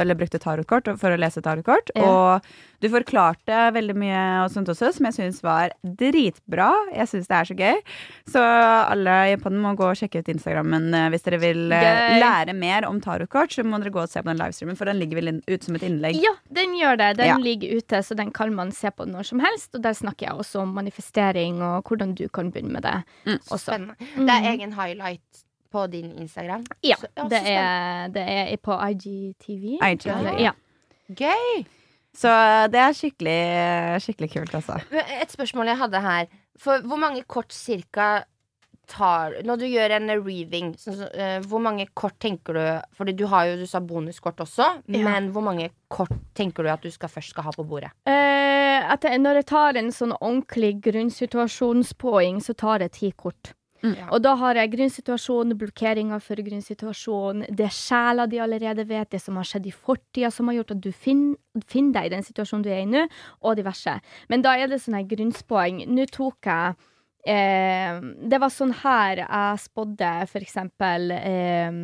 Eller 0.00 0.16
brukte 0.16 0.40
tarotkort 0.40 0.88
for 0.96 1.12
å 1.12 1.20
lese 1.20 1.42
tarotkort. 1.44 1.92
Yeah. 1.96 2.08
Og 2.08 2.48
du 2.82 2.88
forklarte 2.92 3.70
veldig 3.72 3.96
mye 3.96 4.22
og 4.44 4.50
sånt 4.52 4.68
også, 4.68 4.90
som 4.96 5.08
jeg 5.08 5.16
syns 5.16 5.40
var 5.44 5.72
dritbra. 5.80 6.68
Jeg 6.92 7.08
syns 7.08 7.28
det 7.30 7.36
er 7.38 7.48
så 7.48 7.56
gøy. 7.56 7.78
Så 8.28 8.42
alle 8.42 9.14
i 9.26 9.30
Japan 9.32 9.56
må 9.62 9.72
gå 9.78 9.88
og 9.90 9.96
sjekke 9.98 10.20
ut 10.20 10.32
Instagrammen 10.32 10.90
uh, 10.92 11.06
hvis 11.12 11.24
dere 11.24 11.40
vil 11.42 11.72
eh, 11.72 12.18
lære 12.20 12.56
mer 12.56 12.88
om 12.88 13.00
tarotkort. 13.02 13.52
Så 13.52 13.64
må 13.66 13.80
dere 13.82 13.94
gå 13.94 14.02
og 14.04 14.12
se 14.12 14.20
på 14.22 14.30
den 14.30 14.40
livestreamen, 14.40 14.78
for 14.78 14.88
den 14.88 15.00
ligger 15.00 15.20
vel 15.20 15.32
ut 15.40 15.66
som 15.66 15.78
et 15.78 15.86
innlegg. 15.88 16.20
Ja, 16.20 16.34
den 16.52 16.76
gjør 16.78 17.00
det. 17.00 17.12
Den 17.20 17.32
Ja. 17.32 17.38
ligger 17.40 17.65
ute, 17.76 18.02
så 18.02 18.14
den 18.14 18.30
kan 18.32 18.52
man 18.54 18.70
se 18.72 18.90
på 18.90 19.04
når 19.04 19.22
som 19.28 19.40
helst. 19.40 19.74
Og 19.74 19.82
der 19.82 19.92
snakker 19.92 20.26
jeg 20.26 20.34
også 20.38 20.60
om 20.62 20.68
manifestering 20.76 21.62
og 21.62 21.82
hvordan 21.88 22.14
du 22.14 22.28
kan 22.28 22.52
begynne 22.52 22.72
med 22.72 22.82
det 22.82 23.02
Mm. 23.26 23.38
også. 23.50 23.58
Spennende. 23.72 23.94
Det 23.98 24.28
er 24.30 24.40
Mhm. 24.40 24.60
egen 24.60 24.72
highlight 24.72 25.42
på 25.72 25.86
din 25.90 26.12
Instagram. 26.18 26.64
Ja, 26.84 26.94
Så- 26.98 27.06
ja, 27.16 27.22
det 27.28 27.42
er, 27.48 28.08
det 28.08 28.22
er 28.22 28.56
på 28.56 28.72
IGTV. 28.72 29.78
IGTV. 29.82 30.24
Ja. 30.24 30.38
Ja. 30.38 30.50
Gøy! 31.14 31.64
Så 32.16 32.28
det 32.72 32.80
er 32.80 32.92
skikkelig, 32.92 34.00
skikkelig 34.02 34.30
kult, 34.32 34.54
altså. 34.54 34.80
Et 35.22 35.30
spørsmål 35.32 35.66
jeg 35.66 35.76
hadde 35.78 36.00
her. 36.00 36.24
For 36.58 36.78
hvor 36.80 36.96
mange 36.96 37.22
kort 37.28 37.52
cirka 37.52 38.22
tar 38.86 39.36
Når 39.44 39.58
du 39.60 39.66
gjør 39.66 39.96
en 39.96 40.10
reading, 40.24 40.74
så, 40.78 40.94
eh, 41.12 41.40
hvor 41.46 41.62
mange 41.62 41.86
kort 41.94 42.18
tenker 42.22 42.54
du 42.54 42.64
Fordi 42.96 43.12
du 43.16 43.26
har 43.26 43.46
jo, 43.50 43.56
du 43.60 43.66
sa 43.66 43.80
bonuskort 43.80 44.40
også, 44.44 44.82
Ja. 44.86 45.02
men 45.04 45.30
hvor 45.32 45.42
mange 45.42 45.70
kort 45.88 46.12
tenker 46.34 46.62
du 46.62 46.70
at 46.70 46.82
du 46.82 46.90
skal 46.90 47.08
først 47.08 47.30
skal 47.30 47.44
ha 47.44 47.50
på 47.50 47.66
bordet? 47.66 47.90
Uh, 48.06 48.92
at 48.92 49.02
jeg, 49.02 49.18
når 49.18 49.40
jeg 49.40 49.46
tar 49.46 49.76
en 49.76 49.92
sånn 49.94 50.12
ordentlig 50.20 50.80
grunnsituasjonspåing, 50.82 52.40
så 52.42 52.54
tar 52.54 52.80
jeg 52.80 52.92
ti 52.92 53.12
kort. 53.12 53.52
Mm. 53.84 53.94
Og 54.10 54.22
da 54.24 54.34
har 54.40 54.58
jeg 54.58 54.72
grunnsituasjon, 54.72 55.54
blokkeringer 55.60 56.22
for 56.24 56.40
grunnsituasjon, 56.42 57.44
det 57.54 57.68
sjela 57.74 58.26
de 58.30 58.40
allerede 58.42 58.86
vet, 58.88 59.10
det 59.12 59.20
som 59.22 59.36
har 59.38 59.46
skjedd 59.46 59.68
i 59.68 59.74
fortida 59.74 60.30
som 60.32 60.48
har 60.50 60.58
gjort 60.58 60.74
at 60.76 60.82
du 60.82 60.90
finner, 60.92 61.36
finner 61.66 62.00
deg 62.00 62.08
i 62.08 62.14
den 62.16 62.26
situasjonen 62.26 62.64
du 62.64 62.70
er 62.72 62.82
i 62.82 62.90
nå, 62.90 63.06
og 63.42 63.56
diverse. 63.60 63.98
Men 64.32 64.42
da 64.46 64.56
er 64.56 64.72
det 64.72 64.80
sånn 64.82 64.98
her 64.98 65.06
grunnspåing. 65.10 65.84
Nå 65.92 66.08
tok 66.10 66.48
jeg 66.48 66.76
eh, 67.26 67.98
Det 68.30 68.38
var 68.42 68.52
sånn 68.54 68.74
her 68.82 69.22
jeg 69.24 69.62
spådde 69.66 70.12
for 70.30 70.46
eksempel 70.46 71.10
eh, 71.16 71.80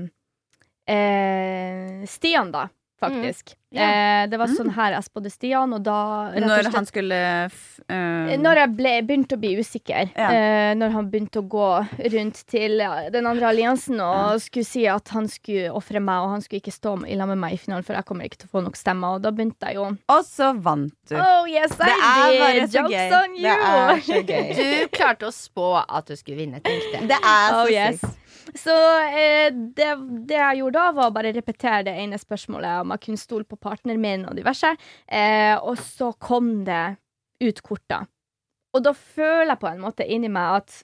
eh, 0.94 2.04
Stian, 2.08 2.52
da, 2.54 2.66
faktisk. 3.02 3.54
Ja. 3.72 3.86
Eh, 3.88 4.22
det 4.28 4.36
var 4.36 4.50
sånn 4.52 4.68
her 4.76 4.92
jeg 4.92 5.04
spådde 5.06 5.30
Stian, 5.32 5.70
og 5.72 5.80
da 5.86 5.94
og 6.28 6.34
Når 6.44 6.58
slett- 6.66 6.74
han 6.76 6.86
skulle 6.88 7.20
f 7.48 7.80
eh, 7.88 8.34
når 8.36 8.58
jeg 8.60 8.70
ble, 8.76 8.92
begynte 9.08 9.36
å 9.38 9.40
bli 9.40 9.52
usikker, 9.56 10.10
Ja. 10.12 10.26
eh, 10.28 10.74
når 10.76 10.92
han 10.92 11.08
begynte 11.10 11.40
å 11.40 11.46
gå 11.48 11.68
rundt 12.12 12.42
til 12.52 12.76
den 13.14 13.26
andre 13.30 13.48
alliansen 13.48 13.98
og 14.04 14.40
skulle 14.44 14.66
si 14.68 14.84
at 14.86 15.08
han 15.16 15.26
skulle 15.26 15.72
ofre 15.72 16.02
meg, 16.04 16.20
og 16.20 16.30
han 16.36 16.40
skulle 16.44 16.60
ikke 16.60 16.74
stå 16.76 16.92
i 17.08 17.16
lag 17.16 17.28
med 17.32 17.38
meg 17.38 17.54
i 17.54 17.60
finalen, 17.62 17.82
for 17.84 17.94
jeg 17.96 18.04
kommer 18.04 18.28
ikke 18.28 18.42
til 18.44 18.48
å 18.52 18.54
få 18.58 18.64
nok 18.66 18.76
stemmer. 18.76 19.16
Og 19.16 19.22
da 19.24 19.30
begynte 19.32 19.64
jeg 19.72 19.76
jo 19.80 19.86
Og 20.08 20.22
så 20.28 20.52
vant 20.60 20.92
du. 21.08 21.16
Oh 21.16 21.44
yes, 21.48 21.72
I 21.80 21.88
Det 21.88 21.96
er 21.96 22.38
bare 22.44 22.68
så 22.68 22.84
gøy. 22.92 23.08
Det 23.40 23.56
er 23.56 24.00
så 24.04 24.20
gøy. 24.28 24.54
Du 24.56 24.88
klarte 24.98 25.30
å 25.30 25.32
spå 25.32 25.82
at 25.88 26.06
du 26.06 26.14
skulle 26.14 26.36
vinne, 26.44 26.60
tenkte 26.60 26.92
jeg. 27.00 27.08
Det 27.08 27.18
er 27.24 27.48
så 27.56 27.62
Oh, 27.64 27.68
yes. 27.72 28.00
sykt. 28.00 28.18
Så 28.54 28.74
eh, 29.08 29.48
det, 29.52 29.88
det 30.28 30.36
jeg 30.36 30.60
gjorde 30.60 30.78
da, 30.78 30.92
var 30.96 31.08
å 31.08 31.14
bare 31.14 31.32
repetere 31.32 31.86
det 31.88 31.94
ene 32.02 32.20
spørsmålet 32.20 32.82
om 32.82 32.92
jeg 32.94 33.04
kunne 33.06 33.22
stole 33.22 33.48
på 33.48 33.56
partneren 33.56 34.02
min 34.02 34.26
og 34.28 34.36
diverse. 34.36 34.74
Eh, 35.08 35.54
og 35.56 35.80
så 35.80 36.12
kom 36.20 36.58
det 36.66 36.96
ut 37.42 37.62
kort, 37.64 37.84
da. 37.88 38.02
Og 38.72 38.84
da 38.84 38.92
føler 38.96 39.52
jeg 39.54 39.62
på 39.62 39.70
en 39.70 39.82
måte 39.82 40.06
inni 40.08 40.30
meg 40.32 40.62
at 40.62 40.80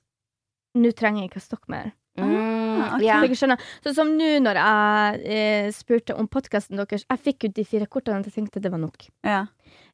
nå 0.79 0.93
trenger 0.97 1.25
jeg 1.25 1.33
ikke 1.33 1.43
å 1.43 1.49
stokke 1.49 1.73
mer. 1.73 1.93
Mm, 2.19 2.81
okay. 2.97 3.05
yeah. 3.07 3.23
Så. 3.39 3.47
Sånn 3.85 3.95
som 3.95 4.11
nå 4.19 4.31
når 4.43 4.59
jeg 4.59 5.21
eh, 5.37 5.69
spurte 5.75 6.17
om 6.19 6.29
podkasten 6.31 6.81
deres. 6.81 7.07
Jeg 7.07 7.25
fikk 7.25 7.47
ut 7.47 7.57
de 7.57 7.67
fire 7.69 7.87
kortene, 7.91 8.21
og 8.21 8.29
jeg 8.29 8.41
tenkte 8.41 8.63
det 8.65 8.73
var 8.75 8.83
nok. 8.83 9.07
Ja. 9.27 9.45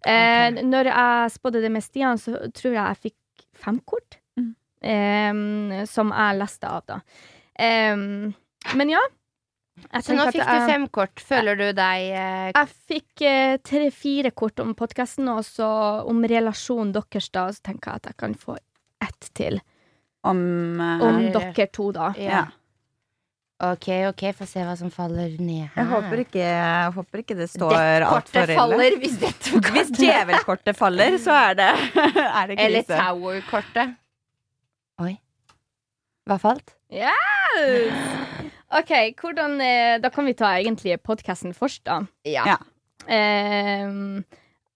Eh, 0.07 0.63
Når 0.65 0.91
jeg 0.91 1.35
spådde 1.37 1.63
det 1.65 1.73
med 1.73 1.85
Stian, 1.85 2.21
så 2.21 2.47
tror 2.55 2.73
jeg 2.73 2.81
jeg 2.81 3.03
fikk 3.09 3.47
fem 3.65 3.81
kort. 3.85 4.19
Mm. 4.41 4.51
Eh, 4.85 5.85
som 5.91 6.13
jeg 6.15 6.41
leste 6.41 6.71
av, 6.71 6.85
da. 6.89 7.01
Eh, 7.59 7.97
men 8.75 8.91
ja. 8.93 9.03
Så 9.75 10.15
nå 10.15 10.29
fikk 10.31 10.39
jeg, 10.39 10.63
du 10.63 10.71
fem 10.71 10.87
kort. 10.95 11.21
Føler 11.23 11.59
du 11.59 11.67
deg 11.75 12.09
eh, 12.15 12.51
Jeg 12.55 12.69
fikk 12.91 13.25
eh, 13.27 13.57
tre-fire 13.67 14.31
kort 14.31 14.61
om 14.63 14.75
podkasten, 14.79 15.29
og 15.33 15.43
så 15.47 15.69
om 16.07 16.23
relasjonen 16.31 16.95
deres, 16.95 17.31
da. 17.35 17.49
Så 17.53 17.65
tenker 17.71 17.91
jeg 17.91 18.05
at 18.05 18.13
jeg 18.13 18.21
kan 18.23 18.37
få 18.39 18.59
ett 19.05 19.31
til. 19.37 19.59
Om, 20.25 20.39
uh, 20.81 21.03
Om 21.05 21.19
dere 21.35 21.67
to, 21.75 21.91
da. 21.93 22.13
Ja. 22.17 22.31
Ja. 22.39 22.45
OK, 23.65 23.89
OK, 24.11 24.23
få 24.35 24.47
se 24.51 24.63
hva 24.67 24.75
som 24.77 24.91
faller 24.93 25.37
ned 25.39 25.69
her. 25.69 25.77
Jeg 25.79 25.91
håper 25.93 26.23
ikke, 26.25 26.41
jeg 26.43 26.95
håper 26.97 27.21
ikke 27.23 27.37
det 27.39 27.47
står 27.53 28.07
altfor 28.09 28.51
ille. 28.51 28.57
faller 28.59 28.97
hvis 28.99 29.15
dette 29.23 29.61
Hvis 29.71 29.93
djevelkortet 29.95 30.79
faller, 30.79 31.19
så 31.23 31.37
er 31.51 31.61
det, 31.61 31.69
er 32.41 32.51
det 32.51 32.59
Eller 32.59 32.83
krise. 32.83 32.99
Tower-kortet. 32.99 33.95
Oi. 35.05 35.15
Hva 36.29 36.41
falt? 36.43 36.75
Yes! 37.55 38.51
OK, 38.75 38.91
hvordan 39.21 39.61
eh, 39.63 39.99
Da 40.03 40.11
kan 40.11 40.27
vi 40.27 40.35
ta 40.35 40.55
egentlig 40.59 40.97
podkasten 41.07 41.55
først, 41.55 41.85
da. 41.87 42.01
Ja. 42.27 42.45
Ja. 42.49 42.57
Ehm, 43.13 44.25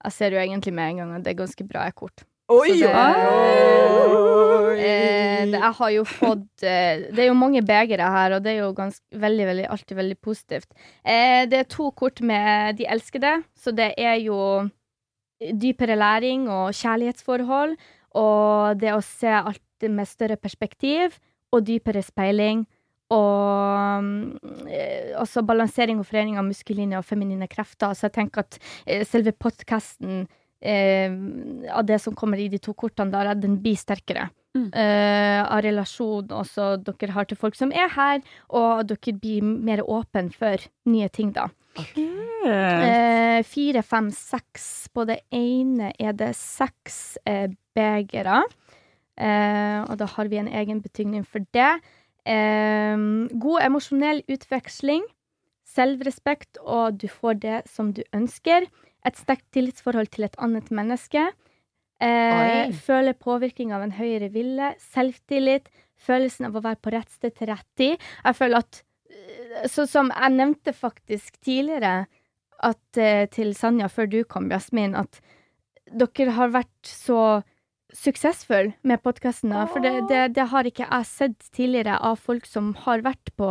jeg 0.05 0.13
ser 0.15 0.35
jo 0.37 0.39
egentlig 0.43 0.75
med 0.77 0.91
en 0.93 1.01
gang 1.03 1.15
at 1.17 1.25
det 1.25 1.33
er 1.35 1.41
ganske 1.43 1.65
bra 1.67 1.89
kort. 1.97 2.23
Oi, 2.49 2.69
det- 2.81 2.93
oi. 2.95 4.79
Eh, 4.79 5.45
det, 5.51 5.59
jeg 5.59 5.73
har 5.81 5.91
jo 5.91 6.05
fått 6.07 6.63
eh, 6.65 7.03
Det 7.13 7.19
er 7.25 7.29
jo 7.29 7.35
mange 7.37 7.61
begere 7.67 8.07
her, 8.15 8.37
og 8.37 8.43
det 8.45 8.53
er 8.55 8.61
jo 8.63 8.73
ganske, 8.77 9.03
veldig, 9.13 9.47
veldig, 9.51 9.67
alltid 9.75 9.97
veldig 9.99 10.19
positivt. 10.25 10.69
Eh, 11.05 11.45
det 11.51 11.59
er 11.65 11.69
to 11.69 11.91
kort 11.99 12.21
med 12.23 12.77
De 12.79 12.87
elskede, 12.87 13.35
så 13.59 13.73
det 13.75 13.93
er 13.99 14.17
jo 14.23 14.39
dypere 15.39 15.97
læring 15.99 16.49
og 16.51 16.73
kjærlighetsforhold, 16.75 17.77
og 18.19 18.79
det 18.81 18.91
å 18.95 19.03
se 19.05 19.29
alt 19.31 19.63
med 19.89 20.09
større 20.11 20.37
perspektiv, 20.41 21.19
og 21.55 21.65
dypere 21.69 22.03
speiling. 22.05 22.67
Og 23.15 24.09
eh, 24.69 25.15
også 25.17 25.45
balansering 25.49 26.01
og 26.01 26.09
forening 26.09 26.37
av 26.37 26.45
muskuline 26.45 26.99
og 26.99 27.07
feminine 27.09 27.49
krefter. 27.49 27.95
Så 27.97 28.09
jeg 28.09 28.19
tenker 28.19 28.45
at 28.45 28.59
eh, 28.85 29.05
selve 29.09 29.33
podkasten 29.33 30.27
eh, 30.61 31.15
av 31.73 31.87
det 31.89 32.03
som 32.05 32.17
kommer 32.19 32.41
i 32.41 32.51
de 32.53 32.61
to 32.61 32.75
kortene, 32.77 33.13
der, 33.15 33.33
den 33.41 33.57
blir 33.65 33.79
sterkere. 33.81 34.29
Mm. 34.57 34.69
Eh, 34.73 35.41
av 35.45 35.63
relasjon 35.65 36.33
også 36.35 36.75
dere 36.85 37.15
har 37.15 37.29
til 37.29 37.39
folk 37.41 37.57
som 37.57 37.73
er 37.73 37.89
her, 37.95 38.21
og 38.49 38.85
dere 38.91 39.17
blir 39.17 39.45
mer 39.45 39.85
åpne 39.85 40.29
for 40.37 40.69
nye 40.89 41.09
ting, 41.13 41.33
da. 41.37 41.49
Eh, 41.79 43.41
fire, 43.47 43.83
fem, 43.87 44.11
seks. 44.15 44.89
På 44.95 45.05
det 45.09 45.21
ene 45.35 45.93
er 46.01 46.17
det 46.17 46.33
seks 46.39 47.19
eh, 47.29 47.49
begere. 47.77 48.43
Eh, 49.19 49.81
og 49.85 49.99
da 50.01 50.07
har 50.15 50.31
vi 50.31 50.41
en 50.41 50.51
egen 50.51 50.83
betydning 50.85 51.27
for 51.27 51.45
det. 51.57 51.71
Eh, 52.29 52.97
god 53.45 53.65
emosjonell 53.67 54.23
utveksling. 54.31 55.05
Selvrespekt, 55.69 56.61
og 56.65 56.97
du 57.03 57.09
får 57.13 57.43
det 57.43 57.59
som 57.69 57.93
du 57.93 58.03
ønsker. 58.17 58.69
Et 59.07 59.19
sterkt 59.19 59.47
tillitsforhold 59.55 60.11
til 60.15 60.27
et 60.29 60.39
annet 60.43 60.71
menneske. 60.75 61.29
Eh, 61.99 62.71
føle 62.87 63.15
påvirkning 63.19 63.75
av 63.75 63.83
en 63.85 63.95
høyere 63.99 64.31
ville. 64.35 64.75
Selvtillit. 64.95 65.69
Følelsen 65.99 66.47
av 66.47 66.57
å 66.57 66.63
være 66.63 66.79
på 66.83 66.93
rett 66.95 67.11
sted 67.11 67.35
til 67.35 67.51
rett 67.51 67.67
tid. 67.77 67.99
Jeg 68.25 68.39
føler 68.39 68.65
at 68.65 68.85
Sånn 69.73 69.89
som 69.89 70.11
jeg 70.13 70.35
nevnte 70.37 70.75
faktisk 70.77 71.39
tidligere 71.43 72.07
at, 72.63 72.99
eh, 73.01 73.27
til 73.33 73.55
Sanja 73.57 73.89
før 73.89 74.11
du 74.11 74.19
kom, 74.25 74.51
Jasmin, 74.53 74.95
at 74.95 75.21
dere 75.89 76.35
har 76.37 76.53
vært 76.53 76.85
så 76.85 77.43
suksessfull 77.95 78.73
med 78.83 79.01
podkasten. 79.03 79.55
For 79.73 79.81
det, 79.85 79.93
det, 80.11 80.23
det 80.37 80.49
har 80.51 80.67
ikke 80.69 80.87
jeg 80.87 81.09
sett 81.09 81.47
tidligere 81.57 81.97
av 82.05 82.19
folk 82.21 82.47
som 82.49 82.75
har 82.85 83.01
vært 83.07 83.33
på 83.41 83.49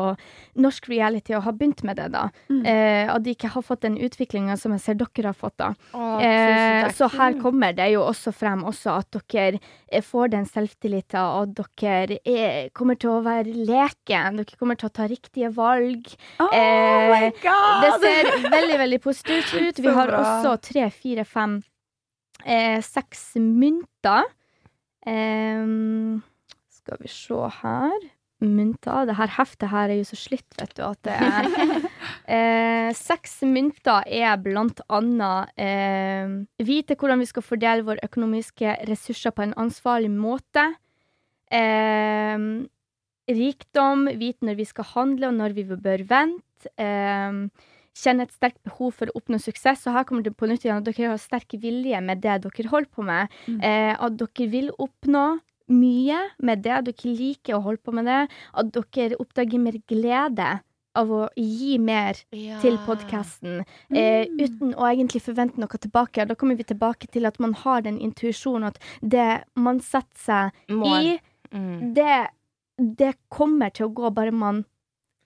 norsk 0.59 0.89
reality 0.91 1.33
og 1.37 1.45
har 1.47 1.55
begynt 1.57 1.83
med 1.87 1.97
det, 1.97 2.09
da. 2.13 2.27
Mm. 2.51 2.61
Eh, 2.69 3.09
at 3.13 3.25
de 3.25 3.33
ikke 3.33 3.51
har 3.55 3.65
fått 3.65 3.85
den 3.85 3.97
utviklinga 3.97 4.57
som 4.59 4.75
jeg 4.75 4.83
ser 4.83 4.99
dere 4.99 5.31
har 5.31 5.37
fått, 5.37 5.57
da. 5.61 5.73
Å, 5.93 6.05
Eh, 6.27 6.87
så 6.95 7.07
her 7.13 7.37
kommer 7.41 7.75
det 7.77 7.89
jo 7.93 8.01
også 8.05 8.33
frem 8.35 8.63
også 8.67 8.97
at 9.01 9.17
dere 9.31 9.59
eh, 9.59 10.03
får 10.03 10.33
den 10.33 10.47
selvtilliten, 10.49 11.19
og 11.21 11.55
dere 11.57 12.19
er, 12.25 12.69
kommer 12.77 12.97
til 12.99 13.15
å 13.15 13.21
være 13.25 13.53
leken. 13.67 14.41
Dere 14.41 14.59
kommer 14.59 14.79
til 14.79 14.89
å 14.89 14.93
ta 14.93 15.07
riktige 15.09 15.51
valg. 15.55 16.09
Oh 16.43 16.53
eh! 16.55 17.29
Det 17.31 17.93
ser 18.03 18.31
veldig, 18.49 18.77
veldig 18.83 19.01
positivt 19.03 19.53
ut. 19.55 19.81
Vi 19.85 19.97
har 19.99 20.13
også 20.19 20.57
tre, 20.69 20.89
fire, 20.93 21.25
fem, 21.27 21.59
eh, 22.45 22.81
seks 22.85 23.35
mynter. 23.39 24.27
Em, 25.07 26.21
skal 26.69 26.99
vi 27.01 27.09
se 27.11 27.49
her 27.61 27.97
Mynter. 28.37 29.07
Det 29.09 29.15
her 29.17 29.31
heftet 29.33 29.71
her 29.71 29.89
er 29.89 29.97
jo 29.97 30.05
så 30.05 30.17
slitt, 30.19 30.45
vet 30.59 30.75
du, 30.77 30.83
at 30.85 30.99
det 31.07 31.15
er 31.15 31.47
eh, 32.35 32.89
Seks 32.93 33.39
mynter 33.49 34.05
er 34.05 34.35
blant 34.43 34.83
annet 34.93 35.49
eh, 35.57 36.35
vite 36.61 36.93
hvordan 36.99 37.23
vi 37.23 37.29
skal 37.31 37.45
fordele 37.45 37.87
våre 37.87 38.05
økonomiske 38.05 38.75
ressurser 38.89 39.33
på 39.33 39.41
en 39.47 39.55
ansvarlig 39.57 40.11
måte. 40.13 40.67
Eh, 41.49 42.37
rikdom, 43.27 44.05
vite 44.21 44.45
når 44.45 44.61
vi 44.61 44.69
skal 44.69 44.91
handle 44.93 45.31
og 45.31 45.39
når 45.39 45.57
vi 45.57 45.65
bør 45.73 46.05
vente. 46.05 46.75
Eh, 46.77 47.41
kjenne 47.97 48.27
et 48.27 48.31
sterkt 48.35 48.61
behov 48.67 48.93
for 48.99 49.09
å 49.09 49.17
oppnå 49.19 49.39
suksess. 49.41 49.81
Så 49.85 49.91
her 49.95 50.05
kommer 50.07 50.23
det 50.25 50.35
på 50.37 50.47
nytt 50.49 50.65
igjen 50.65 50.77
at 50.81 50.87
dere 50.87 51.09
har 51.15 51.17
sterk 51.21 51.57
vilje 51.61 51.99
med 52.05 52.21
det 52.21 52.37
dere 52.45 52.69
holder 52.71 52.91
på 52.93 53.03
med. 53.07 53.33
Mm. 53.47 53.59
Eh, 53.63 53.95
at 53.99 54.17
dere 54.21 54.47
vil 54.53 54.69
oppnå 54.77 55.25
mye 55.69 56.19
med 56.39 56.61
det. 56.63 56.77
Dere 56.91 57.11
liker 57.17 57.57
å 57.57 57.63
holde 57.65 57.83
på 57.83 57.91
med 57.97 58.05
det. 58.07 58.21
At 58.53 58.71
dere 58.71 59.17
oppdager 59.19 59.59
mer 59.59 59.79
glede 59.89 60.59
av 60.97 61.09
å 61.13 61.27
gi 61.37 61.75
mer 61.77 62.15
Ja. 62.33 62.59
til 62.59 62.77
podkasten 62.87 63.59
eh, 63.93 64.25
Mm. 64.25 64.39
uten 64.39 64.73
å 64.73 64.87
egentlig 64.89 65.21
forvente 65.21 65.57
noe 65.61 65.77
tilbake. 65.77 66.25
Da 66.27 66.33
kommer 66.33 66.55
vi 66.57 66.63
tilbake 66.63 67.05
til 67.11 67.25
at 67.27 67.39
man 67.39 67.53
har 67.53 67.81
den 67.81 67.99
intuisjonen 67.99 68.65
at 68.71 68.79
det 69.01 69.43
man 69.55 69.79
setter 69.79 70.17
seg 70.17 70.51
Mål. 70.69 70.87
i, 71.05 71.19
Mm. 71.53 71.93
det, 71.93 72.29
det 72.79 73.15
kommer 73.29 73.69
til 73.71 73.85
å 73.87 73.93
gå 73.93 74.09
bare 74.13 74.31
man 74.33 74.65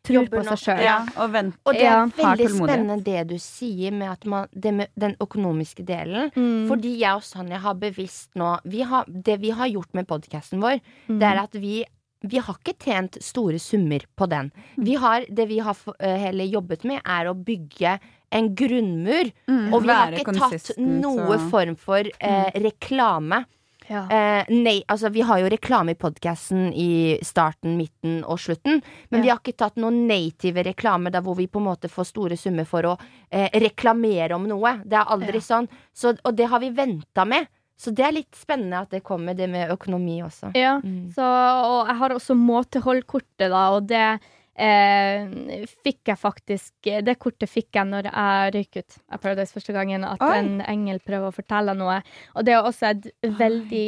tror 0.03 0.27
på 0.31 0.43
seg 0.47 0.57
sjøl. 0.63 0.83
Ja, 0.83 0.97
og. 1.15 1.35
Og 1.65 1.73
det 1.77 1.85
er 1.87 2.11
veldig 2.17 2.49
spennende 2.55 2.99
det 3.05 3.27
du 3.29 3.37
sier 3.39 3.91
med, 3.93 4.09
at 4.11 4.25
man, 4.25 4.47
det 4.53 4.73
med 4.73 4.87
den 4.99 5.15
økonomiske 5.21 5.85
delen. 5.85 6.31
Mm. 6.35 6.67
Fordi 6.67 6.97
jeg 6.99 7.13
og 7.15 7.23
Sanja 7.23 7.57
har 7.61 7.73
bevisst 7.75 8.31
nå 8.35 8.59
vi 8.65 8.81
har, 8.81 9.05
Det 9.07 9.39
vi 9.41 9.49
har 9.51 9.67
gjort 9.67 9.93
med 9.93 10.07
podkasten 10.07 10.61
vår, 10.61 10.79
Mm. 11.07 11.19
det 11.19 11.27
er 11.27 11.43
at 11.43 11.53
vi 11.55 11.83
vi 12.23 12.37
har 12.37 12.53
ikke 12.53 12.77
tjent 12.77 13.17
store 13.19 13.57
summer 13.57 13.99
på 14.15 14.27
den. 14.29 14.51
Mm. 14.77 14.83
Vi 14.85 14.93
har, 14.93 15.25
det 15.27 15.47
vi 15.49 15.57
har 15.57 15.75
eh, 15.99 16.17
heller 16.19 16.45
jobbet 16.45 16.83
med, 16.85 17.01
er 17.03 17.25
å 17.25 17.33
bygge 17.33 17.99
en 18.31 18.49
grunnmur. 18.55 19.31
Mm. 19.49 19.73
Og 19.73 19.81
vi 19.81 19.89
har 19.89 20.11
ikke 20.13 20.35
tatt 20.37 20.77
noe 20.77 21.37
Mm. 21.39 21.49
form 21.49 21.75
for 21.75 21.97
eh, 22.19 22.51
reklame. 22.61 23.45
Ja. 23.91 24.05
Eh, 24.07 24.45
nei, 24.55 24.77
altså 24.87 25.09
vi 25.11 25.21
har 25.27 25.41
jo 25.43 25.49
reklame 25.51 25.91
i 25.91 25.99
podkasten 25.99 26.69
i 26.73 27.17
starten, 27.27 27.75
midten 27.77 28.21
og 28.23 28.39
slutten. 28.39 28.79
Men 29.11 29.19
Ja. 29.19 29.23
vi 29.25 29.29
har 29.33 29.39
ikke 29.41 29.57
tatt 29.59 29.75
noen 29.75 30.05
native 30.07 30.63
reklame 30.63 31.11
der 31.11 31.21
hvor 31.21 31.35
vi 31.35 31.47
på 31.51 31.59
en 31.59 31.67
måte 31.67 31.89
får 31.91 32.07
store 32.13 32.37
summer 32.39 32.63
for 32.65 32.81
å 32.83 32.97
eh, 33.31 33.49
reklamere 33.59 34.31
om 34.35 34.47
noe. 34.47 34.77
Det 34.85 34.93
er 34.97 35.05
aldri 35.11 35.41
Ja. 35.41 35.47
sånn. 35.49 35.67
Så, 35.93 36.15
og 36.23 36.35
det 36.35 36.47
har 36.47 36.59
vi 36.63 36.69
venta 36.71 37.25
med. 37.27 37.47
Så 37.77 37.91
det 37.95 38.05
er 38.05 38.11
litt 38.13 38.35
spennende 38.37 38.79
at 38.83 38.91
det 38.91 39.03
kommer, 39.03 39.33
det 39.35 39.49
med 39.49 39.71
økonomi 39.73 40.21
også. 40.21 40.51
Ja, 40.55 40.79
Mm. 40.79 41.11
så, 41.15 41.23
og 41.25 41.87
jeg 41.87 41.97
har 41.97 42.09
også 42.11 42.35
måteholdkortet, 42.37 43.49
da, 43.49 43.69
og 43.75 43.87
det 43.87 44.19
eh, 44.61 45.65
fikk 45.83 46.11
jeg 46.11 46.19
faktisk 46.19 46.89
Det 47.05 47.17
kortet 47.21 47.49
fikk 47.49 47.79
jeg 47.79 47.89
når 47.89 48.09
jeg 48.11 48.53
røyk 48.55 48.79
ut 48.81 48.99
av 49.09 49.23
Paradise 49.23 49.55
første 49.55 49.75
gangen, 49.75 50.05
at 50.07 50.21
Oi. 50.25 50.35
en 50.37 50.53
engel 50.61 51.01
prøver 51.03 51.31
å 51.31 51.35
fortelle 51.35 51.75
noe. 51.77 52.01
Og 52.35 52.47
det 52.47 52.55
er 52.55 52.61
også 52.61 52.91
et 52.91 53.09
veldig 53.41 53.87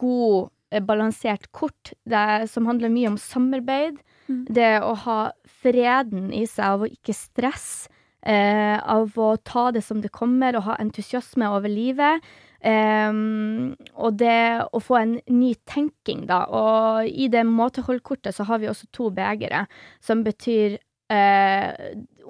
god, 0.00 0.50
eh, 0.72 0.82
balansert 0.82 1.50
kort 1.52 1.94
det, 2.08 2.50
som 2.50 2.68
handler 2.70 2.92
mye 2.92 3.12
om 3.12 3.20
samarbeid. 3.20 4.00
Mm. 4.30 4.44
Det 4.48 4.74
å 4.86 4.94
ha 5.06 5.20
freden 5.62 6.30
i 6.32 6.44
seg, 6.46 6.64
av 6.64 6.84
å 6.86 6.90
ikke 6.90 7.16
stresse. 7.16 7.90
Eh, 8.20 8.76
av 8.76 9.14
å 9.16 9.30
ta 9.40 9.70
det 9.72 9.80
som 9.80 10.02
det 10.04 10.10
kommer, 10.12 10.56
og 10.56 10.66
ha 10.66 10.74
entusiasme 10.82 11.46
over 11.48 11.72
livet. 11.72 12.20
Ehm, 12.60 13.72
og 13.96 14.18
det 14.20 14.66
å 14.68 14.80
få 14.84 14.98
en 15.00 15.16
ny 15.32 15.54
tenking, 15.68 16.26
da. 16.28 16.44
Og 16.52 17.08
i 17.08 17.30
det 17.32 17.46
måteholdkortet 17.48 18.36
så 18.36 18.44
har 18.48 18.60
vi 18.60 18.68
også 18.70 18.90
to 18.92 19.08
begere, 19.14 19.64
som 20.04 20.24
betyr 20.26 20.76
uh, 21.10 21.70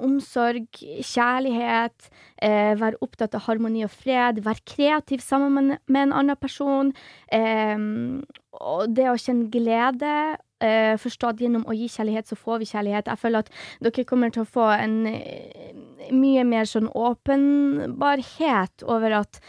omsorg, 0.00 0.68
kjærlighet, 1.04 2.10
uh, 2.44 2.74
være 2.80 3.00
opptatt 3.04 3.34
av 3.36 3.44
harmoni 3.48 3.84
og 3.84 3.92
fred, 3.92 4.42
være 4.44 4.64
kreativ 4.68 5.24
sammen 5.24 5.74
med, 5.74 6.02
en 6.04 6.14
annen 6.22 6.38
person. 6.40 6.92
Um, 7.34 8.22
og 8.60 8.94
det 8.94 9.10
å 9.10 9.18
kjenne 9.18 9.50
glede. 9.52 10.14
Uh, 10.60 10.94
forstå 11.00 11.30
at 11.32 11.40
gjennom 11.40 11.64
å 11.64 11.74
gi 11.74 11.88
kjærlighet, 11.88 12.28
så 12.28 12.36
får 12.36 12.60
vi 12.60 12.68
kjærlighet. 12.68 13.08
Jeg 13.08 13.22
føler 13.22 13.46
at 13.46 13.52
dere 13.80 14.04
kommer 14.06 14.32
til 14.32 14.44
å 14.44 14.50
få 14.58 14.68
en 14.76 14.98
mye 16.10 16.44
mer 16.44 16.68
sånn 16.68 16.90
åpenbarhet 16.92 18.84
over 18.84 19.22
at 19.22 19.40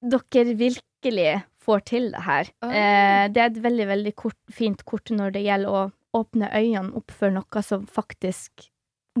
dere 0.00 0.56
virkelig 0.56 1.32
får 1.60 1.86
til 1.88 2.10
det 2.14 2.24
her. 2.24 2.50
Oh. 2.64 2.72
Eh, 2.72 3.24
det 3.32 3.42
er 3.42 3.50
et 3.50 3.62
veldig, 3.62 3.86
veldig 3.90 4.12
kort, 4.18 4.38
fint 4.52 4.84
kort 4.88 5.12
når 5.12 5.34
det 5.36 5.44
gjelder 5.44 5.70
å 5.70 5.86
åpne 6.20 6.50
øynene 6.50 6.96
opp 6.98 7.12
for 7.14 7.32
noe 7.34 7.62
som 7.62 7.84
faktisk 7.86 8.70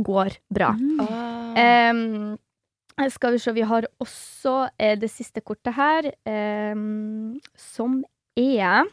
går 0.00 0.38
bra. 0.52 0.72
Mm. 0.78 1.02
Oh. 1.04 1.58
Eh, 1.60 3.10
skal 3.12 3.36
vi 3.36 3.42
se, 3.42 3.52
vi 3.56 3.66
har 3.66 3.86
også 4.02 4.54
eh, 4.76 4.96
det 5.00 5.10
siste 5.12 5.40
kortet 5.44 5.76
her, 5.76 6.10
som 7.56 8.00
er 8.40 8.88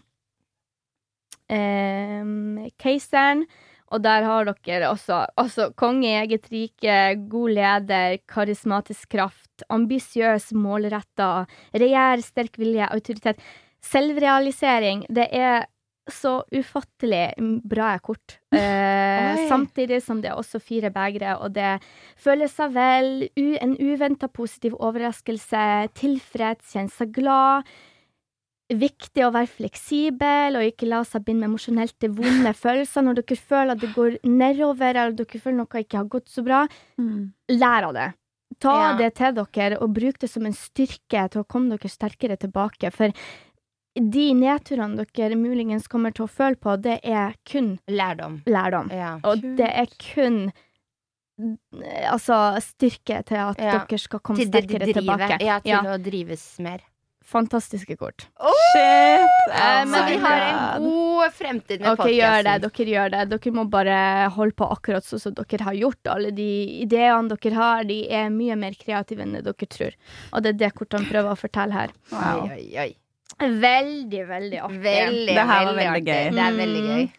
Keiseren. 1.47 3.45
Og 3.87 4.03
der 4.03 4.25
har 4.27 4.49
dere 4.49 4.89
også, 4.91 5.21
altså, 5.39 5.69
konge 5.79 6.09
i 6.09 6.17
eget 6.19 6.49
rike, 6.51 6.97
god 7.31 7.55
leder, 7.55 8.17
karismatisk 8.27 9.07
kraft, 9.15 9.63
ambisiøs, 9.69 10.51
målretta, 10.51 11.45
regjer, 11.73 12.23
sterk 12.25 12.59
vilje, 12.59 12.89
autoritet. 12.91 13.39
Selvrealisering. 13.87 15.05
Det 15.07 15.29
er 15.31 15.67
så 16.11 16.41
ufattelig 16.55 17.33
bra 17.67 17.97
kort. 17.99 18.39
Eh, 18.55 19.47
samtidig 19.51 20.01
som 20.03 20.21
det 20.23 20.31
er 20.31 20.39
også 20.39 20.59
fire 20.63 20.91
begre, 20.91 21.37
og 21.43 21.53
det 21.55 21.77
føler 22.19 22.51
seg 22.51 22.73
vel, 22.75 23.27
en 23.35 23.75
uventa 23.79 24.27
positiv 24.31 24.77
overraskelse, 24.79 25.63
tilfreds, 25.99 26.73
kjenner 26.73 26.95
seg 26.95 27.13
glad. 27.15 27.67
Viktig 28.69 29.23
å 29.23 29.31
være 29.31 29.47
fleksibel 29.47 30.57
og 30.59 30.65
ikke 30.67 30.87
la 30.89 30.99
seg 31.07 31.23
binde 31.23 31.45
med 31.47 31.53
emosjonelt 31.53 31.93
til 32.03 32.09
vonde 32.11 32.51
følelser. 32.53 33.01
Når 33.07 33.21
dere 33.21 33.37
føler 33.39 33.71
at 33.71 33.79
det 33.79 33.93
går 33.95 34.17
nedover, 34.27 34.89
eller 34.95 35.15
dere 35.15 35.39
føler 35.39 35.55
noe 35.61 35.83
ikke 35.83 35.97
har 36.01 36.05
gått 36.11 36.27
så 36.27 36.43
bra, 36.43 36.67
Mm. 36.99 37.31
lær 37.49 37.83
av 37.87 37.93
det. 37.93 38.13
Ta 38.59 38.73
Ja. 38.91 38.97
det 38.97 39.15
til 39.15 39.33
dere, 39.33 39.77
og 39.81 39.93
bruk 39.93 40.19
det 40.19 40.29
som 40.29 40.45
en 40.45 40.51
styrke 40.53 41.29
til 41.31 41.41
å 41.43 41.47
komme 41.47 41.69
dere 41.77 41.87
sterkere 41.89 42.37
tilbake. 42.37 42.91
For 42.91 43.11
de 43.95 44.33
nedturene 44.33 45.05
dere 45.13 45.35
muligens 45.35 45.87
kommer 45.87 46.11
til 46.13 46.25
å 46.25 46.29
føle 46.29 46.55
på, 46.59 46.75
det 46.81 46.99
er 47.05 47.35
kun 47.45 47.79
Lærdom. 47.87 48.43
lærdom. 48.45 48.91
Ja. 48.91 49.19
Og 49.23 49.41
det 49.41 49.71
er 49.73 49.85
kun 49.97 50.51
altså 51.39 52.57
styrke 52.61 53.23
til 53.25 53.37
at 53.37 53.57
Ja. 53.59 53.85
dere 53.85 53.97
skal 53.97 54.19
komme 54.19 54.37
Til 54.37 54.47
sterkere 54.51 54.79
drivet. 54.91 54.95
tilbake. 55.05 55.41
Ja, 55.41 55.59
til 55.59 55.73
å 55.87 55.97
drives 56.03 56.59
mer. 56.59 56.79
Fantastiske 57.27 57.97
kort. 57.99 58.27
Shit! 58.39 59.51
Eh, 59.51 59.81
Oh 59.83 59.91
Så 59.91 60.03
vi 60.07 60.17
har 60.23 60.37
en 60.41 60.83
God. 60.83 61.33
fremtid 61.35 61.81
med 61.81 61.89
Ok, 61.99 62.05
gjør 62.15 62.43
det. 62.47 62.53
Dere 62.63 62.85
gjør 62.93 63.11
det. 63.11 63.23
Dere 63.33 63.51
må 63.57 63.65
bare 63.69 64.29
holde 64.31 64.55
på 64.55 64.67
akkurat 64.71 65.03
sånn 65.03 65.19
som 65.19 65.33
dere 65.35 65.63
har 65.67 65.73
gjort. 65.75 66.07
Alle 66.07 66.31
de 66.31 66.47
ideene 66.85 67.27
dere 67.35 67.53
har, 67.57 67.83
de 67.83 67.99
er 68.09 68.29
mye 68.31 68.55
mer 68.55 68.71
kreative 68.79 69.21
enn 69.25 69.33
det 69.35 69.43
dere 69.43 69.67
tror. 69.67 69.97
Og 70.31 70.41
det 70.45 70.53
er 70.55 70.59
det 70.63 70.71
kortene 70.79 71.09
prøver 71.09 71.33
å 71.35 71.39
fortelle 71.39 71.73
her. 71.75 71.91
Wow. 72.13 72.47
Oi, 72.47 72.55
oi, 72.55 72.67
oi. 72.85 72.89
Veldig, 73.37 74.23
veldig 74.27 74.59
artig. 74.63 74.81
Veldig, 74.87 75.35
Det 75.35 75.47
her 75.51 75.65
var 75.65 75.73
veldig 75.73 75.91
veldig 75.91 76.07
gøy. 76.07 76.31
Det 76.31 76.45
er 76.47 76.57
veldig 76.63 76.83
Mm. 76.83 76.89
gøy. 76.95 77.09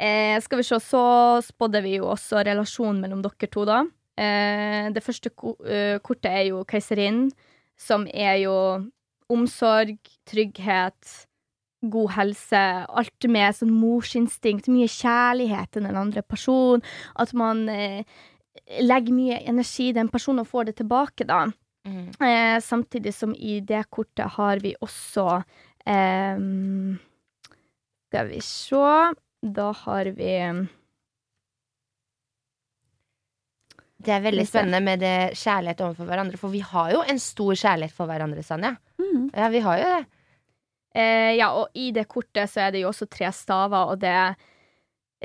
Eh, 0.00 0.40
skal 0.40 0.58
vi 0.58 0.62
se, 0.62 0.74
så 0.80 1.42
spådde 1.42 1.82
vi 1.82 1.96
jo 1.98 2.04
også 2.06 2.44
relasjonen 2.46 3.00
mellom 3.02 3.20
dere 3.22 3.50
to, 3.50 3.64
da. 3.64 3.84
Eh, 4.16 4.88
det 4.90 5.02
første 5.04 5.30
ko 5.36 5.56
eh, 5.66 5.98
kortet 5.98 6.30
er 6.32 6.44
jo 6.48 6.64
keiserinnen, 6.64 7.30
som 7.76 8.06
er 8.14 8.38
jo 8.42 8.56
omsorg, 9.32 9.98
trygghet, 10.28 11.14
god 11.92 12.14
helse. 12.16 12.64
Alt 12.88 13.28
med 13.30 13.56
sånn 13.56 13.74
morsinstinkt, 13.74 14.70
mye 14.72 14.88
kjærlighet 14.90 15.72
til 15.74 15.86
den 15.88 15.98
andre 15.98 16.24
personen. 16.26 16.84
At 17.18 17.34
man 17.36 17.66
eh, 17.72 18.02
legger 18.82 19.14
mye 19.14 19.40
energi 19.48 19.90
i 19.90 19.96
den 19.96 20.10
personen 20.12 20.44
og 20.44 20.50
får 20.50 20.70
det 20.70 20.78
tilbake, 20.82 21.28
da. 21.28 21.46
Mm. 21.88 22.08
Eh, 22.20 22.58
samtidig 22.64 23.14
som 23.14 23.34
i 23.34 23.60
det 23.64 23.84
kortet 23.94 24.34
har 24.34 24.58
vi 24.60 24.74
også 24.82 25.38
eh, 25.86 26.40
Skal 28.10 28.26
vi 28.28 28.40
se 28.44 28.82
Da 29.40 29.68
har 29.84 30.10
vi 30.18 30.32
Det 33.98 34.12
er 34.14 34.22
veldig 34.22 34.44
spennende 34.46 34.78
med 34.84 35.00
det 35.02 35.14
kjærlighet 35.40 35.80
overfor 35.82 36.06
hverandre, 36.06 36.38
for 36.38 36.54
vi 36.54 36.60
har 36.62 36.92
jo 36.94 37.00
en 37.02 37.18
stor 37.18 37.56
kjærlighet 37.58 37.94
for 37.96 38.06
hverandre, 38.06 38.44
Sanja. 38.46 38.76
Mm. 39.00 39.24
Ja, 39.34 39.48
vi 39.50 39.62
har 39.64 39.80
jo 39.80 39.88
det. 39.96 40.04
eh, 40.94 41.32
Ja, 41.36 41.48
og 41.58 41.68
i 41.74 41.90
det 41.90 42.06
kortet 42.08 42.46
så 42.50 42.60
er 42.68 42.70
det 42.72 42.82
jo 42.84 42.92
også 42.92 43.08
tre 43.10 43.32
staver, 43.34 43.90
og 43.90 43.98
det 43.98 44.08
er 44.14 44.36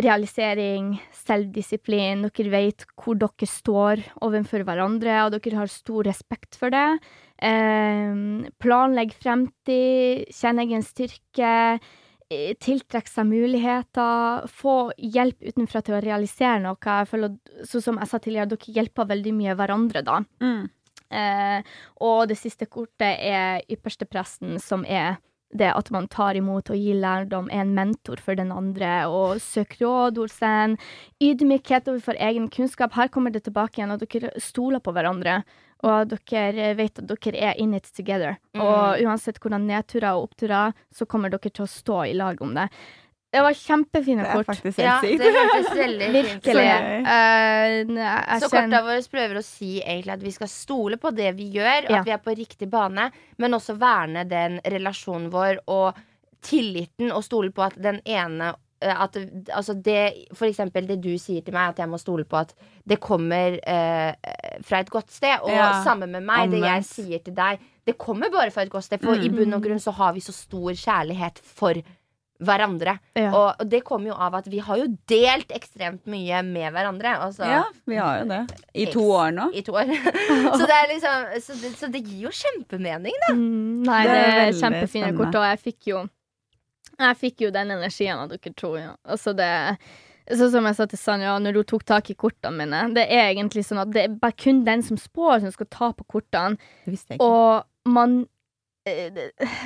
realisering, 0.02 0.96
selvdisiplin. 1.14 2.24
Dere 2.34 2.50
vet 2.50 2.86
hvor 2.98 3.14
dere 3.22 3.46
står 3.46 4.02
overfor 4.26 4.66
hverandre, 4.66 5.20
og 5.28 5.36
dere 5.38 5.60
har 5.62 5.70
stor 5.70 6.04
respekt 6.10 6.58
for 6.58 6.74
det. 6.74 6.98
Eh, 7.38 8.50
planlegg 8.64 9.14
fremtid, 9.22 10.26
kjenn 10.34 10.64
egen 10.66 10.82
styrke. 10.82 11.54
Tiltrekke 12.64 13.10
seg 13.10 13.28
muligheter, 13.30 14.48
få 14.52 14.78
hjelp 14.98 15.44
utenfra 15.44 15.82
til 15.86 15.98
å 15.98 16.04
realisere 16.04 16.62
noe. 16.64 16.80
Jeg 16.84 17.10
føler, 17.12 17.36
sånn 17.70 17.86
som 17.88 18.00
jeg 18.02 18.12
sa 18.12 18.22
tidligere, 18.22 18.54
dere 18.54 18.78
hjelper 18.78 19.12
veldig 19.12 19.36
mye 19.38 19.58
hverandre 19.60 20.04
da. 20.06 20.22
Mm. 20.44 20.64
Eh, 21.14 21.76
og 22.02 22.26
det 22.32 22.40
siste 22.40 22.66
kortet 22.66 23.22
er 23.22 23.62
ypperstepresten, 23.72 24.58
som 24.62 24.86
er 24.86 25.20
det 25.54 25.70
at 25.70 25.92
man 25.94 26.08
tar 26.10 26.38
imot 26.38 26.72
og 26.74 26.80
gir 26.80 26.98
lærdom, 27.02 27.50
er 27.54 27.64
en 27.64 27.76
mentor 27.78 28.22
for 28.24 28.38
den 28.40 28.52
andre, 28.54 29.04
og 29.06 29.42
søker 29.44 29.86
råd 29.86 30.22
hos 30.24 30.40
en. 30.46 30.78
Ydmykhet 31.22 31.90
overfor 31.92 32.18
egen 32.18 32.50
kunnskap. 32.54 32.96
Her 32.98 33.12
kommer 33.14 33.34
det 33.34 33.46
tilbake 33.48 33.80
igjen, 33.80 33.94
at 33.94 34.06
dere 34.06 34.34
stoler 34.42 34.82
på 34.84 34.96
hverandre. 34.96 35.44
Og 35.84 36.14
dere 36.14 36.74
vet 36.80 37.00
at 37.02 37.08
dere 37.10 37.40
er 37.52 37.60
in 37.60 37.74
it 37.76 37.90
together. 37.92 38.38
Og 38.56 39.02
uansett 39.04 39.40
hvordan 39.44 39.68
nedturer 39.68 40.14
og 40.16 40.30
oppturer, 40.30 40.76
så 40.94 41.08
kommer 41.10 41.34
dere 41.34 41.52
til 41.52 41.66
å 41.66 41.72
stå 41.72 42.06
i 42.08 42.14
lag 42.16 42.40
om 42.42 42.54
det. 42.56 42.70
Det 43.34 43.42
var 43.42 43.56
kjempefine 43.58 44.26
kort. 44.30 44.46
Det 44.46 44.54
er 44.54 44.54
faktisk 44.54 44.80
helt 44.80 45.06
sykt. 45.08 45.12
Ja, 45.12 45.18
det 45.18 45.30
hørtes 45.34 45.70
veldig 45.78 46.10
fint 46.14 46.34
ut. 46.36 46.48
Uh, 46.48 46.54
gøy. 46.54 46.68
Eh, 47.10 48.40
Så 48.44 48.50
kortene 48.52 48.70
korta 48.70 48.82
våre 48.86 49.06
prøver 49.16 49.40
å 49.40 49.44
si 49.44 49.72
egentlig 49.82 50.14
at 50.14 50.26
vi 50.28 50.34
skal 50.36 50.52
stole 50.54 51.00
på 51.02 51.12
det 51.18 51.32
vi 51.40 51.48
gjør, 51.56 51.90
Ja. 51.90 52.00
at 52.00 52.06
vi 52.06 52.14
er 52.14 52.22
på 52.22 52.36
riktig 52.38 52.70
bane, 52.70 53.10
men 53.42 53.58
også 53.58 53.74
verne 53.82 54.24
den 54.30 54.60
relasjonen 54.62 55.32
vår 55.34 55.64
og 55.68 55.98
tilliten 56.46 57.10
og 57.12 57.24
stole 57.26 57.50
på 57.50 57.66
at 57.66 57.82
den 57.82 58.02
ene 58.06 58.54
at, 58.92 59.16
altså 59.56 59.74
det, 59.82 60.28
for 60.36 60.46
eksempel 60.48 60.86
det 60.88 61.00
du 61.02 61.14
sier 61.18 61.42
til 61.46 61.54
meg, 61.56 61.70
at 61.74 61.80
jeg 61.84 61.90
må 61.90 61.98
stole 62.02 62.26
på 62.26 62.38
at 62.42 62.54
det 62.88 63.00
kommer 63.00 63.60
eh, 63.64 64.14
fra 64.64 64.80
et 64.84 64.90
godt 64.92 65.12
sted. 65.12 65.40
Og 65.44 65.50
Ja. 65.56 65.84
samme 65.84 66.08
med 66.08 66.24
meg, 66.24 66.52
det 66.52 66.60
jeg 66.62 66.84
sier 66.84 67.20
til 67.24 67.34
deg. 67.38 67.60
Det 67.86 67.98
kommer 67.98 68.30
bare 68.32 68.52
fra 68.52 68.62
et 68.64 68.70
godt 68.72 68.84
sted, 68.86 69.00
for 69.04 69.16
Mm. 69.16 69.24
i 69.26 69.30
bunn 69.30 69.54
og 69.54 69.64
grunn 69.64 69.80
så 69.80 69.92
har 69.94 70.14
vi 70.14 70.20
så 70.24 70.32
stor 70.34 70.72
kjærlighet 70.72 71.40
for 71.44 71.74
hverandre. 72.44 72.98
Ja. 73.16 73.30
Og, 73.32 73.56
og 73.62 73.70
det 73.70 73.84
kommer 73.88 74.10
jo 74.10 74.16
av 74.20 74.34
at 74.36 74.48
vi 74.52 74.60
har 74.60 74.78
jo 74.82 74.88
delt 75.08 75.52
ekstremt 75.56 76.02
mye 76.12 76.42
med 76.44 76.74
hverandre. 76.76 77.14
Altså, 77.24 77.46
Ja, 77.48 77.62
vi 77.88 77.96
har 77.96 78.20
jo 78.20 78.26
det. 78.28 78.40
I 78.74 78.86
to 78.92 79.00
Eks- 79.00 79.14
år 79.16 79.32
nå. 79.38 79.46
I 79.56 79.62
to 79.62 79.72
år. 79.80 79.94
så, 80.58 80.66
det 80.68 80.76
er 80.80 80.90
liksom, 80.92 81.30
så, 81.46 81.56
det, 81.62 81.72
så 81.80 81.92
det 81.94 82.02
gir 82.04 82.26
jo 82.26 82.34
kjempemening, 82.36 83.16
da. 83.28 83.34
Mm, 83.38 83.84
nei, 83.88 84.02
Det 84.04 84.12
det 84.12 84.26
er 84.26 84.42
er, 84.48 84.52
kjempefine 84.60 84.90
spennende. 85.08 85.18
kort, 85.24 85.36
og 85.40 85.48
jeg 85.54 85.60
fikk 85.70 85.88
jo 85.94 86.04
Jeg 87.00 87.20
fikk 87.20 87.46
jo 87.46 87.52
den 87.54 87.74
energien 87.74 88.20
av 88.22 88.32
dere 88.32 88.54
to, 88.58 88.76
ja. 88.78 88.96
Altså 89.04 89.34
det 89.38 89.52
Sånn 90.24 90.54
som 90.54 90.68
jeg 90.70 90.76
sa 90.78 90.86
til 90.88 91.00
Sanja 91.02 91.34
når 91.36 91.58
hun 91.60 91.66
tok 91.68 91.82
tak 91.84 92.08
i 92.14 92.14
kortene 92.16 92.56
mine. 92.62 92.86
Det 92.96 93.04
er 93.12 93.34
egentlig 93.34 93.66
sånn 93.68 93.82
at 93.82 93.90
det 93.92 94.06
er 94.06 94.14
bare 94.22 94.38
kun 94.40 94.62
den 94.64 94.80
som 94.86 94.96
spår, 94.96 95.42
som 95.44 95.52
skal 95.52 95.68
ta 95.68 95.90
på 95.92 96.06
kortene. 96.16 96.56
Det 96.86 96.94
visste 96.94 97.12
jeg 97.12 97.20
ikke. 97.20 97.28
Og 97.28 97.92
man 97.92 98.22
eh, 98.88 99.20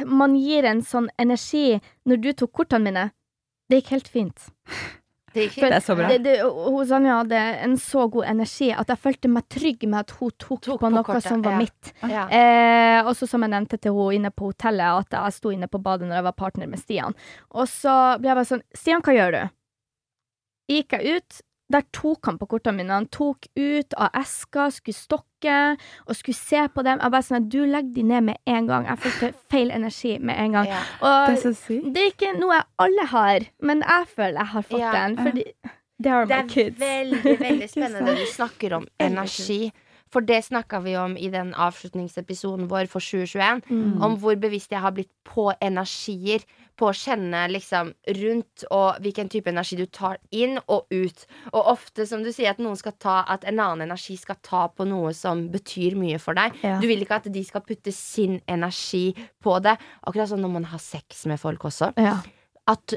Man 0.09 0.33
gir 0.41 0.65
en 0.65 0.81
sånn 0.81 1.11
energi 1.21 1.77
Når 2.09 2.21
du 2.23 2.31
tok 2.41 2.55
kortene 2.57 2.89
mine, 2.89 3.03
det 3.69 3.83
gikk 3.83 3.93
helt 3.93 4.09
fint. 4.09 4.47
Det 5.33 5.43
gikk 5.43 5.57
ikke, 5.57 5.69
Det 5.69 5.75
er 5.75 5.83
så 5.83 5.95
bra. 5.97 6.07
Det, 6.09 6.17
det, 6.23 6.35
hun 6.47 6.85
Sanja 6.87 7.17
hadde 7.19 7.41
en 7.65 7.75
så 7.81 8.05
god 8.11 8.29
energi 8.31 8.69
at 8.73 8.93
jeg 8.93 9.01
følte 9.03 9.31
meg 9.31 9.47
trygg 9.53 9.83
med 9.85 9.99
at 9.99 10.13
hun 10.19 10.31
tok, 10.39 10.61
Tok 10.63 10.77
på 10.77 10.77
på 10.85 10.91
noe 10.93 11.03
kortet, 11.05 11.27
som 11.27 11.43
var 11.45 11.57
ja. 11.57 11.63
mitt. 11.65 11.91
ja. 12.07 12.23
Eh, 12.31 12.99
og 13.03 13.11
så 13.19 13.27
som 13.29 13.43
jeg 13.43 13.53
nevnte 13.53 13.79
til 13.81 13.95
hun 13.97 14.15
inne 14.15 14.31
på 14.31 14.51
hotellet, 14.51 15.03
at 15.03 15.17
jeg 15.19 15.37
sto 15.37 15.51
inne 15.53 15.69
på 15.71 15.81
badet 15.83 16.07
når 16.07 16.21
jeg 16.21 16.27
var 16.29 16.37
partner 16.39 16.71
med 16.71 16.81
Stian. 16.81 17.17
Og 17.51 17.67
så 17.69 17.97
ble 18.21 18.31
jeg 18.31 18.39
bare 18.39 18.51
sånn 18.53 18.65
Stian, 18.75 19.03
hva 19.03 19.17
gjør 19.17 19.35
du? 19.35 19.43
Gikk 20.77 20.97
jeg 20.97 21.19
ut. 21.19 21.43
Der 21.67 21.83
tok 21.91 22.29
han 22.29 22.37
på 22.39 22.47
kortene 22.47 22.79
mine. 22.79 22.95
Han 22.95 23.09
tok 23.11 23.49
ut 23.59 23.95
av 23.99 24.15
eska, 24.15 24.69
skulle 24.71 24.95
stokke 24.95 25.26
og 25.45 26.15
skulle 26.15 26.35
se 26.35 26.67
på 26.73 26.83
dem. 26.83 26.99
Jeg 27.01 27.11
bare 27.11 27.21
sånn 27.23 27.49
Du 27.49 27.59
legger 27.65 27.93
de 27.93 28.03
ned 28.03 28.21
med 28.23 28.35
en 28.47 28.67
gang. 28.67 28.85
Jeg 28.85 28.97
følte 28.99 29.33
feil 29.51 29.71
energi 29.71 30.17
med 30.19 30.35
en 30.39 30.51
gang. 30.51 30.67
Ja. 30.67 30.79
Og 31.01 31.27
Det 31.29 31.37
er 31.37 31.41
så 31.51 31.55
sykt. 31.55 31.93
det 31.93 31.97
er 32.03 32.11
ikke 32.11 32.39
noe 32.39 32.61
alle 32.79 33.05
har, 33.07 33.39
men 33.61 33.81
jeg 33.81 34.05
føler 34.15 34.37
jeg 34.39 34.47
har 34.47 34.61
fått 34.63 34.79
Ja. 34.79 34.91
den. 34.91 35.17
Fordi 35.17 35.43
Det 35.99 36.11
er 36.11 36.47
kids. 36.47 36.79
veldig 36.79 37.39
veldig 37.39 37.69
spennende 37.75 38.05
det 38.05 38.17
du 38.17 38.25
snakker 38.33 38.73
om 38.73 38.87
energi. 38.99 39.71
For 40.09 40.21
det 40.21 40.43
snakka 40.45 40.79
vi 40.83 40.95
om 40.95 41.17
i 41.17 41.27
den 41.27 41.53
avslutningsepisoden 41.53 42.69
vår 42.69 42.87
for 42.87 42.99
2021. 42.99 43.61
Mm. 43.69 44.01
Om 44.01 44.17
hvor 44.17 44.35
bevisst 44.39 44.71
jeg 44.71 44.79
har 44.79 44.91
blitt 44.91 45.11
på 45.25 45.51
energier. 45.61 46.39
På 46.77 46.91
å 46.91 46.95
kjenne 46.95 47.47
liksom 47.49 47.91
rundt, 48.19 48.63
og 48.71 48.99
hvilken 49.01 49.29
type 49.33 49.49
energi 49.49 49.75
du 49.79 49.85
tar 49.89 50.19
inn 50.31 50.59
og 50.67 50.85
ut. 50.93 51.25
Og 51.51 51.71
ofte, 51.73 52.05
som 52.05 52.21
du 52.23 52.29
sier, 52.31 52.51
at 52.53 52.61
noen 52.61 52.77
skal 52.77 52.93
ta 53.01 53.17
At 53.27 53.43
en 53.49 53.59
annen 53.59 53.87
energi 53.87 54.15
skal 54.17 54.37
ta 54.45 54.67
på 54.69 54.85
noe 54.87 55.11
som 55.17 55.47
betyr 55.53 55.95
mye 55.97 56.19
for 56.21 56.37
deg. 56.37 56.53
Ja. 56.63 56.77
Du 56.79 56.87
vil 56.87 57.01
ikke 57.01 57.17
at 57.21 57.29
de 57.33 57.43
skal 57.43 57.65
putte 57.65 57.91
sin 57.95 58.39
energi 58.47 59.15
på 59.43 59.57
det. 59.65 59.77
Akkurat 60.05 60.29
som 60.29 60.41
når 60.43 60.53
man 60.59 60.69
har 60.71 60.79
sex 60.83 61.25
med 61.25 61.39
folk 61.41 61.65
også 61.65 61.93
Ja. 61.97 62.19
at? 62.67 62.93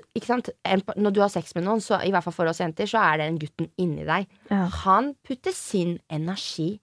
En, 0.64 0.82
når 0.96 1.10
du 1.14 1.20
har 1.20 1.28
sex 1.32 1.54
med 1.54 1.64
noen, 1.64 1.80
så, 1.80 2.00
i 2.04 2.10
hvert 2.10 2.24
fall 2.24 2.32
for 2.36 2.46
oss 2.50 2.60
jenter, 2.60 2.86
så 2.90 2.98
er 2.98 3.18
det 3.18 3.26
en 3.30 3.38
gutten 3.38 3.70
inni 3.78 4.04
deg. 4.04 4.26
Ja. 4.50 4.66
Han 4.84 5.14
putter 5.26 5.52
sin 5.54 5.98
energi 6.10 6.80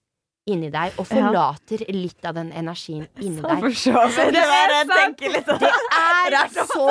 inni 0.48 0.70
deg, 0.72 0.96
og 0.98 1.06
Ja. 1.06 1.10
forlater 1.12 1.84
litt 1.92 2.24
av 2.28 2.34
den 2.38 2.50
energien 2.56 3.06
inni 3.20 3.42
deg. 3.44 3.62
Det 3.62 3.68
litt 5.34 5.48
er 5.52 6.48
så 6.56 6.88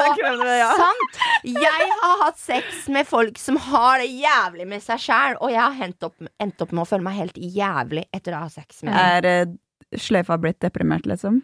ja. 0.58 0.72
sant! 0.78 1.20
Jeg 1.44 1.92
har 2.02 2.24
hatt 2.24 2.40
sex 2.42 2.88
med 2.94 3.08
folk 3.10 3.38
som 3.42 3.58
har 3.70 4.00
det 4.04 4.10
jævlig 4.14 4.68
med 4.70 4.84
seg 4.84 5.02
sjæl, 5.04 5.38
og 5.42 5.52
jeg 5.54 5.62
har 5.64 5.86
endt 5.90 6.08
opp, 6.08 6.18
endt 6.40 6.62
opp 6.64 6.74
med 6.74 6.86
å 6.86 6.90
føle 6.90 7.06
meg 7.10 7.20
helt 7.20 7.38
jævlig 7.38 8.08
etter 8.14 8.38
å 8.38 8.46
ha 8.46 8.50
sex 8.54 8.84
med 8.84 8.94
dem. 8.94 9.28
Er 9.28 9.48
uh, 9.48 10.00
sløyfa 10.08 10.38
blitt 10.42 10.60
deprimert, 10.64 11.08
liksom? 11.10 11.42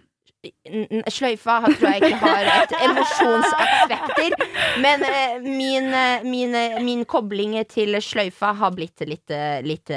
Sløyfa 1.07 1.61
tror 1.69 1.85
jeg 1.88 2.02
ikke 2.03 2.19
har 2.19 2.49
et 2.52 2.73
emosjonsaspekter. 2.84 4.34
Men 4.84 5.06
eh, 5.07 5.38
min, 5.45 5.88
eh, 5.95 6.26
min, 6.27 6.57
min 6.84 7.06
kobling 7.07 7.56
til 7.72 7.95
sløyfa 8.03 8.52
har 8.60 8.73
blitt 8.76 9.06
litt 9.07 9.31
Litt, 9.64 9.94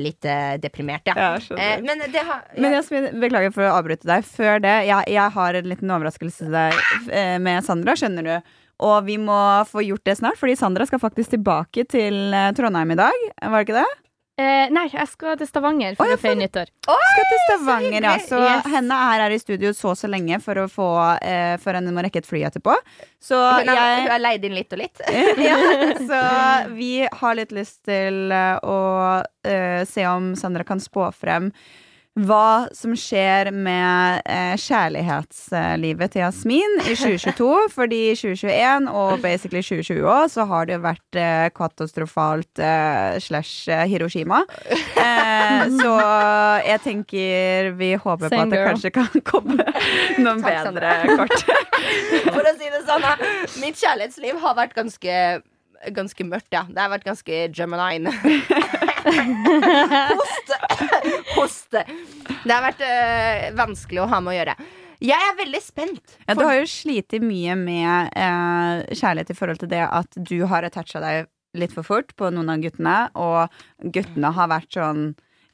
litt 0.00 0.26
eh, 0.28 0.56
deprimert, 0.62 1.06
ja. 1.08 1.14
Ja, 1.16 1.30
Eh, 1.58 1.80
men 1.84 2.02
det 2.12 2.22
har 2.26 2.44
Men 2.56 2.74
Jasmin, 2.76 3.08
beklager 3.22 3.54
for 3.54 3.66
å 3.66 3.74
avbryte 3.78 4.08
deg. 4.08 4.26
Før 4.26 4.60
det, 4.64 4.74
jeg, 4.88 5.10
jeg 5.14 5.34
har 5.38 5.58
en 5.60 5.70
liten 5.70 5.94
overraskelse 5.94 6.50
deg 6.52 6.78
eh, 7.10 7.36
med 7.42 7.64
Sandra, 7.66 7.96
skjønner 7.98 8.28
du. 8.28 8.54
Og 8.84 9.04
vi 9.06 9.18
må 9.22 9.36
få 9.70 9.84
gjort 9.86 10.04
det 10.08 10.16
snart, 10.18 10.38
fordi 10.40 10.56
Sandra 10.58 10.86
skal 10.88 11.02
faktisk 11.02 11.36
tilbake 11.36 11.86
til 11.90 12.34
eh, 12.34 12.50
Trondheim 12.56 12.94
i 12.94 12.98
dag. 12.98 13.26
Var 13.38 13.54
det 13.60 13.68
ikke 13.68 13.82
det? 13.82 13.90
Eh, 14.34 14.66
nei, 14.74 14.88
jeg 14.90 15.06
skal 15.12 15.36
til 15.38 15.46
Stavanger 15.46 15.94
for 15.94 16.08
Å, 16.08 16.10
ja, 16.10 16.16
å 16.18 16.18
feire 16.18 16.38
nyttår. 16.40 16.70
Skal 16.82 17.26
til 17.30 17.40
Stavanger, 17.44 18.02
ja. 18.02 18.14
Så 18.18 18.40
Yes. 18.42 18.64
henne 18.72 18.96
er 19.12 19.22
her 19.22 19.34
i 19.36 19.38
studio 19.38 19.70
så 19.70 19.92
og 19.92 20.00
så 20.00 20.10
lenge 20.10 20.40
for 20.42 20.58
å 20.58 20.64
få 20.66 20.88
eh, 21.22 21.54
Før 21.62 21.78
henne 21.78 21.92
må 21.94 22.02
rekke 22.02 22.18
et 22.18 22.26
fly 22.26 22.42
etterpå. 22.48 22.74
Så 23.22 23.38
hun, 23.38 23.70
har, 23.70 23.78
jeg 23.78 24.02
hun 24.02 24.10
har 24.10 24.24
leid 24.24 24.48
inn 24.48 24.56
litt 24.58 24.74
og 24.74 24.82
litt. 24.82 25.04
ja, 25.48 25.60
så 26.02 26.20
vi 26.74 27.06
har 27.06 27.38
litt 27.38 27.54
lyst 27.54 27.84
til 27.86 28.34
eh, 28.34 28.58
å 28.58 28.80
eh, 29.46 29.86
se 29.86 30.08
om 30.10 30.32
Sandra 30.34 30.66
kan 30.66 30.82
spå 30.82 31.12
frem 31.14 31.52
hva 32.14 32.68
som 32.70 32.92
skjer 32.94 33.48
med 33.50 34.20
eh, 34.30 34.52
kjærlighetslivet 34.62 36.12
til 36.14 36.22
Jasmin 36.22 36.76
i 36.84 36.94
2022. 37.00 37.48
Fordi 37.74 37.98
i 38.12 38.14
2021 38.14 38.86
og 38.92 39.16
basically 39.24 39.62
2020 39.66 40.06
òg, 40.06 40.28
så 40.30 40.44
har 40.46 40.68
det 40.68 40.76
jo 40.76 40.82
vært 40.84 41.18
eh, 41.18 41.48
katastrofalt 41.56 42.62
eh, 42.62 43.16
slash 43.24 43.66
eh, 43.66 43.82
Hiroshima. 43.90 44.44
Eh, 44.70 45.64
så 45.80 45.94
jeg 46.68 46.84
tenker 46.86 47.72
vi 47.80 47.90
håper 47.98 48.28
på 48.30 48.42
at 48.44 48.52
det 48.54 48.60
girl. 48.62 48.68
kanskje 48.70 48.94
kan 48.94 49.24
komme 49.26 49.58
noen 50.22 50.44
Takk, 50.44 50.70
bedre 50.70 51.18
kort. 51.18 51.40
For 52.30 52.46
å 52.46 52.54
si 52.54 52.70
det 52.70 52.84
sånn. 52.86 53.08
Mitt 53.58 53.82
kjærlighetsliv 53.82 54.38
har 54.44 54.54
vært 54.62 54.78
ganske 54.78 55.18
Ganske 55.92 56.24
mørkt, 56.24 56.48
ja. 56.48 56.62
Det 56.64 56.80
har 56.80 56.88
vært 56.88 57.04
ganske 57.04 57.40
Gemini. 57.52 58.08
Hoste. 59.04 60.56
Hoste. 61.34 61.84
Det 62.44 62.50
har 62.52 62.64
vært 62.64 62.82
øh, 62.86 63.44
vanskelig 63.58 64.02
å 64.04 64.08
ha 64.10 64.20
med 64.22 64.34
å 64.34 64.38
gjøre. 64.38 64.56
Jeg 65.04 65.20
er 65.28 65.36
veldig 65.36 65.60
spent. 65.60 66.16
Ja, 66.24 66.36
du 66.38 66.44
har 66.46 66.56
jo 66.60 66.70
slitt 66.70 67.14
mye 67.20 67.56
med 67.58 68.14
eh, 68.16 68.94
kjærlighet 68.94 69.34
i 69.34 69.36
forhold 69.36 69.60
til 69.60 69.72
det 69.74 69.82
at 69.84 70.16
du 70.16 70.38
har 70.48 70.64
attacha 70.64 71.02
deg 71.02 71.28
litt 71.58 71.74
for 71.74 71.86
fort 71.86 72.14
på 72.18 72.30
noen 72.34 72.50
av 72.50 72.62
guttene, 72.62 72.96
og 73.14 73.92
guttene 73.94 74.32
har 74.34 74.50
vært 74.50 74.74
sånn 74.74 75.04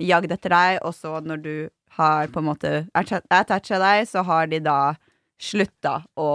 jagd 0.00 0.32
etter 0.32 0.54
deg, 0.54 0.78
og 0.86 0.94
så 0.96 1.18
når 1.24 1.42
du 1.44 1.54
har 1.98 2.30
på 2.32 2.40
en 2.40 2.48
måte 2.48 2.72
attacha 2.96 3.80
deg, 3.82 4.06
så 4.08 4.24
har 4.24 4.48
de 4.48 4.62
da 4.64 4.94
slutta 5.40 5.94
å 6.20 6.28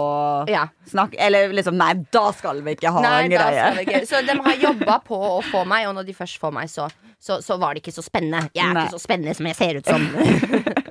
ja. 0.50 0.64
snakke 0.90 1.18
Eller 1.22 1.52
liksom 1.54 1.76
Nei, 1.78 1.92
da 2.12 2.24
skal 2.34 2.58
vi 2.66 2.74
ikke 2.76 2.90
ha 2.94 3.02
Nei, 3.04 3.18
en 3.26 3.34
greie. 3.34 4.00
Så 4.08 4.20
de 4.26 4.34
har 4.42 4.56
jobba 4.64 4.98
på 5.06 5.18
å 5.18 5.40
få 5.46 5.62
meg, 5.68 5.86
og 5.90 5.94
når 5.98 6.08
de 6.08 6.16
først 6.16 6.40
får 6.42 6.54
meg, 6.56 6.70
så, 6.72 6.88
så, 7.22 7.38
så 7.44 7.58
var 7.62 7.74
det 7.76 7.84
ikke 7.84 7.94
så 7.94 8.04
spennende. 8.04 8.48
Jeg 8.56 8.66
er 8.66 8.74
Nei. 8.74 8.86
ikke 8.86 8.98
så 8.98 9.04
spennende 9.04 9.36
som 9.38 9.46
jeg 9.50 9.58
ser 9.58 9.78
ut 9.78 9.92
som. 9.92 10.08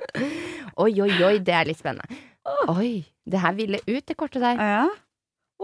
oi, 0.84 0.92
oi, 1.04 1.10
oi, 1.28 1.34
det 1.44 1.58
er 1.58 1.68
litt 1.68 1.80
spennende. 1.82 2.22
Oi, 2.72 3.04
det 3.26 3.42
her 3.42 3.56
ville 3.58 3.82
ut, 3.84 4.04
det 4.06 4.16
kortet 4.16 4.44
der. 4.44 4.60
Ja. 4.62 4.86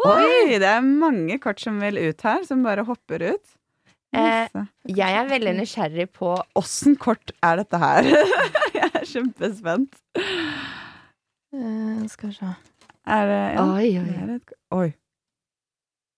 Oi, 0.03 0.59
det 0.59 0.69
er 0.69 0.85
mange 0.85 1.37
kort 1.43 1.61
som 1.63 1.81
vil 1.83 2.01
ut 2.01 2.25
her, 2.27 2.45
som 2.49 2.65
bare 2.65 2.85
hopper 2.89 3.33
ut. 3.35 3.59
Eh, 4.13 4.61
Jeg 4.93 5.17
er 5.17 5.29
veldig 5.31 5.55
nysgjerrig 5.57 6.11
på 6.13 6.35
Åssen 6.61 6.99
kort 7.01 7.33
er 7.41 7.63
dette 7.63 7.79
her? 7.81 8.09
Jeg 8.77 8.91
er 8.91 9.07
kjempespent. 9.09 9.97
Eh, 11.53 12.07
skal 12.09 12.29
vi 12.31 12.35
se. 12.35 12.51
Er 13.07 13.27
det 13.29 13.39
en? 13.59 13.71
Oi, 13.77 13.89
det 13.93 14.03
oi. 14.03 14.17
er 14.23 14.35
et, 14.37 14.53
oi. 14.73 14.89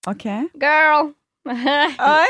OK. 0.07 0.25
Girl! 0.61 1.13
Oi. 2.15 2.29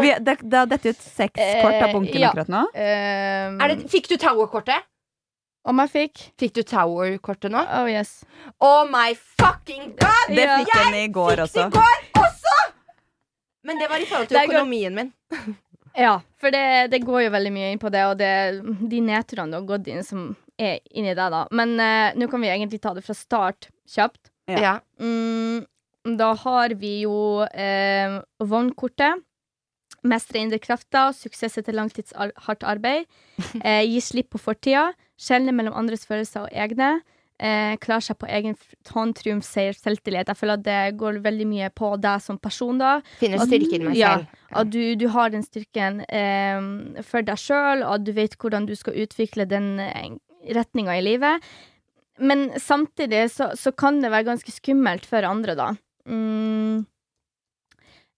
Vi, 0.00 0.14
det, 0.18 0.32
det 0.42 0.56
har 0.58 0.66
dette 0.66 0.90
ut 0.90 0.98
seks 1.02 1.38
kort 1.62 1.76
av 1.78 1.92
bunken 1.94 2.16
Eh, 2.16 2.22
ja. 2.24 2.30
akkurat 2.32 2.48
nå. 2.50 2.62
Um, 2.74 3.60
er 3.62 3.70
det, 3.70 3.76
fikk 3.92 4.08
du 4.10 4.16
Tower-kortet? 4.18 4.82
Om 5.70 5.78
jeg 5.84 5.92
fikk? 5.92 6.22
Fikk 6.42 6.56
du 6.56 6.62
Tower-kortet 6.66 7.52
nå? 7.54 7.62
Oh 7.78 7.86
yes. 7.90 8.24
Oh 8.58 8.82
my 8.90 9.12
fucking 9.38 9.92
god! 10.00 10.32
Det 10.34 10.42
Ja. 10.42 10.56
fikk 10.58 10.72
den 10.74 10.96
i 11.04 11.06
går 11.14 11.44
også. 11.44 11.68
Det 11.68 11.78
går 11.78 12.22
også! 12.24 12.56
Men 13.62 13.78
det 13.78 13.90
var 13.92 14.02
i 14.02 14.08
forhold 14.10 14.26
til 14.32 14.40
økonomien 14.42 14.94
min. 14.98 15.12
Ja, 15.94 16.16
for 16.40 16.50
det, 16.50 16.64
det 16.90 17.02
går 17.06 17.28
jo 17.28 17.30
veldig 17.36 17.52
mye 17.54 17.70
inn 17.76 17.78
på 17.82 17.90
det, 17.94 18.02
og 18.10 18.18
det 18.18 18.32
de 18.90 19.00
nedturene 19.06 19.52
du 19.54 19.60
har 19.60 19.68
gått 19.76 19.86
inn 19.92 20.02
som 20.02 20.32
er 20.60 20.80
inni 20.92 21.14
deg, 21.14 21.28
da. 21.32 21.44
Men 21.54 21.76
eh, 21.80 22.14
nå 22.18 22.28
kan 22.30 22.42
vi 22.42 22.50
egentlig 22.52 22.82
ta 22.82 22.94
det 22.96 23.04
fra 23.06 23.16
start 23.16 23.70
kjapt. 23.88 24.32
Ja. 24.50 24.58
Ja. 24.58 24.74
Mm, 25.00 25.64
da 26.18 26.32
har 26.38 26.74
vi 26.80 27.02
jo 27.04 27.44
eh, 27.46 28.18
vognkortet. 28.42 29.22
Mestre 30.02 30.40
indre 30.42 30.58
krefter, 30.58 31.12
suksess 31.14 31.60
etter 31.60 31.76
langtidshardt 31.78 32.66
arbeid. 32.66 33.08
Eh, 33.62 33.82
gi 33.86 34.00
slipp 34.02 34.32
på 34.34 34.40
fortida. 34.42 34.90
Skjelne 35.20 35.54
mellom 35.54 35.76
andres 35.78 36.06
følelser 36.08 36.46
og 36.46 36.54
egne. 36.64 36.96
Eh, 37.42 37.74
Klare 37.82 38.04
seg 38.04 38.18
på 38.20 38.28
egen 38.30 38.54
hånd, 38.92 39.16
triumf, 39.18 39.46
seier, 39.46 39.74
selvtillit. 39.74 40.30
Jeg 40.30 40.38
føler 40.38 40.60
at 40.60 40.64
det 40.66 40.80
går 41.00 41.18
veldig 41.24 41.46
mye 41.50 41.70
på 41.74 41.94
deg 42.02 42.22
som 42.22 42.38
person, 42.38 42.78
da. 42.78 42.96
Finner 43.18 43.42
styrken 43.42 43.66
styrke 43.66 43.80
i 43.80 43.88
meg 43.88 43.98
ja, 43.98 44.12
selv. 44.20 44.42
At 44.60 44.70
du, 44.70 44.82
du 45.00 45.08
har 45.14 45.32
den 45.34 45.42
styrken 45.46 46.02
eh, 46.06 47.02
for 47.06 47.26
deg 47.26 47.40
sjøl, 47.42 47.82
og 47.82 47.96
at 47.96 48.06
du 48.06 48.12
vet 48.14 48.36
hvordan 48.38 48.68
du 48.68 48.76
skal 48.78 49.00
utvikle 49.06 49.48
den 49.50 49.74
eh, 49.82 50.14
retninga 50.50 50.96
i 50.98 51.04
livet. 51.04 51.42
men 52.18 52.50
samtidig 52.60 53.30
så, 53.32 53.50
så 53.56 53.72
kan 53.72 54.00
det 54.02 54.10
være 54.12 54.28
ganske 54.28 54.52
skummelt 54.52 55.06
for 55.08 55.24
andre, 55.26 55.54
da. 55.58 55.70
Mm. 56.06 56.84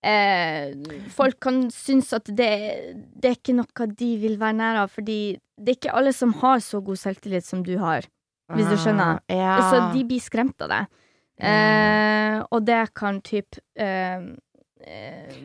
Eh, 0.05 0.75
folk 1.15 1.39
kan 1.41 1.71
synes 1.73 2.13
at 2.13 2.27
det, 2.29 2.51
det 3.17 3.31
er 3.31 3.37
ikke 3.39 3.55
noe 3.57 3.87
de 3.97 4.11
vil 4.21 4.37
være 4.41 4.59
nær 4.59 4.81
av, 4.83 4.91
fordi 4.93 5.39
det 5.57 5.71
er 5.71 5.79
ikke 5.79 5.95
alle 5.97 6.13
som 6.13 6.35
har 6.43 6.61
så 6.61 6.83
god 6.85 7.01
selvtillit 7.01 7.47
som 7.47 7.63
du 7.65 7.79
har. 7.81 8.05
Hvis 8.53 8.69
du 8.69 8.77
skjønner. 8.77 9.23
Ah, 9.25 9.33
Ja. 9.33 9.55
Så 9.71 9.79
de 9.95 10.03
blir 10.05 10.21
skremt 10.21 10.61
av 10.61 10.69
det. 10.69 10.83
Eh, 11.41 12.43
og 12.53 12.67
det 12.67 12.83
kan 12.95 13.23
typ 13.25 13.57
eh, 13.81 14.21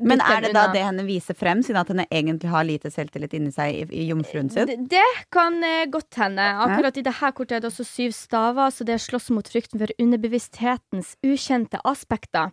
Men 0.01 0.21
er 0.23 0.43
det 0.43 0.51
da 0.55 0.65
det 0.73 0.81
henne 0.83 1.03
viser 1.07 1.37
frem, 1.37 1.61
siden 1.65 1.79
at 1.81 1.91
henne 1.91 2.05
egentlig 2.11 2.51
har 2.51 2.65
lite 2.67 2.91
selvtillit 2.91 3.35
inni 3.37 3.51
seg 3.55 3.75
i, 3.75 3.83
i 4.01 4.07
jomfruen 4.09 4.51
sin? 4.51 4.67
Det, 4.69 4.77
det 4.91 5.05
kan 5.33 5.59
eh, 5.65 5.87
godt 5.91 6.19
hende. 6.19 6.45
Akkurat 6.65 6.99
i 6.99 7.03
dette 7.05 7.31
kortet 7.37 7.57
er 7.57 7.63
det 7.63 7.71
også 7.71 7.87
syv 7.87 8.15
staver, 8.15 8.73
så 8.73 8.87
det 8.87 8.97
er 8.97 9.03
slåss 9.03 9.29
mot 9.35 9.47
frykten 9.47 9.81
for 9.81 9.93
underbevissthetens 10.01 11.15
ukjente 11.25 11.81
aspekter. 11.87 12.51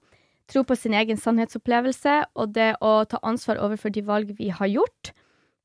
Tro 0.50 0.62
på 0.62 0.76
sin 0.78 0.94
egen 0.94 1.18
sannhetsopplevelse 1.18 2.20
og 2.38 2.54
det 2.54 2.76
å 2.84 3.00
ta 3.10 3.18
ansvar 3.26 3.58
overfor 3.62 3.90
de 3.94 4.04
valg 4.06 4.30
vi 4.38 4.52
har 4.54 4.70
gjort. 4.70 5.10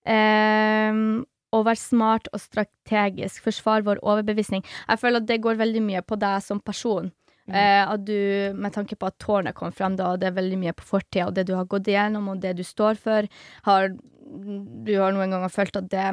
Um, 0.10 1.22
og 1.52 1.68
være 1.68 1.78
smart 1.78 2.30
og 2.34 2.42
strategisk. 2.42 3.44
Forsvar 3.46 3.86
vår 3.86 4.02
overbevisning. 4.02 4.64
Jeg 4.88 5.02
føler 5.02 5.22
at 5.22 5.28
det 5.30 5.42
går 5.44 5.60
veldig 5.60 5.84
mye 5.86 6.02
på 6.02 6.18
deg 6.18 6.42
som 6.46 6.62
person. 6.64 7.12
Eh, 7.54 7.84
at 7.92 8.06
du, 8.06 8.54
med 8.56 8.74
tanke 8.74 8.96
på 8.96 9.08
at 9.08 9.18
tårnet 9.20 9.54
kom 9.58 9.72
frem, 9.72 9.96
da, 10.00 10.12
og 10.14 10.20
det 10.22 10.28
er 10.32 10.38
veldig 10.42 10.58
mye 10.58 10.74
på 10.74 10.84
fortida, 10.84 11.28
og 11.28 11.34
det 11.36 11.46
du 11.48 11.56
har 11.56 11.66
gått 11.66 11.88
igjennom, 11.92 12.30
og 12.32 12.40
det 12.42 12.56
du 12.58 12.64
står 12.64 12.96
for, 12.98 13.28
har 13.64 13.90
Du 14.32 14.94
har 14.98 15.12
noen 15.12 15.30
ganger 15.34 15.50
følt 15.52 15.76
at 15.76 15.90
det 15.92 16.06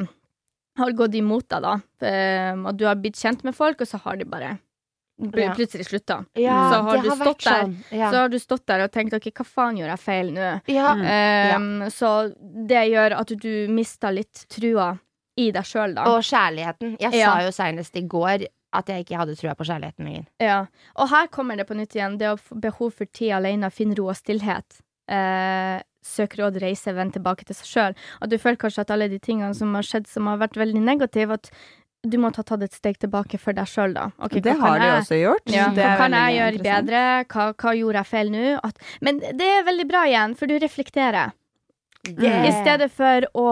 har 0.77 0.91
gått 0.91 1.13
imot 1.15 1.47
deg, 1.47 1.61
da. 1.63 1.75
Eh, 2.05 2.51
at 2.67 2.75
du 2.77 2.83
har 2.85 2.95
blitt 2.95 3.15
kjent 3.15 3.43
med 3.47 3.55
folk, 3.55 3.79
og 3.81 3.87
så 3.87 3.97
har 4.03 4.17
de 4.17 4.25
bare 4.25 4.57
Ja. 5.19 5.53
plutselig 5.53 5.85
slutta. 5.87 6.25
Ja, 6.35 6.71
så 6.71 6.81
har 6.83 7.01
du 7.01 7.09
har 7.09 7.15
stått 7.17 7.43
der. 7.43 7.63
sånn. 7.63 7.73
Ja. 7.91 8.09
Så 8.11 8.15
har 8.21 8.29
du 8.29 8.37
stått 8.39 8.65
der 8.65 8.83
og 8.85 8.91
tenkt 8.91 9.13
OK, 9.13 9.31
hva 9.35 9.45
faen 9.45 9.75
gjør 9.77 9.89
jeg 9.91 9.99
feil 9.99 10.31
nå? 10.31 10.61
ja. 10.67 10.93
Eh, 10.95 11.89
Så 11.89 12.33
det 12.67 12.85
gjør 12.91 13.17
at 13.19 13.27
du 13.27 13.67
mister 13.67 14.11
litt 14.11 14.45
trua 14.49 14.97
i 15.37 15.51
deg 15.51 15.63
sjøl, 15.63 15.93
da. 15.95 16.03
Og 16.07 16.21
kjærligheten. 16.23 16.97
Jeg 16.99 17.13
Ja. 17.13 17.33
sa 17.35 17.41
jo 17.43 17.51
senest 17.51 17.95
i 17.95 18.01
går 18.07 18.47
at 18.73 18.85
jeg 18.91 19.05
ikke 19.05 19.17
hadde 19.17 19.35
trua 19.39 19.55
på 19.57 19.65
kjærligheten 19.65 20.05
lenger. 20.05 20.25
Ja. 20.39 20.65
Og 20.95 21.09
her 21.09 21.27
kommer 21.33 21.57
det 21.57 21.65
på 21.67 21.73
nytt 21.77 21.95
igjen. 21.97 22.17
Det 22.21 22.27
å 22.29 22.37
få 22.37 22.59
behov 22.61 22.91
for 22.93 23.05
tid 23.05 23.31
alene, 23.39 23.71
finne 23.73 23.95
ro 23.97 24.09
og 24.11 24.15
stillhet. 24.19 24.81
Eh, 25.09 25.81
søk 26.05 26.37
råd, 26.37 26.59
reise, 26.61 26.93
vende 26.93 27.17
tilbake 27.17 27.45
til 27.49 27.57
seg 27.57 27.65
sjøl. 27.71 27.95
At 28.21 28.29
du 28.29 28.37
føler 28.37 28.57
kanskje 28.61 28.85
at 28.85 28.91
alle 28.93 29.07
de 29.09 29.17
tingene 29.19 29.55
som 29.57 29.73
har 29.73 29.81
skjedd 29.87 30.05
som 30.07 30.29
har 30.29 30.37
vært 30.37 30.55
veldig 30.61 30.81
negative, 30.85 31.33
at 31.39 31.49
du 32.07 32.15
må 32.21 32.29
ha 32.31 32.43
tatt 32.45 32.61
et 32.63 32.71
steg 32.77 32.95
tilbake 33.01 33.39
for 33.41 33.51
deg 33.57 33.67
sjøl, 33.67 33.93
da. 33.97 34.05
Okay, 34.23 34.39
det 34.39 34.53
har 34.61 34.77
de 34.79 34.85
du 34.85 34.87
jeg- 34.87 35.01
også 35.01 35.17
gjort. 35.19 35.49
Ja, 35.51 35.65
Det 35.75 35.83
hva 35.83 35.97
kan 35.97 36.11
jeg 36.15 36.37
gjøre 36.37 36.63
bedre? 36.63 37.01
Hva, 37.27 37.53
hva 37.59 37.73
gjorde 37.75 37.99
jeg 37.99 38.05
feil 38.13 38.29
nå? 38.31 38.59
At, 38.63 38.77
men 39.01 39.19
det 39.19 39.41
er 39.57 39.65
veldig 39.67 39.87
bra 39.89 40.05
igjen, 40.07 40.37
for 40.37 40.47
du 40.47 40.55
reflekterer. 40.59 41.33
Yeah. 42.07 42.45
I 42.47 42.51
stedet 42.61 42.89
for 42.95 43.25
å 43.35 43.47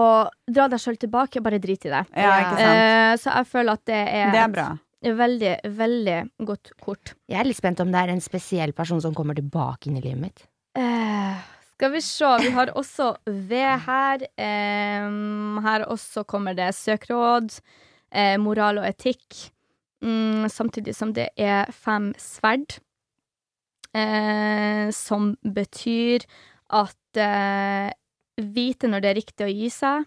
dra 0.48 0.68
deg 0.72 0.80
sjøl 0.80 0.96
tilbake, 0.96 1.42
bare 1.44 1.58
drit 1.60 1.84
i 1.84 1.90
det. 1.92 2.06
Ja, 2.16 2.30
ikke 2.40 2.56
sant. 2.56 2.78
Eh, 2.80 3.16
så 3.20 3.34
jeg 3.36 3.46
føler 3.52 3.72
at 3.76 3.84
det 3.84 4.00
er, 4.08 4.30
Det 4.32 4.40
er 4.40 4.48
bra. 4.48 4.68
Veldig, 5.02 5.52
veldig 5.78 6.18
godt 6.46 6.72
kort. 6.82 7.14
Jeg 7.30 7.40
er 7.40 7.48
litt 7.48 7.58
spent 7.58 7.80
om 7.84 7.92
det 7.92 8.00
er 8.00 8.12
en 8.12 8.24
spesiell 8.24 8.72
person 8.76 9.00
som 9.02 9.14
kommer 9.16 9.38
tilbake 9.38 9.88
inn 9.88 9.98
i 10.00 10.02
livet 10.04 10.22
mitt. 10.22 10.46
Eh, 10.78 11.38
skal 11.74 11.92
vi 11.94 12.02
se, 12.02 12.32
vi 12.42 12.50
har 12.54 12.72
også 12.78 13.12
V 13.26 13.62
her. 13.86 14.26
Eh, 14.36 15.06
her 15.68 15.86
også 15.86 16.26
kommer 16.26 16.56
det 16.58 16.72
søkråd, 16.74 17.60
eh, 18.10 18.36
moral 18.38 18.82
og 18.82 18.88
etikk. 18.90 19.52
Mm, 20.02 20.46
samtidig 20.50 20.94
som 20.94 21.12
det 21.12 21.30
er 21.36 21.70
fem 21.74 22.12
sverd. 22.18 22.78
Eh, 23.94 24.90
som 24.92 25.32
betyr 25.42 26.26
at 26.70 27.16
eh, 27.16 27.90
vite 28.36 28.86
når 28.86 29.02
det 29.02 29.10
er 29.10 29.18
riktig 29.18 29.46
å 29.46 29.52
gi 29.52 29.70
seg. 29.72 30.06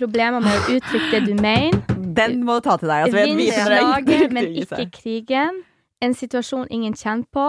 Problemer 0.00 0.40
med 0.40 0.54
å 0.56 0.76
uttrykke 0.78 1.10
det 1.12 1.20
du 1.28 1.34
mener. 1.36 1.80
Den 2.16 2.40
må 2.46 2.56
du 2.58 2.64
ta 2.66 2.76
til 2.80 2.88
deg. 2.90 3.08
Altså, 3.08 3.24
Vinn 3.28 3.40
slaget, 3.52 4.32
men 4.34 4.48
ikke 4.62 4.86
krigen. 4.94 5.60
En 6.00 6.14
situasjon 6.16 6.70
ingen 6.72 6.96
kjenner 6.96 7.28
på. 7.36 7.48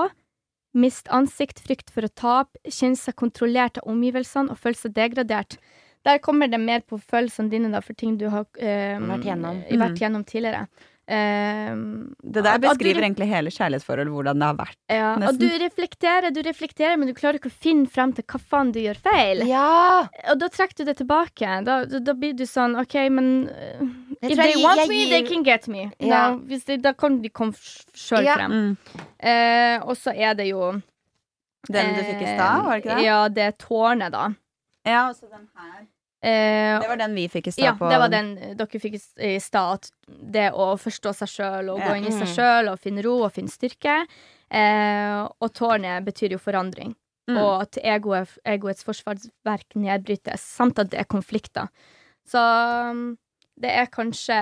Mist 0.76 1.08
ansikt, 1.12 1.60
frykt 1.64 1.92
for 1.92 2.08
å 2.08 2.12
tape. 2.12 2.60
Kjenne 2.68 3.00
seg 3.00 3.16
kontrollert 3.20 3.80
av 3.82 3.88
omgivelsene 3.92 4.52
og 4.52 4.60
føle 4.60 4.80
seg 4.80 4.94
degradert. 4.96 5.58
Der 6.08 6.20
kommer 6.24 6.50
det 6.50 6.60
mer 6.60 6.82
på 6.88 6.98
følelsene 7.00 7.52
dine 7.52 7.72
da, 7.72 7.82
for 7.86 7.96
ting 7.98 8.16
du 8.18 8.28
har 8.34 8.48
øh, 8.48 9.02
Vært 9.12 9.28
gjennom. 9.28 9.60
vært 9.84 10.00
gjennom 10.02 10.24
tidligere. 10.26 10.66
Eh, 11.12 11.72
Det 12.24 12.44
der 12.46 12.60
beskriver 12.64 13.04
egentlig 13.04 13.28
hele 13.28 13.52
kjærlighetsforholdet, 13.52 14.14
hvordan 14.16 14.40
det 14.40 14.48
har 14.48 14.58
vært. 14.62 14.78
ja, 14.88 15.10
og 15.28 15.40
du 15.40 15.48
reflekterer, 15.60 16.32
du 16.32 16.40
reflekterer, 16.46 16.96
men 16.98 17.10
du 17.10 17.14
klarer 17.18 17.40
ikke 17.40 17.52
å 17.52 17.58
finne 17.66 17.90
frem 17.92 18.14
til 18.16 18.24
hva 18.24 18.40
faen 18.40 18.72
du 18.72 18.80
gjør 18.80 19.00
feil. 19.04 19.44
Ja! 19.50 20.08
Og 20.32 20.40
da 20.40 20.48
trekker 20.48 20.78
du 20.78 20.86
det 20.88 20.98
tilbake. 21.02 21.58
Da, 21.68 21.82
da, 21.86 22.14
blir 22.14 22.34
du 22.38 22.46
sånn 22.48 22.78
OK, 22.80 22.96
men 23.12 23.50
uh, 23.50 23.84
If 24.22 24.38
they 24.38 24.56
want 24.64 24.88
me, 24.88 25.10
they 25.10 25.24
can 25.28 25.44
get 25.44 25.68
me. 25.68 25.90
Ja. 26.00 26.08
Da, 26.32 26.38
hvis 26.48 26.64
de, 26.70 26.78
da 26.78 26.94
kan 26.94 27.22
de 27.22 27.30
komme 27.30 27.54
sjøl 27.58 28.24
Ja. 28.24 28.36
frem. 28.40 28.52
Mm. 28.52 29.06
Eh, 29.20 29.78
og 29.84 29.98
så 29.98 30.14
er 30.16 30.34
det 30.38 30.48
jo 30.48 30.72
Den 31.70 31.94
du 31.96 32.02
fikk 32.08 32.22
i 32.24 32.30
stad, 32.38 32.64
var 32.66 32.78
det 32.78 32.84
ikke 32.86 32.96
det? 32.96 33.04
Ja, 33.06 33.28
det 33.30 33.58
tårnet, 33.60 34.12
da. 34.16 34.30
Ja, 34.86 35.10
og 35.10 35.16
så 35.16 35.28
den 35.30 35.48
her. 35.58 35.84
Eh, 36.24 36.80
Det 36.80 36.88
var 36.88 36.98
den 37.02 37.16
vi 37.18 37.28
fikk 37.34 37.48
i 37.48 37.52
stad 37.52 37.64
ja, 37.66 37.72
det 37.90 37.98
var 37.98 38.10
den 38.14 38.28
eh, 38.38 38.52
dere 38.56 38.80
fikk 38.84 39.00
i 39.26 39.40
stad. 39.42 39.88
Det 40.08 40.52
å 40.54 40.76
forstå 40.78 41.14
seg 41.18 41.32
sjøl 41.34 41.72
og 41.74 41.82
gå 41.82 41.96
inn 41.98 42.06
i 42.06 42.12
seg 42.14 42.28
Mm. 42.28 42.36
sjøl 42.36 42.70
og 42.72 42.80
finne 42.80 43.02
ro 43.06 43.16
og 43.26 43.32
finne 43.34 43.50
styrke. 43.50 44.06
Eh, 44.52 45.22
og 45.42 45.54
tårnet 45.58 46.06
betyr 46.06 46.32
jo 46.36 46.38
forandring. 46.38 46.94
Mm. 47.30 47.38
Og 47.38 47.62
at 47.62 47.78
egoet, 47.84 48.30
egoets 48.46 48.84
forsvarsverk 48.84 49.74
nedbrytes, 49.76 50.42
samt 50.42 50.78
at 50.80 50.90
det 50.92 51.00
er 51.00 51.06
konflikter. 51.10 51.70
Så 52.28 52.38
det 53.62 53.70
er 53.78 53.86
kanskje 53.94 54.38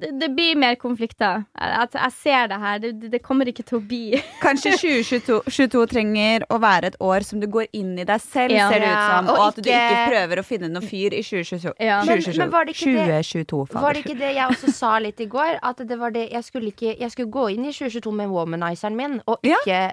Det, 0.00 0.10
det 0.20 0.28
blir 0.36 0.56
mer 0.60 0.74
konflikter. 0.76 1.44
Jeg, 1.56 1.88
jeg 1.94 2.12
ser 2.12 2.46
det 2.52 2.58
her. 2.60 2.78
Det, 2.82 3.10
det 3.12 3.20
kommer 3.24 3.48
ikke 3.48 3.64
til 3.64 3.78
å 3.78 3.82
bli 3.88 4.18
Kanskje 4.44 4.72
2022 4.76 5.38
22 5.48 5.84
trenger 5.92 6.44
å 6.52 6.58
være 6.60 6.90
et 6.92 6.98
år 7.00 7.24
som 7.24 7.40
du 7.40 7.46
går 7.48 7.68
inn 7.72 7.94
i 7.98 8.04
deg 8.04 8.20
selv, 8.20 8.52
Ja. 8.52 8.68
ser 8.70 8.80
det 8.84 8.90
ut 8.92 9.04
som. 9.08 9.30
og 9.32 9.38
Og 9.38 9.46
at 9.48 9.56
du 9.56 9.70
ikke- 9.70 9.80
ikke 9.90 10.10
prøver 10.12 10.42
å 10.42 10.44
finne 10.44 10.68
noe 10.74 10.82
fyr 10.84 11.16
i 11.16 11.22
2022. 11.22 11.72
Ja. 11.80 12.02
Men- 12.04 12.22
2022. 12.22 12.38
men 12.44 12.50
var 12.50 12.64
det 12.64 12.76
ikke 12.76 12.94
det- 12.96 13.24
2022, 13.32 13.66
fader. 13.72 13.80
Var 13.86 13.92
det 13.92 14.04
ikke 14.04 14.18
det 14.18 14.32
jeg 14.36 14.48
også 14.54 14.72
sa 14.72 14.98
litt 14.98 15.20
i 15.20 15.26
går? 15.26 15.58
At 15.62 15.76
det 15.88 15.98
var 15.98 16.10
det 16.10 16.28
Jeg 16.32 16.44
skulle, 16.44 16.72
ikke, 16.72 16.96
jeg 17.00 17.10
skulle 17.10 17.30
gå 17.30 17.48
inn 17.54 17.64
i 17.64 17.72
2022 17.72 18.12
med 18.12 18.28
womanizeren 18.28 18.96
min, 18.96 19.20
og 19.26 19.38
Ja. 19.42 19.56
ikke 19.64 19.92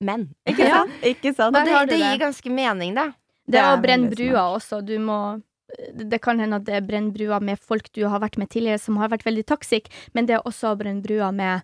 menn. 0.00 0.28
Ikke 0.48 0.66
sant? 0.68 0.90
Ikke 1.02 1.34
sant? 1.34 1.56
Og 1.56 1.88
det, 1.88 1.98
gir 1.98 2.18
ganske 2.18 2.50
mening, 2.50 2.94
da. 2.94 3.10
Det 3.48 3.60
å 3.60 3.76
brenne 3.82 4.08
brua 4.10 4.54
også. 4.56 4.84
Du 4.84 4.98
må 4.98 5.42
det 5.94 6.18
kan 6.22 6.40
hende 6.40 6.56
at 6.56 6.64
det 6.66 6.74
er 6.74 6.86
brennbrua 6.86 7.40
med 7.40 7.58
folk 7.58 7.92
du 7.92 8.04
har 8.06 8.20
vært 8.20 8.36
med 8.38 8.50
tidligere 8.50 8.78
som 8.78 8.96
har 9.00 9.08
vært 9.12 9.24
veldig 9.24 9.44
toxic, 9.46 9.88
men 10.14 10.26
det 10.26 10.36
er 10.36 10.46
også 10.48 10.72
å 10.72 10.78
brenne 10.78 11.02
brua 11.04 11.32
med 11.32 11.62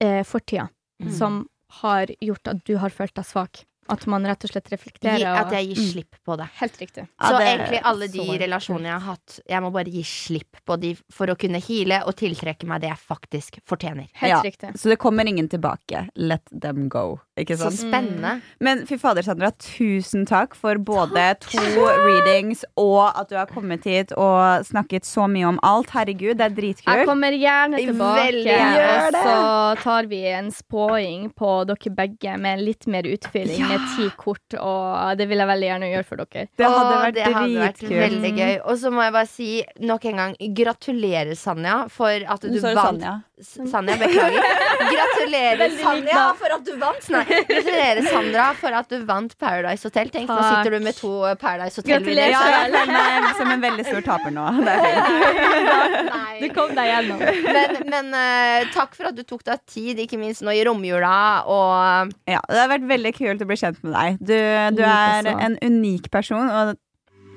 eh, 0.00 0.22
fortida, 0.24 0.68
Mm. 1.02 1.10
som 1.18 1.48
har 1.82 2.06
gjort 2.20 2.46
at 2.46 2.64
du 2.64 2.76
har 2.78 2.90
følt 2.90 3.14
deg 3.14 3.24
svak. 3.26 3.64
At 3.90 4.06
man 4.06 4.22
rett 4.24 4.44
og 4.44 4.50
slett 4.52 4.68
reflekterer. 4.70 5.18
Gi, 5.18 5.24
at 5.26 5.50
jeg 5.50 5.66
gir 5.74 5.80
slipp 5.92 6.14
på 6.24 6.36
det. 6.38 6.46
Helt 6.60 6.76
riktig. 6.78 7.08
Ja, 7.20 7.26
Så 7.30 7.38
det- 7.38 7.46
egentlig 7.58 7.80
alle 7.84 8.06
de 8.08 8.38
relasjonene 8.38 8.84
jeg 8.84 8.92
har 8.92 9.00
hatt, 9.00 9.40
jeg 9.48 9.60
må 9.62 9.72
bare 9.72 9.90
gi 9.90 10.02
slipp 10.02 10.56
på 10.64 10.76
de 10.80 10.96
for 11.10 11.26
å 11.26 11.36
kunne 11.36 11.60
heale 11.60 12.02
og 12.06 12.14
tiltrekke 12.16 12.64
meg 12.64 12.80
det 12.80 12.90
jeg 12.90 12.98
faktisk 13.08 13.58
fortjener. 13.66 14.08
Helt 14.14 14.30
Ja. 14.30 14.40
riktig. 14.42 14.72
Så 14.78 14.88
det 14.88 14.98
kommer 14.98 15.26
ingen 15.26 15.48
tilbake. 15.48 16.08
Let 16.16 16.42
them 16.52 16.88
go. 16.88 17.20
Ikke 17.36 17.56
Så 17.56 17.70
spennende. 17.72 17.80
spennende. 17.82 18.42
Men 18.60 18.86
fy 18.86 18.96
fader, 18.98 19.22
Sandra, 19.22 19.50
tusen 19.50 20.26
takk 20.26 20.54
for 20.54 20.76
både 20.76 21.38
to 21.40 21.58
readings 21.58 22.64
og 22.76 23.12
at 23.16 23.28
du 23.28 23.36
har 23.36 23.46
kommet 23.46 23.82
hit 23.84 24.12
og 24.12 24.64
snakket 24.64 25.02
så 25.04 25.26
mye 25.28 25.48
om 25.48 25.58
alt. 25.62 25.90
Herregud, 25.90 26.36
det 26.38 26.40
er 26.40 26.50
dritkult. 26.50 26.96
Jeg 26.96 27.06
kommer 27.06 27.32
gjerne 27.32 27.76
tilbake, 27.78 28.32
Veldig 28.32 29.06
og 29.06 29.12
så 29.14 29.82
tar 29.82 30.06
vi 30.06 30.26
en 30.26 30.50
spåing 30.50 31.32
på 31.34 31.66
dere 31.66 31.94
begge 31.94 32.38
med 32.38 32.60
litt 32.60 32.86
mer 32.86 33.02
utfylling, 33.02 33.58
Ja. 33.58 33.71
Med 33.72 33.88
ti 33.96 34.08
kort, 34.20 34.56
og 34.60 35.16
det 35.18 35.26
vil 35.30 35.42
jeg 35.42 35.50
veldig 35.50 35.68
gjerne 35.70 35.90
gjøre 35.92 36.08
for 36.08 36.22
dere. 36.22 36.46
Det 36.60 36.68
hadde 36.68 36.94
vært 37.02 37.18
det 37.18 37.26
hadde 37.34 37.66
vært 37.66 37.84
veldig 37.90 38.32
gøy. 38.38 38.54
Og 38.68 38.78
så 38.82 38.92
må 38.94 39.04
jeg 39.06 39.16
bare 39.18 39.30
si 39.32 39.50
nok 39.90 40.06
en 40.12 40.22
gang 40.22 40.36
gratulerer, 40.62 41.34
Sanja, 41.38 41.76
for 41.92 42.28
at 42.36 42.46
du, 42.46 42.58
vant. 42.62 42.82
Sanja. 42.82 43.14
Sanja, 43.42 43.96
beklager. 43.98 44.44
Gratulerer, 44.92 45.72
Sanja, 45.80 46.22
for 46.38 46.54
at 46.54 46.64
du 46.66 46.72
vant. 46.78 47.08
Nei, 47.12 47.24
gratulerer, 47.48 48.02
Sandra, 48.06 48.44
for 48.58 48.76
at 48.78 48.90
du 48.92 49.00
vant 49.08 49.34
Paradise 49.40 49.88
Hotel. 49.88 50.12
Tenk, 50.14 50.30
nå 50.30 50.38
sitter 50.46 50.76
du 50.76 50.84
med 50.84 50.96
to 50.98 51.10
Paradise 51.40 51.80
Hotel-vinnere. 51.80 52.30
Ja, 52.30 52.42
jeg 52.62 52.74
føler 52.76 52.92
meg 52.94 53.32
som 53.40 53.50
en 53.56 53.64
veldig 53.64 53.86
stor 53.88 54.06
taper 54.06 54.34
nå. 54.36 54.46
Det 54.62 54.76
er 54.76 55.00
fint. 55.08 56.42
Du 56.42 56.46
kom 56.54 56.72
deg 56.76 56.88
gjennom. 56.90 57.22
Men, 57.22 57.76
men 57.92 58.14
uh, 58.14 58.70
takk 58.74 58.94
for 58.98 59.10
at 59.10 59.18
du 59.18 59.22
tok 59.26 59.44
deg 59.46 59.62
tid, 59.70 60.00
ikke 60.04 60.18
minst 60.20 60.44
nå 60.46 60.54
i 60.54 60.62
romjula. 60.66 61.14
Og 61.50 62.14
Ja, 62.30 62.40
det 62.50 62.60
har 62.62 62.70
vært 62.72 62.86
veldig 62.90 63.14
kult 63.16 63.42
å 63.44 63.48
bli 63.50 63.58
kjent 63.62 63.82
med 63.86 63.94
deg. 63.98 64.22
Du, 64.22 64.38
du 64.78 64.82
er 64.86 65.32
en 65.36 65.58
unik 65.62 66.10
person, 66.14 66.48
og 66.50 66.74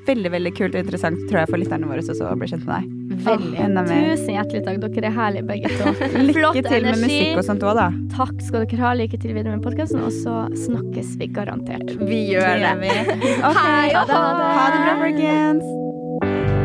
veldig 0.05 0.29
veldig 0.35 0.51
kult 0.53 0.75
og 0.77 0.83
interessant 0.83 1.17
tror 1.29 1.39
jeg 1.41 1.49
for 1.49 1.57
lytterne 1.61 1.87
våre 1.89 2.03
også 2.03 2.27
å 2.29 2.35
bli 2.37 2.49
kjent 2.51 2.67
med 2.67 2.75
deg. 2.75 2.91
Veldig. 3.25 3.69
Tusen 3.89 4.35
hjertelig 4.35 4.61
takk. 4.67 4.81
Dere 4.83 5.09
er 5.09 5.15
herlige 5.15 5.47
begge 5.49 5.71
to. 5.79 5.93
Lykke 6.27 6.35
Flott 6.37 6.59
til 6.59 6.85
med 6.85 6.91
energi. 6.91 7.05
musikk 7.05 7.39
og 7.41 7.47
sånt 7.47 7.65
òg, 7.65 7.79
da. 7.79 7.87
Takk 8.13 8.35
skal 8.45 8.65
dere 8.67 8.81
ha. 8.83 8.91
Lykke 8.99 9.21
til 9.23 9.33
videre 9.33 9.55
med 9.55 9.65
podkasten, 9.65 10.03
og 10.05 10.13
så 10.13 10.43
snakkes 10.67 11.15
vi 11.21 11.31
garantert. 11.39 11.95
Vi 12.05 12.21
gjør 12.35 12.53
det. 12.61 12.75
vi. 12.83 12.93
Okay, 13.49 13.57
Hei, 13.57 13.89
ha 13.95 14.05
det, 14.05 14.13
ha 14.13 14.29
det. 14.37 14.53
ha 14.59 14.69
det 14.75 14.85
bra, 14.85 14.95
folkens. 15.01 16.64